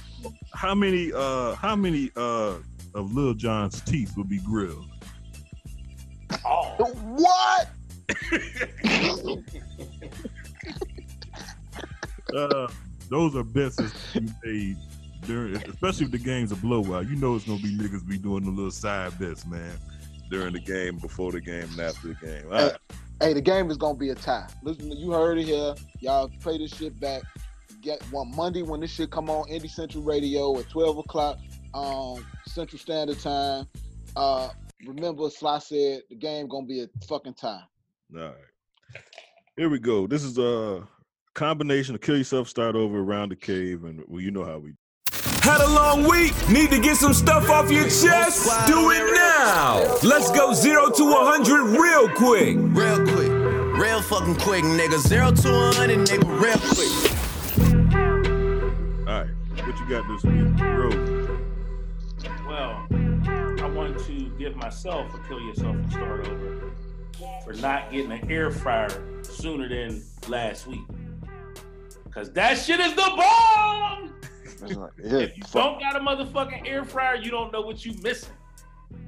How 0.54 0.74
many, 0.74 1.12
uh, 1.12 1.54
how 1.56 1.76
many, 1.76 2.10
uh, 2.16 2.54
of 2.94 3.14
Lil 3.14 3.34
Jon's 3.34 3.80
teeth 3.82 4.16
will 4.16 4.24
be 4.24 4.38
grilled? 4.38 4.91
What? 6.44 7.68
Uh, 12.34 12.66
those 13.10 13.36
are 13.36 13.44
bets 13.44 13.76
that 13.76 13.92
you 14.14 14.26
made 14.42 14.76
during, 15.26 15.54
especially 15.68 16.06
if 16.06 16.12
the 16.12 16.18
game's 16.18 16.50
a 16.50 16.56
blowout. 16.56 17.08
You 17.08 17.16
know 17.16 17.36
it's 17.36 17.44
gonna 17.44 17.58
be 17.58 17.76
niggas 17.76 18.06
be 18.08 18.16
doing 18.16 18.44
the 18.44 18.50
little 18.50 18.70
side 18.70 19.18
bets, 19.18 19.46
man, 19.46 19.76
during 20.30 20.54
the 20.54 20.60
game, 20.60 20.96
before 20.98 21.32
the 21.32 21.40
game, 21.40 21.68
and 21.72 21.80
after 21.80 22.08
the 22.08 22.14
game. 22.14 22.44
All 22.46 22.68
right. 22.68 22.76
Hey, 23.20 23.34
the 23.34 23.40
game 23.40 23.70
is 23.70 23.76
gonna 23.76 23.98
be 23.98 24.10
a 24.10 24.14
tie. 24.14 24.48
Listen, 24.62 24.90
you 24.92 25.12
heard 25.12 25.38
it 25.38 25.44
here. 25.44 25.74
Y'all 26.00 26.30
play 26.40 26.58
this 26.58 26.74
shit 26.74 26.98
back. 26.98 27.22
Get 27.82 28.02
one 28.10 28.34
Monday 28.34 28.62
when 28.62 28.80
this 28.80 28.90
shit 28.90 29.10
come 29.10 29.28
on 29.28 29.48
Indie 29.48 29.70
Central 29.70 30.02
Radio 30.02 30.58
at 30.58 30.68
12 30.70 30.98
o'clock 30.98 31.38
um 31.74 32.24
Central 32.46 32.78
Standard 32.78 33.20
Time. 33.20 33.66
Uh 34.16 34.48
remember 34.86 35.30
Sly 35.30 35.58
said 35.58 36.02
the 36.08 36.16
game 36.16 36.48
gonna 36.48 36.66
be 36.66 36.82
a 36.82 36.88
fucking 37.06 37.34
tie. 37.34 37.62
All 38.16 38.22
right. 38.22 38.34
Here 39.56 39.68
we 39.68 39.78
go. 39.78 40.06
This 40.06 40.24
is 40.24 40.38
a 40.38 40.86
combination 41.34 41.94
of 41.94 42.00
kill 42.00 42.16
yourself, 42.16 42.48
start 42.48 42.74
over 42.74 42.98
around 42.98 43.30
the 43.30 43.36
cave, 43.36 43.84
and 43.84 44.02
well, 44.06 44.20
you 44.20 44.30
know 44.30 44.44
how 44.44 44.58
we. 44.58 44.72
Had 45.42 45.60
a 45.60 45.68
long 45.68 46.04
week? 46.08 46.32
Need 46.48 46.70
to 46.70 46.78
get 46.78 46.96
some 46.96 47.12
stuff 47.12 47.50
off 47.50 47.70
your 47.70 47.84
chest? 47.84 48.66
Do 48.66 48.90
it 48.92 49.12
now! 49.12 49.98
Let's 50.02 50.30
go 50.30 50.52
zero 50.52 50.88
to 50.90 51.04
100 51.04 51.78
real 51.80 52.08
quick. 52.10 52.56
Real 52.58 53.04
quick. 53.04 53.30
Real 53.76 54.00
fucking 54.02 54.36
quick, 54.36 54.62
nigga. 54.62 54.98
Zero 55.00 55.32
to 55.32 55.48
100, 55.50 56.06
nigga. 56.06 56.24
Real 56.40 56.58
quick. 56.58 56.92
All 59.08 59.20
right. 59.20 59.30
What 59.66 59.78
you 59.80 59.88
got 59.88 60.06
this 60.08 60.22
week, 60.22 60.60
Rose? 60.60 61.28
Well, 62.46 62.86
I 62.90 63.11
to 64.50 64.56
myself 64.56 65.12
a 65.14 65.28
kill 65.28 65.40
yourself 65.40 65.74
and 65.76 65.92
start 65.92 66.26
over 66.28 66.72
for 67.44 67.52
not 67.54 67.90
getting 67.92 68.12
an 68.12 68.30
air 68.30 68.50
fryer 68.50 68.88
sooner 69.22 69.68
than 69.68 70.02
last 70.28 70.66
week. 70.66 70.80
Cause 72.10 72.30
that 72.32 72.58
shit 72.58 72.80
is 72.80 72.94
the 72.94 73.12
bomb. 73.16 74.08
Yeah, 74.64 74.86
If 75.18 75.36
you 75.36 75.42
don't 75.52 75.80
got 75.80 75.96
a 75.96 75.98
motherfucking 75.98 76.68
air 76.68 76.84
fryer, 76.84 77.16
you 77.16 77.32
don't 77.32 77.52
know 77.52 77.62
what 77.62 77.84
you 77.84 77.94
missing. 78.00 78.32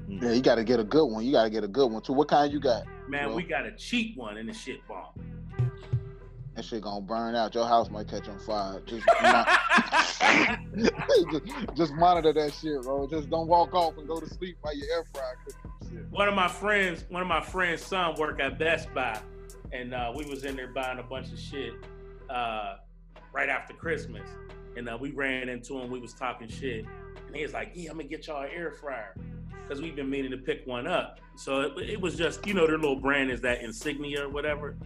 yeah, 0.08 0.32
you 0.32 0.42
gotta 0.42 0.64
get 0.64 0.80
a 0.80 0.84
good 0.84 1.04
one. 1.06 1.24
You 1.24 1.30
gotta 1.30 1.48
get 1.50 1.62
a 1.62 1.68
good 1.68 1.86
one 1.92 2.02
too. 2.02 2.12
What 2.12 2.26
kind 2.26 2.52
you 2.52 2.58
got? 2.58 2.82
Man, 3.08 3.34
we 3.34 3.44
got 3.44 3.64
a 3.64 3.70
cheap 3.76 4.16
one 4.16 4.36
and 4.38 4.48
the 4.48 4.52
shit 4.52 4.80
bomb. 4.88 5.12
That 6.54 6.64
shit 6.64 6.82
gonna 6.82 7.00
burn 7.00 7.34
out. 7.34 7.54
Your 7.54 7.66
house 7.66 7.90
might 7.90 8.06
catch 8.06 8.28
on 8.28 8.38
fire. 8.38 8.80
Just, 8.86 9.04
just, 10.76 11.44
just 11.76 11.94
monitor 11.94 12.32
that 12.32 12.52
shit, 12.52 12.82
bro. 12.82 13.08
Just 13.08 13.28
don't 13.28 13.48
walk 13.48 13.74
off 13.74 13.98
and 13.98 14.06
go 14.06 14.20
to 14.20 14.28
sleep 14.28 14.56
while 14.60 14.76
your 14.76 14.86
air 14.92 15.04
fryer 15.12 15.36
cooking 15.44 15.72
shit. 15.90 16.06
One 16.10 16.28
of 16.28 16.34
my 16.34 16.46
friends, 16.46 17.06
one 17.08 17.22
of 17.22 17.28
my 17.28 17.40
friends' 17.40 17.82
son 17.82 18.14
work 18.16 18.40
at 18.40 18.56
Best 18.56 18.92
Buy, 18.94 19.18
and 19.72 19.92
uh, 19.94 20.12
we 20.14 20.26
was 20.26 20.44
in 20.44 20.54
there 20.54 20.68
buying 20.68 21.00
a 21.00 21.02
bunch 21.02 21.32
of 21.32 21.40
shit 21.40 21.72
uh, 22.30 22.76
right 23.32 23.48
after 23.48 23.74
Christmas, 23.74 24.28
and 24.76 24.88
uh, 24.88 24.96
we 25.00 25.10
ran 25.10 25.48
into 25.48 25.76
him. 25.78 25.90
We 25.90 25.98
was 25.98 26.14
talking 26.14 26.46
shit, 26.46 26.84
and 27.26 27.34
he 27.34 27.42
was 27.42 27.52
like, 27.52 27.72
"Yeah, 27.74 27.90
I'm 27.90 27.96
gonna 27.96 28.08
get 28.08 28.28
y'all 28.28 28.42
an 28.42 28.50
air 28.54 28.70
fryer." 28.70 29.16
Because 29.62 29.80
we've 29.82 29.96
been 29.96 30.10
meaning 30.10 30.30
to 30.30 30.36
pick 30.36 30.64
one 30.66 30.86
up, 30.86 31.18
so 31.36 31.62
it, 31.62 31.90
it 31.90 32.00
was 32.00 32.16
just 32.16 32.46
you 32.46 32.54
know 32.54 32.66
their 32.66 32.78
little 32.78 33.00
brand 33.00 33.32
is 33.32 33.40
that 33.40 33.62
Insignia 33.62 34.24
or 34.24 34.28
whatever. 34.28 34.76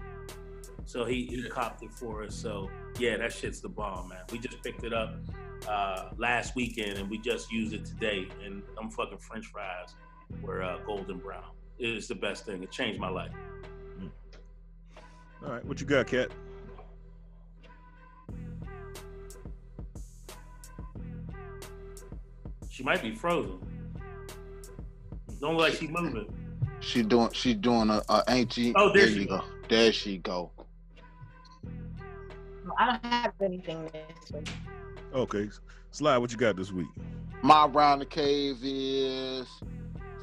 So 0.89 1.05
he, 1.05 1.27
he 1.27 1.47
copped 1.51 1.83
it 1.83 1.93
for 1.93 2.25
us. 2.25 2.35
So 2.35 2.71
yeah, 2.99 3.19
that 3.19 3.31
shit's 3.31 3.61
the 3.61 3.69
bomb, 3.69 4.09
man. 4.09 4.21
We 4.33 4.39
just 4.39 4.63
picked 4.63 4.85
it 4.85 4.95
up 4.95 5.17
uh, 5.69 6.09
last 6.17 6.57
weekend 6.57 6.97
and 6.97 7.11
we 7.11 7.19
just 7.19 7.53
used 7.53 7.75
it 7.75 7.85
today. 7.85 8.27
And 8.43 8.63
them 8.75 8.91
fucking 8.91 9.19
French 9.19 9.45
fries 9.49 9.95
were 10.41 10.63
uh, 10.63 10.79
golden 10.87 11.19
brown. 11.19 11.45
It 11.79 11.91
is 11.91 12.09
the 12.09 12.15
best 12.15 12.47
thing. 12.47 12.63
It 12.63 12.71
changed 12.71 12.99
my 12.99 13.11
life. 13.11 13.33
All 15.45 15.53
right. 15.53 15.65
What 15.67 15.79
you 15.79 15.87
got, 15.87 16.07
Cat? 16.07 16.31
She 22.71 22.83
might 22.83 23.03
be 23.03 23.15
frozen. 23.15 23.59
Don't 25.39 25.59
look 25.59 25.69
like 25.69 25.75
she 25.75 25.89
moving. 25.89 26.33
She 26.81 27.03
doing 27.03 27.31
she 27.33 27.53
doing 27.53 27.91
a, 27.91 28.03
a 28.09 28.25
ain't 28.29 28.55
she? 28.55 28.73
Oh, 28.75 28.91
there 28.91 29.07
you 29.07 29.21
she 29.21 29.27
go. 29.27 29.45
There 29.69 29.93
she 29.93 30.17
go. 30.17 30.51
I 32.77 32.87
don't 32.87 33.05
have 33.05 33.33
anything 33.43 33.91
this 33.93 34.33
week. 34.33 34.49
Okay. 35.15 35.49
Sly, 35.91 36.19
what 36.19 36.31
you 36.31 36.37
got 36.37 36.57
this 36.57 36.73
week? 36.73 36.89
My 37.43 37.67
round 37.67 38.01
the 38.01 38.07
cave 38.07 38.59
is 38.63 39.49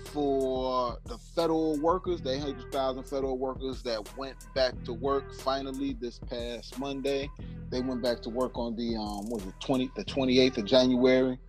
for 0.05 0.97
the 1.05 1.17
federal 1.17 1.79
workers, 1.79 2.21
the 2.21 2.33
800,000 2.35 3.03
federal 3.03 3.37
workers 3.37 3.81
that 3.83 4.17
went 4.17 4.35
back 4.53 4.73
to 4.85 4.93
work 4.93 5.33
finally 5.33 5.93
this 5.99 6.19
past 6.19 6.79
Monday. 6.79 7.29
They 7.69 7.81
went 7.81 8.01
back 8.01 8.21
to 8.21 8.29
work 8.29 8.57
on 8.57 8.75
the 8.75 8.95
um 8.95 9.29
what 9.29 9.41
was 9.41 9.47
it 9.47 9.59
20 9.59 9.91
the 9.95 10.05
28th 10.05 10.57
of 10.59 10.65
January. 10.65 11.39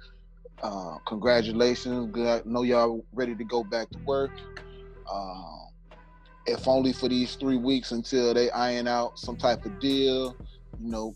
Uh, 0.63 0.97
congratulations. 1.07 2.11
Good. 2.13 2.27
I 2.27 2.43
know 2.49 2.63
y'all 2.63 3.05
ready 3.13 3.35
to 3.35 3.45
go 3.45 3.63
back 3.63 3.91
to 3.91 3.99
work. 4.01 4.33
Um, 5.13 5.69
if 6.47 6.67
only 6.67 6.93
for 6.93 7.09
these 7.09 7.35
three 7.35 7.57
weeks 7.57 7.93
until 7.93 8.33
they 8.33 8.51
iron 8.51 8.89
out 8.89 9.19
some 9.19 9.37
type 9.37 9.67
of 9.67 9.79
deal, 9.81 10.37
you 10.81 10.91
know, 10.91 11.15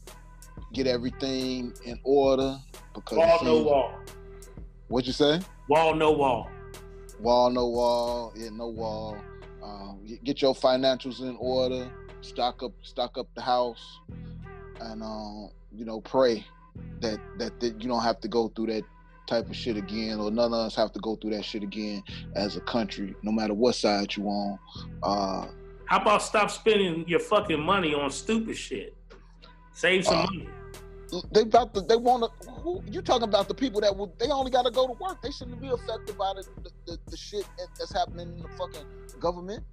get 0.72 0.86
everything 0.86 1.72
in 1.84 1.98
order. 2.04 2.56
Because 2.94 3.18
Wall, 3.18 3.38
no 3.44 3.62
wall. 3.62 3.94
What'd 4.88 5.06
you 5.06 5.12
say? 5.12 5.40
Wall, 5.68 5.94
no 5.94 6.12
wall. 6.12 6.50
Wall, 7.20 7.50
no 7.50 7.68
wall. 7.68 8.32
Yeah, 8.36 8.50
no 8.50 8.68
wall. 8.68 9.16
Um, 9.62 10.00
get- 10.24 10.42
your 10.42 10.54
financials 10.54 11.20
in 11.20 11.36
order. 11.38 11.90
Stock 12.22 12.62
up, 12.62 12.72
stock 12.82 13.16
up 13.16 13.28
the 13.34 13.40
house, 13.40 13.98
and 14.80 15.02
um, 15.02 15.50
you 15.74 15.86
know, 15.86 16.02
pray 16.02 16.44
that, 17.00 17.18
that 17.38 17.58
that 17.60 17.80
you 17.82 17.88
don't 17.88 18.02
have 18.02 18.20
to 18.20 18.28
go 18.28 18.48
through 18.48 18.66
that 18.66 18.84
type 19.26 19.48
of 19.48 19.56
shit 19.56 19.78
again, 19.78 20.20
or 20.20 20.30
none 20.30 20.52
of 20.52 20.58
us 20.66 20.74
have 20.76 20.92
to 20.92 21.00
go 21.00 21.16
through 21.16 21.30
that 21.30 21.44
shit 21.44 21.62
again 21.62 22.02
as 22.36 22.56
a 22.56 22.60
country, 22.60 23.14
no 23.22 23.32
matter 23.32 23.54
what 23.54 23.74
side 23.74 24.14
you 24.16 24.24
on. 24.26 24.58
Uh, 25.02 25.46
How 25.86 26.02
about 26.02 26.20
stop 26.22 26.50
spending 26.50 27.08
your 27.08 27.20
fucking 27.20 27.60
money 27.60 27.94
on 27.94 28.10
stupid 28.10 28.56
shit? 28.56 28.94
Save 29.80 30.04
some 30.04 30.14
Uh, 30.18 30.22
money. 30.26 30.48
they 31.32 31.40
about 31.40 31.72
to, 31.74 31.80
they 31.80 31.96
want 31.96 32.30
to. 32.42 32.50
Who 32.60 32.82
you 32.86 33.00
talking 33.00 33.22
about? 33.26 33.48
The 33.48 33.54
people 33.54 33.80
that 33.80 33.96
would 33.96 34.10
they 34.18 34.28
only 34.28 34.50
got 34.50 34.64
to 34.66 34.70
go 34.70 34.86
to 34.86 34.92
work. 34.92 35.22
They 35.22 35.30
shouldn't 35.30 35.58
be 35.58 35.68
affected 35.68 36.18
by 36.18 36.34
the 36.36 36.46
the, 36.62 36.70
the, 36.86 36.98
the 37.10 37.16
shit 37.16 37.46
that's 37.78 37.90
happening 37.92 38.28
in 38.28 38.42
the 38.42 38.48
fucking 38.50 38.84
government. 39.18 39.64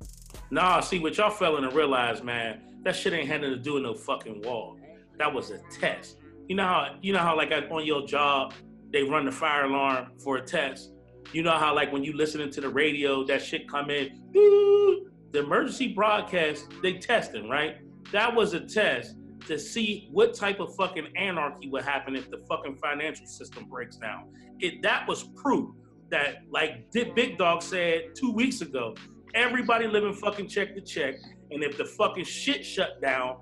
Nah, 0.49 0.79
see 0.79 0.99
what 0.99 1.17
y'all 1.17 1.29
failing 1.29 1.69
to 1.69 1.75
realize, 1.75 2.23
man. 2.23 2.61
That 2.83 2.95
shit 2.95 3.11
ain't 3.11 3.27
had 3.27 3.41
nothing 3.41 3.57
to 3.57 3.61
do 3.61 3.73
with 3.73 3.83
no 3.83 3.93
fucking 3.95 4.43
wall. 4.43 4.77
That 5.17 5.33
was 5.33 5.51
a 5.51 5.57
test. 5.77 6.19
You 6.47 6.55
know 6.55 6.63
how 6.63 6.95
you 7.01 7.11
know 7.11 7.19
how 7.19 7.35
like 7.35 7.51
on 7.69 7.85
your 7.85 8.07
job 8.07 8.53
they 8.93 9.03
run 9.03 9.25
the 9.25 9.31
fire 9.33 9.65
alarm 9.65 10.13
for 10.23 10.37
a 10.37 10.41
test. 10.41 10.91
You 11.33 11.43
know 11.43 11.51
how 11.51 11.75
like 11.75 11.91
when 11.91 12.05
you 12.05 12.13
listening 12.13 12.49
to 12.51 12.61
the 12.61 12.69
radio, 12.69 13.25
that 13.25 13.41
shit 13.41 13.67
come 13.69 13.89
in. 13.89 14.21
"Doo." 14.31 15.09
The 15.33 15.39
emergency 15.39 15.89
broadcast, 15.93 16.67
they 16.81 16.93
testing, 16.93 17.49
right? 17.49 17.79
That 18.13 18.33
was 18.33 18.53
a 18.53 18.61
test 18.61 19.16
to 19.45 19.57
see 19.59 20.09
what 20.11 20.33
type 20.33 20.59
of 20.59 20.75
fucking 20.75 21.07
anarchy 21.15 21.69
would 21.69 21.83
happen 21.83 22.15
if 22.15 22.29
the 22.29 22.43
fucking 22.49 22.77
financial 22.77 23.25
system 23.25 23.65
breaks 23.65 23.97
down. 23.97 24.29
It 24.59 24.81
that 24.83 25.07
was 25.07 25.23
proof 25.35 25.69
that, 26.09 26.43
like 26.49 26.91
Big 26.91 27.37
Dog 27.37 27.61
said 27.61 28.15
two 28.15 28.31
weeks 28.31 28.61
ago, 28.61 28.95
everybody 29.35 29.87
living 29.87 30.13
fucking 30.13 30.47
check 30.47 30.75
to 30.75 30.81
check, 30.81 31.15
and 31.51 31.63
if 31.63 31.77
the 31.77 31.85
fucking 31.85 32.25
shit 32.25 32.65
shut 32.65 33.01
down, 33.01 33.37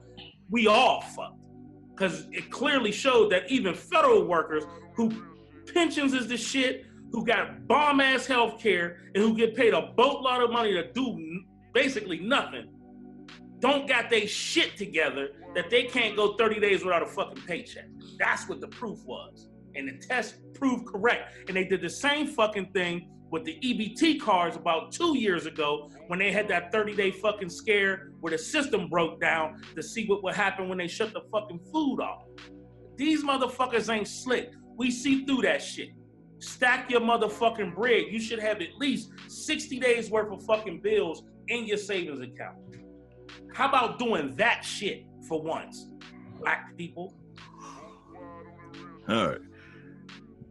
we 0.50 0.68
all 0.68 1.02
fucked. 1.02 1.40
Because 1.92 2.28
it 2.32 2.52
clearly 2.52 2.92
showed 2.92 3.32
that 3.32 3.50
even 3.50 3.74
federal 3.74 4.26
workers 4.26 4.64
who 4.96 5.12
pensions 5.74 6.14
is 6.14 6.28
the 6.28 6.38
shit, 6.38 6.86
who 7.12 7.26
got 7.26 7.68
bomb 7.68 8.02
ass 8.02 8.26
health 8.26 8.60
care, 8.60 8.98
and 9.16 9.24
who 9.24 9.36
get 9.36 9.56
paid 9.56 9.74
a 9.74 9.94
boatload 9.96 10.44
of 10.44 10.52
money 10.52 10.74
to 10.74 10.92
do 10.92 11.42
basically 11.74 12.20
nothing, 12.20 12.68
don't 13.60 13.88
got 13.88 14.10
their 14.10 14.28
shit 14.28 14.78
together 14.78 15.30
that 15.56 15.70
they 15.70 15.84
can't 15.84 16.16
go 16.16 16.36
30 16.36 16.60
days 16.60 16.84
without 16.84 17.02
a 17.02 17.06
fucking 17.06 17.44
paycheck. 17.44 17.86
That's 18.20 18.48
what 18.48 18.62
the 18.62 18.68
proof 18.68 19.04
was. 19.06 19.50
And 19.76 19.88
the 19.88 20.06
test 20.06 20.36
proved 20.54 20.86
correct. 20.88 21.36
And 21.48 21.56
they 21.56 21.66
did 21.66 21.82
the 21.82 21.90
same 21.90 22.28
fucking 22.28 22.72
thing 22.74 23.10
with 23.32 23.44
the 23.44 23.60
EBT 23.60 24.20
cards 24.22 24.56
about 24.56 24.92
two 24.92 25.18
years 25.18 25.46
ago 25.46 25.90
when 26.08 26.20
they 26.20 26.32
had 26.32 26.48
that 26.48 26.72
30 26.72 26.96
day 26.96 27.12
fucking 27.12 27.50
scare 27.50 28.12
where 28.20 28.32
the 28.32 28.38
system 28.38 28.88
broke 28.88 29.20
down 29.20 29.62
to 29.76 29.84
see 29.84 30.06
what 30.08 30.24
would 30.24 30.36
happen 30.36 30.70
when 30.70 30.78
they 30.78 30.88
shut 30.88 31.14
the 31.14 31.22
fucking 31.32 31.60
food 31.72 32.00
off. 32.00 32.24
These 32.98 33.24
motherfuckers 33.24 33.94
ain't 33.94 34.08
slick. 34.08 34.52
We 34.78 34.92
see 34.92 35.26
through 35.26 35.42
that 35.42 35.62
shit. 35.62 35.90
Stack 36.40 36.90
your 36.92 37.02
motherfucking 37.02 37.76
bread. 37.76 38.06
You 38.10 38.20
should 38.20 38.40
have 38.40 38.62
at 38.62 38.76
least 38.78 39.10
60 39.28 39.80
days 39.80 40.10
worth 40.10 40.32
of 40.32 40.46
fucking 40.46 40.82
bills 40.82 41.24
in 41.48 41.66
your 41.66 41.78
savings 41.78 42.22
account. 42.22 42.58
How 43.56 43.70
about 43.70 43.98
doing 44.00 44.36
that 44.36 44.66
shit 44.66 45.06
for 45.30 45.42
once? 45.42 45.88
Black 46.42 46.76
people. 46.76 47.16
All 49.08 49.28
right. 49.30 49.38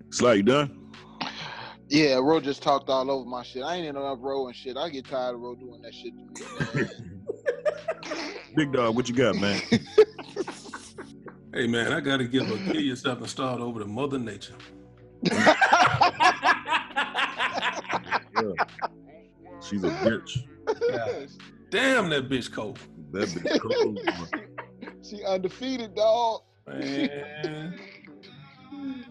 Sly, 0.09 0.33
you 0.33 0.43
done? 0.43 0.91
Yeah, 1.91 2.15
Ro 2.15 2.41
just 2.41 2.63
talked 2.63 2.89
all 2.89 3.11
over 3.11 3.29
my 3.29 3.43
shit. 3.43 3.63
I 3.63 3.77
ain't 3.77 3.87
in 3.87 3.95
enough 3.95 4.21
Ro 4.23 4.47
and 4.47 4.57
shit. 4.57 4.79
I 4.79 4.89
get 4.89 5.05
tired 5.05 5.35
of 5.35 5.43
Ro 5.43 5.55
doing 5.55 5.83
that 5.83 5.93
shit 5.93 6.15
to 6.17 6.79
me. 6.79 6.89
Big 8.57 8.73
dog, 8.73 8.97
what 8.97 9.07
you 9.07 9.15
got, 9.15 9.35
man? 9.37 9.61
Hey 11.53 11.67
man, 11.67 11.93
I 11.93 12.01
gotta 12.01 12.25
give 12.25 12.51
a 12.51 12.57
kill 12.73 12.81
yourself 12.81 13.19
and 13.19 13.29
start 13.29 13.61
over 13.61 13.81
to 13.81 13.87
Mother 13.87 14.19
Nature. 14.19 14.55
She's 19.61 19.85
a 19.85 19.91
bitch. 19.91 20.39
Damn 21.75 22.09
that 22.11 22.29
bitch 22.29 22.53
cold. 22.53 22.79
That 23.11 23.29
bitch 23.31 23.61
cold. 23.61 23.99
she 25.05 25.25
undefeated, 25.25 25.97
dog. 25.97 26.43
Man. 26.69 27.77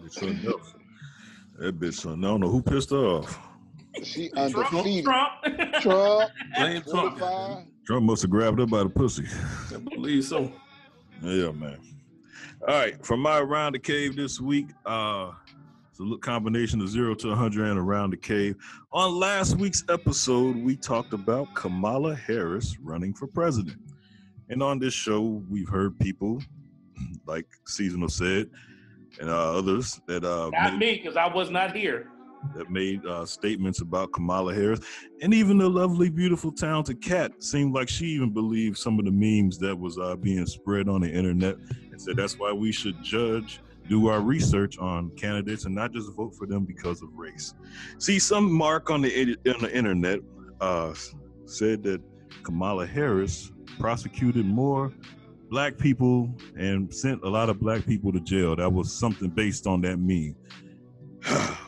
It's 0.02 0.18
something 0.18 0.46
else. 0.46 0.74
That 1.58 1.78
bitch, 1.78 1.92
son. 1.92 2.24
I 2.24 2.28
don't 2.28 2.40
know 2.40 2.48
who 2.48 2.62
pissed 2.62 2.88
her 2.88 2.96
off. 2.96 3.38
She 4.02 4.30
Trump, 4.30 4.56
undefeated. 4.56 5.04
Trump. 5.04 5.30
Trump. 5.82 6.30
Blame 6.56 6.82
Trump. 6.84 7.68
Trump 7.86 8.06
must 8.06 8.22
have 8.22 8.30
grabbed 8.30 8.58
her 8.58 8.66
by 8.66 8.82
the 8.82 8.88
pussy. 8.88 9.26
I 9.74 9.76
believe 9.76 10.24
so. 10.24 10.50
Yeah, 11.22 11.50
man. 11.50 11.76
All 12.66 12.68
right, 12.68 13.04
from 13.04 13.20
my 13.20 13.40
around 13.40 13.74
the 13.74 13.78
cave 13.78 14.16
this 14.16 14.40
week, 14.40 14.68
uh, 14.86 15.32
it's 15.94 16.00
a 16.00 16.02
little 16.02 16.18
combination 16.18 16.80
of 16.80 16.88
zero 16.88 17.14
to 17.14 17.28
100 17.28 17.70
and 17.70 17.78
around 17.78 18.10
the 18.10 18.16
cave. 18.16 18.56
On 18.90 19.14
last 19.14 19.54
week's 19.58 19.84
episode, 19.88 20.56
we 20.56 20.74
talked 20.74 21.12
about 21.12 21.54
Kamala 21.54 22.16
Harris 22.16 22.76
running 22.82 23.14
for 23.14 23.28
president. 23.28 23.78
And 24.48 24.60
on 24.60 24.80
this 24.80 24.92
show, 24.92 25.44
we've 25.48 25.68
heard 25.68 25.96
people 26.00 26.42
like 27.26 27.46
Seasonal 27.68 28.08
said 28.08 28.50
and 29.20 29.30
uh, 29.30 29.56
others 29.56 30.00
that 30.08 30.24
uh, 30.24 30.50
Not 30.52 30.78
me, 30.78 30.96
because 30.96 31.16
I 31.16 31.32
was 31.32 31.48
not 31.48 31.76
here. 31.76 32.08
that 32.56 32.72
made 32.72 33.06
uh, 33.06 33.24
statements 33.24 33.80
about 33.80 34.10
Kamala 34.10 34.52
Harris, 34.52 34.80
and 35.22 35.32
even 35.32 35.58
the 35.58 35.68
lovely, 35.70 36.10
beautiful, 36.10 36.50
talented 36.50 37.02
cat 37.02 37.40
seemed 37.40 37.72
like 37.72 37.88
she 37.88 38.06
even 38.06 38.30
believed 38.32 38.78
some 38.78 38.98
of 38.98 39.04
the 39.04 39.12
memes 39.12 39.58
that 39.58 39.78
was 39.78 39.96
uh, 39.96 40.16
being 40.16 40.44
spread 40.44 40.88
on 40.88 41.02
the 41.02 41.08
internet, 41.08 41.54
and 41.92 42.02
said 42.02 42.16
that's 42.16 42.36
why 42.36 42.52
we 42.52 42.72
should 42.72 43.00
judge, 43.00 43.60
do 43.88 44.08
our 44.08 44.20
research 44.20 44.78
on 44.78 45.10
candidates, 45.10 45.64
and 45.64 45.74
not 45.74 45.92
just 45.92 46.12
vote 46.12 46.34
for 46.34 46.46
them 46.46 46.64
because 46.64 47.02
of 47.02 47.08
race. 47.14 47.54
See, 47.98 48.18
some 48.18 48.50
mark 48.50 48.90
on 48.90 49.02
the 49.02 49.36
on 49.54 49.62
the 49.62 49.74
internet 49.74 50.20
uh, 50.60 50.94
said 51.44 51.82
that 51.84 52.00
Kamala 52.42 52.86
Harris 52.86 53.52
prosecuted 53.78 54.46
more 54.46 54.92
black 55.50 55.78
people 55.78 56.34
and 56.56 56.92
sent 56.92 57.22
a 57.22 57.28
lot 57.28 57.48
of 57.48 57.60
black 57.60 57.86
people 57.86 58.12
to 58.12 58.20
jail. 58.20 58.56
That 58.56 58.72
was 58.72 58.92
something 58.92 59.28
based 59.30 59.66
on 59.66 59.80
that 59.82 59.98
meme. 59.98 60.36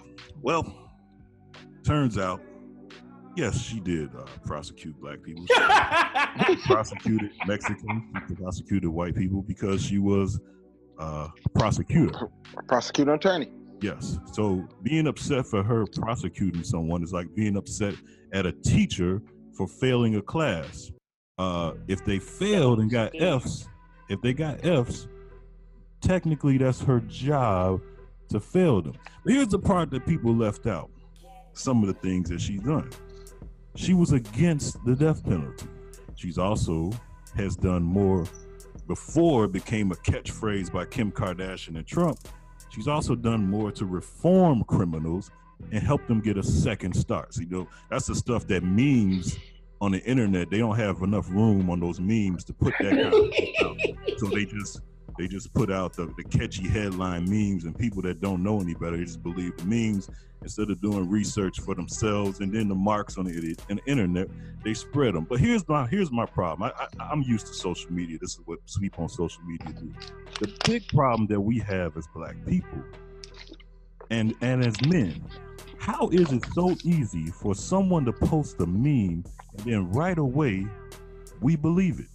Well, 0.43 0.93
turns 1.83 2.19
out, 2.19 2.41
yes, 3.37 3.61
she 3.61 3.81
did 3.81 4.15
uh, 4.15 4.27
prosecute 4.45 5.01
black 5.01 5.21
people. 5.23 5.45
She 6.47 6.57
prosecuted 6.67 7.33
Mexicans. 7.47 8.05
She 8.29 8.35
prosecuted 8.37 8.91
white 8.91 9.17
people 9.17 9.43
because 9.43 9.83
she 9.83 9.99
was 9.99 10.39
uh, 10.99 11.29
a 11.45 11.49
prosecutor. 11.51 12.29
Prosecutor 12.69 13.15
attorney. 13.15 13.51
Yes. 13.81 14.19
So 14.33 14.67
being 14.83 15.07
upset 15.07 15.47
for 15.47 15.63
her 15.63 15.85
prosecuting 15.87 16.65
someone 16.65 17.03
is 17.03 17.13
like 17.13 17.35
being 17.35 17.57
upset 17.57 17.95
at 18.33 18.47
a 18.47 18.53
teacher 18.53 19.23
for 19.53 19.67
failing 19.67 20.17
a 20.17 20.23
class. 20.23 20.91
Uh, 21.39 21.73
if 21.87 22.05
they 22.05 22.19
failed 22.19 22.81
and 22.81 22.91
got 22.91 23.13
Fs, 23.21 23.69
if 24.09 24.21
they 24.23 24.33
got 24.33 24.65
Fs, 24.65 25.07
technically 26.01 26.57
that's 26.57 26.81
her 26.81 27.01
job 27.01 27.83
to 28.31 28.41
fail 28.41 28.81
them. 28.81 28.95
But 29.25 29.35
here's 29.35 29.49
the 29.49 29.59
part 29.59 29.91
that 29.91 30.07
people 30.07 30.35
left 30.35 30.67
out. 30.67 30.91
Some 31.53 31.83
of 31.83 31.89
the 31.89 31.95
things 31.95 32.29
that 32.31 32.41
she's 32.41 32.61
done. 32.61 32.91
She 33.77 33.93
was 33.95 34.13
against 34.13 34.83
the 34.85 34.95
death 34.95 35.23
penalty. 35.25 35.67
She's 36.15 36.39
also 36.39 36.93
has 37.37 37.57
done 37.57 37.83
more 37.83 38.25
before 38.87 39.49
became 39.49 39.91
a 39.93 39.95
catchphrase 39.97 40.73
by 40.73 40.85
Kim 40.85 41.11
Kardashian 41.11 41.77
and 41.77 41.87
Trump. 41.87 42.19
She's 42.71 42.89
also 42.89 43.15
done 43.15 43.49
more 43.49 43.73
to 43.73 43.87
reform 43.87 44.65
criminals 44.65 45.31
and 45.73 45.83
help 45.83 46.07
them 46.07 46.21
get 46.21 46.37
a 46.37 46.43
second 46.43 46.95
start. 46.95 47.35
So, 47.35 47.43
you 47.43 47.49
know, 47.49 47.69
that's 47.91 48.07
the 48.07 48.15
stuff 48.15 48.47
that 48.49 48.63
memes 48.63 49.39
on 49.81 49.93
the 49.93 50.03
internet. 50.05 50.51
They 50.51 50.59
don't 50.59 50.77
have 50.77 51.03
enough 51.03 51.31
room 51.31 51.71
on 51.71 51.81
those 51.81 52.01
memes 52.01 52.45
to 52.45 52.53
put 52.53 52.75
that 52.81 52.91
kind 52.91 53.15
of 53.15 53.35
stuff. 53.57 54.19
So 54.19 54.27
they 54.27 54.45
just 54.45 54.81
they 55.19 55.27
just 55.27 55.53
put 55.55 55.71
out 55.71 55.95
the, 55.95 56.07
the 56.17 56.25
catchy 56.25 56.69
headline 56.69 57.25
memes 57.25 57.65
and 57.65 57.77
people 57.77 58.03
that 58.03 58.21
don't 58.21 58.43
know 58.43 58.61
any 58.61 58.75
better 58.75 58.97
they 58.97 59.05
just 59.05 59.23
believe 59.23 59.57
the 59.57 59.65
memes. 59.65 60.11
Instead 60.43 60.71
of 60.71 60.81
doing 60.81 61.09
research 61.09 61.61
for 61.61 61.75
themselves 61.75 62.41
and 62.41 62.53
then 62.53 62.69
the 62.69 62.75
marks 62.75 63.17
on 63.17 63.25
the, 63.25 63.57
on 63.71 63.77
the 63.77 63.91
internet 63.91 64.29
they 64.63 64.75
spread 64.75 65.15
them. 65.15 65.25
But 65.25 65.41
here's 65.41 65.67
my 65.67 65.87
here's 65.87 66.13
my 66.13 66.27
problem. 66.27 66.71
I, 66.77 66.87
i'm 67.01 67.23
used 67.23 67.47
to 67.47 67.55
social 67.55 67.91
media. 67.91 68.19
This 68.21 68.35
is 68.35 68.41
what 68.45 68.59
sweep 68.67 68.99
on 68.99 69.09
social 69.09 69.43
media 69.45 69.73
do. 69.73 69.93
The 70.41 70.53
big 70.65 70.87
problem 70.89 71.27
that 71.29 71.41
we 71.41 71.59
have 71.61 71.97
as 71.97 72.07
black 72.15 72.37
people 72.47 72.83
and 74.11 74.35
and 74.41 74.65
as 74.65 74.75
men 74.87 75.25
how 75.79 76.09
is 76.09 76.33
it 76.33 76.45
so 76.55 76.77
easy 76.85 77.27
for 77.27 77.55
someone 77.55 78.05
to 78.05 78.13
post 78.13 78.61
a 78.61 78.67
meme 78.67 79.25
and 79.59 79.65
then 79.65 79.91
right 79.93 80.19
away 80.19 80.67
we 81.41 81.57
believe 81.57 82.01
it. 82.01 82.07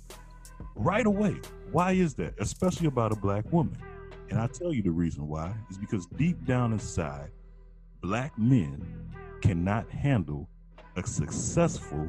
Right 0.76 1.06
away 1.06 1.36
why 1.72 1.94
is 1.94 2.14
that? 2.16 2.34
Especially 2.40 2.88
about 2.88 3.12
a 3.12 3.16
black 3.16 3.52
woman. 3.52 3.78
And 4.30 4.40
i 4.40 4.48
tell 4.48 4.74
you 4.74 4.82
the 4.82 4.92
reason 4.92 5.28
why 5.28 5.54
is 5.70 5.78
because 5.78 6.06
deep 6.06 6.46
down 6.46 6.72
inside 6.72 7.32
black 8.02 8.38
men 8.38 8.86
cannot 9.42 9.90
handle 9.90 10.48
a 10.96 11.06
successful 11.06 12.08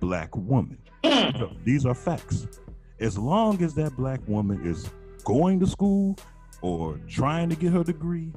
black 0.00 0.36
woman. 0.36 0.78
Mm. 1.04 1.38
So, 1.38 1.56
these 1.64 1.86
are 1.86 1.94
facts. 1.94 2.46
As 3.00 3.18
long 3.18 3.62
as 3.62 3.74
that 3.74 3.96
black 3.96 4.20
woman 4.28 4.64
is 4.66 4.90
going 5.24 5.60
to 5.60 5.66
school 5.66 6.16
or 6.60 6.98
trying 7.08 7.48
to 7.50 7.56
get 7.56 7.72
her 7.72 7.84
degree 7.84 8.32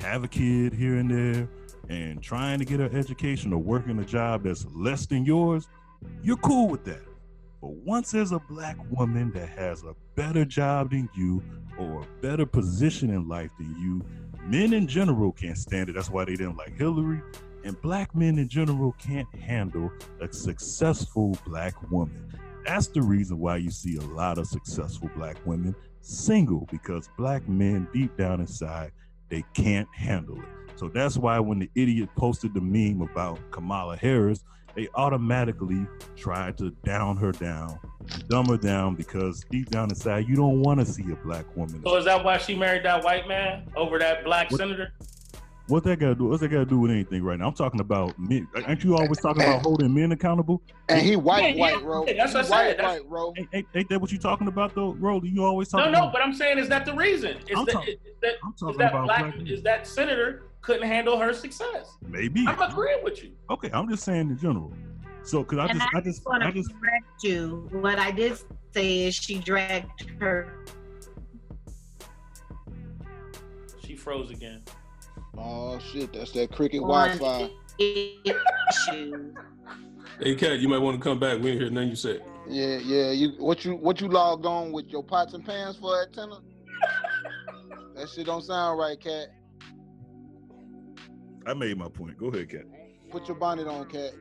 have 0.00 0.24
a 0.24 0.28
kid 0.28 0.72
here 0.72 0.96
and 0.96 1.10
there 1.10 1.48
and 1.88 2.22
trying 2.22 2.58
to 2.58 2.64
get 2.64 2.78
her 2.80 2.90
education 2.96 3.52
or 3.52 3.58
working 3.58 3.98
a 3.98 4.04
job 4.04 4.44
that's 4.44 4.66
less 4.72 5.06
than 5.06 5.24
yours 5.24 5.66
you're 6.22 6.36
cool 6.36 6.68
with 6.68 6.84
that 6.84 7.02
but 7.60 7.70
once 7.70 8.12
there's 8.12 8.32
a 8.32 8.38
black 8.38 8.76
woman 8.90 9.32
that 9.32 9.48
has 9.48 9.82
a 9.82 9.94
better 10.14 10.44
job 10.44 10.90
than 10.90 11.08
you 11.16 11.42
or 11.78 12.02
a 12.02 12.06
better 12.20 12.46
position 12.46 13.10
in 13.10 13.28
life 13.28 13.50
than 13.58 13.74
you, 13.78 14.04
men 14.44 14.72
in 14.72 14.86
general 14.86 15.32
can't 15.32 15.58
stand 15.58 15.88
it. 15.88 15.94
That's 15.94 16.10
why 16.10 16.24
they 16.24 16.36
didn't 16.36 16.56
like 16.56 16.76
Hillary. 16.76 17.20
And 17.64 17.80
black 17.82 18.14
men 18.14 18.38
in 18.38 18.48
general 18.48 18.94
can't 18.98 19.32
handle 19.34 19.90
a 20.20 20.32
successful 20.32 21.36
black 21.44 21.90
woman. 21.90 22.32
That's 22.64 22.86
the 22.88 23.02
reason 23.02 23.38
why 23.38 23.56
you 23.56 23.70
see 23.70 23.96
a 23.96 24.02
lot 24.02 24.38
of 24.38 24.46
successful 24.46 25.10
black 25.16 25.36
women 25.44 25.74
single 26.00 26.66
because 26.70 27.08
black 27.18 27.48
men 27.48 27.88
deep 27.92 28.16
down 28.16 28.40
inside 28.40 28.92
they 29.28 29.44
can't 29.54 29.88
handle 29.94 30.38
it. 30.38 30.48
So 30.76 30.88
that's 30.88 31.16
why 31.16 31.38
when 31.40 31.58
the 31.58 31.70
idiot 31.74 32.08
posted 32.16 32.54
the 32.54 32.60
meme 32.60 33.02
about 33.02 33.38
Kamala 33.50 33.96
Harris, 33.96 34.44
they 34.78 34.88
automatically 34.94 35.84
tried 36.14 36.56
to 36.56 36.70
down 36.84 37.16
her 37.16 37.32
down, 37.32 37.80
dumb 38.28 38.46
her 38.46 38.56
down 38.56 38.94
because 38.94 39.44
deep 39.50 39.68
down 39.70 39.90
inside 39.90 40.28
you 40.28 40.36
don't 40.36 40.60
want 40.62 40.78
to 40.78 40.86
see 40.86 41.02
a 41.10 41.16
black 41.16 41.44
woman. 41.56 41.82
So 41.84 41.96
is 41.96 42.04
that 42.04 42.22
why 42.24 42.38
she 42.38 42.54
married 42.54 42.84
that 42.84 43.02
white 43.02 43.26
man 43.26 43.64
over 43.74 43.98
that 43.98 44.22
black 44.24 44.52
What- 44.52 44.58
senator? 44.58 44.92
What 45.66 45.84
that 45.84 45.98
got 45.98 46.08
to 46.08 46.14
do? 46.14 46.24
What's 46.28 46.40
that 46.40 46.48
got 46.48 46.60
to 46.60 46.64
do 46.64 46.78
with 46.78 46.90
anything 46.90 47.22
right 47.22 47.38
now? 47.38 47.48
I'm 47.48 47.52
talking 47.52 47.80
about 47.80 48.18
men. 48.18 48.48
Aren't 48.66 48.82
you 48.84 48.96
always 48.96 49.18
talking 49.18 49.42
about 49.42 49.60
holding 49.62 49.92
men 49.92 50.12
accountable? 50.12 50.62
And 50.88 51.02
he 51.02 51.14
white, 51.14 51.56
Yeah, 51.56 51.60
white, 51.60 51.74
yeah, 51.74 51.80
bro. 51.80 52.06
yeah, 52.06 52.12
that's 52.16 52.32
what 52.32 52.44
I 52.44 52.48
said. 52.48 52.50
White, 52.50 52.76
That's- 52.78 53.00
white, 53.00 53.08
bro. 53.10 53.34
Ain't, 53.36 53.48
ain't, 53.52 53.66
ain't 53.74 53.88
that 53.90 54.00
what 54.00 54.10
you 54.10 54.16
talking 54.18 54.46
about 54.48 54.74
though, 54.74 54.94
Ro? 54.94 55.20
You 55.22 55.44
always 55.44 55.68
talking 55.68 55.92
No, 55.92 55.98
no, 55.98 56.02
about. 56.04 56.12
but 56.14 56.22
I'm 56.22 56.32
saying 56.32 56.56
is 56.56 56.70
that 56.70 56.86
the 56.86 56.94
reason? 56.94 57.36
Is 57.48 57.58
I'm 57.58 57.66
that, 57.66 57.72
talk- 57.72 57.86
is 57.88 57.96
that, 58.22 58.34
I'm 58.42 58.54
is 58.54 58.60
talking 58.60 58.78
that 58.78 58.92
about 58.92 59.04
black, 59.08 59.34
black 59.34 59.46
is 59.46 59.62
that 59.64 59.86
senator 59.86 60.44
couldn't 60.68 60.86
handle 60.86 61.18
her 61.18 61.32
success? 61.32 61.96
Maybe. 62.06 62.46
I'm 62.46 62.60
agreeing 62.60 63.02
with 63.02 63.24
you. 63.24 63.32
Okay, 63.48 63.70
I'm 63.72 63.88
just 63.88 64.04
saying 64.04 64.28
in 64.28 64.36
general. 64.38 64.70
So, 65.22 65.42
cause 65.42 65.58
I 65.58 65.64
And 65.64 65.80
just, 65.80 65.94
I 65.94 65.98
I 65.98 66.00
just, 66.02 66.26
want 66.26 66.42
I 66.42 66.50
to 66.50 66.58
just, 66.58 66.70
correct 66.78 67.24
you. 67.24 67.66
What 67.70 67.98
I 67.98 68.10
did 68.10 68.38
say 68.74 69.06
is 69.06 69.14
she 69.14 69.38
dragged 69.38 70.10
her. 70.20 70.66
She 73.82 73.96
froze 73.96 74.30
again. 74.30 74.62
Oh 75.38 75.78
shit, 75.78 76.12
that's 76.12 76.32
that 76.32 76.52
cricket 76.52 76.82
on 76.82 77.16
Wi-Fi. 77.18 77.50
Hey, 80.20 80.34
Cat, 80.34 80.58
you 80.58 80.68
might 80.68 80.78
want 80.78 80.98
to 80.98 81.02
come 81.02 81.18
back. 81.20 81.40
We 81.40 81.52
ain't 81.52 81.60
hear 81.60 81.70
nothing 81.70 81.90
you 81.90 81.96
said. 81.96 82.22
Yeah, 82.48 82.78
yeah. 82.78 83.12
You 83.12 83.30
what 83.38 83.64
you 83.64 83.76
what 83.76 84.00
you 84.02 84.08
logged 84.08 84.44
on 84.44 84.72
with 84.72 84.88
your 84.88 85.02
pots 85.04 85.32
and 85.32 85.46
pans 85.46 85.76
for 85.76 86.02
at 86.02 86.12
tenor? 86.12 86.40
that 87.94 88.08
shit 88.10 88.26
don't 88.26 88.42
sound 88.42 88.78
right, 88.78 89.00
cat. 89.00 89.28
I 91.48 91.54
made 91.54 91.78
my 91.78 91.88
point. 91.88 92.18
Go 92.18 92.26
ahead, 92.26 92.50
Cat. 92.50 92.64
Put 93.10 93.26
your 93.26 93.36
bonnet 93.38 93.66
on, 93.66 93.88
cat. 93.88 94.12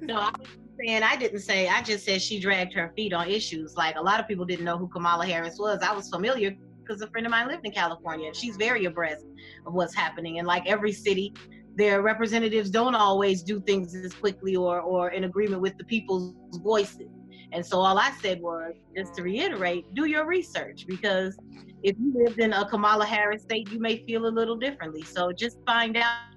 No, 0.00 0.16
I 0.16 0.30
was 0.38 0.48
saying 0.80 1.02
I 1.02 1.14
didn't 1.16 1.40
say. 1.40 1.68
I 1.68 1.82
just 1.82 2.06
said 2.06 2.22
she 2.22 2.40
dragged 2.40 2.72
her 2.72 2.90
feet 2.96 3.12
on 3.12 3.28
issues. 3.28 3.76
Like 3.76 3.96
a 3.96 4.00
lot 4.00 4.18
of 4.18 4.26
people 4.26 4.46
didn't 4.46 4.64
know 4.64 4.78
who 4.78 4.88
Kamala 4.88 5.26
Harris 5.26 5.58
was. 5.58 5.80
I 5.82 5.92
was 5.92 6.08
familiar 6.08 6.56
because 6.80 7.02
a 7.02 7.06
friend 7.08 7.26
of 7.26 7.30
mine 7.30 7.48
lived 7.48 7.66
in 7.66 7.72
California. 7.72 8.28
and 8.28 8.36
She's 8.36 8.56
very 8.56 8.86
abreast 8.86 9.26
of 9.66 9.74
what's 9.74 9.94
happening. 9.94 10.38
And 10.38 10.48
like 10.48 10.66
every 10.66 10.92
city, 10.92 11.34
their 11.76 12.00
representatives 12.00 12.70
don't 12.70 12.94
always 12.94 13.42
do 13.42 13.60
things 13.60 13.94
as 13.94 14.14
quickly 14.14 14.56
or 14.56 14.80
or 14.80 15.10
in 15.10 15.24
agreement 15.24 15.60
with 15.60 15.76
the 15.76 15.84
people's 15.84 16.34
voices. 16.62 17.08
And 17.52 17.64
so 17.64 17.80
all 17.80 17.98
I 17.98 18.10
said 18.22 18.40
was 18.40 18.74
just 18.96 19.14
to 19.16 19.22
reiterate, 19.22 19.84
do 19.94 20.06
your 20.06 20.26
research 20.26 20.86
because 20.86 21.36
if 21.82 21.96
you 21.98 22.12
lived 22.14 22.40
in 22.40 22.52
a 22.52 22.66
Kamala 22.68 23.04
Harris 23.04 23.42
state, 23.42 23.70
you 23.70 23.78
may 23.78 24.04
feel 24.06 24.26
a 24.26 24.32
little 24.32 24.56
differently. 24.56 25.02
So 25.02 25.32
just 25.32 25.58
find 25.66 25.96
out 25.96 26.32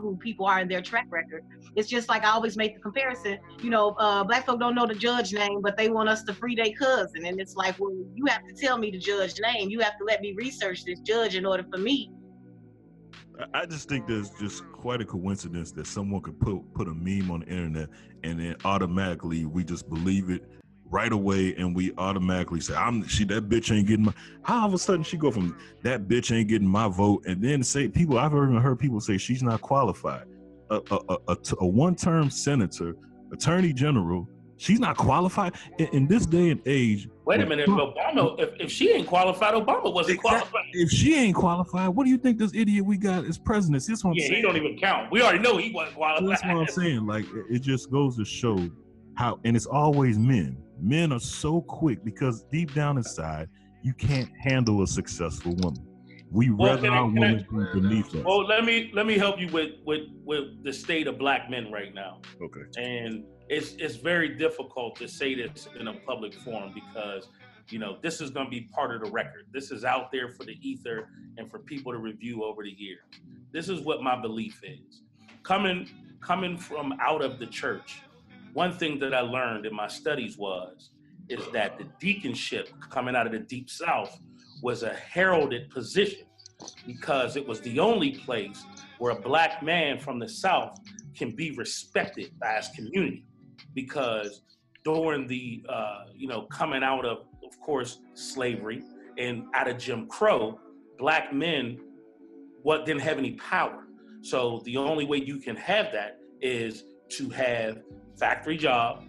who 0.00 0.16
people 0.16 0.46
are 0.46 0.60
in 0.60 0.68
their 0.68 0.80
track 0.80 1.06
record. 1.10 1.44
It's 1.76 1.88
just 1.88 2.08
like 2.08 2.24
I 2.24 2.30
always 2.30 2.56
make 2.56 2.74
the 2.74 2.80
comparison. 2.80 3.38
You 3.60 3.70
know, 3.70 3.90
uh, 3.98 4.24
black 4.24 4.46
folk 4.46 4.60
don't 4.60 4.74
know 4.74 4.86
the 4.86 4.94
judge 4.94 5.32
name, 5.32 5.60
but 5.62 5.76
they 5.76 5.88
want 5.88 6.08
us 6.08 6.22
to 6.24 6.34
free 6.34 6.54
their 6.54 6.72
cousin, 6.78 7.26
and 7.26 7.40
it's 7.40 7.54
like, 7.54 7.78
well, 7.78 7.92
you 8.14 8.24
have 8.26 8.40
to 8.46 8.54
tell 8.54 8.78
me 8.78 8.90
the 8.90 8.98
judge 8.98 9.34
name. 9.40 9.68
You 9.68 9.80
have 9.80 9.98
to 9.98 10.04
let 10.04 10.20
me 10.20 10.34
research 10.36 10.84
this 10.84 11.00
judge 11.00 11.34
in 11.34 11.44
order 11.44 11.64
for 11.70 11.78
me. 11.78 12.10
I- 13.52 13.66
just 13.66 13.88
think 13.88 14.06
there's 14.06 14.30
just 14.30 14.64
quite 14.72 15.00
a 15.00 15.04
coincidence 15.04 15.72
that 15.72 15.86
someone 15.86 16.20
could 16.22 16.38
put 16.38 16.60
put 16.74 16.88
a 16.88 16.94
meme 16.94 17.30
on 17.30 17.40
the 17.40 17.46
internet 17.46 17.88
and 18.22 18.38
then 18.38 18.56
automatically 18.64 19.44
we 19.44 19.64
just 19.64 19.88
believe 19.88 20.30
it 20.30 20.42
right 20.90 21.12
away 21.12 21.54
and 21.56 21.74
we 21.74 21.92
automatically 21.98 22.60
say 22.60 22.74
I'm 22.74 23.06
she 23.08 23.24
that 23.24 23.48
bitch 23.48 23.74
ain't 23.74 23.88
getting 23.88 24.04
my 24.06 24.14
how 24.42 24.60
all 24.60 24.68
of 24.68 24.74
a 24.74 24.78
sudden 24.78 25.02
she 25.02 25.16
go 25.16 25.30
from 25.30 25.56
that 25.82 26.06
bitch 26.06 26.34
ain't 26.34 26.48
getting 26.48 26.68
my 26.68 26.88
vote. 26.88 27.24
And 27.26 27.42
then 27.42 27.62
say 27.62 27.88
people 27.88 28.18
I've 28.18 28.32
even 28.32 28.56
heard 28.56 28.78
people 28.78 29.00
say 29.00 29.18
she's 29.18 29.42
not 29.42 29.60
qualified. 29.60 30.26
A 30.70 30.80
a 31.28 31.36
a 31.60 31.66
one-term 31.66 32.30
senator 32.30 32.94
attorney 33.32 33.72
general 33.72 34.28
she's 34.64 34.80
not 34.80 34.96
qualified 34.96 35.52
in, 35.78 35.86
in 35.88 36.06
this 36.06 36.26
day 36.26 36.50
and 36.50 36.60
age 36.66 37.08
Wait 37.26 37.40
a 37.40 37.46
minute, 37.46 37.68
if 37.68 37.74
Obama, 37.74 38.38
if, 38.38 38.50
if 38.60 38.70
she 38.70 38.90
ain't 38.92 39.06
qualified, 39.06 39.54
Obama 39.54 39.92
wasn't 39.92 40.20
qualified. 40.20 40.62
if 40.72 40.90
she 40.90 41.14
ain't 41.14 41.34
qualified 41.36 41.88
what 41.88 42.04
do 42.04 42.10
you 42.10 42.18
think 42.18 42.38
this 42.38 42.52
idiot 42.54 42.84
we 42.84 42.96
got 42.96 43.24
as 43.24 43.38
president 43.38 43.84
that's 43.86 44.02
what 44.04 44.10
I'm 44.12 44.16
Yeah, 44.16 44.22
saying 44.28 44.36
he 44.36 44.42
don't 44.42 44.56
even 44.56 44.78
count. 44.78 45.10
We 45.12 45.22
already 45.22 45.38
know 45.40 45.56
he 45.56 45.70
wasn't 45.72 45.96
qualified. 45.96 46.30
that's 46.30 46.44
what 46.44 46.56
I'm 46.56 46.66
saying. 46.68 47.06
Like 47.06 47.26
it- 47.50 47.60
just 47.64 47.90
goes 47.90 48.16
to 48.18 48.24
show 48.26 48.68
how, 49.16 49.38
and 49.44 49.56
it's 49.56 49.64
always 49.66 50.18
men. 50.18 50.56
Men 50.80 51.12
are 51.12 51.20
so 51.20 51.62
quick 51.62 52.04
because 52.04 52.44
deep 52.52 52.74
down 52.74 52.98
inside, 52.98 53.48
you 53.82 53.94
can't 53.94 54.28
handle 54.40 54.82
a 54.82 54.86
successful 54.86 55.54
woman. 55.56 55.86
We 56.30 56.50
Well, 56.50 56.74
rather 56.74 56.90
I- 56.90 56.96
our 56.98 57.06
women 57.06 57.46
be 57.74 57.80
beneath 57.80 58.14
us. 58.14 58.22
Well, 58.24 58.44
let 58.46 58.64
me 58.64 58.90
let 58.92 59.06
me 59.06 59.16
help 59.16 59.40
you 59.40 59.48
with 59.48 59.70
with 59.86 60.02
with 60.24 60.62
the 60.64 60.72
state 60.72 61.06
of 61.06 61.18
black 61.18 61.48
men 61.48 61.70
right 61.72 61.94
now. 61.94 62.20
Okay. 62.42 62.60
And 62.76 63.24
it's 63.54 63.74
it's 63.78 63.96
very 63.96 64.28
difficult 64.28 64.96
to 64.96 65.06
say 65.06 65.34
this 65.34 65.68
in 65.78 65.88
a 65.88 65.94
public 65.94 66.34
forum 66.34 66.72
because 66.74 67.28
you 67.68 67.78
know 67.78 67.98
this 68.02 68.20
is 68.20 68.30
going 68.30 68.46
to 68.46 68.50
be 68.50 68.62
part 68.62 68.94
of 68.94 69.04
the 69.04 69.10
record. 69.10 69.46
This 69.52 69.70
is 69.70 69.84
out 69.84 70.10
there 70.10 70.28
for 70.28 70.44
the 70.44 70.58
ether 70.60 71.08
and 71.38 71.50
for 71.50 71.60
people 71.60 71.92
to 71.92 71.98
review 71.98 72.44
over 72.44 72.64
the 72.64 72.74
year. 72.76 72.98
This 73.52 73.68
is 73.68 73.80
what 73.80 74.02
my 74.02 74.20
belief 74.20 74.60
is. 74.64 75.02
Coming 75.44 75.88
coming 76.20 76.56
from 76.56 76.94
out 77.00 77.22
of 77.22 77.38
the 77.38 77.46
church, 77.46 78.02
one 78.54 78.72
thing 78.72 78.98
that 78.98 79.14
I 79.14 79.20
learned 79.20 79.66
in 79.66 79.74
my 79.74 79.88
studies 79.88 80.36
was 80.36 80.90
is 81.28 81.40
that 81.52 81.78
the 81.78 81.84
deaconship 82.04 82.68
coming 82.90 83.14
out 83.16 83.26
of 83.26 83.32
the 83.32 83.38
deep 83.38 83.70
south 83.70 84.18
was 84.62 84.82
a 84.82 84.92
heralded 84.92 85.70
position 85.70 86.26
because 86.86 87.36
it 87.36 87.46
was 87.46 87.60
the 87.60 87.78
only 87.78 88.10
place 88.10 88.64
where 88.98 89.12
a 89.12 89.20
black 89.20 89.62
man 89.62 89.98
from 89.98 90.18
the 90.18 90.28
south 90.28 90.78
can 91.16 91.30
be 91.30 91.52
respected 91.52 92.30
by 92.38 92.56
his 92.56 92.68
community 92.68 93.24
because 93.74 94.42
during 94.84 95.26
the 95.26 95.64
uh, 95.68 96.04
you 96.14 96.28
know 96.28 96.42
coming 96.42 96.82
out 96.82 97.04
of 97.04 97.26
of 97.44 97.60
course 97.60 98.00
slavery 98.14 98.82
and 99.18 99.44
out 99.54 99.68
of 99.68 99.78
jim 99.78 100.06
crow 100.06 100.58
black 100.98 101.32
men 101.32 101.78
what 102.64 102.86
didn't 102.86 103.02
have 103.02 103.18
any 103.18 103.32
power. 103.32 103.86
So 104.22 104.62
the 104.64 104.78
only 104.78 105.04
way 105.04 105.18
you 105.18 105.38
can 105.38 105.54
have 105.54 105.92
that 105.92 106.18
is 106.40 106.84
to 107.10 107.28
have 107.28 107.82
factory 108.18 108.56
job 108.56 109.04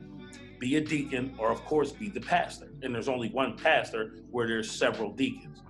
be 0.60 0.76
a 0.76 0.82
deacon 0.82 1.34
or 1.40 1.52
of 1.52 1.64
course 1.64 1.92
be 1.94 2.10
the 2.10 2.20
pastor. 2.20 2.68
And 2.84 2.94
there's 2.94 3.08
only 3.08 3.30
one 3.30 3.58
pastor 3.58 4.18
where 4.30 4.46
there's 4.46 4.70
several 4.70 5.14
deacons. 5.14 5.64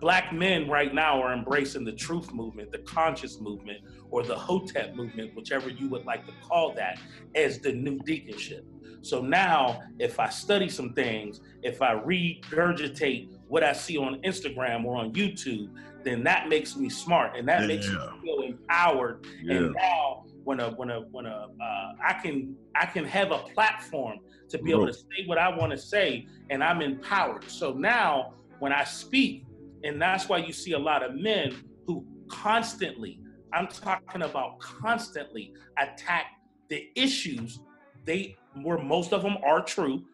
Black 0.00 0.32
men 0.32 0.68
right 0.68 0.92
now 0.92 1.22
are 1.22 1.32
embracing 1.32 1.84
the 1.84 1.92
truth 1.92 2.32
movement, 2.32 2.72
the 2.72 2.78
conscious 2.78 3.40
movement, 3.40 3.78
or 4.10 4.22
the 4.22 4.36
hotep 4.36 4.94
movement, 4.94 5.34
whichever 5.34 5.68
you 5.68 5.88
would 5.88 6.04
like 6.04 6.26
to 6.26 6.32
call 6.42 6.72
that, 6.74 6.98
as 7.34 7.58
the 7.58 7.72
new 7.72 7.98
deaconship. 8.00 8.62
So 9.02 9.22
now, 9.22 9.82
if 9.98 10.18
I 10.18 10.28
study 10.28 10.68
some 10.68 10.92
things, 10.92 11.40
if 11.62 11.82
I 11.82 11.94
regurgitate 11.94 13.30
what 13.46 13.62
I 13.62 13.72
see 13.72 13.96
on 13.96 14.20
Instagram 14.22 14.84
or 14.84 14.96
on 14.96 15.12
YouTube, 15.12 15.70
then 16.04 16.24
that 16.24 16.48
makes 16.48 16.76
me 16.76 16.88
smart 16.88 17.36
and 17.36 17.48
that 17.48 17.66
makes 17.66 17.88
me 17.88 17.96
feel 18.22 18.40
empowered. 18.42 19.26
Yeah. 19.42 19.56
And 19.56 19.74
now, 19.74 20.24
when 20.44 20.60
a 20.60 20.70
when 20.70 20.90
a 20.90 21.00
when 21.10 21.26
a 21.26 21.48
uh, 21.60 21.92
I 22.02 22.14
can 22.14 22.56
I 22.74 22.86
can 22.86 23.04
have 23.04 23.32
a 23.32 23.38
platform 23.38 24.20
to 24.48 24.58
be 24.58 24.70
able 24.70 24.86
to 24.86 24.94
say 24.94 25.26
what 25.26 25.38
I 25.38 25.54
want 25.54 25.72
to 25.72 25.78
say, 25.78 26.26
and 26.50 26.64
I'm 26.64 26.80
empowered. 26.80 27.48
So 27.50 27.72
now, 27.72 28.32
when 28.58 28.72
I 28.72 28.84
speak, 28.84 29.44
and 29.84 30.00
that's 30.00 30.28
why 30.28 30.38
you 30.38 30.52
see 30.52 30.72
a 30.72 30.78
lot 30.78 31.02
of 31.02 31.14
men 31.14 31.54
who 31.86 32.06
constantly, 32.28 33.20
I'm 33.52 33.68
talking 33.68 34.22
about 34.22 34.58
constantly 34.58 35.52
attack 35.78 36.26
the 36.68 36.90
issues 36.94 37.60
they 38.04 38.36
where 38.62 38.78
most 38.78 39.12
of 39.12 39.22
them 39.22 39.36
are 39.44 39.62
true, 39.62 40.04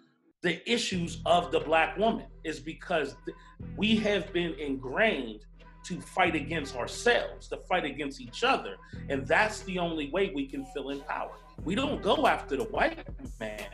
the 0.42 0.68
issues 0.70 1.20
of 1.24 1.50
the 1.52 1.60
black 1.60 1.96
woman 1.96 2.26
is 2.44 2.60
because 2.60 3.16
th- 3.24 3.36
we 3.76 3.96
have 3.96 4.32
been 4.32 4.54
ingrained 4.54 5.40
to 5.84 6.00
fight 6.00 6.34
against 6.34 6.76
ourselves, 6.76 7.48
to 7.48 7.56
fight 7.68 7.84
against 7.84 8.20
each 8.20 8.42
other. 8.42 8.76
And 9.08 9.26
that's 9.26 9.60
the 9.60 9.78
only 9.78 10.10
way 10.10 10.32
we 10.34 10.46
can 10.46 10.64
feel 10.66 10.90
empowered. 10.90 11.38
We 11.62 11.74
don't 11.74 12.02
go 12.02 12.26
after 12.26 12.56
the 12.56 12.64
white 12.64 13.06
man. 13.38 13.68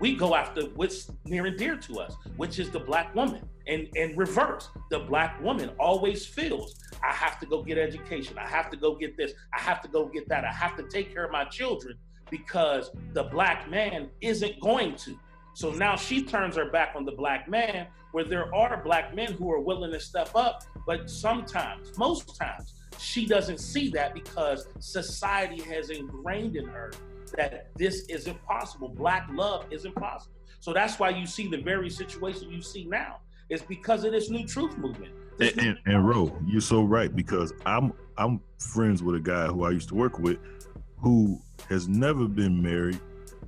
We 0.00 0.14
go 0.14 0.34
after 0.34 0.62
what's 0.76 1.10
near 1.24 1.46
and 1.46 1.56
dear 1.56 1.76
to 1.76 2.00
us, 2.00 2.14
which 2.36 2.58
is 2.58 2.70
the 2.70 2.78
black 2.78 3.14
woman. 3.14 3.48
And 3.66 3.88
in 3.96 4.16
reverse, 4.16 4.68
the 4.90 5.00
black 5.00 5.42
woman 5.42 5.70
always 5.78 6.24
feels 6.24 6.76
I 7.02 7.12
have 7.12 7.38
to 7.40 7.46
go 7.46 7.62
get 7.62 7.78
education. 7.78 8.38
I 8.38 8.48
have 8.48 8.70
to 8.70 8.76
go 8.76 8.94
get 8.94 9.16
this. 9.16 9.32
I 9.52 9.60
have 9.60 9.82
to 9.82 9.88
go 9.88 10.06
get 10.06 10.28
that. 10.28 10.44
I 10.44 10.52
have 10.52 10.76
to 10.76 10.84
take 10.84 11.12
care 11.12 11.24
of 11.24 11.32
my 11.32 11.44
children 11.44 11.98
because 12.30 12.90
the 13.12 13.24
black 13.24 13.68
man 13.70 14.08
isn't 14.20 14.60
going 14.60 14.94
to. 14.96 15.18
So 15.54 15.72
now 15.72 15.96
she 15.96 16.22
turns 16.22 16.56
her 16.56 16.70
back 16.70 16.92
on 16.94 17.04
the 17.04 17.12
black 17.12 17.48
man, 17.48 17.88
where 18.12 18.24
there 18.24 18.54
are 18.54 18.82
black 18.82 19.14
men 19.14 19.32
who 19.32 19.50
are 19.50 19.60
willing 19.60 19.92
to 19.92 20.00
step 20.00 20.30
up, 20.34 20.62
but 20.86 21.10
sometimes, 21.10 21.96
most 21.98 22.38
times, 22.38 22.74
she 22.98 23.26
doesn't 23.26 23.58
see 23.58 23.90
that 23.90 24.14
because 24.14 24.68
society 24.78 25.60
has 25.62 25.90
ingrained 25.90 26.56
in 26.56 26.66
her 26.66 26.92
that 27.30 27.70
this 27.76 28.06
isn't 28.08 28.42
possible. 28.44 28.88
Black 28.88 29.28
love 29.32 29.66
isn't 29.70 29.94
possible. 29.94 30.34
So 30.60 30.72
that's 30.72 30.98
why 30.98 31.10
you 31.10 31.26
see 31.26 31.48
the 31.48 31.58
very 31.58 31.90
situation 31.90 32.50
you 32.50 32.62
see 32.62 32.84
now. 32.84 33.18
It's 33.48 33.62
because 33.62 34.04
of 34.04 34.12
this 34.12 34.28
new 34.30 34.46
truth 34.46 34.76
movement. 34.76 35.14
And, 35.40 35.58
and, 35.58 35.78
and 35.86 36.08
Ro, 36.08 36.36
you're 36.46 36.60
so 36.60 36.82
right 36.82 37.14
because 37.14 37.52
I'm 37.64 37.92
I'm 38.16 38.40
friends 38.58 39.02
with 39.02 39.14
a 39.14 39.20
guy 39.20 39.46
who 39.46 39.64
I 39.64 39.70
used 39.70 39.88
to 39.90 39.94
work 39.94 40.18
with, 40.18 40.38
who 40.98 41.40
has 41.68 41.88
never 41.88 42.26
been 42.26 42.60
married, 42.60 43.00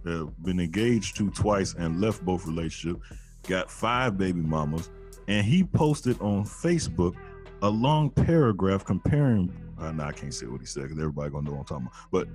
uh, 0.07 0.25
been 0.43 0.61
engaged 0.61 1.17
to 1.17 1.31
twice 1.31 1.75
and 1.75 2.01
left 2.01 2.25
both 2.25 2.47
relationships, 2.47 3.05
got 3.49 3.71
five 3.71 4.17
baby 4.17 4.41
mamas, 4.41 4.91
and 5.27 5.45
he 5.45 5.65
posted 5.65 6.21
on 6.21 6.45
Facebook 6.45 7.15
a 7.63 7.69
long 7.69 8.11
paragraph 8.11 8.85
comparing. 8.85 9.53
Uh, 9.79 9.91
no, 9.93 10.05
I 10.05 10.13
can't 10.13 10.33
say 10.33 10.47
what 10.47 10.61
he 10.61 10.67
said 10.67 10.85
because 10.85 10.99
everybody 10.99 11.31
gonna 11.31 11.51
know 11.51 11.57
what 11.57 11.61
I'm 11.61 11.67
talking 11.67 11.87
about. 11.87 12.11
But 12.11 12.29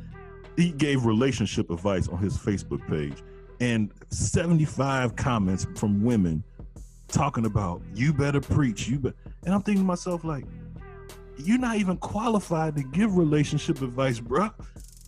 he 0.55 0.71
gave 0.71 1.05
relationship 1.05 1.69
advice 1.69 2.07
on 2.07 2.19
his 2.19 2.37
Facebook 2.37 2.85
page, 2.87 3.21
and 3.59 3.91
75 4.09 5.15
comments 5.15 5.67
from 5.75 6.03
women 6.03 6.43
talking 7.07 7.45
about 7.45 7.81
you 7.93 8.13
better 8.13 8.41
preach, 8.41 8.87
you 8.87 8.99
bet. 8.99 9.13
And 9.45 9.53
I'm 9.53 9.61
thinking 9.61 9.83
to 9.83 9.87
myself 9.87 10.23
like, 10.23 10.45
you're 11.37 11.59
not 11.59 11.77
even 11.77 11.97
qualified 11.97 12.75
to 12.77 12.83
give 12.83 13.17
relationship 13.17 13.81
advice, 13.81 14.19
bro. 14.19 14.49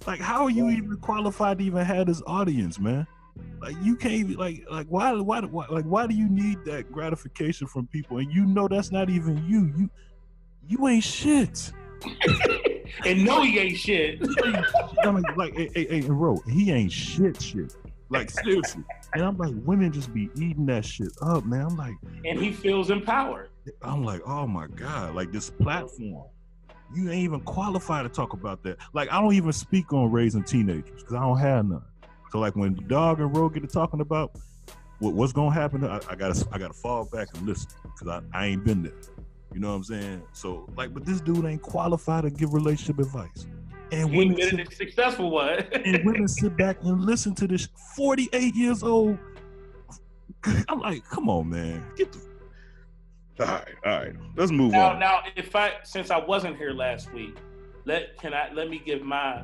Like, 0.05 0.19
how 0.19 0.43
are 0.43 0.49
you 0.49 0.69
even 0.69 0.97
qualified 0.97 1.59
to 1.59 1.63
even 1.63 1.85
have 1.85 2.07
this 2.07 2.21
audience, 2.27 2.79
man? 2.79 3.07
Like, 3.61 3.75
you 3.81 3.95
can't 3.95 4.13
even 4.13 4.35
like 4.35 4.65
like 4.69 4.87
why 4.87 5.13
why, 5.13 5.41
why 5.41 5.65
like 5.69 5.85
why 5.85 6.07
do 6.07 6.15
you 6.15 6.29
need 6.29 6.63
that 6.65 6.91
gratification 6.91 7.67
from 7.67 7.87
people? 7.87 8.17
And 8.17 8.31
you 8.31 8.45
know 8.45 8.67
that's 8.67 8.91
not 8.91 9.09
even 9.09 9.43
you. 9.47 9.71
You 9.77 9.89
you 10.67 10.87
ain't 10.87 11.03
shit. 11.03 11.71
and 13.05 13.23
no, 13.23 13.41
he 13.41 13.59
ain't 13.59 13.77
shit. 13.77 14.19
I 15.03 15.11
mean, 15.11 15.23
like, 15.35 15.55
hey, 15.55 15.69
hey, 15.73 16.01
hey, 16.01 16.01
Ro, 16.01 16.41
he 16.49 16.71
ain't 16.71 16.91
shit, 16.91 17.41
shit. 17.41 17.73
Like 18.09 18.29
seriously. 18.29 18.83
And 19.13 19.23
I'm 19.23 19.37
like, 19.37 19.53
women 19.65 19.91
just 19.91 20.13
be 20.13 20.29
eating 20.35 20.65
that 20.67 20.85
shit 20.85 21.09
up, 21.21 21.45
man. 21.45 21.65
I'm 21.65 21.75
like, 21.75 21.95
and 22.25 22.39
he 22.39 22.51
feels 22.51 22.89
empowered. 22.89 23.49
I'm 23.81 24.03
like, 24.03 24.21
oh 24.25 24.47
my 24.47 24.67
god, 24.67 25.15
like 25.15 25.31
this 25.31 25.49
platform, 25.49 26.25
you 26.95 27.09
ain't 27.09 27.23
even 27.23 27.41
qualified 27.41 28.03
to 28.03 28.09
talk 28.09 28.33
about 28.33 28.63
that. 28.63 28.77
Like, 28.93 29.11
I 29.11 29.21
don't 29.21 29.33
even 29.33 29.51
speak 29.51 29.91
on 29.91 30.11
raising 30.11 30.43
teenagers 30.43 31.01
because 31.01 31.15
I 31.15 31.19
don't 31.19 31.37
have 31.37 31.65
none. 31.65 31.83
So 32.31 32.39
like 32.39 32.55
when 32.55 32.75
Dog 32.87 33.19
and 33.19 33.35
Ro 33.35 33.49
get 33.49 33.61
to 33.61 33.67
talking 33.67 34.01
about 34.01 34.31
what, 34.99 35.13
what's 35.13 35.33
gonna 35.33 35.53
happen, 35.53 35.83
I, 35.83 35.99
I, 36.09 36.15
gotta 36.15 36.47
I 36.51 36.57
gotta 36.57 36.73
fall 36.73 37.05
back 37.05 37.29
and 37.33 37.47
listen 37.47 37.69
because 37.83 38.07
I, 38.07 38.21
I 38.37 38.47
ain't 38.47 38.65
been 38.65 38.83
there. 38.83 38.93
You 39.53 39.59
know 39.59 39.69
what 39.69 39.75
I'm 39.75 39.83
saying? 39.83 40.21
So 40.33 40.69
like, 40.75 40.93
but 40.93 41.05
this 41.05 41.21
dude 41.21 41.45
ain't 41.45 41.61
qualified 41.61 42.23
to 42.23 42.29
give 42.29 42.53
relationship 42.53 42.99
advice. 42.99 43.47
And 43.91 44.09
he 44.09 44.17
women 44.17 44.41
sit, 44.41 44.73
successful 44.73 45.31
one. 45.31 45.59
and 45.71 46.05
women 46.05 46.27
sit 46.27 46.57
back 46.57 46.77
and 46.83 47.01
listen 47.01 47.33
to 47.35 47.47
this 47.47 47.69
48 47.95 48.55
years 48.55 48.83
old. 48.83 49.17
I'm 50.69 50.79
like, 50.79 51.05
come 51.05 51.29
on, 51.29 51.49
man, 51.49 51.83
get 51.95 52.11
the. 52.11 52.19
All 53.39 53.45
right, 53.45 53.67
all 53.85 53.91
right, 53.91 54.13
let's 54.35 54.51
move 54.51 54.71
now, 54.71 54.93
on. 54.93 54.99
now, 54.99 55.21
if 55.35 55.55
I 55.55 55.73
since 55.83 56.09
I 56.09 56.17
wasn't 56.17 56.57
here 56.57 56.71
last 56.71 57.13
week, 57.13 57.37
let 57.85 58.17
can 58.17 58.33
I 58.33 58.51
let 58.51 58.69
me 58.69 58.81
give 58.83 59.03
my 59.03 59.43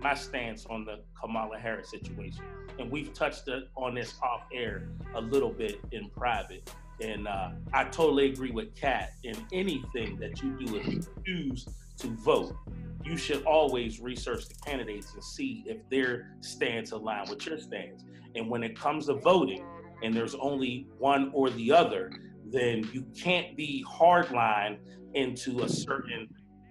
my 0.00 0.14
stance 0.14 0.66
on 0.66 0.84
the 0.84 1.00
Kamala 1.20 1.58
Harris 1.58 1.90
situation, 1.90 2.44
and 2.78 2.90
we've 2.90 3.12
touched 3.12 3.48
on 3.76 3.94
this 3.94 4.14
off 4.22 4.44
air 4.52 4.88
a 5.14 5.20
little 5.20 5.52
bit 5.52 5.80
in 5.92 6.08
private. 6.10 6.72
And 7.00 7.28
uh, 7.28 7.50
I 7.72 7.84
totally 7.84 8.32
agree 8.32 8.50
with 8.50 8.74
Cat. 8.74 9.12
In 9.22 9.36
anything 9.52 10.18
that 10.18 10.42
you 10.42 10.56
do, 10.58 10.76
if 10.76 10.86
you 10.86 11.00
choose 11.26 11.66
to 11.98 12.08
vote, 12.08 12.56
you 13.04 13.16
should 13.16 13.44
always 13.44 14.00
research 14.00 14.48
the 14.48 14.54
candidates 14.64 15.12
and 15.14 15.22
see 15.22 15.64
if 15.66 15.78
their 15.90 16.36
stance 16.40 16.92
align 16.92 17.28
with 17.28 17.46
your 17.46 17.58
stance. 17.58 18.04
And 18.34 18.48
when 18.48 18.62
it 18.62 18.78
comes 18.78 19.06
to 19.06 19.14
voting, 19.14 19.64
and 20.02 20.14
there's 20.14 20.34
only 20.34 20.88
one 20.98 21.30
or 21.32 21.50
the 21.50 21.72
other, 21.72 22.12
then 22.44 22.88
you 22.92 23.04
can't 23.16 23.56
be 23.56 23.84
hardline 23.88 24.78
into 25.14 25.62
a 25.62 25.68
certain 25.68 26.28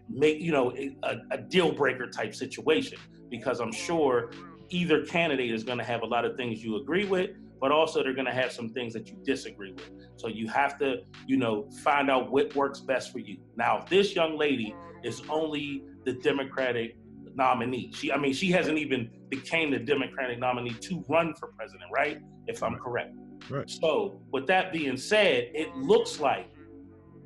make 0.08 0.40
you 0.40 0.52
know 0.52 0.72
a, 1.04 1.18
a 1.32 1.38
deal 1.38 1.72
breaker 1.72 2.08
type 2.08 2.36
situation 2.36 2.98
because 3.30 3.60
I'm 3.60 3.72
sure 3.72 4.32
either 4.70 5.06
candidate 5.06 5.52
is 5.52 5.64
going 5.64 5.78
to 5.78 5.84
have 5.84 6.02
a 6.02 6.06
lot 6.06 6.26
of 6.26 6.36
things 6.38 6.64
you 6.64 6.78
agree 6.78 7.06
with, 7.06 7.32
but 7.66 7.72
also 7.72 8.04
they're 8.04 8.14
going 8.14 8.28
to 8.28 8.32
have 8.32 8.52
some 8.52 8.70
things 8.70 8.94
that 8.94 9.10
you 9.10 9.18
disagree 9.26 9.72
with. 9.72 9.90
So 10.18 10.28
you 10.28 10.48
have 10.50 10.78
to, 10.78 10.98
you 11.26 11.36
know, 11.36 11.68
find 11.84 12.12
out 12.12 12.30
what 12.30 12.56
works 12.56 12.80
best 12.80 13.12
for 13.12 13.18
you. 13.18 13.38
Now, 13.56 13.80
if 13.80 13.90
this 13.90 14.16
young 14.16 14.38
lady 14.38 14.76
is 15.04 15.24
only 15.30 15.82
the 16.04 16.14
Democratic 16.14 16.96
nominee, 17.34 17.92
she, 17.92 18.12
I 18.12 18.20
mean, 18.20 18.34
she 18.34 18.52
hasn't 18.52 18.78
even 18.78 19.10
became 19.30 19.72
the 19.72 19.80
Democratic 19.80 20.38
nominee 20.38 20.76
to 20.80 21.04
run 21.10 21.34
for 21.34 21.48
president, 21.58 21.90
right? 21.92 22.20
If 22.46 22.62
I'm 22.62 22.76
correct. 22.78 23.16
Right. 23.50 23.68
So, 23.68 24.22
with 24.32 24.46
that 24.46 24.72
being 24.72 24.96
said, 24.96 25.50
it 25.56 25.76
looks 25.76 26.20
like 26.20 26.52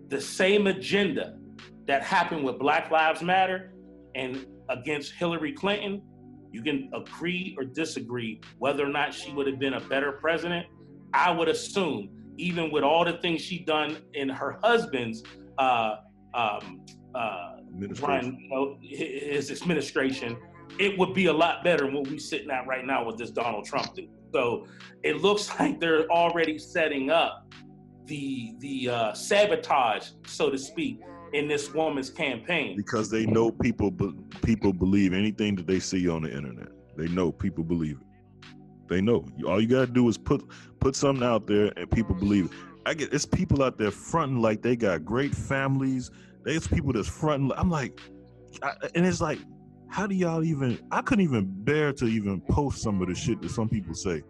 the 0.08 0.22
same 0.22 0.68
agenda 0.68 1.38
that 1.86 2.02
happened 2.02 2.46
with 2.46 2.58
Black 2.60 2.92
Lives 2.92 3.22
Matter 3.22 3.74
and 4.16 4.46
against 4.70 5.12
Hillary 5.16 5.52
Clinton, 5.52 6.02
you 6.52 6.62
can 6.64 6.90
agree 6.94 7.56
or 7.58 7.64
disagree 7.64 8.42
whether 8.58 8.86
or 8.86 8.90
not 8.90 9.14
she 9.14 9.32
would 9.32 9.48
have 9.48 9.60
been 9.60 9.76
a 9.76 9.82
better 9.82 10.14
president. 10.14 10.68
I 11.14 11.32
would 11.32 11.48
assume, 11.48 12.10
even 12.38 12.72
with 12.72 12.84
all 12.84 13.06
the 13.06 13.14
things 13.14 13.42
she 13.42 13.60
done 13.60 13.98
in 14.14 14.30
her 14.30 14.60
husband's 14.64 15.24
uh, 15.58 15.98
um, 16.34 16.86
uh, 17.16 17.58
run, 18.02 18.38
you 18.40 18.50
know, 18.50 18.78
his 18.82 19.52
administration, 19.52 20.38
it 20.78 20.98
would 20.98 21.14
be 21.14 21.26
a 21.28 21.34
lot 21.34 21.64
better 21.64 21.86
than 21.86 21.94
what 21.94 22.08
we 22.08 22.20
sitting 22.20 22.52
at 22.52 22.68
right 22.68 22.86
now 22.86 23.04
with 23.04 23.18
this 23.18 23.32
Donald 23.32 23.66
Trump 23.66 23.96
thing. 23.96 24.10
So 24.34 24.68
it 25.04 25.22
looks 25.22 25.50
like 25.60 25.80
they're 25.80 26.10
already 26.10 26.58
setting 26.58 27.10
up 27.10 27.52
the 28.06 28.56
the 28.60 28.90
uh, 28.90 29.14
sabotage, 29.14 30.10
so 30.26 30.50
to 30.50 30.58
speak, 30.58 31.00
in 31.34 31.48
this 31.48 31.74
woman's 31.74 32.10
campaign. 32.10 32.76
because 32.76 33.10
they 33.10 33.26
know 33.26 33.52
people 33.52 33.92
people 34.42 34.74
believe 34.74 35.14
anything 35.14 35.56
that 35.56 35.68
they 35.68 35.80
see 35.80 36.10
on 36.10 36.24
the 36.24 36.36
internet. 36.36 36.70
They 36.98 37.08
know 37.08 37.32
people 37.32 37.64
believe 37.64 37.98
it. 38.02 38.08
They 38.88 39.02
know. 39.02 39.26
All 39.48 39.62
you 39.62 39.68
gotta 39.68 39.88
do 39.88 40.08
is 40.10 40.18
put 40.18 40.44
put 40.80 40.96
something 40.96 41.26
out 41.26 41.48
there, 41.48 41.72
and 41.78 41.90
people 41.92 42.16
believe 42.16 42.46
it. 42.46 42.52
I 42.86 42.94
get 42.94 43.14
it's 43.14 43.26
people 43.26 43.64
out 43.64 43.78
there 43.78 43.92
fronting 43.92 44.42
like 44.42 44.62
they 44.62 44.76
got 44.76 45.06
great 45.06 45.36
families. 45.36 46.10
There's 46.44 46.68
people 46.68 46.94
that's 46.94 47.08
fronting. 47.08 47.52
I'm 47.56 47.70
like, 47.70 48.00
I, 48.64 48.74
and 48.96 49.06
it's 49.06 49.22
like, 49.22 49.40
how 49.90 50.08
do 50.08 50.16
y'all 50.16 50.44
even? 50.44 50.80
I 50.92 51.02
couldn't 51.02 51.24
even 51.24 51.46
bear 51.64 51.94
to 51.94 52.06
even 52.06 52.42
post 52.42 52.82
some 52.82 53.02
of 53.02 53.08
the 53.08 53.16
shit 53.16 53.42
that 53.42 53.52
some 53.52 53.70
people 53.70 53.94
say 53.94 54.24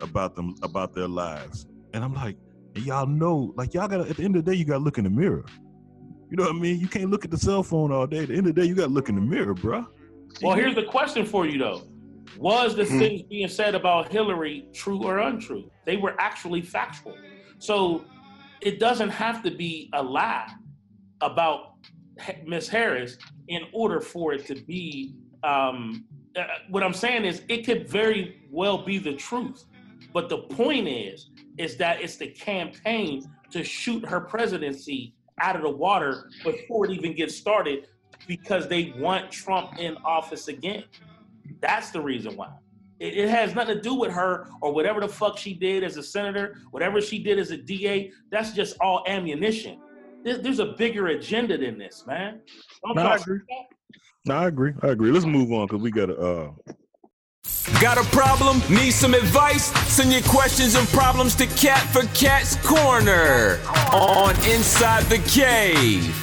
about 0.00 0.34
them 0.36 0.54
about 0.62 0.94
their 0.94 1.08
lives, 1.08 1.66
and 1.94 2.04
I'm 2.04 2.14
like, 2.14 2.36
y'all 2.74 3.06
know, 3.06 3.54
like 3.56 3.72
y'all 3.72 3.88
gotta 3.88 4.08
at 4.08 4.16
the 4.16 4.24
end 4.24 4.36
of 4.36 4.44
the 4.44 4.50
day, 4.50 4.56
you 4.56 4.64
gotta 4.64 4.84
look 4.84 4.98
in 4.98 5.04
the 5.04 5.10
mirror. 5.10 5.44
You 6.32 6.36
know 6.36 6.44
what 6.44 6.56
I 6.56 6.58
mean? 6.58 6.80
You 6.80 6.88
can't 6.88 7.10
look 7.10 7.26
at 7.26 7.30
the 7.30 7.36
cell 7.36 7.62
phone 7.62 7.92
all 7.92 8.06
day. 8.06 8.20
At 8.22 8.28
the 8.28 8.36
end 8.38 8.46
of 8.46 8.54
the 8.54 8.62
day, 8.62 8.66
you 8.66 8.74
got 8.74 8.86
to 8.86 8.90
look 8.90 9.10
in 9.10 9.16
the 9.16 9.20
mirror, 9.20 9.54
bruh. 9.54 9.86
Well, 10.40 10.54
here's 10.54 10.74
the 10.74 10.84
question 10.84 11.26
for 11.26 11.44
you 11.44 11.58
though: 11.58 11.82
Was 12.38 12.74
the 12.74 12.86
Hmm. 12.86 12.98
things 13.00 13.22
being 13.24 13.48
said 13.48 13.74
about 13.74 14.10
Hillary 14.10 14.64
true 14.72 15.04
or 15.04 15.18
untrue? 15.18 15.70
They 15.84 15.98
were 15.98 16.18
actually 16.18 16.62
factual. 16.62 17.18
So 17.58 18.06
it 18.62 18.80
doesn't 18.80 19.10
have 19.10 19.42
to 19.42 19.50
be 19.50 19.90
a 19.92 20.02
lie 20.02 20.48
about 21.20 21.74
H- 22.26 22.36
Miss 22.46 22.66
Harris 22.66 23.18
in 23.48 23.64
order 23.74 24.00
for 24.00 24.32
it 24.32 24.46
to 24.46 24.54
be. 24.54 25.14
Um, 25.44 26.06
uh, 26.34 26.44
what 26.70 26.82
I'm 26.82 26.94
saying 26.94 27.26
is, 27.26 27.42
it 27.50 27.66
could 27.66 27.86
very 27.86 28.40
well 28.50 28.78
be 28.78 28.96
the 28.96 29.12
truth, 29.12 29.66
but 30.14 30.30
the 30.30 30.38
point 30.38 30.88
is, 30.88 31.28
is 31.58 31.76
that 31.76 32.00
it's 32.00 32.16
the 32.16 32.28
campaign 32.28 33.22
to 33.50 33.62
shoot 33.62 34.02
her 34.06 34.18
presidency 34.22 35.12
out 35.40 35.56
of 35.56 35.62
the 35.62 35.70
water 35.70 36.30
before 36.44 36.86
it 36.86 36.92
even 36.92 37.14
gets 37.14 37.34
started 37.36 37.88
because 38.26 38.68
they 38.68 38.94
want 38.98 39.30
Trump 39.30 39.78
in 39.78 39.96
office 40.04 40.48
again. 40.48 40.84
That's 41.60 41.90
the 41.90 42.00
reason 42.00 42.36
why. 42.36 42.50
It, 43.00 43.16
it 43.18 43.28
has 43.28 43.54
nothing 43.54 43.76
to 43.76 43.80
do 43.80 43.94
with 43.94 44.12
her 44.12 44.46
or 44.60 44.72
whatever 44.72 45.00
the 45.00 45.08
fuck 45.08 45.36
she 45.36 45.54
did 45.54 45.82
as 45.82 45.96
a 45.96 46.02
senator, 46.02 46.56
whatever 46.70 47.00
she 47.00 47.22
did 47.22 47.38
as 47.38 47.50
a 47.50 47.56
DA. 47.56 48.12
That's 48.30 48.52
just 48.52 48.76
all 48.80 49.04
ammunition. 49.08 49.78
There- 50.24 50.38
there's 50.38 50.60
a 50.60 50.66
bigger 50.78 51.08
agenda 51.08 51.58
than 51.58 51.78
this, 51.78 52.04
man. 52.06 52.40
Don't 52.84 52.96
No, 52.96 53.06
I 53.06 53.16
agree. 53.16 53.40
No, 54.24 54.34
I 54.36 54.46
agree. 54.46 54.72
I 54.82 54.88
agree. 54.88 55.10
Let's 55.10 55.26
move 55.26 55.50
on 55.52 55.66
because 55.66 55.82
we 55.82 55.90
got 55.90 56.06
to. 56.06 56.16
uh 56.16 56.50
Got 57.80 57.98
a 57.98 58.04
problem? 58.10 58.60
Need 58.70 58.90
some 58.92 59.14
advice? 59.14 59.66
Send 59.88 60.12
your 60.12 60.22
questions 60.22 60.74
and 60.74 60.86
problems 60.88 61.34
to 61.36 61.46
Cat 61.46 61.80
for 61.92 62.02
Cat's 62.14 62.56
Corner 62.66 63.60
on 63.92 64.30
Inside 64.44 65.04
the 65.04 65.18
Cave. 65.28 66.18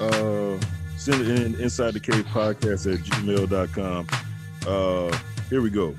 uh 0.00 0.58
send 0.96 1.22
it 1.22 1.28
in 1.40 1.54
inside 1.60 1.92
the 1.94 2.00
cave 2.00 2.24
podcast 2.26 2.92
at 2.92 3.00
gmail.com. 3.00 4.06
Uh 4.66 5.16
here 5.48 5.62
we 5.62 5.70
go. 5.70 5.94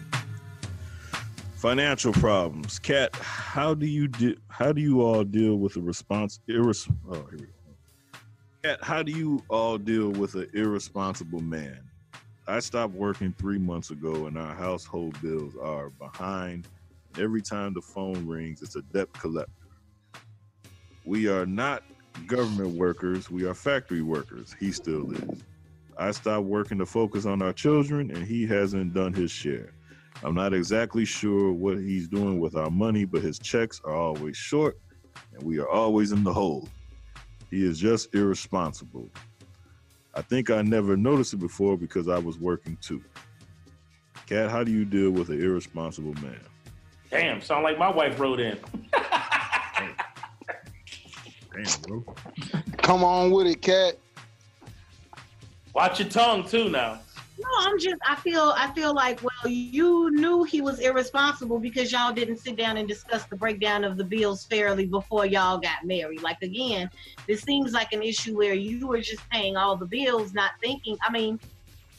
Financial 1.56 2.12
problems. 2.12 2.80
Cat, 2.80 3.16
how 3.16 3.74
do 3.74 3.86
you 3.86 4.10
de- 4.10 4.36
how 4.50 4.74
do 4.74 4.82
you 4.82 5.02
all 5.02 5.24
deal 5.24 5.56
with 5.56 5.74
the 5.76 5.82
response 5.82 6.40
irres- 6.50 6.90
oh 7.10 7.14
here 7.14 7.40
we 7.40 7.46
go. 7.46 7.53
How 8.82 9.04
do 9.04 9.12
you 9.12 9.44
all 9.50 9.78
deal 9.78 10.10
with 10.12 10.36
an 10.36 10.50
irresponsible 10.54 11.42
man? 11.42 11.82
I 12.48 12.60
stopped 12.60 12.94
working 12.94 13.34
three 13.38 13.60
months 13.60 13.92
ago 13.92 14.28
and 14.28 14.38
our 14.38 14.56
household 14.56 15.22
bills 15.22 15.54
are 15.62 15.90
behind 15.90 16.68
Every 17.20 17.44
time 17.44 17.74
the 17.74 17.82
phone 17.82 18.26
rings, 18.26 18.64
it's 18.64 18.76
a 18.76 18.82
debt 18.82 19.12
collector. 19.14 19.52
We 21.06 21.28
are 21.28 21.46
not 21.46 21.84
government 22.26 22.76
workers, 22.76 23.30
we 23.30 23.46
are 23.46 23.54
factory 23.54 24.02
workers. 24.02 24.56
He 24.60 24.72
still 24.72 25.12
is. 25.12 25.44
I 25.96 26.10
stopped 26.10 26.46
working 26.46 26.80
to 26.80 26.88
focus 26.88 27.28
on 27.28 27.44
our 27.44 27.54
children, 27.54 28.10
and 28.10 28.26
he 28.26 28.48
hasn't 28.48 28.96
done 28.96 29.14
his 29.14 29.30
share. 29.30 29.74
I'm 30.24 30.34
not 30.34 30.56
exactly 30.56 31.06
sure 31.06 31.52
what 31.52 31.78
he's 31.78 32.08
doing 32.08 32.40
with 32.40 32.56
our 32.56 32.72
money, 32.72 33.06
but 33.06 33.22
his 33.22 33.38
checks 33.38 33.80
are 33.84 33.96
always 33.96 34.36
short, 34.36 34.80
and 35.34 35.44
we 35.44 35.60
are 35.60 35.70
always 35.70 36.12
in 36.12 36.24
the 36.24 36.34
hole. 36.34 36.68
He 37.54 37.64
is 37.64 37.78
just 37.78 38.16
irresponsible. 38.16 39.12
I 40.16 40.24
think 40.24 40.50
I 40.50 40.64
never 40.64 40.98
noticed 40.98 41.36
it 41.36 41.38
before 41.38 41.78
because 41.78 42.08
I 42.08 42.18
was 42.18 42.40
working 42.40 42.80
too. 42.82 43.04
Cat, 44.26 44.50
how 44.50 44.64
do 44.64 44.72
you 44.72 44.86
deal 44.86 45.12
with 45.12 45.30
an 45.30 45.40
irresponsible 45.40 46.16
man? 46.16 46.40
Damn, 47.12 47.42
sound 47.42 47.64
like 47.64 47.78
my 47.78 47.92
wife 47.92 48.20
wrote 48.20 48.40
in. 48.40 48.58
Damn, 51.54 51.82
bro. 51.84 52.04
Come 52.78 53.04
on 53.04 53.30
with 53.30 53.46
it, 53.46 53.62
cat. 53.62 54.00
Watch 55.76 56.00
your 56.00 56.10
tongue 56.10 56.48
too 56.48 56.70
now. 56.70 57.02
No, 57.40 57.48
I'm 57.60 57.80
just. 57.80 57.96
I 58.08 58.16
feel. 58.16 58.54
I 58.56 58.72
feel 58.74 58.94
like. 58.94 59.22
Well, 59.24 59.52
you 59.52 60.12
knew 60.12 60.44
he 60.44 60.62
was 60.62 60.80
irresponsible 60.80 61.60
because 61.60 61.92
y'all 61.92 62.14
didn't 62.14 62.38
sit 62.38 62.56
down 62.56 62.78
and 62.78 62.88
discuss 62.88 63.26
the 63.26 63.36
breakdown 63.36 63.84
of 63.84 63.98
the 63.98 64.04
bills 64.04 64.46
fairly 64.46 64.86
before 64.86 65.26
y'all 65.26 65.58
got 65.58 65.84
married. 65.84 66.22
Like 66.22 66.42
again, 66.42 66.90
this 67.28 67.42
seems 67.42 67.74
like 67.74 67.92
an 67.92 68.04
issue 68.04 68.38
where 68.38 68.54
you 68.54 68.88
were 68.88 69.02
just 69.02 69.28
paying 69.30 69.58
all 69.58 69.76
the 69.76 69.86
bills, 69.86 70.34
not 70.34 70.52
thinking. 70.62 70.98
I 71.02 71.12
mean, 71.12 71.40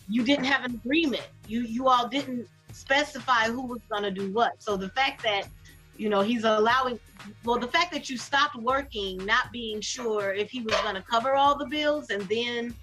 you 0.09 0.23
didn't 0.23 0.44
have 0.44 0.65
an 0.65 0.74
agreement. 0.74 1.27
You 1.48 1.62
you 1.62 1.89
all 1.89 2.09
didn't 2.09 2.47
specify 2.73 3.47
who 3.47 3.66
was 3.66 3.81
gonna 3.90 4.11
do 4.11 4.32
what. 4.32 4.62
So 4.62 4.77
the 4.77 4.90
fact 4.90 5.23
that 5.24 5.48
you 5.97 6.09
know 6.09 6.23
he's 6.23 6.44
allowing 6.44 6.98
well 7.44 7.59
the 7.59 7.69
fact 7.69 7.93
that 7.93 8.11
you 8.11 8.16
stopped 8.16 8.56
working 8.56 9.24
not 9.24 9.52
being 9.52 9.81
sure 9.81 10.32
if 10.35 10.51
he 10.51 10.61
was 10.61 10.74
going 10.82 10.94
to 10.97 11.02
cover 11.02 11.35
all 11.35 11.56
the 11.56 11.66
bills 11.66 12.11
and 12.11 12.23
then 12.23 12.74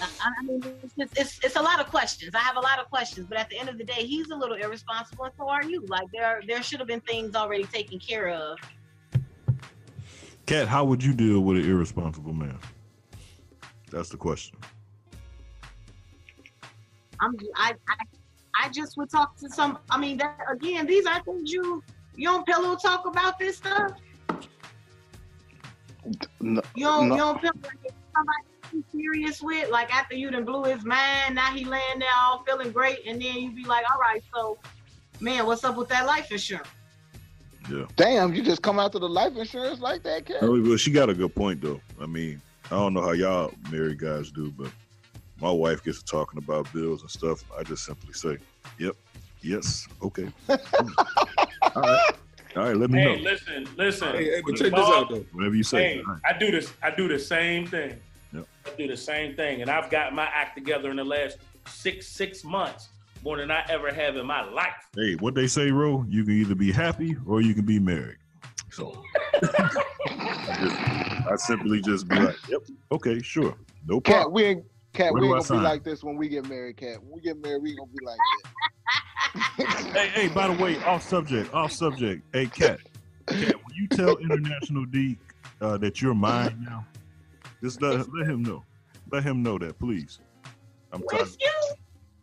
I, 0.00 0.08
I 0.40 0.42
mean 0.44 0.62
it's, 0.82 0.94
just, 0.94 1.18
it's 1.18 1.44
it's 1.44 1.56
a 1.56 1.62
lot 1.62 1.80
of 1.80 1.86
questions 1.86 2.34
i 2.34 2.38
have 2.40 2.56
a 2.56 2.60
lot 2.60 2.78
of 2.78 2.88
questions 2.90 3.26
but 3.28 3.38
at 3.38 3.48
the 3.48 3.58
end 3.58 3.68
of 3.68 3.78
the 3.78 3.84
day 3.84 4.04
he's 4.04 4.30
a 4.30 4.34
little 4.36 4.56
irresponsible 4.56 5.24
and 5.24 5.34
so 5.38 5.48
are 5.48 5.64
you 5.64 5.84
like 5.86 6.06
there 6.12 6.42
there 6.46 6.62
should 6.62 6.78
have 6.78 6.88
been 6.88 7.00
things 7.00 7.34
already 7.34 7.64
taken 7.64 7.98
care 7.98 8.28
of 8.28 8.58
Cat, 10.46 10.68
how 10.68 10.84
would 10.84 11.02
you 11.02 11.12
deal 11.12 11.40
with 11.40 11.56
an 11.56 11.68
irresponsible 11.68 12.32
man? 12.32 12.56
That's 13.90 14.10
the 14.10 14.16
question. 14.16 14.56
i'm 17.20 17.34
i 17.56 17.72
i, 17.88 17.94
I 18.64 18.68
just 18.70 18.96
would 18.96 19.10
talk 19.10 19.36
to 19.38 19.48
some 19.48 19.78
i 19.90 19.98
mean 19.98 20.18
that 20.18 20.38
again 20.50 20.86
these 20.86 21.06
are 21.06 21.22
things 21.22 21.50
you 21.52 21.82
you 22.14 22.28
don't 22.28 22.46
pillow 22.46 22.76
talk 22.76 23.06
about 23.06 23.38
this 23.38 23.56
stuff 23.58 23.92
No, 26.40 26.62
You 26.74 26.84
don't, 26.84 27.08
no. 27.08 27.14
you 27.14 27.20
don't 27.20 27.40
feel 27.40 27.52
like 27.64 27.92
somebody 28.14 28.44
you 28.76 28.84
serious 28.92 29.40
with, 29.42 29.70
like 29.70 29.94
after 29.94 30.14
you 30.14 30.30
done 30.30 30.44
blew 30.44 30.64
his 30.64 30.84
mind, 30.84 31.34
now 31.34 31.52
he 31.52 31.64
laying 31.64 31.98
there 31.98 32.08
all 32.16 32.44
feeling 32.44 32.72
great, 32.72 33.00
and 33.06 33.20
then 33.20 33.36
you 33.36 33.50
be 33.50 33.64
like, 33.64 33.84
all 33.90 33.98
right, 34.00 34.22
so, 34.34 34.58
man, 35.20 35.46
what's 35.46 35.64
up 35.64 35.76
with 35.76 35.88
that 35.88 36.06
life 36.06 36.30
insurance? 36.30 36.68
Yeah. 37.70 37.84
Damn, 37.96 38.34
you 38.34 38.42
just 38.42 38.62
come 38.62 38.78
out 38.78 38.92
to 38.92 38.98
the 38.98 39.08
life 39.08 39.36
insurance 39.36 39.80
like 39.80 40.02
that, 40.04 40.26
cat? 40.26 40.36
Oh, 40.42 40.60
well, 40.62 40.76
she 40.76 40.92
got 40.92 41.10
a 41.10 41.14
good 41.14 41.34
point 41.34 41.60
though. 41.60 41.80
I 42.00 42.06
mean, 42.06 42.40
I 42.66 42.76
don't 42.76 42.94
know 42.94 43.02
how 43.02 43.12
y'all 43.12 43.52
married 43.70 43.98
guys 43.98 44.30
do, 44.30 44.52
but 44.52 44.70
my 45.40 45.50
wife 45.50 45.82
gets 45.82 45.98
to 45.98 46.04
talking 46.04 46.38
about 46.38 46.72
bills 46.72 47.02
and 47.02 47.10
stuff. 47.10 47.42
I 47.58 47.64
just 47.64 47.84
simply 47.84 48.12
say, 48.12 48.38
"Yep, 48.78 48.94
yes, 49.42 49.88
okay." 50.02 50.28
All 50.48 51.82
right, 51.82 52.00
all 52.56 52.62
right. 52.62 52.76
Let 52.76 52.90
me 52.90 53.00
Hey, 53.00 53.04
know. 53.04 53.20
listen, 53.22 53.68
listen. 53.76 54.14
Hey, 54.14 54.24
hey, 54.24 54.42
but 54.46 54.56
check 54.56 54.70
this 54.72 54.88
out 54.88 55.10
though. 55.10 55.26
Whatever 55.32 55.54
you 55.56 55.62
say. 55.62 55.96
Hey, 55.96 56.02
All 56.06 56.12
right. 56.14 56.22
I 56.24 56.38
do 56.38 56.50
this. 56.50 56.72
I 56.82 56.90
do 56.90 57.06
the 57.06 57.18
same 57.18 57.66
thing. 57.66 58.00
Yep. 58.66 58.74
I 58.74 58.76
do 58.82 58.88
the 58.88 58.96
same 58.96 59.34
thing, 59.36 59.62
and 59.62 59.70
I've 59.70 59.90
got 59.90 60.14
my 60.14 60.24
act 60.26 60.56
together 60.56 60.90
in 60.90 60.96
the 60.96 61.04
last 61.04 61.38
six 61.68 62.08
six 62.08 62.44
months 62.44 62.88
more 63.24 63.36
than 63.36 63.50
I 63.50 63.64
ever 63.68 63.92
have 63.92 64.16
in 64.16 64.26
my 64.26 64.42
life. 64.48 64.72
Hey, 64.94 65.14
what 65.16 65.34
they 65.34 65.46
say, 65.46 65.70
Ro? 65.70 66.04
You 66.08 66.24
can 66.24 66.34
either 66.34 66.54
be 66.54 66.70
happy 66.72 67.16
or 67.26 67.40
you 67.40 67.54
can 67.54 67.64
be 67.64 67.78
married. 67.80 68.18
So 68.70 69.02
I, 69.42 70.58
just- 70.60 71.26
I 71.30 71.36
simply 71.36 71.80
just 71.80 72.08
be 72.08 72.16
like, 72.16 72.36
"Yep, 72.48 72.60
okay, 72.92 73.20
sure, 73.20 73.56
no 73.86 74.00
Cat, 74.00 74.14
problem." 74.14 74.32
we 74.34 74.44
ain't 74.44 74.64
cat, 74.92 75.12
Where 75.12 75.22
we 75.22 75.28
ain't 75.28 75.46
gonna 75.46 75.60
be 75.60 75.64
like 75.64 75.84
this 75.84 76.02
when 76.04 76.16
we 76.16 76.28
get 76.28 76.48
married, 76.48 76.76
cat. 76.76 77.02
When 77.02 77.12
we 77.14 77.20
get 77.20 77.40
married, 77.42 77.62
we 77.62 77.76
gonna 77.76 77.90
be 77.90 78.04
like 78.04 78.18
hey, 79.94 80.08
hey, 80.08 80.28
by 80.28 80.48
the 80.48 80.62
way, 80.62 80.82
off 80.84 81.02
subject, 81.02 81.52
off 81.52 81.72
subject. 81.72 82.22
Hey, 82.32 82.46
Cat, 82.46 82.80
Kat, 83.26 83.54
will 83.54 83.74
you 83.74 83.86
tell 83.88 84.16
International 84.16 84.84
D 84.86 85.18
uh, 85.60 85.76
that 85.78 86.00
you're 86.00 86.14
mine 86.14 86.64
now? 86.66 86.86
Just 87.62 87.80
let, 87.82 88.12
let 88.12 88.26
him 88.28 88.42
know. 88.42 88.64
Let 89.10 89.22
him 89.22 89.42
know 89.42 89.58
that, 89.58 89.78
please. 89.78 90.20
I'm 90.92 91.02
tired. 91.10 91.22
With 91.22 91.36
you? 91.40 91.74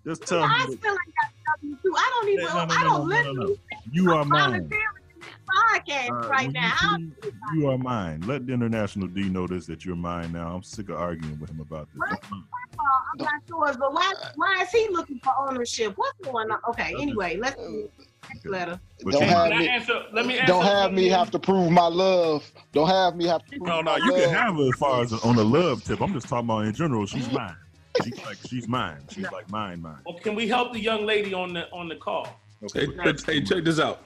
Just 0.05 0.23
tell 0.23 0.43
I 0.43 0.63
him 0.63 0.71
that 0.71 0.81
feel 0.81 0.91
like 0.91 0.99
I 1.21 1.27
love 1.49 1.59
you 1.61 1.77
too. 1.81 1.93
I 1.97 2.11
don't 2.15 2.29
even, 2.29 2.45
no, 2.45 2.65
no, 2.65 2.73
I 2.73 2.83
don't 2.83 3.09
no, 3.09 3.21
no, 3.21 3.31
listen 3.31 3.35
no. 3.35 3.45
to 3.47 3.57
you 3.91 4.11
are 4.11 4.25
mine. 4.25 4.51
volunteering 4.51 4.83
in 5.13 5.19
this 5.19 5.29
podcast 5.49 6.09
All 6.09 6.15
right, 6.15 6.29
right 6.29 6.51
now. 6.51 6.73
you 6.97 7.11
How- 7.21 7.53
You 7.55 7.69
are 7.69 7.77
mine. 7.77 8.21
Let 8.21 8.45
the 8.47 8.53
International 8.53 9.07
D 9.07 9.29
know 9.29 9.47
this 9.47 9.65
that 9.67 9.85
you're 9.85 9.95
mine 9.95 10.31
now. 10.33 10.53
I'm 10.55 10.63
sick 10.63 10.89
of 10.89 10.97
arguing 10.97 11.39
with 11.39 11.49
him 11.49 11.61
about 11.61 11.87
this. 11.93 12.01
First 12.09 12.23
of 12.25 12.31
all, 12.33 13.01
I'm 13.13 13.23
not 13.25 13.41
sure, 13.47 13.77
but 13.79 13.93
why, 13.93 14.13
why 14.35 14.59
is 14.61 14.69
he 14.71 14.89
looking 14.91 15.19
for 15.23 15.33
ownership? 15.49 15.93
What's 15.95 16.19
going 16.19 16.51
on? 16.51 16.59
Okay, 16.69 16.93
anyway, 16.99 17.37
let's 17.37 17.55
do 17.55 17.89
next 17.97 18.12
letter. 18.45 18.79
But 19.03 19.11
Don't 19.13 19.23
have 19.23 19.49
me, 19.49 19.67
answer? 19.67 20.03
Let 20.11 20.25
me 20.25 20.35
answer. 20.39 20.47
don't 20.47 20.65
have 20.65 20.93
me 20.93 21.07
have 21.09 21.31
to 21.31 21.39
prove 21.39 21.71
my 21.71 21.87
love. 21.87 22.49
Don't 22.71 22.87
have 22.87 23.15
me 23.15 23.25
have 23.27 23.43
to 23.45 23.49
prove 23.49 23.61
No, 23.63 23.81
no, 23.81 23.91
my 23.91 23.97
you 23.97 24.11
love. 24.11 24.21
can 24.21 24.29
have 24.33 24.55
her 24.55 24.67
as 24.67 24.75
far 24.79 25.01
as 25.03 25.13
on 25.13 25.35
the 25.35 25.45
love 25.45 25.83
tip. 25.83 26.01
I'm 26.01 26.13
just 26.13 26.27
talking 26.27 26.45
about 26.49 26.65
in 26.65 26.73
general. 26.73 27.05
She's 27.05 27.31
mine. 27.31 27.55
She's 28.03 28.25
like 28.25 28.37
she's 28.47 28.67
mine. 28.67 29.01
She's 29.11 29.29
like 29.31 29.49
mine, 29.51 29.81
mine. 29.81 29.99
Well, 30.05 30.17
can 30.19 30.33
we 30.35 30.47
help 30.47 30.73
the 30.73 30.79
young 30.79 31.05
lady 31.05 31.33
on 31.33 31.53
the 31.53 31.69
on 31.71 31.87
the 31.87 31.95
call? 31.95 32.27
Hey, 32.73 32.87
hey, 33.03 33.13
hey, 33.25 33.41
check 33.43 33.63
this 33.63 33.79
out. 33.79 34.05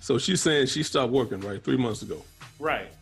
So 0.00 0.16
she's 0.18 0.40
saying 0.40 0.66
she 0.66 0.82
stopped 0.82 1.12
working 1.12 1.40
right 1.40 1.62
three 1.62 1.76
months 1.76 2.02
ago. 2.02 2.22
Right. 2.58 2.92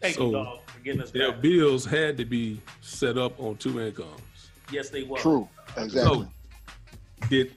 Thank 0.00 0.14
So, 0.16 0.26
you, 0.26 0.32
dog, 0.32 0.58
for 0.66 0.78
getting 0.80 1.00
us 1.02 1.10
Their 1.10 1.32
back. 1.32 1.40
bills 1.42 1.84
had 1.84 2.16
to 2.18 2.24
be 2.24 2.60
set 2.80 3.18
up 3.18 3.38
on 3.40 3.56
two 3.56 3.80
incomes. 3.80 4.10
Yes, 4.70 4.90
they 4.90 5.02
were. 5.04 5.18
True, 5.18 5.48
exactly. 5.76 6.00
So, 6.02 6.28
did 7.28 7.54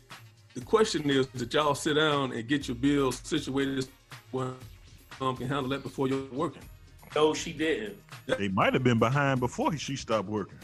the 0.60 0.66
question 0.66 1.10
is 1.10 1.28
that 1.28 1.54
y'all 1.54 1.76
sit 1.76 1.96
down 1.96 2.34
and 2.34 2.48
get 2.48 2.68
your 2.68 2.76
bills 2.76 3.22
situated 3.24 3.88
where 4.32 4.48
um 5.22 5.36
can 5.38 5.48
handle 5.48 5.70
that 5.70 5.84
before 5.84 6.08
you're 6.08 6.26
working? 6.32 6.62
No, 7.16 7.34
she 7.34 7.54
didn't. 7.54 7.98
They 8.28 8.50
might 8.50 8.74
have 8.74 8.84
been 8.84 9.00
behind 9.00 9.40
before 9.40 9.76
she 9.78 9.96
stopped 9.96 10.28
working. 10.30 10.60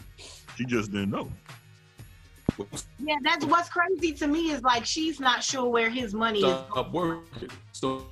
She 0.56 0.64
just 0.64 0.92
didn't 0.92 1.10
know. 1.10 1.30
Yeah, 2.98 3.16
that's 3.22 3.44
what's 3.44 3.68
crazy 3.68 4.12
to 4.12 4.26
me 4.28 4.50
is 4.50 4.62
like 4.62 4.86
she's 4.86 5.18
not 5.20 5.42
sure 5.42 5.68
where 5.68 5.90
his 5.90 6.14
money 6.14 6.38
is. 6.38 6.44
Stop 6.44 6.92
working. 6.92 7.50
So, 7.72 8.06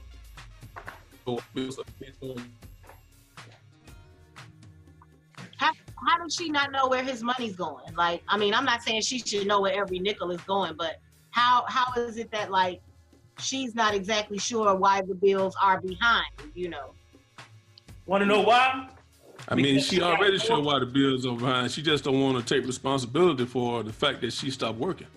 so 1.25 1.39
bills 1.55 1.79
are- 1.79 2.35
How, 5.57 5.71
how 6.09 6.19
does 6.23 6.35
she 6.35 6.51
not 6.51 6.73
know 6.73 6.89
where 6.89 7.03
his 7.03 7.23
money's 7.23 7.57
going? 7.57 7.95
Like, 7.95 8.23
I 8.29 8.37
mean, 8.37 8.53
I'm 8.53 8.65
not 8.65 8.83
saying 8.83 9.03
she 9.03 9.21
should 9.21 9.47
know 9.47 9.61
where 9.61 9.73
every 9.81 9.99
nickel 9.99 10.31
is 10.33 10.41
going, 10.43 10.75
but 10.77 11.01
how 11.35 11.65
how 11.69 11.93
is 12.01 12.17
it 12.17 12.31
that 12.31 12.51
like 12.53 12.81
she's 13.39 13.75
not 13.75 13.93
exactly 13.93 14.39
sure 14.39 14.73
why 14.77 15.03
the 15.03 15.15
bills 15.17 15.57
are 15.61 15.81
behind? 15.81 16.27
You 16.55 16.69
know. 16.69 16.95
Want 18.07 18.23
to 18.23 18.27
know 18.27 18.41
why? 18.43 18.89
I 19.49 19.55
mean, 19.57 19.65
Because 19.75 19.87
she 19.89 19.97
she 19.97 20.03
already 20.03 20.39
four- 20.39 20.47
sure 20.47 20.63
why 20.63 20.79
the 20.79 20.87
bills 20.87 21.27
are 21.27 21.35
behind. 21.35 21.73
She 21.73 21.83
just 21.83 22.05
don't 22.05 22.21
want 22.21 22.39
to 22.47 22.55
take 22.55 22.65
responsibility 22.67 23.45
for 23.47 23.83
the 23.83 23.93
fact 23.93 24.21
that 24.21 24.33
she 24.33 24.51
stopped 24.51 24.79
working. 24.79 25.09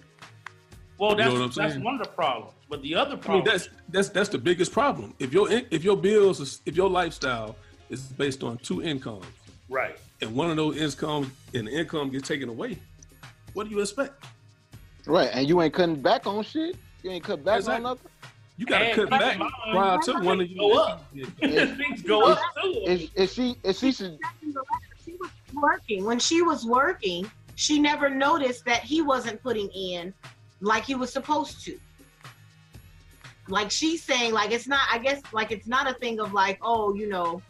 Well, 0.98 1.12
You 1.12 1.18
know 1.18 1.24
that's 1.24 1.34
what 1.34 1.42
I'm 1.42 1.52
that's 1.52 1.74
saying? 1.74 1.84
one 1.84 1.96
of 1.96 2.02
the 2.08 2.10
problems. 2.14 2.54
But 2.68 2.82
the 2.82 2.96
other 2.96 3.12
I 3.12 3.14
mean, 3.14 3.22
problem, 3.22 3.46
that's 3.46 3.70
that's 3.90 4.10
that's 4.10 4.30
the 4.30 4.40
biggest 4.40 4.72
problem. 4.72 5.14
If 5.20 5.32
your 5.32 5.48
if 5.52 5.84
your 5.84 5.96
bills 5.98 6.40
is, 6.40 6.62
if 6.66 6.76
your 6.76 6.90
lifestyle 6.90 7.56
is 7.90 8.02
based 8.02 8.42
on 8.44 8.58
two 8.58 8.82
incomes, 8.82 9.26
right? 9.70 9.96
And 10.22 10.34
one 10.36 10.50
of 10.50 10.58
those 10.58 10.78
incomes 10.78 11.28
and 11.54 11.68
the 11.68 11.72
income 11.72 12.10
gets 12.10 12.28
taken 12.28 12.50
away, 12.50 12.80
what 13.54 13.66
do 13.66 13.76
you 13.76 13.82
expect? 13.82 14.26
Right, 15.08 15.30
and 15.34 15.48
you 15.48 15.62
ain't 15.62 15.74
cutting 15.74 16.02
back 16.02 16.28
on 16.28 16.44
shit. 16.44 16.76
You 17.04 17.12
ain't 17.12 17.24
cut 17.24 17.44
back 17.44 17.60
Exactly. 17.60 17.76
on 17.86 17.92
nothing. 17.96 18.12
You 18.58 18.66
got 18.66 18.80
to 18.80 18.86
And 18.86 18.96
cut 18.96 19.10
back 19.10 19.38
mind, 19.40 19.52
prior 19.72 19.98
to 20.00 20.14
one 20.26 20.42
of 20.42 20.50
you. 20.50 20.58
go 20.58 20.74
up. 20.80 21.06
Things 21.40 22.02
go 22.02 22.24
up 22.32 22.40
too. 22.62 22.82
Is, 22.86 23.10
is 23.16 23.34
she? 23.34 23.56
Is 23.64 23.80
she? 23.80 23.92
Should, 23.92 24.20
She 25.06 25.14
was 25.20 25.30
working 25.54 26.04
when 26.06 26.20
she 26.20 26.42
was 26.42 26.66
working. 26.66 27.30
She 27.56 27.80
never 27.80 28.10
noticed 28.10 28.66
that 28.66 28.82
he 28.84 29.02
wasn't 29.02 29.42
putting 29.42 29.70
in 29.70 30.14
like 30.62 30.84
he 30.86 30.96
was 30.96 31.14
supposed 31.14 31.64
to. 31.66 31.80
Like 33.48 33.72
she's 33.72 34.04
saying, 34.04 34.34
like 34.34 34.52
it's 34.52 34.68
not. 34.68 34.88
I 34.92 34.98
guess 34.98 35.22
like 35.32 35.52
it's 35.52 35.68
not 35.68 35.90
a 35.90 35.94
thing 35.94 36.20
of 36.20 36.34
like, 36.34 36.60
oh, 36.62 36.94
you 36.96 37.08
know, 37.08 37.42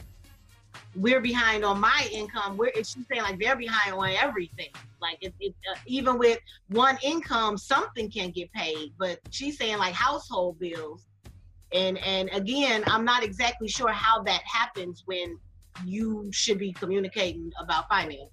we're 0.97 1.21
behind 1.21 1.63
on 1.63 1.79
my 1.79 2.07
income. 2.11 2.57
We're 2.57 2.71
she's 2.75 2.97
saying 3.09 3.21
like 3.21 3.39
they're 3.39 3.55
behind 3.55 3.93
on 3.93 4.09
everything. 4.09 4.69
Like 5.01 5.17
it, 5.21 5.33
it 5.39 5.53
uh, 5.71 5.77
even 5.85 6.17
with 6.17 6.39
one 6.69 6.97
income, 7.03 7.57
something 7.57 8.09
can 8.09 8.31
get 8.31 8.51
paid. 8.53 8.93
But 8.97 9.19
she's 9.29 9.57
saying 9.57 9.77
like 9.77 9.93
household 9.93 10.59
bills, 10.59 11.05
And 11.71 11.97
and 11.99 12.29
again, 12.33 12.83
I'm 12.87 13.05
not 13.05 13.23
exactly 13.23 13.67
sure 13.67 13.91
how 13.91 14.23
that 14.23 14.41
happens 14.45 15.03
when 15.05 15.37
you 15.85 16.29
should 16.33 16.57
be 16.57 16.73
communicating 16.73 17.51
about 17.61 17.87
finance. 17.87 18.31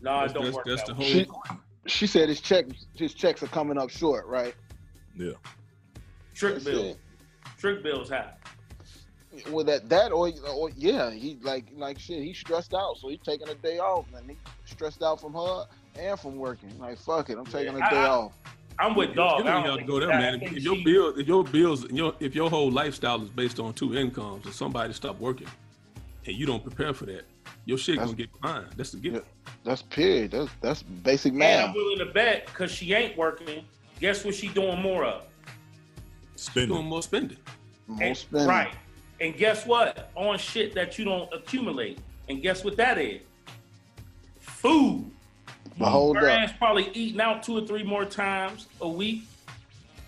No, 0.00 0.20
it 0.22 0.28
That's- 0.28 0.32
don't 0.32 0.44
that's- 0.44 0.54
work 0.54 0.66
that's 0.66 0.82
that 0.84 0.96
the 0.96 1.02
way. 1.02 1.24
whole- 1.24 1.42
She, 1.86 1.98
she 1.98 2.06
said 2.06 2.28
his 2.28 2.40
check 2.40 2.66
his 2.94 3.12
checks 3.14 3.42
are 3.42 3.48
coming 3.48 3.76
up 3.78 3.90
short, 3.90 4.26
right? 4.26 4.54
Yeah. 5.16 5.32
Trick 6.34 6.54
That's 6.54 6.64
bills. 6.66 6.96
Trick 7.58 7.82
bills 7.82 8.08
happen. 8.10 8.34
Well, 9.50 9.64
that 9.64 9.88
that 9.88 10.12
or, 10.12 10.30
or 10.54 10.70
yeah, 10.76 11.10
he 11.10 11.38
like 11.42 11.66
like 11.76 11.98
shit. 11.98 12.22
He 12.22 12.32
stressed 12.32 12.74
out, 12.74 12.96
so 12.98 13.08
he's 13.08 13.20
taking 13.24 13.48
a 13.48 13.54
day 13.54 13.78
off, 13.78 14.06
and 14.16 14.30
he 14.30 14.36
stressed 14.64 15.02
out 15.02 15.20
from 15.20 15.34
her 15.34 15.64
and 15.98 16.18
from 16.18 16.36
working. 16.36 16.72
Like 16.78 16.98
fuck 16.98 17.30
it, 17.30 17.38
I'm 17.38 17.44
taking 17.46 17.76
Yeah, 17.76 17.86
a 17.86 17.90
day 17.90 17.96
I- 17.96 18.04
I- 18.06 18.08
off. 18.10 18.32
I'm 18.78 18.94
with 18.94 19.14
dog. 19.14 19.38
You 19.38 19.44
don't 19.44 19.62
don't 19.64 19.70
have 19.70 19.78
to 19.80 19.84
go 19.90 19.98
there, 20.00 20.08
man. 20.10 20.42
If, 20.42 20.52
if 20.52 20.62
your 20.62 20.76
she- 20.76 20.84
bill, 20.84 21.18
if 21.18 21.26
your 21.26 21.42
bills, 21.44 21.90
your 21.90 22.14
if 22.20 22.34
your 22.34 22.50
whole 22.50 22.70
lifestyle 22.70 23.22
is 23.22 23.30
based 23.30 23.58
on 23.58 23.72
two 23.72 23.96
incomes, 23.96 24.44
and 24.44 24.54
somebody 24.54 24.92
stop 24.92 25.18
working, 25.18 25.48
and 26.26 26.36
you 26.36 26.44
don't 26.44 26.62
prepare 26.62 26.92
for 26.92 27.06
that, 27.06 27.24
your 27.64 27.78
shit 27.78 27.96
gonna 27.98 28.12
get 28.12 28.30
behind. 28.40 28.66
That's 28.76 28.90
the 28.90 28.98
gift. 28.98 29.26
That's 29.64 29.80
period. 29.80 30.32
That's 30.32 30.50
that's 30.60 30.82
basic 30.82 31.30
And 31.30 31.38
math. 31.38 31.68
I'm 31.70 31.74
willing 31.74 31.98
to 32.00 32.06
bet 32.06 32.44
because 32.46 32.70
she 32.70 32.92
ain't 32.92 33.16
working. 33.16 33.64
Guess 33.98 34.26
what 34.26 34.34
she 34.34 34.48
doing 34.48 34.82
more 34.82 35.04
of? 35.06 35.24
Spending. 36.36 36.76
Doing 36.76 36.86
more 36.86 37.02
spending. 37.02 37.38
More 37.86 38.02
And- 38.02 38.16
spending. 38.16 38.46
Right. 38.48 38.74
And 39.20 39.36
guess 39.36 39.66
what? 39.66 40.10
On 40.14 40.38
shit 40.38 40.74
that 40.74 40.98
you 40.98 41.04
don't 41.04 41.32
accumulate. 41.32 41.98
And 42.28 42.42
guess 42.42 42.64
what 42.64 42.76
that 42.76 42.98
is? 42.98 43.22
Food. 44.40 45.10
But 45.78 45.90
hold 45.90 46.16
Her 46.16 46.28
up. 46.28 46.38
ass 46.38 46.52
probably 46.58 46.90
eating 46.94 47.20
out 47.20 47.42
two 47.42 47.56
or 47.58 47.66
three 47.66 47.82
more 47.82 48.04
times 48.04 48.66
a 48.80 48.88
week. 48.88 49.22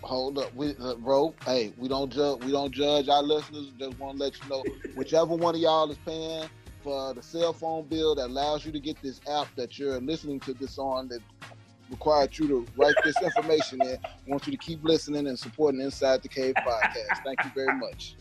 Hold 0.01 0.37
up, 0.39 0.53
we, 0.55 0.75
uh, 0.81 0.95
bro. 0.95 1.33
Hey, 1.45 1.73
we 1.77 1.87
don't 1.87 2.11
judge. 2.11 2.43
We 2.43 2.51
don't 2.51 2.71
judge 2.71 3.09
our 3.09 3.21
listeners. 3.21 3.67
Just 3.77 3.99
want 3.99 4.17
to 4.17 4.23
let 4.23 4.33
you 4.41 4.49
know, 4.49 4.63
whichever 4.95 5.35
one 5.35 5.55
of 5.55 5.61
y'all 5.61 5.91
is 5.91 5.97
paying 6.05 6.45
for 6.83 7.13
the 7.13 7.21
cell 7.21 7.51
phone 7.51 7.85
bill 7.85 8.15
that 8.15 8.27
allows 8.27 8.65
you 8.65 8.71
to 8.71 8.79
get 8.79 8.99
this 9.01 9.19
app 9.29 9.47
that 9.57 9.77
you're 9.77 9.99
listening 9.99 10.39
to 10.41 10.53
this 10.53 10.77
on, 10.77 11.09
that 11.09 11.19
required 11.91 12.37
you 12.37 12.47
to 12.47 12.65
write 12.77 12.95
this 13.03 13.21
information 13.21 13.81
in. 13.81 13.97
want 14.25 14.47
you 14.47 14.51
to 14.51 14.57
keep 14.57 14.81
listening 14.83 15.27
and 15.27 15.37
supporting 15.37 15.81
Inside 15.81 16.21
the 16.23 16.29
Cave 16.29 16.53
podcast. 16.59 17.23
Thank 17.25 17.43
you 17.43 17.51
very 17.53 17.77
much. 17.77 18.15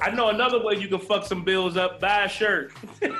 I 0.00 0.10
know 0.10 0.28
another 0.28 0.62
way 0.62 0.74
you 0.76 0.88
can 0.88 0.98
fuck 0.98 1.24
some 1.26 1.44
bills 1.44 1.76
up. 1.76 2.00
Buy 2.00 2.24
a 2.24 2.28
shirt. 2.28 2.72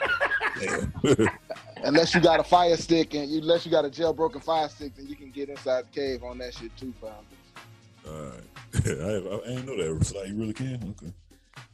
Unless 1.85 2.15
you 2.15 2.21
got 2.21 2.39
a 2.39 2.45
fire 2.45 2.77
stick 2.77 3.15
and 3.15 3.29
you, 3.29 3.41
unless 3.41 3.67
you 3.67 3.73
got 3.73 3.85
a 3.85 3.89
jailbroken 3.91 4.41
fire 4.43 4.69
stick, 4.69 4.95
then 4.95 5.09
you 5.09 5.17
can 5.17 5.31
get 5.31 5.49
inside 5.49 5.85
the 5.87 5.91
cave 6.01 6.23
on 6.23 6.39
that 6.39 6.55
shit 6.55 6.71
too, 6.77 6.95
fam. 7.01 7.11
All 8.07 8.23
right. 8.23 8.41
I, 8.87 9.51
I 9.51 9.57
ain't 9.57 9.67
know 9.67 9.77
that. 9.77 10.05
So 10.07 10.23
you 10.23 10.37
really 10.37 10.53
can? 10.53 10.95
Okay. 10.97 11.13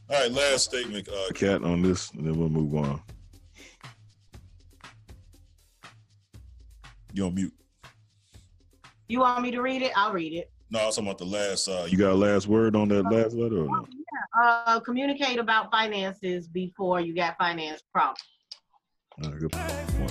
All 0.09 0.19
right, 0.19 0.31
last 0.31 0.63
statement. 0.65 1.07
Uh, 1.07 1.31
Cat 1.33 1.63
on 1.63 1.83
this, 1.83 2.09
and 2.13 2.25
then 2.25 2.39
we'll 2.39 2.49
move 2.49 2.73
on. 2.75 2.99
you 7.13 7.25
on 7.25 7.35
mute. 7.35 7.53
You 9.07 9.19
want 9.19 9.43
me 9.43 9.51
to 9.51 9.61
read 9.61 9.81
it? 9.83 9.91
I'll 9.95 10.11
read 10.13 10.33
it. 10.33 10.49
No, 10.71 10.79
I 10.79 10.85
was 10.87 10.95
talking 10.95 11.07
about 11.07 11.17
the 11.19 11.25
last. 11.25 11.67
Uh, 11.67 11.85
You 11.87 11.97
got 11.97 12.11
a 12.11 12.15
last 12.15 12.47
word 12.47 12.75
on 12.75 12.87
that 12.89 13.03
last 13.03 13.33
letter 13.35 13.59
or 13.59 13.65
no? 13.65 13.87
Uh, 14.37 14.79
communicate 14.79 15.39
about 15.39 15.71
finances 15.71 16.47
before 16.47 16.99
you 16.99 17.15
got 17.15 17.37
finance 17.37 17.81
problems. 17.93 18.19
All 19.23 19.31
right, 19.31 20.01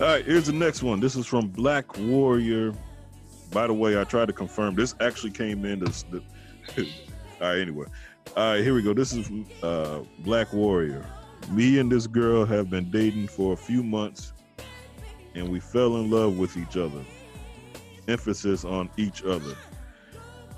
All 0.00 0.06
right, 0.06 0.24
here's 0.24 0.46
the 0.46 0.52
next 0.52 0.82
one. 0.82 1.00
This 1.00 1.16
is 1.16 1.26
from 1.26 1.48
Black 1.48 1.98
Warrior. 1.98 2.72
By 3.52 3.66
the 3.66 3.74
way, 3.74 4.00
I 4.00 4.04
tried 4.04 4.26
to 4.26 4.32
confirm 4.32 4.74
this 4.74 4.94
actually 5.00 5.32
came 5.32 5.64
in. 5.64 5.80
This, 5.80 6.04
the, 6.04 6.22
all 7.40 7.48
right, 7.48 7.58
anyway. 7.58 7.86
All 8.36 8.52
right, 8.52 8.62
here 8.62 8.74
we 8.74 8.82
go. 8.82 8.94
This 8.94 9.12
is 9.12 9.30
uh, 9.62 10.00
Black 10.20 10.52
Warrior. 10.52 11.04
Me 11.50 11.78
and 11.78 11.90
this 11.90 12.06
girl 12.06 12.44
have 12.44 12.68
been 12.68 12.90
dating 12.90 13.28
for 13.28 13.54
a 13.54 13.56
few 13.56 13.82
months, 13.82 14.32
and 15.34 15.48
we 15.48 15.60
fell 15.60 15.96
in 15.96 16.10
love 16.10 16.38
with 16.38 16.56
each 16.56 16.76
other. 16.76 17.04
Emphasis 18.06 18.64
on 18.64 18.90
each 18.96 19.24
other. 19.24 19.56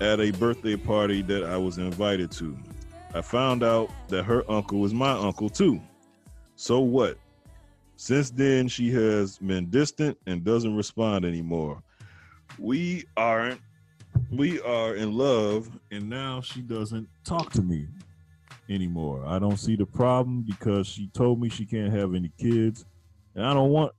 At 0.01 0.19
a 0.19 0.31
birthday 0.31 0.75
party 0.75 1.21
that 1.23 1.43
I 1.43 1.57
was 1.57 1.77
invited 1.77 2.31
to, 2.31 2.57
I 3.13 3.21
found 3.21 3.63
out 3.63 3.89
that 4.07 4.23
her 4.23 4.49
uncle 4.49 4.79
was 4.79 4.93
my 4.93 5.11
uncle 5.11 5.49
too. 5.49 5.81
So 6.55 6.79
what? 6.79 7.17
Since 7.97 8.31
then, 8.31 8.67
she 8.67 8.89
has 8.91 9.37
been 9.37 9.69
distant 9.69 10.17
and 10.25 10.43
doesn't 10.43 10.75
respond 10.75 11.25
anymore. 11.25 11.83
We 12.57 13.05
aren't, 13.17 13.59
we 14.31 14.61
are 14.61 14.95
in 14.95 15.13
love, 15.13 15.69
and 15.91 16.09
now 16.09 16.41
she 16.41 16.61
doesn't 16.61 17.07
talk 17.23 17.51
to 17.53 17.61
me 17.61 17.87
anymore. 18.69 19.23
I 19.27 19.39
don't 19.39 19.57
see 19.57 19.75
the 19.75 19.85
problem 19.85 20.41
because 20.41 20.87
she 20.87 21.07
told 21.07 21.39
me 21.39 21.49
she 21.49 21.65
can't 21.65 21.93
have 21.93 22.15
any 22.15 22.31
kids, 22.37 22.85
and 23.35 23.45
I 23.45 23.53
don't 23.53 23.69
want 23.69 23.93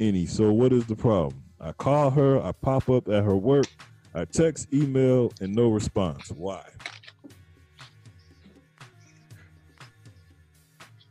any. 0.00 0.26
So, 0.26 0.52
what 0.52 0.72
is 0.72 0.86
the 0.86 0.96
problem? 0.96 1.42
I 1.60 1.72
call 1.72 2.10
her, 2.10 2.42
I 2.42 2.52
pop 2.52 2.88
up 2.88 3.08
at 3.08 3.22
her 3.22 3.36
work, 3.36 3.66
I 4.14 4.24
text, 4.24 4.72
email, 4.72 5.32
and 5.40 5.54
no 5.54 5.68
response. 5.68 6.30
Why? 6.30 6.64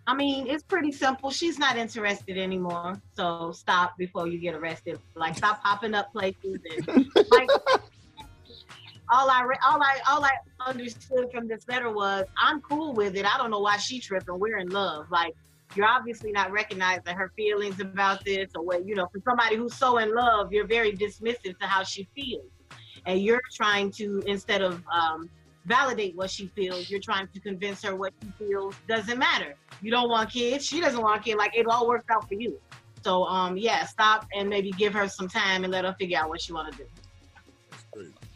I 0.09 0.15
mean, 0.15 0.47
it's 0.47 0.63
pretty 0.63 0.91
simple. 0.91 1.29
She's 1.29 1.59
not 1.59 1.77
interested 1.77 2.35
anymore. 2.35 2.99
So 3.13 3.51
stop 3.51 3.95
before 3.95 4.27
you 4.27 4.39
get 4.39 4.55
arrested. 4.55 4.99
Like 5.13 5.37
stop 5.37 5.61
popping 5.63 5.93
up 5.93 6.11
places 6.11 6.57
and 6.71 7.05
like 7.29 7.47
all 9.11 9.29
I 9.29 9.43
re- 9.43 9.59
all 9.63 9.79
I 9.79 9.99
all 10.09 10.25
I 10.25 10.31
understood 10.65 11.27
from 11.31 11.47
this 11.47 11.67
letter 11.67 11.91
was 11.91 12.25
I'm 12.41 12.59
cool 12.61 12.95
with 12.95 13.15
it. 13.17 13.23
I 13.23 13.37
don't 13.37 13.51
know 13.51 13.59
why 13.59 13.77
she 13.77 13.99
tripping. 13.99 14.39
We're 14.39 14.57
in 14.57 14.69
love. 14.69 15.05
Like 15.11 15.35
you're 15.75 15.85
obviously 15.85 16.31
not 16.31 16.51
recognizing 16.51 17.15
her 17.15 17.31
feelings 17.35 17.79
about 17.79 18.25
this 18.25 18.49
or 18.55 18.63
what 18.63 18.87
you 18.87 18.95
know, 18.95 19.07
for 19.13 19.21
somebody 19.23 19.57
who's 19.57 19.75
so 19.75 19.99
in 19.99 20.15
love, 20.15 20.51
you're 20.51 20.65
very 20.65 20.91
dismissive 20.91 21.55
to 21.59 21.67
how 21.67 21.83
she 21.83 22.09
feels. 22.15 22.49
And 23.05 23.21
you're 23.21 23.41
trying 23.53 23.91
to 23.91 24.23
instead 24.25 24.63
of 24.63 24.83
um 24.91 25.29
validate 25.69 26.15
what 26.15 26.29
she 26.29 26.47
feels. 26.55 26.89
You're 26.89 26.99
trying 26.99 27.27
to 27.33 27.39
convince 27.39 27.83
her 27.83 27.95
what 27.95 28.11
she 28.21 28.31
feels 28.37 28.75
doesn't 28.87 29.17
matter. 29.17 29.55
You 29.81 29.91
don't 29.91 30.09
want 30.09 30.31
kids. 30.31 30.65
She 30.65 30.81
doesn't 30.81 31.01
want 31.01 31.23
kids. 31.23 31.37
Like 31.37 31.55
it 31.55 31.67
all 31.67 31.87
works 31.87 32.05
out 32.11 32.27
for 32.27 32.33
you. 32.33 32.59
So 33.03 33.23
um 33.23 33.55
yeah, 33.55 33.85
stop 33.85 34.27
and 34.35 34.49
maybe 34.49 34.71
give 34.71 34.93
her 34.93 35.07
some 35.07 35.29
time 35.29 35.63
and 35.63 35.71
let 35.71 35.85
her 35.85 35.95
figure 35.97 36.17
out 36.17 36.27
what 36.27 36.41
she 36.41 36.51
want 36.51 36.75
to 36.75 36.83
do. 36.83 36.89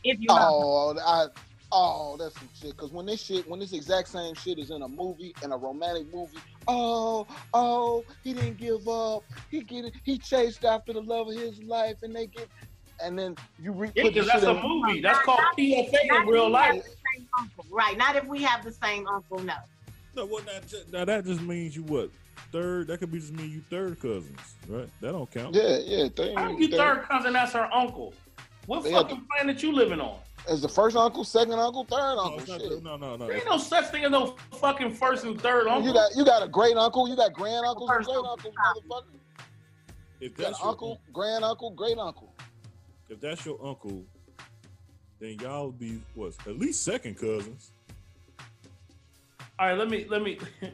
If 0.03 0.19
you 0.19 0.27
love 0.30 0.39
her. 0.39 0.47
Oh, 0.49 0.99
I, 0.99 1.26
oh, 1.72 2.18
that's 2.18 2.35
some 2.35 2.49
shit. 2.53 2.77
Cause 2.77 2.91
when 2.91 3.05
this 3.05 3.22
shit, 3.22 3.49
when 3.49 3.60
this 3.60 3.73
exact 3.73 4.10
same 4.10 4.35
shit 4.35 4.60
is 4.60 4.69
in 4.69 4.81
a 4.81 4.88
movie, 4.88 5.34
in 5.43 5.51
a 5.51 5.57
romantic 5.57 6.05
movie, 6.14 6.38
oh, 6.68 7.26
oh, 7.53 8.03
he 8.23 8.34
didn't 8.34 8.57
give 8.57 8.88
up. 8.88 9.23
He 9.49 9.61
get 9.61 9.85
it. 9.85 9.93
He 10.03 10.18
chased 10.18 10.65
after 10.65 10.93
the 10.93 11.01
love 11.01 11.27
of 11.30 11.35
his 11.35 11.61
life, 11.64 11.95
and 12.03 12.15
they 12.15 12.27
get, 12.27 12.47
and 13.04 13.18
then 13.18 13.36
you 13.62 13.72
re- 13.72 13.92
Yeah, 13.96 14.04
put 14.04 14.14
the 14.14 14.22
because 14.22 14.28
that's 14.42 14.44
a 14.44 14.54
movie. 14.62 15.02
That's 15.02 15.20
called 15.20 15.40
PFA 15.58 16.22
in 16.22 16.28
real 16.28 16.50
life. 16.50 16.84
the 16.84 16.90
same 16.90 17.28
uncle. 17.38 17.66
Right. 17.70 17.98
Not 17.98 18.16
if 18.16 18.26
we 18.26 18.42
have 18.44 18.64
the 18.64 18.72
same 18.72 19.08
uncle, 19.08 19.40
no. 19.40 19.54
No, 20.16 20.26
what 20.26 20.46
not 20.46 20.68
just, 20.68 20.92
now 20.92 21.06
that 21.06 21.26
just 21.26 21.42
means 21.42 21.76
you 21.76 21.84
what? 21.84 22.10
Third, 22.52 22.88
that 22.88 23.00
could 23.00 23.12
be 23.12 23.20
just 23.20 23.34
mean 23.34 23.52
you 23.52 23.62
third 23.70 24.00
cousins, 24.00 24.38
right? 24.68 24.88
That 25.02 25.12
don't 25.14 25.30
count. 25.32 25.56
Yeah, 25.56 25.78
yeah. 25.84 26.08
They, 26.16 26.34
How 26.34 26.50
you 26.56 26.68
they- 26.68 26.78
third 26.78 27.04
cousin? 27.04 27.34
That's 27.34 27.54
her 27.54 27.68
uncle. 27.74 28.14
What 28.68 28.84
They 28.84 28.92
had 28.92 29.04
fucking 29.04 29.26
planet 29.36 29.62
you 29.64 29.72
living 29.74 30.00
on? 30.00 30.18
As 30.48 30.62
the 30.62 30.70
first 30.70 30.96
uncle, 30.96 31.24
second 31.24 31.54
uncle, 31.54 31.84
third 31.86 32.00
uncle. 32.20 32.40
it's 32.40 32.48
not 32.48 32.62
shit. 32.62 32.84
no, 32.84 32.96
no, 32.98 33.16
no. 33.16 33.28
There 33.28 33.38
ain't 33.38 33.46
no 33.46 33.58
such 33.58 33.88
thing 33.88 34.04
as 34.04 34.12
no 34.12 34.36
fucking 34.52 34.94
first 34.94 35.24
and 35.26 35.40
third 35.40 35.68
uncle. 35.68 35.88
You 35.88 35.94
got 35.94 36.16
you 36.16 36.26
got 36.26 36.44
a 36.44 36.48
great 36.48 36.76
uncle, 36.78 37.08
you 37.10 37.16
got 37.16 37.34
grand 37.34 37.66
uncles 37.66 37.90
great 37.90 38.08
uncles, 38.08 38.42
motherfucker. 38.44 39.04
If 40.20 40.38
You 40.38 40.46
got 40.46 40.54
uncle, 40.64 41.00
grand 41.12 41.44
uncle, 41.44 41.72
great 41.72 41.98
uncle. 41.98 42.32
If 43.14 43.22
that's 43.22 43.45
your 43.45 43.64
uncle, 43.65 44.03
then 45.19 45.38
y'all 45.40 45.72
be 45.72 46.02
what? 46.15 46.34
At 46.48 46.57
least 46.60 46.84
second 46.84 47.15
cousins. 47.18 47.72
All 49.60 49.68
right, 49.68 49.77
let 49.77 49.90
me 49.90 50.06
let 50.10 50.22
me. 50.22 50.38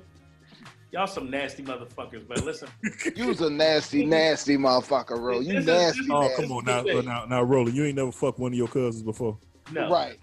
Y'all 0.92 1.06
some 1.06 1.30
nasty 1.30 1.62
motherfuckers, 1.62 2.28
but 2.28 2.44
Listen, 2.44 2.68
You 3.16 3.28
was 3.28 3.42
a 3.42 3.50
nasty, 3.52 4.04
nasty 4.04 4.58
motherfucker, 4.58 5.18
bro. 5.18 5.40
You 5.40 5.54
This 5.54 5.60
is- 5.62 5.66
nasty. 5.68 6.08
Oh, 6.12 6.22
nasty. 6.22 6.42
come 6.42 6.52
on 6.52 6.66
now, 6.66 6.82
now, 6.82 7.26
now, 7.26 7.44
Roland. 7.44 7.76
You 7.78 7.86
ain't 7.86 7.96
never 7.96 8.12
fucked 8.12 8.40
one 8.40 8.54
of 8.54 8.58
your 8.58 8.68
cousins 8.68 9.04
before. 9.04 9.38
no. 9.72 9.88
Right, 9.92 10.18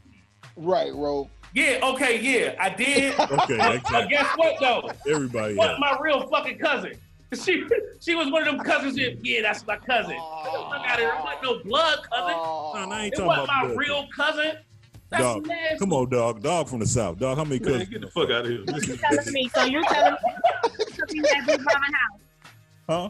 right, 0.56 0.92
bro. 0.92 1.30
Yeah. 1.54 1.78
Okay. 1.84 2.20
Yeah, 2.20 2.56
I 2.58 2.70
did. 2.70 3.14
Okay, 3.20 3.80
But 3.92 4.08
guess 4.08 4.26
what 4.36 4.56
though? 4.58 4.90
Everybody. 5.08 5.54
What 5.54 5.78
my 5.78 5.96
real 6.00 6.26
fucking 6.28 6.58
cousin? 6.58 6.94
She 7.44 7.64
she 8.00 8.14
was 8.14 8.30
one 8.30 8.46
of 8.46 8.54
them 8.56 8.64
cousins. 8.64 8.94
That, 8.96 9.18
yeah, 9.24 9.42
that's 9.42 9.66
my 9.66 9.76
cousin. 9.76 10.12
Get 10.12 10.18
the 10.18 10.58
fuck 10.70 10.86
out 10.86 10.92
of 10.94 10.98
here. 11.00 11.08
It 11.08 11.24
wasn't 11.24 11.42
no 11.42 11.58
blood 11.70 11.98
cousin. 12.10 12.34
Oh, 12.36 12.72
No, 12.74 12.84
no, 12.86 12.92
I 12.92 13.04
ain't 13.04 13.14
It 13.14 13.16
talking 13.16 13.26
wasn't 13.26 13.44
about 13.44 13.56
my 13.62 13.66
blood. 13.66 13.78
real 13.78 14.06
cousin. 14.16 14.52
That's 15.10 15.22
Dog, 15.22 15.46
nasty. 15.46 15.78
come 15.78 15.92
on, 15.92 16.08
dog. 16.08 16.42
Dog 16.42 16.68
from 16.68 16.78
the 16.80 16.86
south. 16.86 17.18
Dog, 17.18 17.36
how 17.38 17.44
many 17.44 17.58
Man, 17.60 17.68
cousins? 17.72 17.88
get 17.88 18.00
the 18.00 18.10
fuck 18.10 18.30
out 18.30 18.44
of 18.44 18.46
here. 18.46 18.60
You're 18.66 18.96
telling 18.96 19.32
me. 19.32 19.48
So 19.54 19.64
you're 19.64 19.82
telling 19.84 20.12
me 20.12 20.18
you 20.78 20.92
could 20.94 21.08
be 21.08 21.20
at 21.28 21.46
Big 21.46 21.60
Mama 21.60 21.86
house. 21.86 22.20
Huh? 22.88 23.08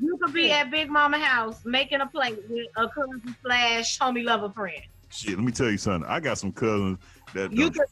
You 0.00 0.16
could 0.18 0.32
be 0.32 0.50
at 0.52 0.70
Big 0.70 0.90
Mama 0.90 1.18
house 1.18 1.64
making 1.64 2.00
a 2.00 2.06
plate 2.06 2.38
with 2.48 2.66
a 2.76 2.88
cousin 2.88 3.36
slash 3.42 3.98
homie 3.98 4.24
lover 4.24 4.50
friend. 4.50 4.82
Shit, 5.10 5.36
let 5.36 5.44
me 5.44 5.52
tell 5.52 5.70
you 5.70 5.78
something. 5.78 6.08
I 6.08 6.20
got 6.20 6.38
some 6.38 6.52
cousins 6.52 6.98
that 7.34 7.52
You 7.52 7.70
could 7.70 7.86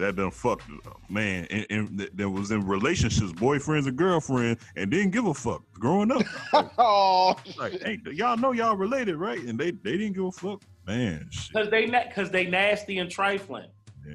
that 0.00 0.16
done 0.16 0.30
fucked 0.30 0.64
man 1.08 1.46
and, 1.50 1.66
and 1.70 1.98
that- 1.98 2.16
that 2.16 2.28
was 2.28 2.50
in 2.50 2.66
relationships, 2.66 3.32
boyfriends 3.32 3.86
and 3.86 3.96
girlfriends, 3.96 4.62
and 4.76 4.90
didn't 4.90 5.10
give 5.10 5.26
a 5.26 5.34
fuck 5.34 5.62
growing 5.72 6.10
up. 6.10 6.22
oh, 6.78 7.36
like, 7.58 7.80
hey, 7.82 7.98
y'all 8.12 8.36
know 8.36 8.52
y'all 8.52 8.76
related, 8.76 9.16
right? 9.16 9.38
And 9.38 9.58
they 9.58 9.70
they 9.70 9.96
didn't 9.96 10.14
give 10.14 10.24
a 10.24 10.32
fuck, 10.32 10.62
man. 10.86 11.28
Because 11.48 11.70
they 11.70 11.86
na- 11.86 12.10
cause 12.14 12.30
they 12.30 12.46
nasty 12.46 12.98
and 12.98 13.10
trifling. 13.10 13.68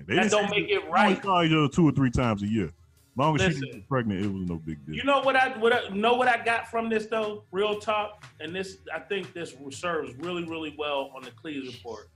They 0.07 0.15
that 0.15 0.31
don't 0.31 0.49
make 0.49 0.69
it 0.69 0.89
right. 0.89 1.21
saw 1.23 1.43
each 1.43 1.51
other 1.51 1.67
two 1.67 1.87
or 1.87 1.91
three 1.91 2.11
times 2.11 2.43
a 2.43 2.47
year. 2.47 2.65
As 2.67 3.17
long 3.17 3.35
as 3.35 3.41
she 3.43 3.47
Listen. 3.47 3.61
didn't 3.61 3.75
get 3.75 3.87
pregnant, 3.87 4.25
it 4.25 4.27
was 4.27 4.49
no 4.49 4.55
big 4.55 4.85
deal. 4.85 4.95
You 4.95 5.03
know 5.05 5.21
what 5.21 5.37
I 5.37 5.57
what 5.57 5.71
I, 5.71 5.87
know 5.95 6.15
what 6.15 6.27
I 6.27 6.43
got 6.43 6.67
from 6.69 6.89
this 6.89 7.05
though, 7.05 7.45
real 7.51 7.79
talk, 7.79 8.25
and 8.41 8.53
this 8.53 8.79
I 8.93 8.99
think 8.99 9.33
this 9.33 9.55
serves 9.71 10.13
really 10.17 10.43
really 10.43 10.75
well 10.77 11.11
on 11.15 11.23
the 11.23 11.31
Cleveland 11.31 11.73
report. 11.73 12.09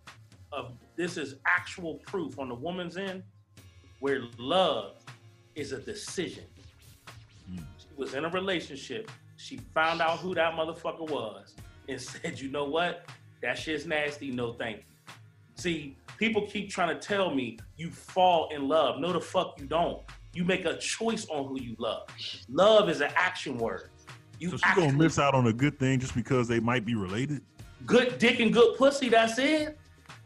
Of 0.52 0.66
um, 0.66 0.74
this 0.98 1.16
is 1.16 1.36
actual 1.46 1.96
proof 2.06 2.38
on 2.40 2.50
the 2.50 2.56
woman's 2.56 2.98
end, 2.98 3.24
where 4.00 4.24
love 4.38 4.96
is 5.56 5.72
a 5.72 5.80
decision. 5.80 6.46
Mm. 7.52 7.64
She 7.78 7.88
was 7.98 8.14
in 8.14 8.26
a 8.26 8.30
relationship. 8.30 9.12
She 9.38 9.58
found 9.74 10.02
out 10.02 10.20
who 10.20 10.36
that 10.36 10.54
motherfucker 10.54 11.10
was 11.10 11.56
and 11.88 12.00
said, 12.02 12.40
"You 12.40 12.50
know 12.50 12.66
what? 12.66 13.06
That 13.42 13.58
shit's 13.58 13.86
nasty. 13.86 14.32
No, 14.32 14.54
thank 14.54 14.78
you." 14.78 14.84
See, 15.56 15.98
people 16.18 16.48
keep 16.48 16.70
trying 16.70 16.98
to 16.98 17.08
tell 17.08 17.34
me 17.34 17.58
you 17.78 17.92
fall 17.92 18.50
in 18.50 18.68
love. 18.68 19.00
No, 19.00 19.12
the 19.12 19.20
fuck 19.22 19.60
you 19.60 19.66
don't. 19.66 20.02
You 20.34 20.46
make 20.46 20.66
a 20.66 20.78
choice 20.78 21.28
on 21.30 21.48
who 21.48 21.60
you 21.60 21.76
love. 21.80 22.08
Love 22.50 22.90
is 22.90 23.02
an 23.02 23.12
action 23.16 23.58
word. 23.58 23.90
You 24.40 24.52
So 24.52 24.58
she 24.58 24.76
gonna 24.76 24.94
miss 24.94 25.20
out 25.20 25.34
on 25.34 25.48
a 25.48 25.54
good 25.54 25.78
thing 25.80 26.00
just 26.00 26.16
because 26.16 26.48
they 26.48 26.60
might 26.60 26.86
be 26.86 26.96
related? 26.96 27.42
good 27.86 28.18
dick 28.18 28.40
and 28.40 28.54
good 28.54 28.78
pussy. 28.78 29.10
That's 29.10 29.38
it. 29.40 29.78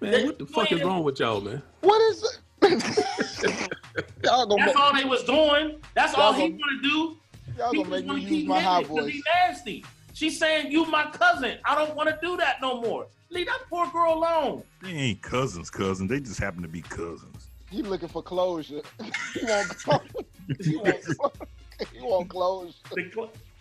Man, 0.01 0.25
what 0.25 0.39
the 0.39 0.45
fuck 0.45 0.71
is 0.71 0.83
wrong 0.83 1.03
with 1.03 1.19
y'all, 1.19 1.41
man? 1.41 1.61
What 1.81 2.01
is 2.11 2.23
it? 2.23 2.39
y'all 4.23 4.45
gonna 4.45 4.65
That's 4.65 4.75
make, 4.75 4.79
all 4.83 4.93
they 4.93 5.03
was 5.05 5.23
doing. 5.23 5.79
That's 5.93 6.15
Y'all 6.15 6.33
he 6.33 6.41
gonna- 6.49 6.55
want 6.55 6.83
to 6.83 6.89
do. 6.89 7.17
y'all 7.57 7.71
gonna 7.71 7.77
just 7.79 7.89
make 7.89 8.05
wanna 8.07 8.19
me 8.19 8.25
use 8.37 8.47
my 8.47 8.55
hitting 8.55 8.69
high 8.69 8.79
it 8.81 8.87
'cause 8.87 8.97
voice. 8.99 9.13
he 9.13 9.23
nasty. 9.47 9.85
She's 10.13 10.37
saying 10.39 10.71
you 10.71 10.85
my 10.85 11.05
cousin. 11.11 11.57
I 11.65 11.75
don't 11.75 11.95
want 11.95 12.09
to 12.09 12.17
do 12.21 12.37
that 12.37 12.61
no 12.61 12.79
more. 12.81 13.07
Leave 13.29 13.47
that 13.47 13.61
poor 13.69 13.87
girl 13.87 14.13
alone. 14.13 14.63
They 14.81 14.89
ain't 14.91 15.21
cousins, 15.23 15.69
cousins. 15.71 16.09
They 16.09 16.19
just 16.19 16.39
happen 16.39 16.61
to 16.61 16.67
be 16.67 16.81
cousins. 16.83 17.47
He 17.71 17.81
looking 17.81 18.09
for 18.09 18.21
closure. 18.21 18.81
he 19.33 19.45
want 19.45 19.69
closure. 19.79 20.03
he 20.61 20.75
want, 20.77 20.97
he 21.93 21.99
want 22.01 22.29
closure. 22.29 22.73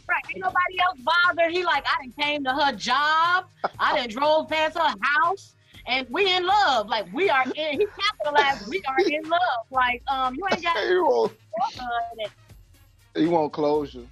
Right. 0.08 0.22
Ain't 0.30 0.40
nobody 0.40 0.78
else 0.84 0.98
bothered. 1.00 1.52
He 1.52 1.64
like, 1.64 1.84
I 1.86 2.02
didn't 2.02 2.18
came 2.18 2.44
to 2.44 2.52
her 2.52 2.72
job. 2.72 3.46
I 3.78 3.96
done 3.96 4.08
drove 4.10 4.48
past 4.50 4.76
her 4.76 4.94
house. 5.00 5.54
And 5.86 6.06
we 6.10 6.32
in 6.34 6.46
love. 6.46 6.88
Like 6.88 7.06
we 7.12 7.28
are 7.30 7.44
in 7.54 7.80
he 7.80 7.86
capitalized, 7.86 8.68
we 8.68 8.82
are 8.88 9.00
in 9.06 9.28
love. 9.28 9.40
Like, 9.70 10.02
um, 10.10 10.34
you 10.34 10.44
ain't 10.52 10.62
got 10.62 10.76
He 10.86 10.94
want, 10.98 11.32
uh, 11.80 12.28
he 13.14 13.26
want 13.26 13.52
closure. 13.52 14.06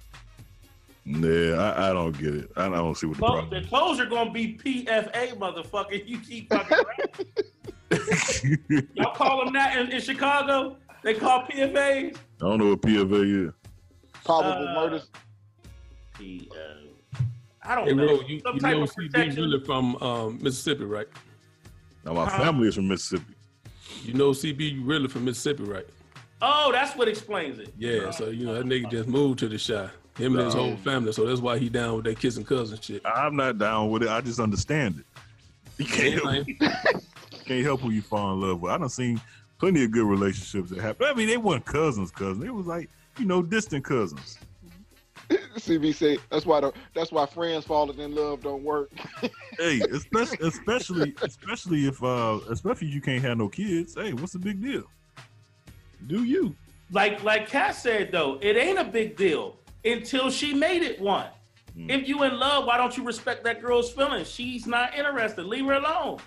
Yeah, 1.05 1.53
I, 1.55 1.89
I 1.89 1.93
don't 1.93 2.15
get 2.17 2.35
it. 2.35 2.51
I 2.55 2.69
don't 2.69 2.95
see 2.95 3.07
what 3.07 3.17
the 3.17 3.19
Clo- 3.19 3.31
problem 3.41 3.63
the 3.63 3.67
closure 3.67 4.05
gonna 4.05 4.31
be 4.31 4.55
PFA, 4.55 5.33
motherfucker. 5.37 6.07
You 6.07 6.19
keep 6.19 6.49
fucking 6.49 6.77
around. 6.77 7.25
Y'all 8.95 9.13
call 9.15 9.43
them 9.43 9.53
that 9.53 9.77
in, 9.77 9.91
in 9.91 9.99
Chicago? 10.01 10.77
They 11.03 11.15
call 11.15 11.43
PFAs. 11.45 12.15
I 12.15 12.19
don't 12.39 12.59
know 12.59 12.69
what 12.69 12.81
PFA 12.81 13.47
is. 13.47 13.53
Probable 14.23 14.67
Uh, 14.67 14.73
murders. 14.75 15.09
The, 16.19 16.51
uh, 16.51 17.19
I 17.63 17.75
don't 17.75 17.87
Hey, 17.87 17.93
know. 17.95 18.05
Ro, 18.05 18.21
you, 18.27 18.39
Some 18.41 18.55
you 18.55 18.61
type 18.61 18.75
know 18.77 18.83
of 18.83 18.91
CB 18.91 19.11
protection. 19.11 19.43
really 19.43 19.63
from 19.65 19.95
um, 19.97 20.39
Mississippi, 20.41 20.83
right? 20.83 21.07
Now 22.05 22.13
my 22.13 22.25
Huh? 22.25 22.37
family 22.43 22.67
is 22.67 22.75
from 22.75 22.87
Mississippi. 22.87 23.33
You 24.03 24.13
know 24.13 24.31
CB 24.31 24.73
you 24.73 24.83
really 24.83 25.07
from 25.07 25.25
Mississippi, 25.25 25.63
right? 25.63 25.85
Oh, 26.41 26.71
that's 26.71 26.95
what 26.95 27.07
explains 27.07 27.59
it. 27.59 27.73
Yeah, 27.77 28.09
so 28.09 28.29
you 28.29 28.45
know 28.45 28.55
that 28.55 28.65
nigga 28.65 28.89
just 28.89 29.07
moved 29.07 29.39
to 29.39 29.47
the 29.49 29.57
Chi. 29.59 29.89
Him 30.21 30.35
and 30.35 30.45
his 30.45 30.53
whole 30.53 30.75
family, 30.77 31.13
so 31.13 31.25
that's 31.25 31.39
why 31.39 31.57
he 31.57 31.69
down 31.69 31.95
with 31.95 32.05
that 32.05 32.19
kissing 32.19 32.43
cousin 32.43 32.77
shit. 32.81 33.01
I'm 33.05 33.35
not 33.35 33.57
down 33.57 33.89
with 33.91 34.03
it. 34.03 34.09
I 34.09 34.19
just 34.21 34.39
understand 34.39 34.99
it. 34.99 35.05
You 35.77 35.85
can't 35.85 36.23
help, 36.23 36.47
can't 37.45 37.63
help 37.63 37.79
who 37.81 37.91
you 37.91 38.01
fall 38.01 38.33
in 38.33 38.41
love 38.41 38.59
with. 38.61 38.71
I 38.71 38.77
done 38.77 38.89
seen 38.89 39.21
plenty 39.57 39.83
of 39.85 39.91
good 39.91 40.05
relationships 40.05 40.69
that 40.71 40.79
happen. 40.79 41.07
I 41.09 41.13
mean, 41.13 41.27
they 41.27 41.37
weren't 41.37 41.63
cousins, 41.65 42.11
cousins. 42.11 42.43
It 42.43 42.53
was 42.53 42.67
like 42.67 42.89
you 43.17 43.25
know 43.25 43.41
distant 43.41 43.85
cousins. 43.85 44.37
CB 45.55 45.93
say 45.93 46.17
that's 46.29 46.45
why 46.45 46.59
the 46.59 46.71
that's 46.93 47.11
why 47.11 47.25
friends 47.25 47.65
falling 47.65 47.99
in 47.99 48.15
love 48.15 48.41
don't 48.41 48.63
work. 48.63 48.91
Hey, 49.57 49.81
especially 49.91 50.37
especially 50.47 51.13
especially 51.21 51.85
if 51.85 52.01
uh 52.01 52.39
especially 52.49 52.87
if 52.87 52.93
you 52.93 53.01
can't 53.01 53.21
have 53.21 53.37
no 53.37 53.47
kids. 53.49 53.95
Hey, 53.95 54.13
what's 54.13 54.33
the 54.33 54.39
big 54.39 54.61
deal? 54.61 54.83
Do 56.07 56.23
you? 56.23 56.55
Like 56.91 57.23
like 57.23 57.47
Cat 57.47 57.75
said 57.75 58.11
though, 58.11 58.39
it 58.41 58.57
ain't 58.57 58.79
a 58.79 58.83
big 58.83 59.17
deal 59.17 59.57
until 59.85 60.31
she 60.31 60.53
made 60.53 60.81
it 60.81 60.99
one. 60.99 61.27
Hmm. 61.73 61.89
If 61.89 62.07
you 62.07 62.23
in 62.23 62.39
love, 62.39 62.65
why 62.65 62.77
don't 62.77 62.95
you 62.97 63.03
respect 63.03 63.43
that 63.43 63.61
girl's 63.61 63.91
feelings? 63.91 64.29
She's 64.29 64.65
not 64.65 64.97
interested. 64.97 65.45
Leave 65.45 65.65
her 65.65 65.73
alone. 65.73 66.19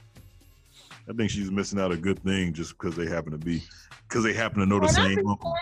I 1.08 1.12
think 1.12 1.30
she's 1.30 1.50
missing 1.50 1.80
out 1.80 1.92
a 1.92 1.96
good 1.96 2.22
thing 2.22 2.52
just 2.52 2.78
because 2.78 2.96
they 2.96 3.06
happen 3.06 3.32
to 3.32 3.38
be 3.38 3.62
because 4.08 4.24
they 4.24 4.32
happen 4.32 4.60
to 4.60 4.66
know 4.66 4.78
the 4.78 4.86
And 4.86 4.94
same 4.94 5.26
uncle. 5.26 5.54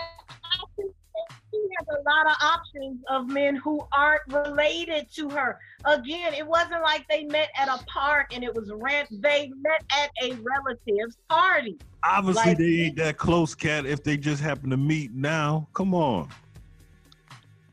Has 1.89 1.99
a 1.99 2.09
lot 2.09 2.27
of 2.27 2.37
options 2.43 3.01
of 3.09 3.29
men 3.29 3.57
who 3.57 3.87
aren't 3.93 4.23
related 4.29 5.07
to 5.15 5.29
her. 5.31 5.59
Again, 5.85 6.35
it 6.35 6.47
wasn't 6.47 6.83
like 6.83 7.07
they 7.09 7.25
met 7.25 7.51
at 7.57 7.69
a 7.69 7.83
park 7.87 8.33
and 8.33 8.45
it 8.45 8.55
was 8.55 8.71
rent. 8.75 9.09
They 9.11 9.51
met 9.61 9.85
at 9.97 10.11
a 10.23 10.35
relative's 10.37 11.17
party. 11.29 11.79
Obviously, 12.05 12.51
Like- 12.51 12.59
they 12.59 12.81
ain't 12.81 12.97
that 12.97 13.17
close, 13.17 13.55
cat. 13.55 13.87
If 13.87 14.03
they 14.03 14.17
just 14.17 14.43
happen 14.43 14.71
to 14.71 14.77
meet 14.77 15.13
now, 15.13 15.69
come 15.73 15.95
on. 15.95 16.29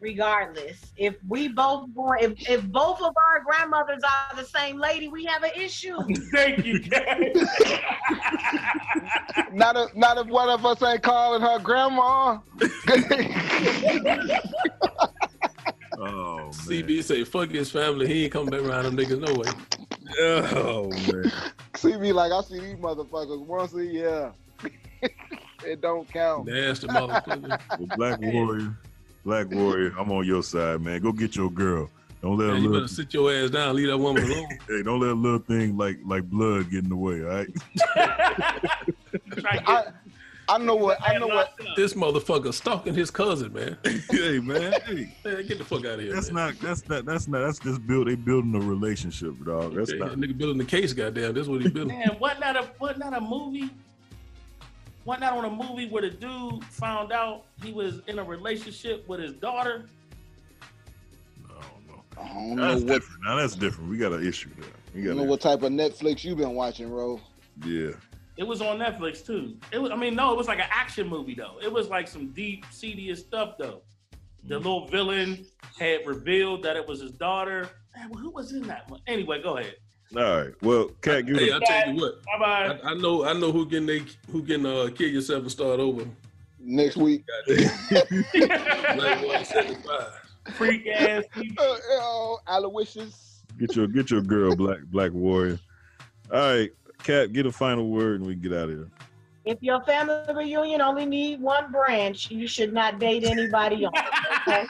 Regardless, 0.02 0.94
if 0.96 1.16
we 1.28 1.50
both 1.50 1.90
born, 1.90 2.20
if, 2.22 2.50
if 2.50 2.64
both 2.68 3.02
of 3.02 3.14
our 3.18 3.44
grandmothers 3.44 4.02
are 4.04 4.36
the 4.38 4.46
same 4.46 4.78
lady, 4.78 5.10
we 5.10 5.26
have 5.26 5.44
an 5.44 5.52
issue. 5.56 5.98
Thank 6.32 6.66
you, 6.66 6.80
Cat. 6.80 7.20
not 9.52 9.76
if 9.76 9.94
not 9.96 10.18
if 10.18 10.28
one 10.28 10.50
of 10.50 10.66
us 10.66 10.82
ain't 10.84 11.04
calling 11.04 11.42
her 11.42 11.60
grandma. 11.60 12.40
Oh 15.98 16.50
CB 16.54 17.04
say 17.04 17.26
fuck 17.26 17.50
his 17.50 17.70
family. 17.70 18.08
He 18.08 18.24
ain't 18.24 18.32
coming 18.32 18.52
back 18.52 18.62
around 18.62 18.86
them 18.86 18.96
niggas 18.96 19.20
no 19.20 19.34
way. 19.34 19.52
Oh 20.22 20.90
man. 20.90 21.32
CB 21.74 22.14
like 22.14 22.32
I 22.32 22.42
see 22.42 22.60
these 22.60 22.78
motherfuckers 22.78 23.46
once 23.46 23.74
a 23.74 23.86
year. 23.86 24.32
it 25.66 25.82
don't 25.82 26.08
count. 26.08 26.48
Nasty 26.48 26.88
motherfucker. 26.88 27.60
Well, 27.78 27.98
Black 27.98 28.22
Warrior, 28.22 28.78
Black 29.26 29.50
Warrior, 29.52 29.94
I'm 29.98 30.12
on 30.12 30.26
your 30.26 30.44
side, 30.44 30.82
man. 30.82 31.02
Go 31.02 31.12
get 31.12 31.36
your 31.36 31.52
girl. 31.52 31.90
Don't 32.22 32.38
let 32.38 32.50
a 32.50 32.54
Man, 32.54 32.62
you 32.64 32.68
little, 32.70 32.82
better 32.86 32.94
sit 32.94 33.14
your 33.14 33.32
ass 33.34 33.50
down. 33.50 33.76
Leave 33.76 33.88
that 33.88 33.98
woman 33.98 34.24
alone. 34.24 34.48
hey, 34.68 34.84
don't 34.84 35.00
let 35.00 35.12
a 35.12 35.14
little 35.14 35.40
thing 35.40 35.78
like 35.78 35.98
like 36.06 36.24
blood 36.30 36.70
get 36.70 36.84
in 36.84 36.90
the 36.90 36.96
way. 36.96 37.22
All 37.22 37.30
right. 37.30 37.48
I, 39.46 39.84
I 40.50 40.58
know 40.58 40.76
what 40.76 40.98
I 41.02 41.18
know 41.18 41.28
what 41.28 41.54
This 41.76 41.94
motherfucker 41.94 42.54
stalking 42.54 42.94
his 42.94 43.12
cousin, 43.12 43.54
man. 43.54 43.78
hey 44.12 44.40
man, 44.40 44.74
hey, 44.86 45.14
Man, 45.24 45.46
get 45.48 45.60
the 45.60 45.64
fuck 45.64 45.80
out 45.86 45.94
of 45.96 46.00
here. 46.02 46.14
that's 46.14 46.32
man. 46.32 46.48
not 46.48 46.60
that's 46.60 46.90
not 46.90 47.06
that's 47.06 47.28
not 47.28 47.40
that's 47.46 47.60
just 47.60 47.86
build 47.88 48.08
they 48.08 48.16
building 48.16 48.54
a 48.56 48.60
relationship, 48.60 49.34
dog. 49.46 49.76
That's 49.76 49.92
Okay, 49.92 50.00
not. 50.00 50.10
that 50.12 50.20
nigga 50.20 50.38
building 50.38 50.58
the 50.58 50.66
case, 50.66 50.92
goddamn. 50.94 51.34
That's 51.36 51.48
what 51.48 51.62
he 51.62 51.70
building. 51.70 51.98
Man, 52.00 52.18
wasn't 52.20 52.44
a 52.44 52.68
wasn't 52.80 53.16
a 53.16 53.22
movie? 53.22 53.70
Wasn't 55.10 55.22
that 55.22 55.34
on 55.34 55.44
a 55.44 55.50
movie 55.50 55.88
where 55.90 56.04
the 56.04 56.12
dude 56.12 56.64
found 56.66 57.12
out 57.12 57.46
he 57.64 57.72
was 57.74 58.02
in 58.06 58.20
a 58.20 58.24
relationship 58.24 59.08
with 59.08 59.20
his 59.20 59.34
daughter? 59.34 59.88
I 62.16 62.28
don't 62.28 62.56
That's 62.58 62.82
know 62.84 62.86
what 62.86 62.88
different. 62.88 63.24
Now 63.24 63.36
that's 63.38 63.56
different. 63.56 63.90
We 63.90 63.98
got 63.98 64.14
an 64.14 64.24
issue 64.24 64.52
there. 64.56 64.70
We 64.94 65.02
I 65.02 65.06
got 65.06 65.10
don't 65.10 65.18
know 65.18 65.24
a, 65.24 65.26
what 65.26 65.42
type 65.42 65.64
of 65.64 65.72
Netflix 65.72 66.24
you've 66.24 66.38
been 66.38 66.54
watching, 66.54 66.92
Ro. 66.92 67.20
yeah. 67.66 67.90
It 68.38 68.44
was 68.44 68.62
on 68.62 68.78
Netflix 68.78 69.26
too. 69.26 69.58
It 69.72 69.80
was 69.80 69.90
I 69.90 69.96
mean, 69.96 70.14
no, 70.14 70.32
it 70.32 70.38
was 70.38 70.48
like 70.48 70.60
an 70.60 70.70
action 70.70 71.08
movie 71.08 71.34
though. 71.34 71.58
It 71.60 71.74
was 71.74 71.88
like 71.88 72.08
some 72.08 72.28
deep, 72.28 72.68
seediest 72.70 73.26
stuff 73.26 73.56
though. 73.58 73.82
The 74.44 74.58
mm-hmm. 74.58 74.64
little 74.64 74.88
villain 74.90 75.44
had 75.80 76.06
revealed 76.06 76.62
that 76.66 76.78
it 76.78 76.88
was 76.88 77.02
his 77.02 77.14
daughter. 77.14 77.68
Man, 77.98 78.14
who 78.14 78.30
was 78.30 78.54
in 78.54 78.62
that 78.68 78.88
one? 78.92 79.02
Anyway, 79.08 79.42
go 79.42 79.58
ahead. 79.58 79.78
All 80.16 80.38
right. 80.38 80.54
Well, 80.62 80.90
cat, 81.02 81.26
give 81.26 81.38
Hey. 81.38 81.54
I 81.54 81.60
tell 81.60 81.94
you 81.94 82.02
what. 82.02 82.24
Bye 82.26 82.40
bye. 82.40 82.80
I, 82.84 82.92
I 82.92 82.94
know, 82.96 83.26
I 83.26 83.34
know 83.34 83.52
who 83.52 83.66
getting 83.68 83.86
they, 83.86 84.04
who 84.32 84.42
getting 84.42 84.66
uh 84.66 84.90
kill 84.96 85.10
yourself 85.10 85.42
and 85.44 85.52
start 85.52 85.80
over. 85.80 86.06
Next 86.60 86.98
week. 86.98 87.24
Like 87.48 89.26
one 89.26 89.46
seventy 89.46 89.76
five. 89.76 90.14
Freak 90.56 90.88
ass 90.88 91.24
people. 91.32 91.78
Oh, 91.92 92.40
Aloysius. 92.48 93.44
Get 93.60 93.76
your 93.76 93.88
get 93.88 94.10
your 94.10 94.22
girl, 94.22 94.56
Black 94.56 94.80
Black 94.86 95.12
Warrior. 95.12 95.60
All 96.32 96.40
right, 96.40 96.72
Cat, 97.04 97.34
get 97.34 97.46
a 97.46 97.52
final 97.52 97.90
word 97.90 98.20
and 98.20 98.28
we 98.28 98.34
can 98.34 98.42
get 98.42 98.54
out 98.54 98.70
of 98.70 98.78
here. 98.78 98.88
If 99.46 99.60
your 99.62 99.82
family 99.84 100.22
reunion 100.34 100.82
only 100.82 101.06
need 101.06 101.42
one 101.42 101.72
branch, 101.72 102.30
you 102.30 102.48
should 102.48 102.74
not 102.74 103.00
date 103.00 103.24
anybody 103.24 103.86
else. 103.86 103.96
Okay? 104.48 104.66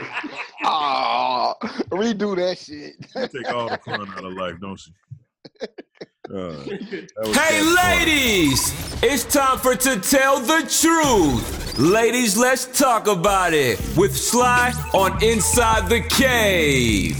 Ah, 0.64 1.54
redo 1.90 2.36
that 2.36 2.56
shit. 2.58 2.94
She 3.00 3.38
take 3.38 3.52
all 3.52 3.68
the 3.68 3.78
fun 3.78 4.08
out 4.08 4.24
of 4.24 4.32
life, 4.34 4.54
don't 4.60 4.80
you? 4.86 5.68
Uh, 6.32 6.64
Hey, 7.32 7.60
ladies! 7.62 8.72
It's 9.02 9.24
time 9.24 9.58
for 9.58 9.74
To 9.74 10.00
Tell 10.00 10.38
the 10.38 10.60
Truth. 10.80 11.78
Ladies, 11.78 12.38
let's 12.38 12.66
talk 12.78 13.08
about 13.08 13.52
it 13.52 13.78
with 13.96 14.16
Sly 14.16 14.72
on 14.94 15.22
Inside 15.22 15.88
the 15.88 16.00
Cave. 16.00 17.18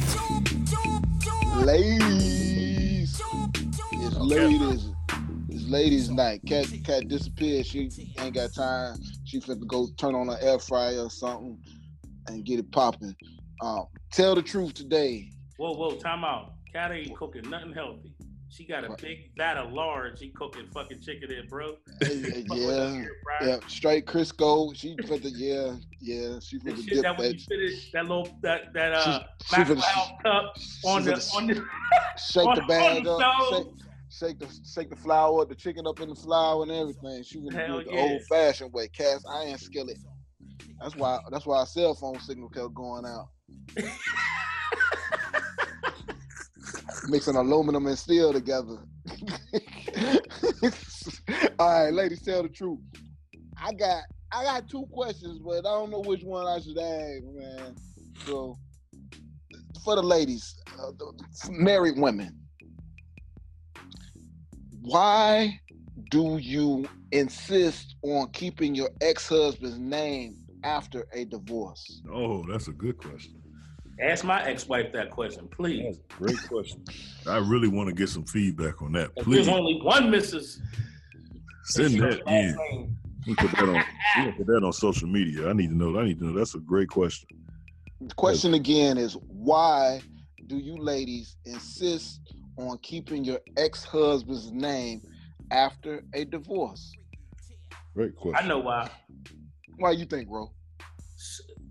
Ladies. 1.57 3.21
It's 3.93 4.17
ladies. 4.17 4.89
It's 5.49 5.69
ladies' 5.69 6.09
night. 6.09 6.41
Cat 6.47 6.69
cat 6.85 7.09
disappeared. 7.09 7.67
She 7.67 7.91
ain't 8.19 8.35
got 8.35 8.55
time. 8.55 8.99
She 9.25 9.41
finna 9.41 9.67
go 9.67 9.89
turn 9.99 10.15
on 10.15 10.31
an 10.31 10.39
air 10.41 10.61
fryer 10.61 11.01
or 11.01 11.11
something 11.11 11.59
and 12.29 12.45
get 12.45 12.59
it 12.59 12.71
popping. 12.73 13.15
Um, 13.61 13.87
tell 14.13 14.35
the 14.35 14.43
truth 14.43 14.75
today. 14.75 15.31
Whoa, 15.57 15.73
whoa, 15.75 15.97
time 15.97 16.25
out. 16.25 16.53
Cat 16.73 16.93
ain't 16.93 17.15
cooking 17.17 17.49
nothing 17.51 17.73
healthy. 17.73 18.15
She 18.49 18.67
got 18.67 18.85
a 18.85 18.95
big 19.01 19.31
vat 19.39 19.57
of 19.57 19.73
lard. 19.73 20.19
She 20.19 20.29
cooking 20.31 20.67
fucking 20.75 21.01
chicken 21.01 21.33
in, 21.33 21.47
bro. 21.49 21.77
Yeah, 22.55 23.05
yeah, 23.41 23.57
straight 23.67 24.05
Crisco. 24.07 24.77
She 24.77 24.95
finna, 24.97 25.31
yeah, 25.35 25.75
yeah. 26.01 26.39
She 26.41 26.59
That 26.59 26.75
finna 26.75 26.77
shit 26.77 26.89
dip 26.89 27.03
that 27.03 27.19
that. 27.19 27.41
finish 27.49 27.91
that 27.93 28.03
little 28.07 28.29
that 28.43 28.73
that 28.75 28.93
uh 28.93 29.21
She- 29.47 29.55
she 29.57 29.63
finna- 29.63 30.23
cup 30.23 30.55
on 30.85 31.03
she 31.03 31.09
the 31.11 31.31
on 31.35 31.47
the 31.47 31.65
Shake 32.19 32.47
on- 32.47 32.57
the 32.57 32.63
on 32.63 32.69
bag 32.69 33.05
the 33.05 33.13
up. 33.13 33.49
Shake, 33.51 33.67
shake 34.11 34.39
the 34.39 34.49
shake 34.71 34.91
the 34.91 34.97
flour, 34.97 35.47
the 35.47 35.55
chicken 35.55 35.87
up 35.87 36.01
in 36.01 36.11
the 36.11 36.15
flour 36.15 36.63
and 36.63 36.73
everything. 36.73 37.23
She 37.23 37.39
finna 37.39 37.67
do 37.69 37.79
it 37.79 37.87
the 37.89 37.95
yeah. 37.95 38.01
old 38.03 38.23
fashioned 38.29 38.73
way, 38.75 38.89
cast 38.89 39.27
iron 39.29 39.57
skillet. 39.57 39.97
That's 40.81 40.97
why. 40.97 41.19
That's 41.31 41.47
why 41.47 41.59
our 41.59 41.67
cell 41.67 41.95
phone 41.95 42.19
signal 42.21 42.49
kept 42.49 42.75
going 42.75 43.05
out. 43.05 43.29
Mixing 47.09 47.37
aluminum 47.37 47.87
and 47.87 47.99
steel 47.99 48.33
together. 48.33 48.79
All 51.59 51.85
right, 51.85 51.93
ladies, 51.93 52.23
tell 52.23 52.43
the 52.43 52.49
truth. 52.49 52.79
I 53.57 53.73
got 53.73 54.03
I 54.33 54.45
got 54.45 54.69
two 54.69 54.87
questions, 54.93 55.39
but 55.39 55.59
I 55.59 55.63
don't 55.63 55.91
know 55.91 56.01
which 56.01 56.23
one 56.23 56.47
I 56.47 56.61
should 56.61 56.79
ask, 56.79 57.25
man. 57.35 57.75
So 58.25 58.57
for 59.85 59.97
the 59.97 60.03
ladies, 60.03 60.61
uh, 60.79 60.93
the 60.99 61.13
married 61.51 61.99
women, 61.99 62.39
why 64.81 65.61
do 66.11 66.39
you 66.39 66.89
insist 67.13 67.97
on 68.03 68.31
keeping 68.31 68.75
your 68.75 68.91
ex-husband's 69.01 69.79
name 69.79 70.42
after 70.65 71.07
a 71.13 71.25
divorce? 71.25 72.03
Oh, 72.11 72.45
that's 72.49 72.69
a 72.69 72.73
good 72.73 72.99
question. 72.99 73.43
Ask 74.01 74.25
my 74.25 74.43
ex-wife 74.45 74.93
that 74.93 75.11
question, 75.11 75.49
please. 75.49 76.01
Great 76.09 76.39
question. 76.49 76.83
I 77.27 77.37
really 77.39 77.69
want 77.69 77.89
to 77.89 77.95
get 77.95 78.09
some 78.09 78.25
feedback 78.25 78.81
on 78.83 78.93
that. 78.93 79.15
Please 79.17 79.47
There's 79.47 79.49
only 79.49 79.81
one 79.83 80.05
Mrs. 80.11 80.61
send 81.65 82.01
that 82.01 82.27
Last 82.27 82.29
in. 82.29 82.57
name. 82.57 82.97
We 83.27 83.35
put 83.37 83.53
that 83.53 83.69
on. 83.69 83.85
We 84.25 84.33
put 84.33 84.47
that 84.47 84.65
on 84.65 84.73
social 84.73 85.09
media. 85.09 85.49
I 85.49 85.53
need 85.53 85.69
to 85.69 85.77
know. 85.77 85.97
I 85.99 86.05
need 86.07 86.19
to 86.19 86.25
know. 86.27 86.33
That's 86.39 86.55
a 86.55 86.59
great 86.59 86.89
question. 86.89 87.29
The 88.01 88.15
question 88.15 88.55
again 88.55 88.99
is 88.99 89.17
why 89.29 90.01
do 90.49 90.57
you 90.57 90.77
ladies 90.77 91.37
insist 91.45 92.21
on 92.57 92.79
keeping 92.79 93.25
your 93.25 93.39
ex-husband's 93.57 94.51
name 94.51 95.03
after 95.53 96.03
a 96.15 96.25
divorce? 96.25 96.93
Great 97.95 98.17
question. 98.17 98.45
I 98.45 98.49
know 98.49 98.59
why. 98.59 98.91
Why 99.83 99.91
you 99.91 100.05
think, 100.05 100.29
bro? 100.29 100.49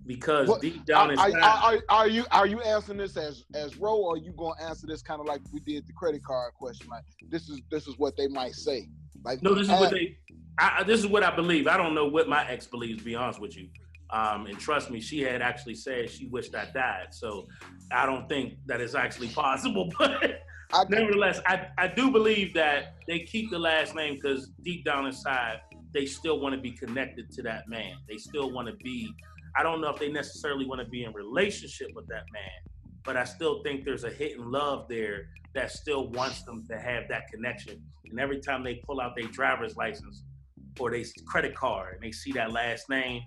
Because 0.06 0.50
What- 0.50 0.62
deep 0.62 0.84
down 0.86 1.12
inside, 1.12 1.34
are, 1.36 1.42
are, 1.42 1.80
are 1.88 2.08
you 2.10 2.26
are 2.32 2.46
you 2.46 2.60
answering 2.60 2.98
this 2.98 3.16
as 3.16 3.46
as 3.56 3.78
Ro, 3.78 3.96
or 3.96 4.16
are 4.16 4.18
you 4.18 4.34
gonna 4.38 4.62
answer 4.62 4.86
this 4.86 5.02
kind 5.02 5.22
of 5.22 5.28
like 5.28 5.40
we 5.54 5.62
did 5.62 5.88
the 5.88 5.94
credit 5.94 6.22
card 6.22 6.54
question? 6.54 6.88
Like 6.90 7.06
this 7.30 7.48
is 7.48 7.62
this 7.72 7.88
is 7.88 7.98
what 7.98 8.18
they 8.18 8.28
might 8.28 8.54
say. 8.54 8.90
Like 9.24 9.42
no, 9.42 9.54
this 9.54 9.68
is 9.68 9.70
uh, 9.70 9.78
what 9.78 9.92
they. 9.92 10.18
I, 10.60 10.80
I- 10.80 10.84
this 10.84 11.00
is 11.00 11.08
what 11.08 11.24
I 11.24 11.34
believe. 11.34 11.68
I 11.68 11.78
don't 11.78 11.96
know 11.96 12.06
what 12.08 12.28
my 12.28 12.46
ex 12.50 12.68
believes. 12.68 13.02
Be 13.02 13.16
honest 13.16 13.40
with 13.40 13.56
you, 13.56 13.70
um, 14.10 14.46
and 14.46 14.60
trust 14.60 14.92
me, 14.92 15.00
she 15.00 15.22
had 15.22 15.42
actually 15.42 15.76
said 15.76 16.10
she 16.10 16.28
wished 16.28 16.54
I 16.54 16.66
died. 16.74 17.14
So 17.14 17.48
I 17.94 18.06
don't 18.06 18.28
think 18.28 18.56
that 18.66 18.82
is 18.82 18.94
actually 18.94 19.28
possible. 19.44 19.90
But 20.74 20.90
nevertheless, 20.90 21.42
I, 21.46 21.68
I 21.78 21.90
do 21.90 22.12
believe 22.12 22.54
that 22.54 22.96
they 23.06 23.20
keep 23.20 23.52
the 23.52 23.60
last 23.60 23.94
name 23.94 24.16
because 24.16 24.52
deep 24.64 24.86
down 24.86 25.06
inside, 25.06 25.60
they 25.93 26.05
still 26.05 26.39
want 26.39 26.55
to 26.55 26.61
be 26.61 26.72
connected 26.72 27.31
to 27.31 27.41
that 27.43 27.68
man. 27.68 27.95
They 28.07 28.18
still 28.18 28.51
want 28.51 28.68
to 28.68 28.76
be. 28.76 29.13
I 29.55 29.63
don't 29.63 29.81
know 29.81 29.89
if 29.89 29.99
they 29.99 30.11
necessarily 30.11 30.65
want 30.65 30.81
to 30.81 30.88
be 30.88 31.03
in 31.03 31.13
relationship 31.13 31.89
with 31.93 32.07
that 32.07 32.23
man, 32.31 32.73
but 33.03 33.18
I 33.18 33.26
still 33.26 33.61
think 33.63 33.84
there's 33.84 34.05
a 34.05 34.09
hidden 34.09 34.49
love 34.49 34.88
there 34.88 35.27
that 35.53 35.72
still 35.72 36.09
wants 36.09 36.43
them 36.43 36.63
to 36.69 36.80
have 36.80 37.03
that 37.09 37.27
connection. 37.27 37.81
And 38.09 38.19
every 38.19 38.39
time 38.39 38.63
they 38.63 38.76
pull 38.85 39.01
out 39.01 39.15
their 39.15 39.27
driver's 39.27 39.76
license 39.76 40.23
or 40.80 40.91
their 40.91 41.03
credit 41.27 41.55
card 41.55 41.95
and 41.95 42.03
they 42.03 42.11
see 42.11 42.31
that 42.34 42.51
last 42.51 42.89
name, 42.89 43.22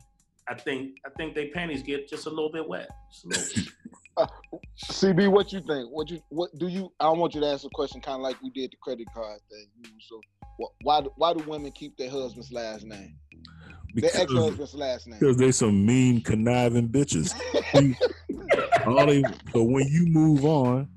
I 0.48 0.54
think 0.54 0.96
I 1.06 1.10
think 1.16 1.34
their 1.34 1.48
panties 1.52 1.82
get 1.82 2.08
just 2.08 2.26
a 2.26 2.30
little 2.30 2.52
bit 2.52 2.66
wet. 2.68 2.88
Just 3.12 3.24
a 3.24 3.28
little 3.28 3.62
bit. 3.64 3.72
CB, 4.90 5.28
what 5.30 5.52
you 5.52 5.60
think? 5.60 5.90
What 5.90 6.10
you 6.10 6.20
what 6.28 6.50
do 6.58 6.68
you? 6.68 6.92
I 7.00 7.08
want 7.10 7.34
you 7.34 7.40
to 7.40 7.46
ask 7.46 7.64
a 7.64 7.68
question, 7.70 8.00
kind 8.00 8.16
of 8.16 8.22
like 8.22 8.40
we 8.42 8.50
did 8.50 8.70
the 8.72 8.76
credit 8.82 9.06
card 9.14 9.38
thing. 9.50 9.66
So, 10.08 10.20
wh- 10.60 10.84
why 10.84 11.00
do- 11.00 11.12
why 11.16 11.34
do 11.34 11.42
women 11.48 11.72
keep 11.72 11.96
their 11.96 12.10
husband's 12.10 12.52
last 12.52 12.84
name? 12.84 13.16
Because- 13.94 14.12
their 14.12 14.22
ex-husband's 14.22 14.74
last 14.74 15.06
name. 15.06 15.18
Because 15.20 15.36
they 15.36 15.52
some 15.52 15.84
mean 15.84 16.20
conniving 16.20 16.88
bitches. 16.88 17.34
All 18.86 19.06
they, 19.06 19.22
so 19.52 19.62
when 19.62 19.86
you 19.88 20.06
move 20.06 20.44
on, 20.44 20.88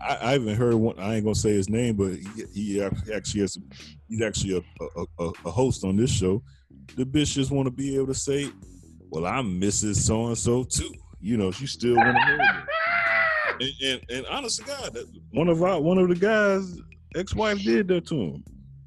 I, 0.00 0.14
I, 0.16 0.34
even 0.36 0.54
heard 0.56 0.74
one. 0.74 0.98
I 0.98 1.16
ain't 1.16 1.24
gonna 1.24 1.34
say 1.34 1.50
his 1.50 1.68
name, 1.68 1.96
but 1.96 2.12
he, 2.14 2.44
he 2.78 2.82
actually 2.82 3.42
has. 3.42 3.58
He's 4.08 4.22
actually 4.22 4.56
a, 4.80 4.84
a, 5.00 5.04
a, 5.26 5.32
a 5.46 5.50
host 5.50 5.84
on 5.84 5.96
this 5.96 6.10
show. 6.10 6.42
The 6.96 7.04
bitches 7.04 7.50
want 7.50 7.66
to 7.66 7.70
be 7.70 7.96
able 7.96 8.06
to 8.08 8.14
say, 8.14 8.50
"Well, 9.10 9.26
I'm 9.26 9.60
Mrs. 9.60 9.96
So 9.96 10.26
and 10.28 10.38
So 10.38 10.64
too." 10.64 10.92
You 11.26 11.36
know, 11.36 11.50
she 11.50 11.66
still 11.66 11.96
want 11.96 12.16
to 12.16 12.24
hear 12.24 12.38
it. 12.38 13.72
And, 13.82 14.00
and, 14.08 14.10
and 14.18 14.26
honest 14.26 14.60
to 14.60 14.64
God, 14.64 14.96
one 15.32 15.48
of 15.48 15.60
our 15.60 15.80
one 15.80 15.98
of 15.98 16.08
the 16.08 16.14
guys' 16.14 16.78
ex-wife 17.16 17.58
did 17.64 17.88
that 17.88 18.06
to 18.06 18.14
him. 18.14 18.44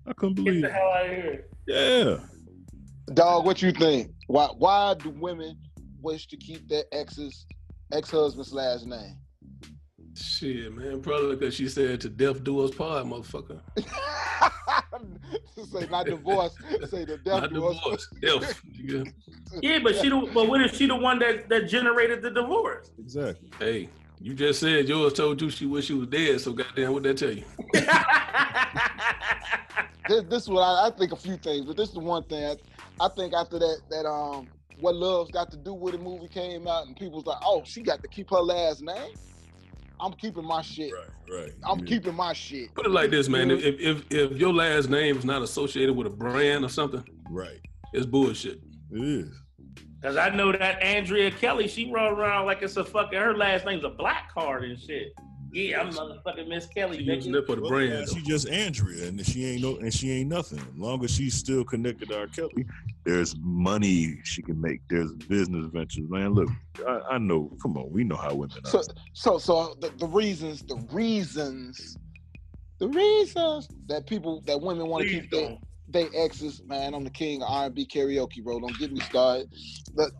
I 0.08 0.14
couldn't 0.14 0.36
believe 0.36 0.62
Get 0.62 0.62
the 0.62 0.68
it. 0.70 0.74
hell 0.74 0.90
out 0.90 1.06
of 1.06 1.12
here. 1.12 1.46
Yeah. 1.68 3.14
Dog, 3.14 3.46
what 3.46 3.62
you 3.62 3.74
think? 3.74 4.12
Why 4.28 4.46
why 4.58 4.94
do 4.94 5.10
women 5.10 5.58
wish 6.02 6.28
to 6.28 6.38
keep 6.38 6.66
their 6.70 6.84
exes 6.94 7.46
ex-husband's 7.92 8.54
last 8.54 8.86
name? 8.88 9.18
Shit, 10.16 10.74
man. 10.74 11.02
Probably 11.02 11.36
because 11.36 11.56
she 11.56 11.68
said 11.68 12.00
to 12.00 12.10
death 12.10 12.42
do 12.46 12.62
us 12.62 12.72
part, 12.74 13.06
motherfucker. 13.06 13.60
say 15.72 15.88
not 15.90 16.06
divorce, 16.06 16.56
say 16.90 17.06
the 17.06 17.18
death 17.18 17.42
Not 17.42 17.54
do 17.54 17.68
us- 17.68 17.78
divorce. 18.22 18.54
Yeah. 18.84 19.04
Yeah, 19.62 19.80
but 19.80 19.96
she 19.96 20.10
the, 20.10 20.30
but 20.34 20.48
what 20.48 20.62
if 20.62 20.76
she 20.76 20.88
the 20.88 20.96
one 20.96 21.20
that 21.20 21.50
that 21.50 21.68
generated 21.68 22.22
the 22.22 22.32
divorce? 22.32 22.92
Exactly. 23.00 23.50
Hey, 23.60 23.90
you 24.22 24.34
just 24.34 24.60
said 24.60 24.88
yours 24.88 25.14
told 25.14 25.42
you 25.42 25.50
she 25.50 25.66
wish 25.66 25.86
she 25.86 25.94
was 25.94 26.08
dead, 26.08 26.40
so 26.42 26.54
goddamn 26.54 26.94
what 26.94 27.04
that 27.04 27.18
tell 27.18 27.32
you? 27.32 27.44
this, 30.08 30.24
this 30.30 30.44
is 30.44 30.50
what 30.50 30.62
I, 30.62 30.88
I 30.88 30.92
think 30.92 31.12
a 31.12 31.16
few 31.16 31.38
things, 31.38 31.66
but 31.66 31.78
this 31.78 31.90
is 31.90 31.94
the 31.96 32.00
one 32.02 32.24
thing 32.24 32.44
I, 32.46 32.56
I 33.06 33.10
think 33.16 33.34
after 33.34 33.60
that 33.60 33.80
that 33.90 34.06
um 34.08 34.48
what 34.80 34.96
love's 34.96 35.32
got 35.32 35.52
to 35.52 35.58
do 35.58 35.74
with 35.74 35.94
the 35.94 36.00
movie 36.00 36.28
came 36.30 36.68
out 36.68 36.88
and 36.88 36.96
people's 36.96 37.26
like, 37.26 37.40
oh, 37.44 37.62
she 37.66 37.82
got 37.82 38.02
to 38.02 38.08
keep 38.08 38.30
her 38.30 38.38
last 38.38 38.82
name. 38.82 39.14
I'm 40.00 40.14
keeping 40.14 40.46
my 40.46 40.62
shit. 40.62 40.94
Right. 40.94 41.42
right. 41.42 41.52
I'm 41.64 41.86
keeping 41.86 42.16
my 42.16 42.34
shit. 42.34 42.74
Put 42.74 42.86
it 42.86 42.92
like 42.92 43.12
this, 43.12 43.28
man. 43.28 43.52
If, 43.52 43.64
if 43.64 44.04
if 44.10 44.38
your 44.38 44.54
last 44.54 44.90
name 44.90 45.18
is 45.18 45.26
not 45.26 45.42
associated 45.42 45.96
with 45.96 46.08
a 46.08 46.12
brand 46.12 46.64
or 46.64 46.70
something, 46.70 47.04
right, 47.30 47.60
it's 47.94 48.06
bullshit. 48.06 48.62
It 48.92 49.02
is. 49.02 49.42
Cause 50.02 50.16
I 50.16 50.30
know 50.30 50.54
that 50.54 50.82
Andrea 50.82 51.30
Kelly, 51.30 51.68
she 51.68 51.92
run 51.92 52.14
around 52.14 52.46
like 52.46 52.62
it's 52.62 52.78
a 52.78 52.86
fucking 52.86 53.20
her 53.20 53.36
last 53.36 53.66
name's 53.66 53.84
a 53.84 53.90
black 53.90 54.34
card 54.34 54.64
and 54.64 54.80
shit. 54.80 55.12
Yeah, 55.52 55.82
I'm 55.82 55.90
motherfucking 55.90 56.48
Miss 56.48 56.68
Kelly. 56.68 57.02
using 57.02 57.34
it 57.34 57.46
for 57.46 57.56
the 57.56 57.62
Well, 57.62 57.72
brand. 57.72 57.92
yeah, 57.92 58.06
she 58.06 58.22
just 58.22 58.48
Andrea, 58.50 59.08
and 59.08 59.26
she 59.26 59.46
ain't 59.46 59.62
no, 59.62 59.78
and 59.78 59.94
she 59.94 60.12
ain't 60.12 60.30
nothing. 60.30 60.60
As 60.60 60.78
long 60.78 61.04
as 61.04 61.12
she's 61.12 61.34
still 61.34 61.64
connected 61.64 62.10
to 62.10 62.20
R. 62.20 62.28
Kelly, 62.28 62.66
there's 63.04 63.36
money 63.40 64.20
she 64.24 64.42
can 64.42 64.60
make. 64.62 64.82
There's 64.90 65.12
business 65.14 65.66
ventures, 65.74 66.10
man. 66.10 66.34
Look, 66.34 66.50
I, 66.88 67.02
I 67.12 67.18
know. 67.18 67.52
Come 67.62 67.78
on, 67.78 67.92
we 67.92 68.04
know 68.04 68.16
how 68.16 68.36
women 68.36 68.58
are. 68.64 68.70
So 68.70 68.82
so 69.14 69.38
so 69.38 69.76
the, 69.80 69.90
the 69.98 70.08
reasons, 70.08 70.62
the 70.64 70.78
reasons, 70.92 71.98
the 72.80 72.88
reasons 72.88 73.70
that 73.88 74.06
people 74.06 74.42
that 74.46 74.62
women 74.62 74.88
want 74.88 75.06
to 75.06 75.10
keep 75.10 75.32
their 75.32 75.58
they 75.92 76.08
exes, 76.16 76.62
man. 76.66 76.94
I'm 76.94 77.04
the 77.04 77.10
king 77.10 77.42
of 77.42 77.50
R&B 77.50 77.88
karaoke, 77.88 78.44
bro. 78.44 78.60
Don't 78.60 78.78
get 78.78 78.92
me 78.92 79.00
started. 79.00 79.52
But 79.96 80.12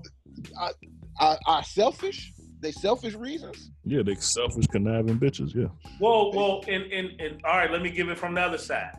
I, 0.60 0.72
I, 1.20 1.38
are 1.46 1.64
selfish? 1.64 2.34
They 2.62 2.72
selfish 2.72 3.14
reasons? 3.14 3.72
Yeah, 3.86 4.04
they 4.04 4.16
selfish, 4.16 4.68
conniving 4.68 5.18
bitches. 5.18 5.56
Yeah. 5.56 5.68
Well, 6.00 6.34
well, 6.34 6.64
and, 6.68 6.84
and 6.92 7.20
and 7.20 7.42
all 7.46 7.58
right, 7.58 7.72
let 7.72 7.82
me 7.82 7.90
give 7.90 8.10
it 8.10 8.18
from 8.18 8.36
the 8.36 8.42
other 8.42 8.58
side. 8.58 8.98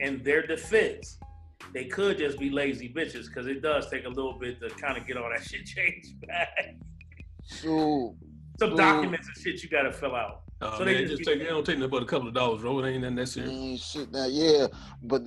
In 0.00 0.22
their 0.22 0.46
defense, 0.46 1.18
they 1.72 1.86
could 1.86 2.18
just 2.18 2.38
be 2.38 2.50
lazy 2.50 2.88
bitches 2.88 3.26
because 3.26 3.46
it 3.46 3.62
does 3.62 3.90
take 3.90 4.04
a 4.04 4.08
little 4.08 4.38
bit 4.38 4.60
to 4.60 4.70
kind 4.70 4.96
of 4.96 5.06
get 5.06 5.16
all 5.16 5.28
that 5.30 5.42
shit 5.48 5.66
changed 5.66 6.20
back. 6.26 6.76
So 7.42 8.16
some 8.58 8.72
Ooh. 8.72 8.76
documents 8.76 9.28
and 9.34 9.42
shit 9.42 9.62
you 9.62 9.68
gotta 9.68 9.92
fill 9.92 10.14
out. 10.14 10.42
Oh, 10.60 10.78
so 10.78 10.84
man, 10.84 10.94
they 10.94 11.02
it 11.02 11.08
just 11.08 11.24
take, 11.24 11.40
it 11.40 11.48
don't 11.48 11.66
take 11.66 11.78
nothing 11.78 11.90
but 11.90 12.02
a 12.02 12.06
couple 12.06 12.28
of 12.28 12.34
dollars, 12.34 12.62
bro. 12.62 12.78
It 12.78 12.90
ain't 12.90 13.02
nothing 13.02 13.16
that 13.16 13.26
serious. 13.26 13.52
Mm, 13.52 13.92
shit, 13.92 14.12
now, 14.12 14.26
yeah, 14.26 14.66
but 15.02 15.22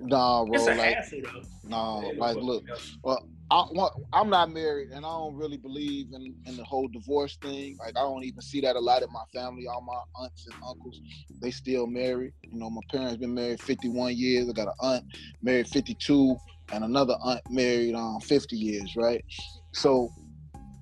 nah, 0.00 0.44
bro. 0.44 0.54
It's 0.54 0.66
a 0.66 0.74
like, 0.74 0.94
hassle 0.94 1.20
though. 1.22 1.42
No, 1.68 2.12
Yeah, 2.12 2.20
like 2.20 2.36
look, 2.36 2.64
well, 3.02 3.28
I, 3.54 3.88
I'm 4.12 4.30
not 4.30 4.50
married, 4.50 4.90
and 4.90 5.06
I 5.06 5.08
don't 5.08 5.36
really 5.36 5.56
believe 5.56 6.08
in, 6.12 6.34
in 6.46 6.56
the 6.56 6.64
whole 6.64 6.88
divorce 6.88 7.36
thing. 7.40 7.76
Like, 7.78 7.96
I 7.96 8.00
don't 8.00 8.24
even 8.24 8.40
see 8.40 8.60
that 8.62 8.74
a 8.74 8.80
lot 8.80 9.02
in 9.02 9.12
my 9.12 9.22
family. 9.32 9.68
All 9.68 9.80
my 9.80 10.00
aunts 10.20 10.46
and 10.46 10.54
uncles, 10.66 11.00
they 11.40 11.52
still 11.52 11.86
married. 11.86 12.32
You 12.42 12.58
know, 12.58 12.68
my 12.68 12.80
parents 12.90 13.16
been 13.16 13.34
married 13.34 13.60
51 13.60 14.16
years. 14.16 14.48
I 14.48 14.52
got 14.52 14.68
an 14.68 14.74
aunt 14.80 15.04
married 15.40 15.68
52, 15.68 16.36
and 16.72 16.82
another 16.82 17.14
aunt 17.22 17.42
married 17.48 17.94
um 17.94 18.20
50 18.20 18.56
years, 18.56 18.96
right? 18.96 19.24
So 19.72 20.10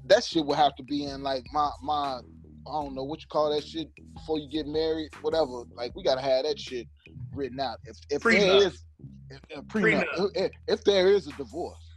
that 0.06 0.24
shit 0.24 0.46
would 0.46 0.56
have 0.56 0.74
to 0.76 0.82
be 0.82 1.04
in 1.04 1.22
like 1.22 1.44
my 1.52 1.70
my 1.82 2.20
I 2.66 2.72
don't 2.72 2.94
know 2.94 3.04
what 3.04 3.20
you 3.20 3.26
call 3.28 3.54
that 3.54 3.64
shit 3.64 3.90
before 4.14 4.38
you 4.38 4.48
get 4.48 4.66
married, 4.66 5.10
whatever. 5.20 5.64
Like 5.74 5.94
we 5.94 6.02
gotta 6.02 6.22
have 6.22 6.44
that 6.44 6.58
shit 6.58 6.86
written 7.34 7.60
out. 7.60 7.80
If 7.84 7.98
if 8.08 8.22
there 8.22 8.66
is 8.66 8.82
if, 9.28 9.40
if, 9.50 9.64
prenup, 9.64 10.04
if, 10.34 10.52
if 10.68 10.84
there 10.84 11.08
is 11.08 11.26
a 11.26 11.32
divorce, 11.32 11.91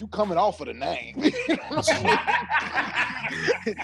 you 0.00 0.08
coming 0.08 0.38
off 0.38 0.60
of 0.60 0.66
the 0.66 0.74
name. 0.74 1.16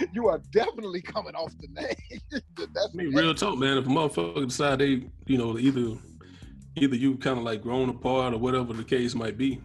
you 0.13 0.29
are 0.29 0.41
definitely 0.53 1.03
coming 1.03 1.35
off 1.35 1.53
the 1.59 1.69
name. 1.69 2.21
That's 2.57 2.91
I 2.93 2.97
mean, 2.97 3.15
real 3.15 3.35
talk, 3.35 3.59
man. 3.59 3.79
If 3.79 3.87
a 3.87 3.89
motherfucker 3.89 4.47
decide 4.47 4.79
they, 4.81 5.07
you 5.27 5.39
know, 5.39 5.59
either 5.59 5.97
either 6.77 6.97
you 6.97 7.17
kind 7.17 7.39
of 7.39 7.45
like 7.45 7.63
grown 7.63 7.89
apart 7.89 8.35
or 8.35 8.39
whatever 8.39 8.73
the 8.73 8.85
case 8.85 9.15
might 9.15 9.37
be. 9.37 9.61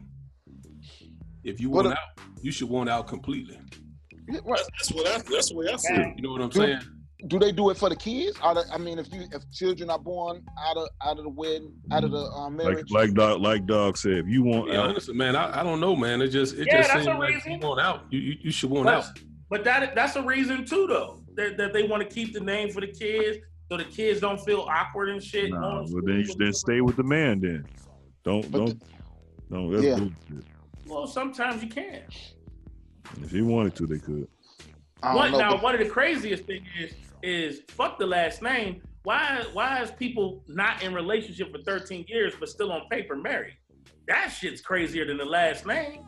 If 1.44 1.62
you 1.62 1.70
want 1.70 1.88
a- 1.88 1.92
out, 1.92 1.98
you 2.42 2.52
should 2.52 2.70
want 2.70 2.90
out 2.90 3.08
completely. 3.08 3.60
Right. 4.44 4.62
That's 4.78 4.92
what 4.92 5.08
I. 5.08 5.20
That's 5.20 5.50
the 5.50 5.56
way 5.56 5.68
I 5.72 5.78
see 5.78 5.94
it. 5.94 6.14
You 6.18 6.24
know 6.24 6.32
what 6.32 6.42
I'm 6.42 6.52
saying? 6.52 6.82
Do 7.26 7.40
they 7.40 7.52
do 7.52 7.72
it 7.72 7.78
for 7.78 7.90
the 7.90 7.96
kids? 7.96 8.38
Are 8.44 8.54
they, 8.54 8.62
I 8.72 8.78
mean, 8.78 9.00
if 9.00 9.12
you 9.12 9.24
if 9.32 9.50
children 9.52 9.90
are 9.90 9.98
born 9.98 10.44
out 10.64 10.78
of 10.78 10.88
out 11.04 11.18
of 11.18 11.24
the 11.24 11.30
wedding, 11.30 11.74
out 11.92 12.04
of 12.04 12.12
the 12.12 12.20
um, 12.20 12.56
Like 12.58 12.66
marriage, 12.68 12.92
like 12.92 13.14
dog 13.16 13.42
like 13.42 13.66
dog 13.66 13.98
said, 13.98 14.20
if 14.20 14.28
you 14.28 14.44
want 14.44 14.72
Yeah, 14.72 14.82
out, 14.82 14.90
honestly, 14.92 15.16
man, 15.16 15.36
I, 15.36 15.62
I 15.62 15.64
don't 15.64 15.80
know, 15.80 15.96
man. 15.96 16.22
It 16.22 16.28
just 16.28 16.54
it 16.56 16.68
Yeah, 16.68 16.82
just 16.84 16.94
seems 16.94 17.08
like 17.08 17.44
you 17.48 17.58
want 17.58 17.82
out. 17.82 18.06
You 18.12 18.20
you, 18.20 18.36
you 18.44 18.52
should 18.52 18.70
want 18.70 18.86
But, 18.86 18.94
out. 18.94 19.06
but 19.50 19.64
that 19.64 19.96
that's 19.96 20.16
a 20.16 20.22
reason 20.22 20.64
too, 20.64 20.86
though. 20.88 21.24
That, 21.36 21.58
that 21.58 21.74
they 21.74 21.84
want 21.84 22.08
to 22.08 22.10
keep 22.14 22.34
the 22.34 22.40
name 22.40 22.70
for 22.70 22.82
the 22.82 22.88
kids, 22.88 23.40
so 23.70 23.78
the 23.78 23.84
kids 23.86 24.20
don't 24.20 24.40
feel 24.40 24.62
awkward 24.70 25.10
and 25.10 25.22
shit. 25.24 25.50
nah, 25.50 25.60
going 25.82 25.94
well 25.94 26.04
then 26.06 26.20
you 26.20 26.36
then 26.38 26.54
stay 26.54 26.82
with 26.82 26.98
the 26.98 27.04
man 27.04 27.40
then. 27.40 27.66
Don't 28.24 28.52
But 28.52 28.58
don't 28.60 28.84
no 29.50 29.72
that's 29.72 29.84
Yeah. 29.84 29.96
bullshit. 29.96 30.46
Well, 30.86 31.08
sometimes 31.08 31.64
you 31.64 31.70
can. 31.70 32.04
If 33.24 33.32
he 33.32 33.42
wanted 33.42 33.74
to, 33.78 33.88
they 33.88 33.98
could. 33.98 34.28
I 35.02 35.16
One, 35.16 35.32
know, 35.32 35.38
now, 35.40 35.52
but- 35.54 35.64
one 35.64 35.74
of 35.76 35.80
the 35.80 35.90
craziest 35.90 36.44
thing 36.46 36.64
is 36.80 36.94
is 37.24 37.62
fuck 37.70 38.00
the 38.00 38.06
last 38.06 38.42
name. 38.42 38.82
Why 39.04 39.44
why 39.54 39.82
is 39.82 39.92
people 39.92 40.44
not 40.48 40.84
in 40.84 40.94
relationship 40.94 41.52
for 41.52 41.62
13 41.62 42.06
years 42.08 42.34
but 42.40 42.50
still 42.50 42.72
on 42.72 42.88
paper 42.90 43.16
married? 43.16 43.58
That 44.08 44.30
shit's 44.30 44.62
crazier 44.62 45.06
than 45.06 45.18
the 45.18 45.26
last 45.26 45.66
name. 45.66 46.06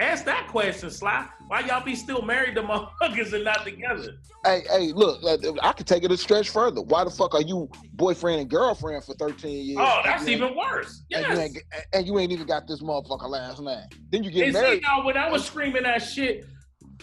Ask 0.00 0.24
that 0.26 0.46
question, 0.46 0.90
Sly. 0.90 1.26
Why 1.48 1.60
y'all 1.60 1.84
be 1.84 1.96
still 1.96 2.22
married 2.22 2.54
to 2.54 2.62
motherfuckers 3.02 3.32
and 3.32 3.42
not 3.42 3.64
together? 3.64 4.12
Hey, 4.44 4.62
hey, 4.70 4.92
look, 4.92 5.24
uh, 5.24 5.36
I 5.60 5.72
could 5.72 5.88
take 5.88 6.04
it 6.04 6.12
a 6.12 6.16
stretch 6.16 6.50
further. 6.50 6.82
Why 6.82 7.02
the 7.02 7.10
fuck 7.10 7.34
are 7.34 7.42
you 7.42 7.68
boyfriend 7.94 8.40
and 8.40 8.48
girlfriend 8.48 9.02
for 9.04 9.14
13 9.14 9.66
years? 9.66 9.78
Oh, 9.80 10.00
that's 10.04 10.28
even 10.28 10.56
worse. 10.56 11.02
And 11.10 11.52
you, 11.54 11.60
and 11.92 12.06
you 12.06 12.18
ain't 12.20 12.30
even 12.30 12.46
got 12.46 12.68
this 12.68 12.80
motherfucker 12.80 13.28
last 13.28 13.60
name. 13.60 13.86
Then 14.10 14.22
you 14.22 14.30
get 14.30 14.46
And 14.46 14.56
see, 14.56 14.80
now, 14.84 15.04
when 15.04 15.16
I 15.16 15.30
was 15.30 15.44
screaming 15.44 15.82
that 15.82 15.98
shit 15.98 16.46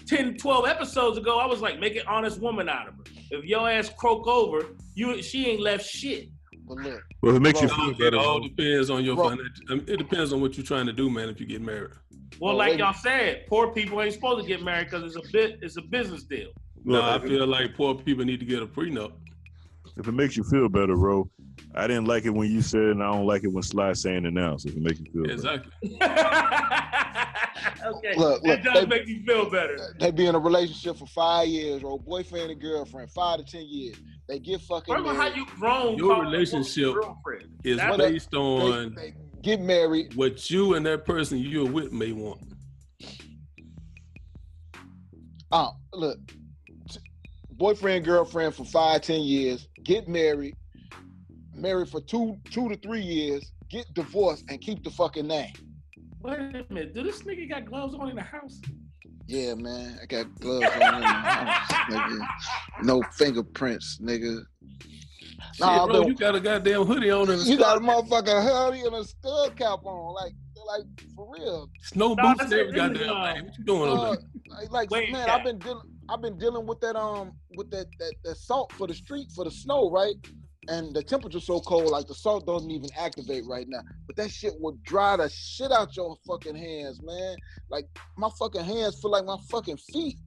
10, 0.07 0.37
12 0.37 0.67
episodes 0.67 1.17
ago, 1.17 1.39
I 1.39 1.45
was 1.45 1.61
like, 1.61 1.79
make 1.79 1.95
an 1.95 2.03
honest 2.07 2.39
woman 2.39 2.69
out 2.69 2.87
of 2.87 2.93
her. 2.95 3.03
If 3.31 3.45
your 3.45 3.69
ass 3.69 3.89
croak 3.97 4.27
over, 4.27 4.67
you 4.93 5.21
she 5.21 5.47
ain't 5.47 5.61
left 5.61 5.85
shit. 5.85 6.29
Well, 6.67 6.79
if 7.23 7.35
it 7.35 7.39
makes 7.41 7.61
you 7.61 7.67
Bro, 7.67 7.93
feel 7.93 8.07
It 8.07 8.13
all 8.15 8.39
depends 8.39 8.89
on 8.89 9.03
your 9.05 9.15
financial. 9.17 9.45
I 9.69 9.75
mean, 9.75 9.85
it 9.87 9.97
depends 9.97 10.33
on 10.33 10.41
what 10.41 10.57
you're 10.57 10.65
trying 10.65 10.87
to 10.87 10.93
do, 10.93 11.09
man. 11.11 11.29
If 11.29 11.39
you 11.39 11.45
get 11.45 11.61
married, 11.61 11.91
Well, 12.39 12.53
Oh, 12.53 12.57
like 12.57 12.71
wait. 12.71 12.79
y'all 12.79 12.93
said, 12.93 13.45
poor 13.47 13.71
people 13.71 14.01
ain't 14.01 14.13
supposed 14.13 14.41
to 14.43 14.47
get 14.47 14.63
married 14.63 14.85
because 14.89 15.03
it's 15.03 15.15
a 15.15 15.31
bit 15.31 15.59
it's 15.61 15.77
a 15.77 15.81
business 15.81 16.23
deal. 16.23 16.49
no, 16.83 17.01
I 17.03 17.19
feel 17.19 17.45
like 17.45 17.75
poor 17.75 17.93
people 17.95 18.25
need 18.25 18.39
to 18.39 18.45
get 18.45 18.61
a 18.63 18.67
prenup. 18.67 19.11
If 19.97 20.07
it 20.07 20.11
makes 20.13 20.35
you 20.35 20.43
feel 20.43 20.67
better, 20.69 20.95
bro. 20.95 21.29
I 21.75 21.87
didn't 21.87 22.05
like 22.05 22.25
it 22.25 22.31
when 22.31 22.49
you 22.51 22.61
said, 22.61 22.81
it, 22.81 22.91
and 22.91 23.03
I 23.03 23.11
don't 23.11 23.25
like 23.27 23.43
it 23.43 23.47
when 23.51 23.63
Sly 23.63 23.93
saying 23.93 24.25
it 24.25 24.33
now. 24.33 24.57
So 24.57 24.69
if 24.69 24.75
it 24.75 24.81
makes 24.81 24.99
you 24.99 25.05
feel 25.11 25.23
better. 25.23 25.33
Exactly. 25.33 25.97
okay, 27.85 28.15
Look, 28.17 28.43
that 28.43 28.63
does 28.63 28.73
they- 28.81 28.85
make 28.85 29.07
me 29.07 29.23
feel 29.25 29.49
better. 29.49 29.95
they 29.99 30.11
be 30.11 30.25
in 30.27 30.35
a 30.35 30.39
relationship 30.39 30.97
for 30.97 31.07
five 31.07 31.47
years, 31.47 31.83
or 31.83 31.99
boyfriend 31.99 32.51
and 32.51 32.61
girlfriend, 32.61 33.11
five 33.11 33.39
to 33.39 33.43
ten 33.45 33.65
years. 33.67 33.95
They 34.27 34.39
get 34.39 34.61
fucking 34.61 34.93
Remember 34.93 35.19
how 35.19 35.27
you 35.27 35.45
grown? 35.45 35.97
Your 35.97 36.07
calling 36.07 36.11
a 36.11 36.15
woman 36.17 36.31
relationship 36.31 36.93
girlfriend. 36.93 37.49
Is 37.63 37.77
That's- 37.77 37.97
based 37.97 38.31
they, 38.31 38.37
on 38.37 38.95
they 38.95 39.13
get 39.41 39.61
married. 39.61 40.15
what 40.15 40.49
you 40.49 40.73
and 40.75 40.85
that 40.85 41.05
person 41.05 41.37
you're 41.37 41.69
with 41.69 41.91
may 41.91 42.11
want. 42.11 42.41
Oh, 45.51 45.71
look, 45.93 46.17
t- 46.89 46.99
boyfriend, 47.51 48.03
girlfriend 48.03 48.55
for 48.55 48.65
five, 48.65 49.01
ten 49.01 49.21
years, 49.21 49.67
get 49.83 50.07
married, 50.07 50.55
married 51.53 51.89
for 51.89 52.01
two, 52.01 52.37
two 52.51 52.67
to 52.69 52.75
three 52.77 53.01
years, 53.01 53.51
get 53.69 53.85
divorced, 53.93 54.43
and 54.49 54.59
keep 54.59 54.83
the 54.83 54.89
fucking 54.89 55.27
name. 55.27 55.53
Wait 56.25 56.39
a 56.39 56.73
minute, 56.73 56.93
do 56.95 57.03
this 57.03 57.21
nigga 57.21 57.47
got 57.49 57.65
gloves 57.65 57.93
on 57.93 58.09
in 58.09 58.15
the 58.15 58.21
house? 58.21 58.59
Yeah, 59.27 59.53
man, 59.55 59.99
I 60.01 60.05
got 60.05 60.33
gloves 60.39 60.65
on 60.75 60.95
in 60.95 61.01
the 61.01 61.07
house, 61.07 61.71
nigga. 61.91 62.27
No 62.83 63.03
fingerprints, 63.13 63.99
nigga. 64.01 64.39
Nah, 65.59 65.79
Shit, 65.85 65.91
bro, 65.91 66.07
you 66.07 66.15
got 66.15 66.35
a 66.35 66.39
goddamn 66.39 66.83
hoodie 66.85 67.11
on 67.11 67.29
and 67.29 67.41
a 67.41 67.45
You 67.45 67.57
got 67.57 67.77
a 67.77 67.79
motherfucking 67.79 68.43
hoodie 68.43 68.81
and 68.85 68.95
a 68.95 69.03
skull 69.03 69.49
cap 69.51 69.79
on, 69.85 70.13
like, 70.15 70.33
like 70.67 70.85
for 71.15 71.31
real. 71.31 71.69
snow 71.81 72.09
No, 72.09 72.15
boots 72.15 72.39
that's 72.39 72.51
and 72.51 72.53
every 72.61 72.79
a 72.79 72.83
really, 72.89 73.05
goddamn 73.05 73.09
uh. 73.15 73.33
What 73.43 73.57
you 73.57 73.63
doing 73.63 73.81
over 73.89 74.05
Uh, 74.05 74.09
there? 74.11 74.19
like, 74.47 74.71
like, 74.71 74.91
Wait, 74.91 75.11
man, 75.11 75.27
Cat. 75.27 75.39
I've 75.39 75.45
been 75.45 75.59
dealing, 75.59 75.81
I've 76.09 76.21
been 76.21 76.37
dealing 76.37 76.65
with 76.65 76.79
that 76.81 76.95
um, 76.95 77.33
with 77.55 77.69
that 77.71 77.85
that, 77.99 78.13
that 78.23 78.37
salt 78.37 78.71
for 78.73 78.87
the 78.87 78.93
street 78.93 79.27
for 79.35 79.43
the 79.45 79.51
snow, 79.51 79.89
right? 79.91 80.15
And 80.67 80.95
the 80.95 81.03
temperature's 81.03 81.45
so 81.45 81.59
cold, 81.59 81.91
like 81.91 82.07
the 82.07 82.15
salt 82.15 82.45
doesn't 82.45 82.71
even 82.71 82.89
activate 82.97 83.45
right 83.45 83.67
now. 83.67 83.81
But 84.07 84.15
that 84.15 84.31
shit 84.31 84.53
will 84.59 84.77
dry 84.83 85.15
the 85.17 85.29
shit 85.29 85.71
out 85.71 85.95
your 85.95 86.15
fucking 86.27 86.55
hands, 86.55 87.01
man. 87.03 87.35
Like 87.69 87.85
my 88.17 88.29
fucking 88.39 88.63
hands 88.63 88.99
feel 89.01 89.11
like 89.11 89.25
my 89.25 89.37
fucking 89.49 89.77
feet. 89.77 90.17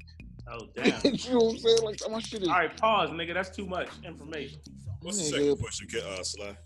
Oh 0.50 0.66
damn! 0.76 0.92
you 1.04 1.30
know 1.32 1.38
what 1.38 1.52
I'm 1.54 1.58
saying? 1.58 1.82
Like 1.82 2.00
my 2.10 2.20
shit 2.20 2.42
is. 2.42 2.48
All 2.48 2.54
right, 2.54 2.76
pause, 2.76 3.10
nigga. 3.10 3.34
That's 3.34 3.50
too 3.50 3.66
much 3.66 3.88
information. 4.04 4.60
What's 5.02 5.18
the 5.18 5.24
Nigga. 5.36 5.40
second 5.40 5.58
question, 5.58 5.88
Ca- 5.92 6.08
uh, 6.08 6.22
Sly? 6.22 6.56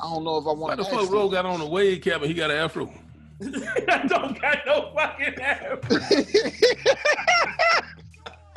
I 0.00 0.04
don't 0.04 0.24
know 0.24 0.38
if 0.38 0.44
I 0.44 0.48
Why 0.48 0.54
want 0.54 0.76
the 0.78 0.84
fuck 0.84 1.10
Ro 1.10 1.28
got 1.28 1.44
on 1.44 1.60
a 1.60 1.66
wave 1.66 2.00
cap 2.02 2.20
and 2.20 2.26
he 2.26 2.34
got 2.34 2.50
an 2.50 2.56
afro? 2.58 2.92
I 3.40 4.04
don't 4.08 4.40
got 4.40 4.58
no 4.66 4.92
fucking 4.94 5.34
hair. 5.40 5.78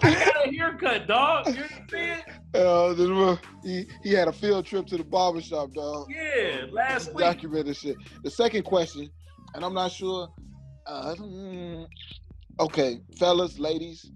I 0.03 0.13
got 0.13 0.47
a 0.47 0.51
haircut, 0.55 1.07
dog. 1.07 1.47
You 1.47 1.63
understand? 1.63 2.23
Uh, 2.53 3.37
he, 3.63 3.85
he 4.03 4.11
had 4.11 4.27
a 4.27 4.33
field 4.33 4.65
trip 4.65 4.85
to 4.87 4.97
the 4.97 5.03
barbershop, 5.03 5.71
dog. 5.73 6.07
Yeah, 6.09 6.65
last 6.71 7.13
week. 7.13 7.19
documented 7.19 7.77
shit. 7.77 7.95
The 8.23 8.29
second 8.29 8.63
question, 8.63 9.09
and 9.53 9.63
I'm 9.63 9.73
not 9.73 9.91
sure. 9.91 10.27
Uh, 10.85 11.15
mm, 11.15 11.87
okay, 12.59 12.99
fellas, 13.17 13.57
ladies, 13.57 14.11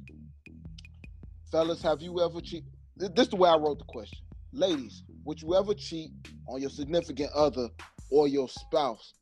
fellas, 1.52 1.82
have 1.82 2.02
you 2.02 2.20
ever 2.22 2.42
cheat? 2.42 2.64
This 2.98 3.12
is 3.18 3.30
the 3.30 3.36
way 3.38 3.50
I 3.50 3.56
wrote 3.56 3.80
the 3.80 3.86
question. 3.86 4.20
Ladies, 4.52 5.04
would 5.24 5.42
you 5.42 5.56
ever 5.56 5.74
cheat 5.74 6.12
on 6.48 6.60
your 6.62 6.70
significant 6.70 7.32
other 7.34 7.70
or 8.10 8.28
your 8.28 8.50
spouse 8.50 9.14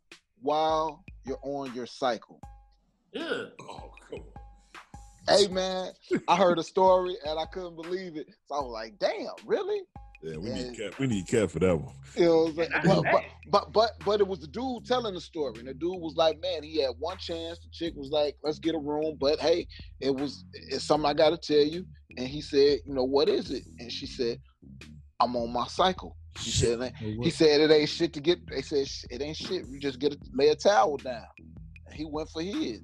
while 0.41 1.03
you're 1.26 1.40
on 1.44 1.73
your 1.73 1.85
cycle? 1.85 2.40
Yeah. 3.11 3.44
Oh, 3.61 3.65
come 3.65 3.80
on. 3.80 3.93
Hey 5.28 5.48
man, 5.48 5.91
I 6.28 6.36
heard 6.36 6.60
a 6.60 6.64
story 6.64 7.16
and 7.26 7.40
I 7.40 7.45
couldn't 7.45 7.76
believe 7.76 8.18
it. 8.18 8.28
So 8.48 8.56
I 8.56 8.60
was 8.60 8.72
like, 8.72 9.00
damn, 9.00 9.30
really? 9.45 9.82
Yeah, 10.22 10.38
we 10.38 10.50
Yeah. 10.50 10.56
need 10.56 10.78
cap. 10.78 11.00
We 11.00 11.08
need 11.08 11.28
cat 11.28 11.52
for 11.52 11.60
that 11.60 11.76
one. 11.76 11.94
You 12.16 12.26
know 12.26 12.52
what 12.56 12.70
I'm 12.76 12.84
But, 12.84 13.12
but, 13.12 13.26
but 13.50 13.74
but 13.74 13.91
but 14.06 14.20
it 14.20 14.28
was 14.28 14.40
the 14.40 14.48
dude 14.48 14.86
telling 14.86 15.16
the 15.16 15.22
story, 15.22 15.60
and 15.60 15.68
the 15.68 15.74
dude 15.74 16.00
was 16.00 16.16
like, 16.16 16.40
"Man, 16.40 16.62
he 16.62 16.82
had 16.82 16.91
one 17.00 17.18
chance." 17.18 17.60
The 17.60 17.70
chick 17.72 17.94
was 17.95 18.12
like, 18.12 18.36
"Let's 18.44 18.60
get 18.60 18.76
a 18.76 18.80
room," 18.80 19.18
but 19.20 19.40
hey, 19.40 19.68
it 20.00 20.14
was 20.14 20.45
it's 20.54 20.86
something 20.86 21.10
I 21.10 21.14
got 21.14 21.32
to 21.32 21.38
tell 21.38 21.66
you. 21.66 21.86
And 22.18 22.28
he 22.28 22.41
said, 22.41 22.80
"You 22.86 22.94
know 22.94 23.04
what 23.04 23.30
is 23.30 23.50
it?" 23.50 23.64
And 23.80 23.91
she 23.91 24.06
said, 24.06 24.40
"I'm 25.20 25.36
on 25.36 25.52
my 25.52 25.66
cycle." 25.68 26.16
He 26.40 26.52
said, 26.52 26.80
"It 26.80 26.84
ain't-" 26.84 27.24
"He 27.24 27.32
said 27.32 27.62
it 27.62 27.72
ain't 27.72 27.90
shit 27.90 28.14
to 28.14 28.22
get." 28.22 28.45
They 28.48 28.62
said 28.62 28.88
it 29.10 29.22
ain't 29.22 29.38
shit. 29.38 29.66
You 29.68 29.80
just 29.80 30.00
get 30.00 30.14
a, 30.14 30.20
lay 30.34 30.50
a 30.50 30.56
towel 30.56 30.98
down." 30.98 31.26
And 31.88 31.95
he 31.95 32.06
went 32.06 32.30
for 32.30 32.44
his. 32.44 32.82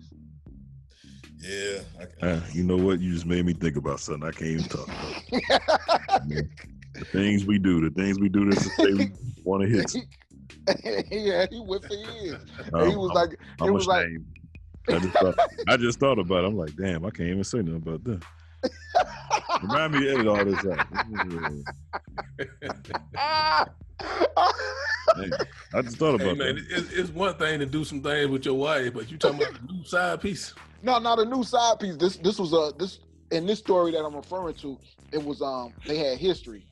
Yeah, 1.41 1.79
I, 2.21 2.25
Uh, 2.25 2.41
you 2.51 2.63
know 2.63 2.75
what? 2.77 2.99
You 2.99 3.13
just 3.13 3.25
made 3.25 3.45
me 3.45 3.53
think 3.53 3.75
about 3.77 3.99
something 3.99 4.27
I 4.27 4.31
can't 4.31 4.51
even 4.51 4.63
talk 4.65 4.87
about. 4.87 6.27
the 6.95 7.05
things 7.11 7.45
we 7.45 7.57
do, 7.59 7.79
the 7.87 7.89
things 7.95 8.19
we 8.19 8.27
do 8.29 8.49
to 8.49 8.59
say 8.59 8.93
we 8.93 9.11
want 9.43 9.63
to 9.63 9.69
hit. 9.69 9.95
yeah, 11.11 11.45
he 11.49 11.59
went 11.61 11.83
for 11.85 11.95
his. 11.95 12.35
Um, 12.73 12.89
he 12.89 12.95
was 12.95 13.09
I'm- 13.11 13.29
like, 13.29 13.39
I'm 13.61 13.67
it 13.69 13.71
was 13.71 13.87
like. 13.87 14.05
I 14.89 14.97
just 14.99 15.13
thought 15.13 15.35
I 15.67 15.77
just 15.77 15.99
thought 15.99 16.19
about 16.19 16.43
it. 16.43 16.47
I'm 16.47 16.57
like, 16.57 16.75
damn, 16.75 17.05
I 17.05 17.09
can't 17.11 17.29
even 17.29 17.43
say 17.43 17.59
nothing 17.59 17.75
about 17.75 18.03
that. 18.05 18.23
Remind 19.61 19.93
me 19.93 19.99
to 20.01 20.11
edit 20.13 20.27
all 20.27 20.43
this 20.43 20.65
out. 20.65 20.87
Hey, 25.15 25.29
I 25.73 25.81
just 25.81 25.97
thought 25.97 26.19
Hey 26.19 26.25
about 26.25 26.37
man, 26.37 26.55
that. 26.55 26.65
it's, 26.69 26.91
it's 26.93 27.09
one 27.11 27.33
thing 27.35 27.59
to 27.59 27.65
do 27.65 27.83
some 27.83 28.01
things 28.01 28.29
with 28.29 28.45
your 28.45 28.55
wife, 28.55 28.93
but 28.93 29.11
you 29.11 29.17
talking 29.17 29.41
about 29.41 29.59
a 29.61 29.65
new 29.71 29.83
side 29.83 30.21
piece. 30.21 30.53
No, 30.81 30.97
not 30.99 31.19
a 31.19 31.25
new 31.25 31.43
side 31.43 31.79
piece. 31.79 31.95
This 31.97 32.17
this 32.17 32.39
was 32.39 32.53
a 32.53 32.71
this 32.77 32.99
in 33.31 33.45
this 33.45 33.59
story 33.59 33.91
that 33.91 34.03
I'm 34.03 34.15
referring 34.15 34.55
to. 34.55 34.77
It 35.11 35.23
was 35.23 35.41
um 35.41 35.73
they 35.85 35.97
had 35.97 36.17
history. 36.17 36.65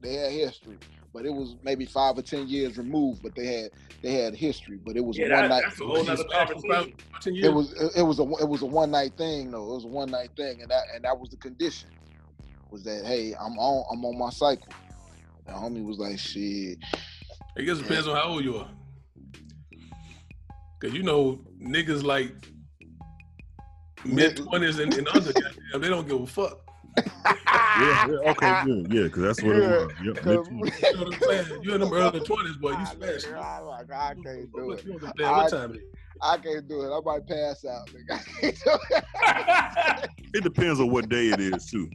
They 0.00 0.14
had 0.14 0.32
history, 0.32 0.78
but 1.14 1.24
it 1.24 1.30
was 1.30 1.56
maybe 1.62 1.86
five 1.86 2.18
or 2.18 2.22
ten 2.22 2.48
years 2.48 2.76
removed. 2.76 3.22
But 3.22 3.34
they 3.34 3.46
had 3.46 3.70
they 4.02 4.12
had 4.14 4.34
history. 4.34 4.78
But 4.84 4.96
it 4.96 5.04
was 5.04 5.16
Yeah, 5.16 5.26
a 5.26 5.30
one 5.30 5.42
that, 5.42 5.48
night. 5.48 5.62
that's 5.64 5.80
a 5.80 5.84
whole 5.84 6.04
nother 6.04 6.24
conversation. 6.24 6.94
It 7.26 7.48
was 7.54 7.72
it, 7.74 7.92
it 7.98 8.02
was 8.02 8.18
a 8.18 8.22
it 8.22 8.48
was 8.48 8.62
a 8.62 8.66
one 8.66 8.90
night 8.90 9.16
thing 9.16 9.50
though. 9.50 9.70
It 9.72 9.74
was 9.76 9.84
a 9.84 9.88
one 9.88 10.10
night 10.10 10.30
thing, 10.36 10.60
and 10.60 10.70
that 10.70 10.84
and 10.94 11.04
that 11.04 11.18
was 11.18 11.30
the 11.30 11.36
condition. 11.36 11.88
Was 12.70 12.82
that 12.84 13.04
hey 13.06 13.34
I'm 13.38 13.58
on 13.58 13.84
I'm 13.92 14.04
on 14.04 14.18
my 14.18 14.30
cycle. 14.30 14.68
And 15.46 15.56
homie 15.56 15.84
was 15.84 15.98
like 15.98 16.18
shit. 16.18 16.78
I 17.56 17.62
guess 17.62 17.78
it 17.78 17.82
depends 17.82 18.08
on 18.08 18.16
how 18.16 18.28
old 18.30 18.44
you 18.44 18.56
are. 18.58 18.68
Cause 20.80 20.92
you 20.92 21.02
know 21.02 21.38
niggas 21.60 22.02
like 22.02 22.34
mid 24.04 24.36
twenties 24.36 24.78
and, 24.78 24.92
and 24.94 25.08
under, 25.08 25.32
goddamn, 25.32 25.80
they 25.80 25.88
don't 25.88 26.08
give 26.08 26.20
a 26.20 26.26
fuck. 26.26 26.58
Yeah, 26.96 28.06
yeah, 28.06 28.30
okay, 28.32 28.62
good. 28.66 28.92
Yeah, 28.92 29.02
because 29.04 29.22
that's 29.22 29.42
what 29.42 29.56
it 29.56 29.60
was. 29.62 29.92
Yep, 30.04 30.16
Yeah, 30.26 30.32
mid- 30.50 30.74
You 30.82 30.92
know 30.92 31.04
what 31.04 31.14
I'm 31.14 31.20
saying? 31.46 31.62
You 31.62 31.74
in 31.74 31.80
them 31.80 31.92
early 31.94 32.20
twenties, 32.20 32.56
boy. 32.58 32.70
You 32.72 32.86
smash. 32.86 33.24
I'm 33.34 33.64
like, 33.64 33.90
I 33.90 34.14
can't 34.22 34.52
do 34.52 34.72
it. 34.72 34.84
You 34.84 34.92
don't 34.92 35.04
understand 35.04 35.14
what 35.18 35.46
I- 35.46 35.48
time 35.56 35.70
it 35.74 35.76
is. 35.78 35.82
I 36.24 36.36
can't 36.36 36.68
do 36.68 36.82
it. 36.82 36.96
I 36.96 37.00
might 37.00 37.26
pass 37.26 37.64
out. 37.64 37.88
Nigga. 37.88 38.10
I 38.12 38.40
can't 38.40 38.58
do 38.64 38.70
it. 38.90 40.10
It 40.34 40.44
depends 40.44 40.78
on 40.80 40.90
what 40.90 41.08
day 41.08 41.28
it 41.30 41.40
is 41.40 41.66
too. 41.66 41.90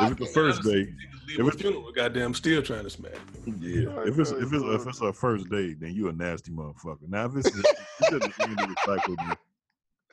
If 0.00 0.10
it's 0.12 0.20
the 0.20 0.26
first 0.26 0.62
day, 0.62 0.88
Leave 1.36 1.46
a 1.46 1.50
funeral, 1.52 1.92
goddamn, 1.94 2.32
still 2.34 2.62
trying 2.62 2.84
to 2.84 2.90
smash. 2.90 3.12
yeah. 3.60 3.88
If 4.06 4.18
it's 4.18 4.30
if 4.30 4.50
it's 4.52 4.64
if 4.64 4.86
it's 4.86 5.00
our 5.02 5.12
first 5.12 5.48
day, 5.50 5.74
then 5.74 5.94
you 5.94 6.08
a 6.08 6.12
nasty 6.12 6.50
motherfucker. 6.50 7.06
Now 7.08 7.26
if 7.26 7.36
it's, 7.36 7.48
if 7.48 7.64
it's 8.00 8.12
at 8.14 8.20
the 8.20 8.42
end 8.44 8.60
of 8.60 8.68
the 8.68 8.76
cycle, 8.84 9.14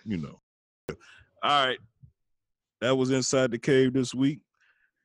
you 0.03 0.17
know. 0.17 0.39
All 1.45 1.67
right, 1.67 1.77
that 2.81 2.97
was 2.97 3.11
inside 3.11 3.51
the 3.51 3.59
cave 3.59 3.93
this 3.93 4.15
week. 4.15 4.39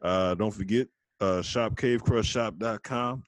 Uh, 0.01 0.35
don't 0.35 0.55
forget 0.55 0.89
uh, 1.21 1.43
shopcavecrushshop.com 1.43 3.23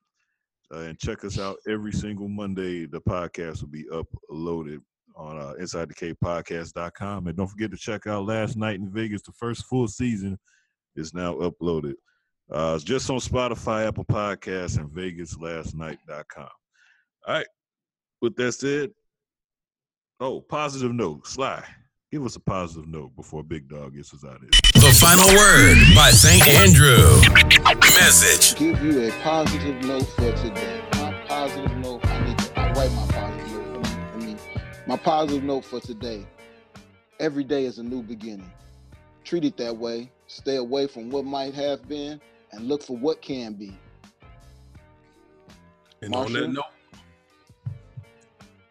uh, 0.73 0.79
and 0.79 0.99
check 0.99 1.23
us 1.23 1.39
out 1.39 1.59
every 1.69 1.93
single 1.93 2.27
Monday. 2.27 2.87
The 2.87 3.03
podcast 3.03 3.61
will 3.61 3.69
be 3.69 3.85
uploaded 3.93 4.79
on 5.15 5.39
uh, 5.39 5.53
inside 5.59 5.91
the 5.91 5.95
cave 5.95 6.17
podcast.com. 6.25 7.27
And 7.27 7.37
don't 7.37 7.49
forget 7.49 7.71
to 7.73 7.77
check 7.77 8.07
out 8.07 8.25
Last 8.25 8.57
Night 8.57 8.77
in 8.77 8.89
Vegas. 8.91 9.21
The 9.21 9.33
first 9.33 9.67
full 9.67 9.89
season 9.89 10.39
is 10.97 11.13
now 11.13 11.35
uploaded. 11.35 11.97
Uh, 12.51 12.73
it's 12.77 12.83
just 12.83 13.11
on 13.11 13.19
Spotify, 13.19 13.89
Apple 13.89 14.07
Podcasts, 14.07 14.79
and 14.79 14.89
VegasLastNight.com. 14.89 16.49
All 17.29 17.35
right. 17.35 17.47
With 18.23 18.37
that 18.37 18.53
said, 18.53 18.93
oh, 20.19 20.41
positive 20.41 20.95
note. 20.95 21.27
Sly, 21.27 21.63
give 22.13 22.27
us 22.27 22.37
a 22.37 22.41
positive 22.41 22.87
note 22.87 23.17
before 23.17 23.43
Big 23.43 23.69
Dog 23.69 23.97
gets 23.97 24.13
us 24.13 24.23
out 24.23 24.37
of 24.37 24.43
here. 24.43 24.51
The 24.75 24.95
final 25.01 25.27
word 25.35 25.79
by 25.97 26.11
St. 26.11 26.47
Andrew. 26.47 27.21
Message. 27.97 28.59
Give 28.59 28.81
you 28.83 29.09
a 29.09 29.11
positive 29.23 29.83
note 29.85 30.05
for 30.05 30.31
today. 30.33 30.83
My 30.93 31.13
positive 31.27 31.77
note. 31.79 32.05
I 32.05 32.25
need 32.29 32.39
to 32.39 32.61
I 32.61 32.73
write 32.73 32.93
my 32.93 33.07
positive 33.07 33.67
note. 33.67 33.87
I 33.87 34.17
mean, 34.19 34.39
my 34.87 34.97
positive 34.99 35.43
note 35.43 35.65
for 35.65 35.81
today. 35.81 36.27
Every 37.19 37.45
day 37.45 37.65
is 37.65 37.79
a 37.79 37.83
new 37.83 38.03
beginning. 38.03 38.53
Treat 39.25 39.45
it 39.45 39.57
that 39.57 39.75
way. 39.75 40.11
Stay 40.27 40.57
away 40.57 40.87
from 40.89 41.11
what 41.11 41.25
might 41.25 41.55
have 41.55 41.89
been 41.89 42.21
and 42.51 42.69
look 42.69 42.83
for 42.83 42.97
what 42.97 43.23
can 43.23 43.55
be. 43.55 43.79
And 46.03 46.15
on 46.15 46.33
that 46.33 46.33
Marshall? 46.33 46.53
note, 46.53 46.65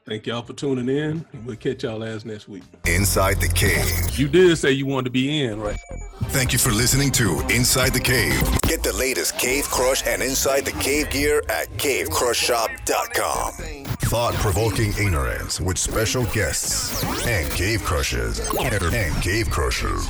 thank 0.05 0.27
y'all 0.27 0.41
for 0.41 0.53
tuning 0.53 0.89
in. 0.89 1.25
And 1.33 1.45
we'll 1.45 1.55
catch 1.55 1.83
y'all 1.83 2.03
ass 2.03 2.25
next 2.25 2.47
week. 2.47 2.63
Inside 2.85 3.39
the 3.39 3.47
Cave. 3.47 4.17
You 4.17 4.27
did 4.27 4.57
say 4.57 4.71
you 4.71 4.85
wanted 4.85 5.05
to 5.05 5.11
be 5.11 5.43
in, 5.43 5.59
right? 5.59 5.77
Thank 6.25 6.53
you 6.53 6.59
for 6.59 6.71
listening 6.71 7.11
to 7.11 7.39
Inside 7.49 7.93
the 7.93 7.99
Cave. 7.99 8.41
Get 8.61 8.83
the 8.83 8.93
latest 8.93 9.37
Cave 9.37 9.65
Crush 9.65 10.05
and 10.05 10.21
Inside 10.21 10.65
the 10.65 10.71
Cave 10.73 11.09
gear 11.09 11.41
at 11.49 11.67
cavecrushshop.com. 11.77 13.85
Thought 14.11 14.33
provoking 14.35 14.91
ignorance 14.99 15.61
with 15.61 15.77
special 15.77 16.25
guests 16.25 17.03
and 17.25 17.49
cave 17.51 17.81
crushes. 17.83 18.39
And 18.59 19.23
cave 19.23 19.49
crushers. 19.49 20.07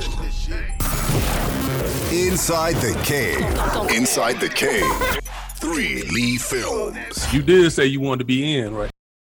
Inside 2.12 2.74
the 2.76 2.98
Cave. 3.04 3.40
Inside 3.96 4.40
the 4.40 4.48
Cave. 4.48 5.20
3 5.56 6.02
Lee 6.10 6.36
Films. 6.38 7.32
You 7.32 7.42
did 7.42 7.70
say 7.70 7.86
you 7.86 8.00
wanted 8.00 8.20
to 8.20 8.24
be 8.24 8.58
in, 8.58 8.74
right? 8.74 8.90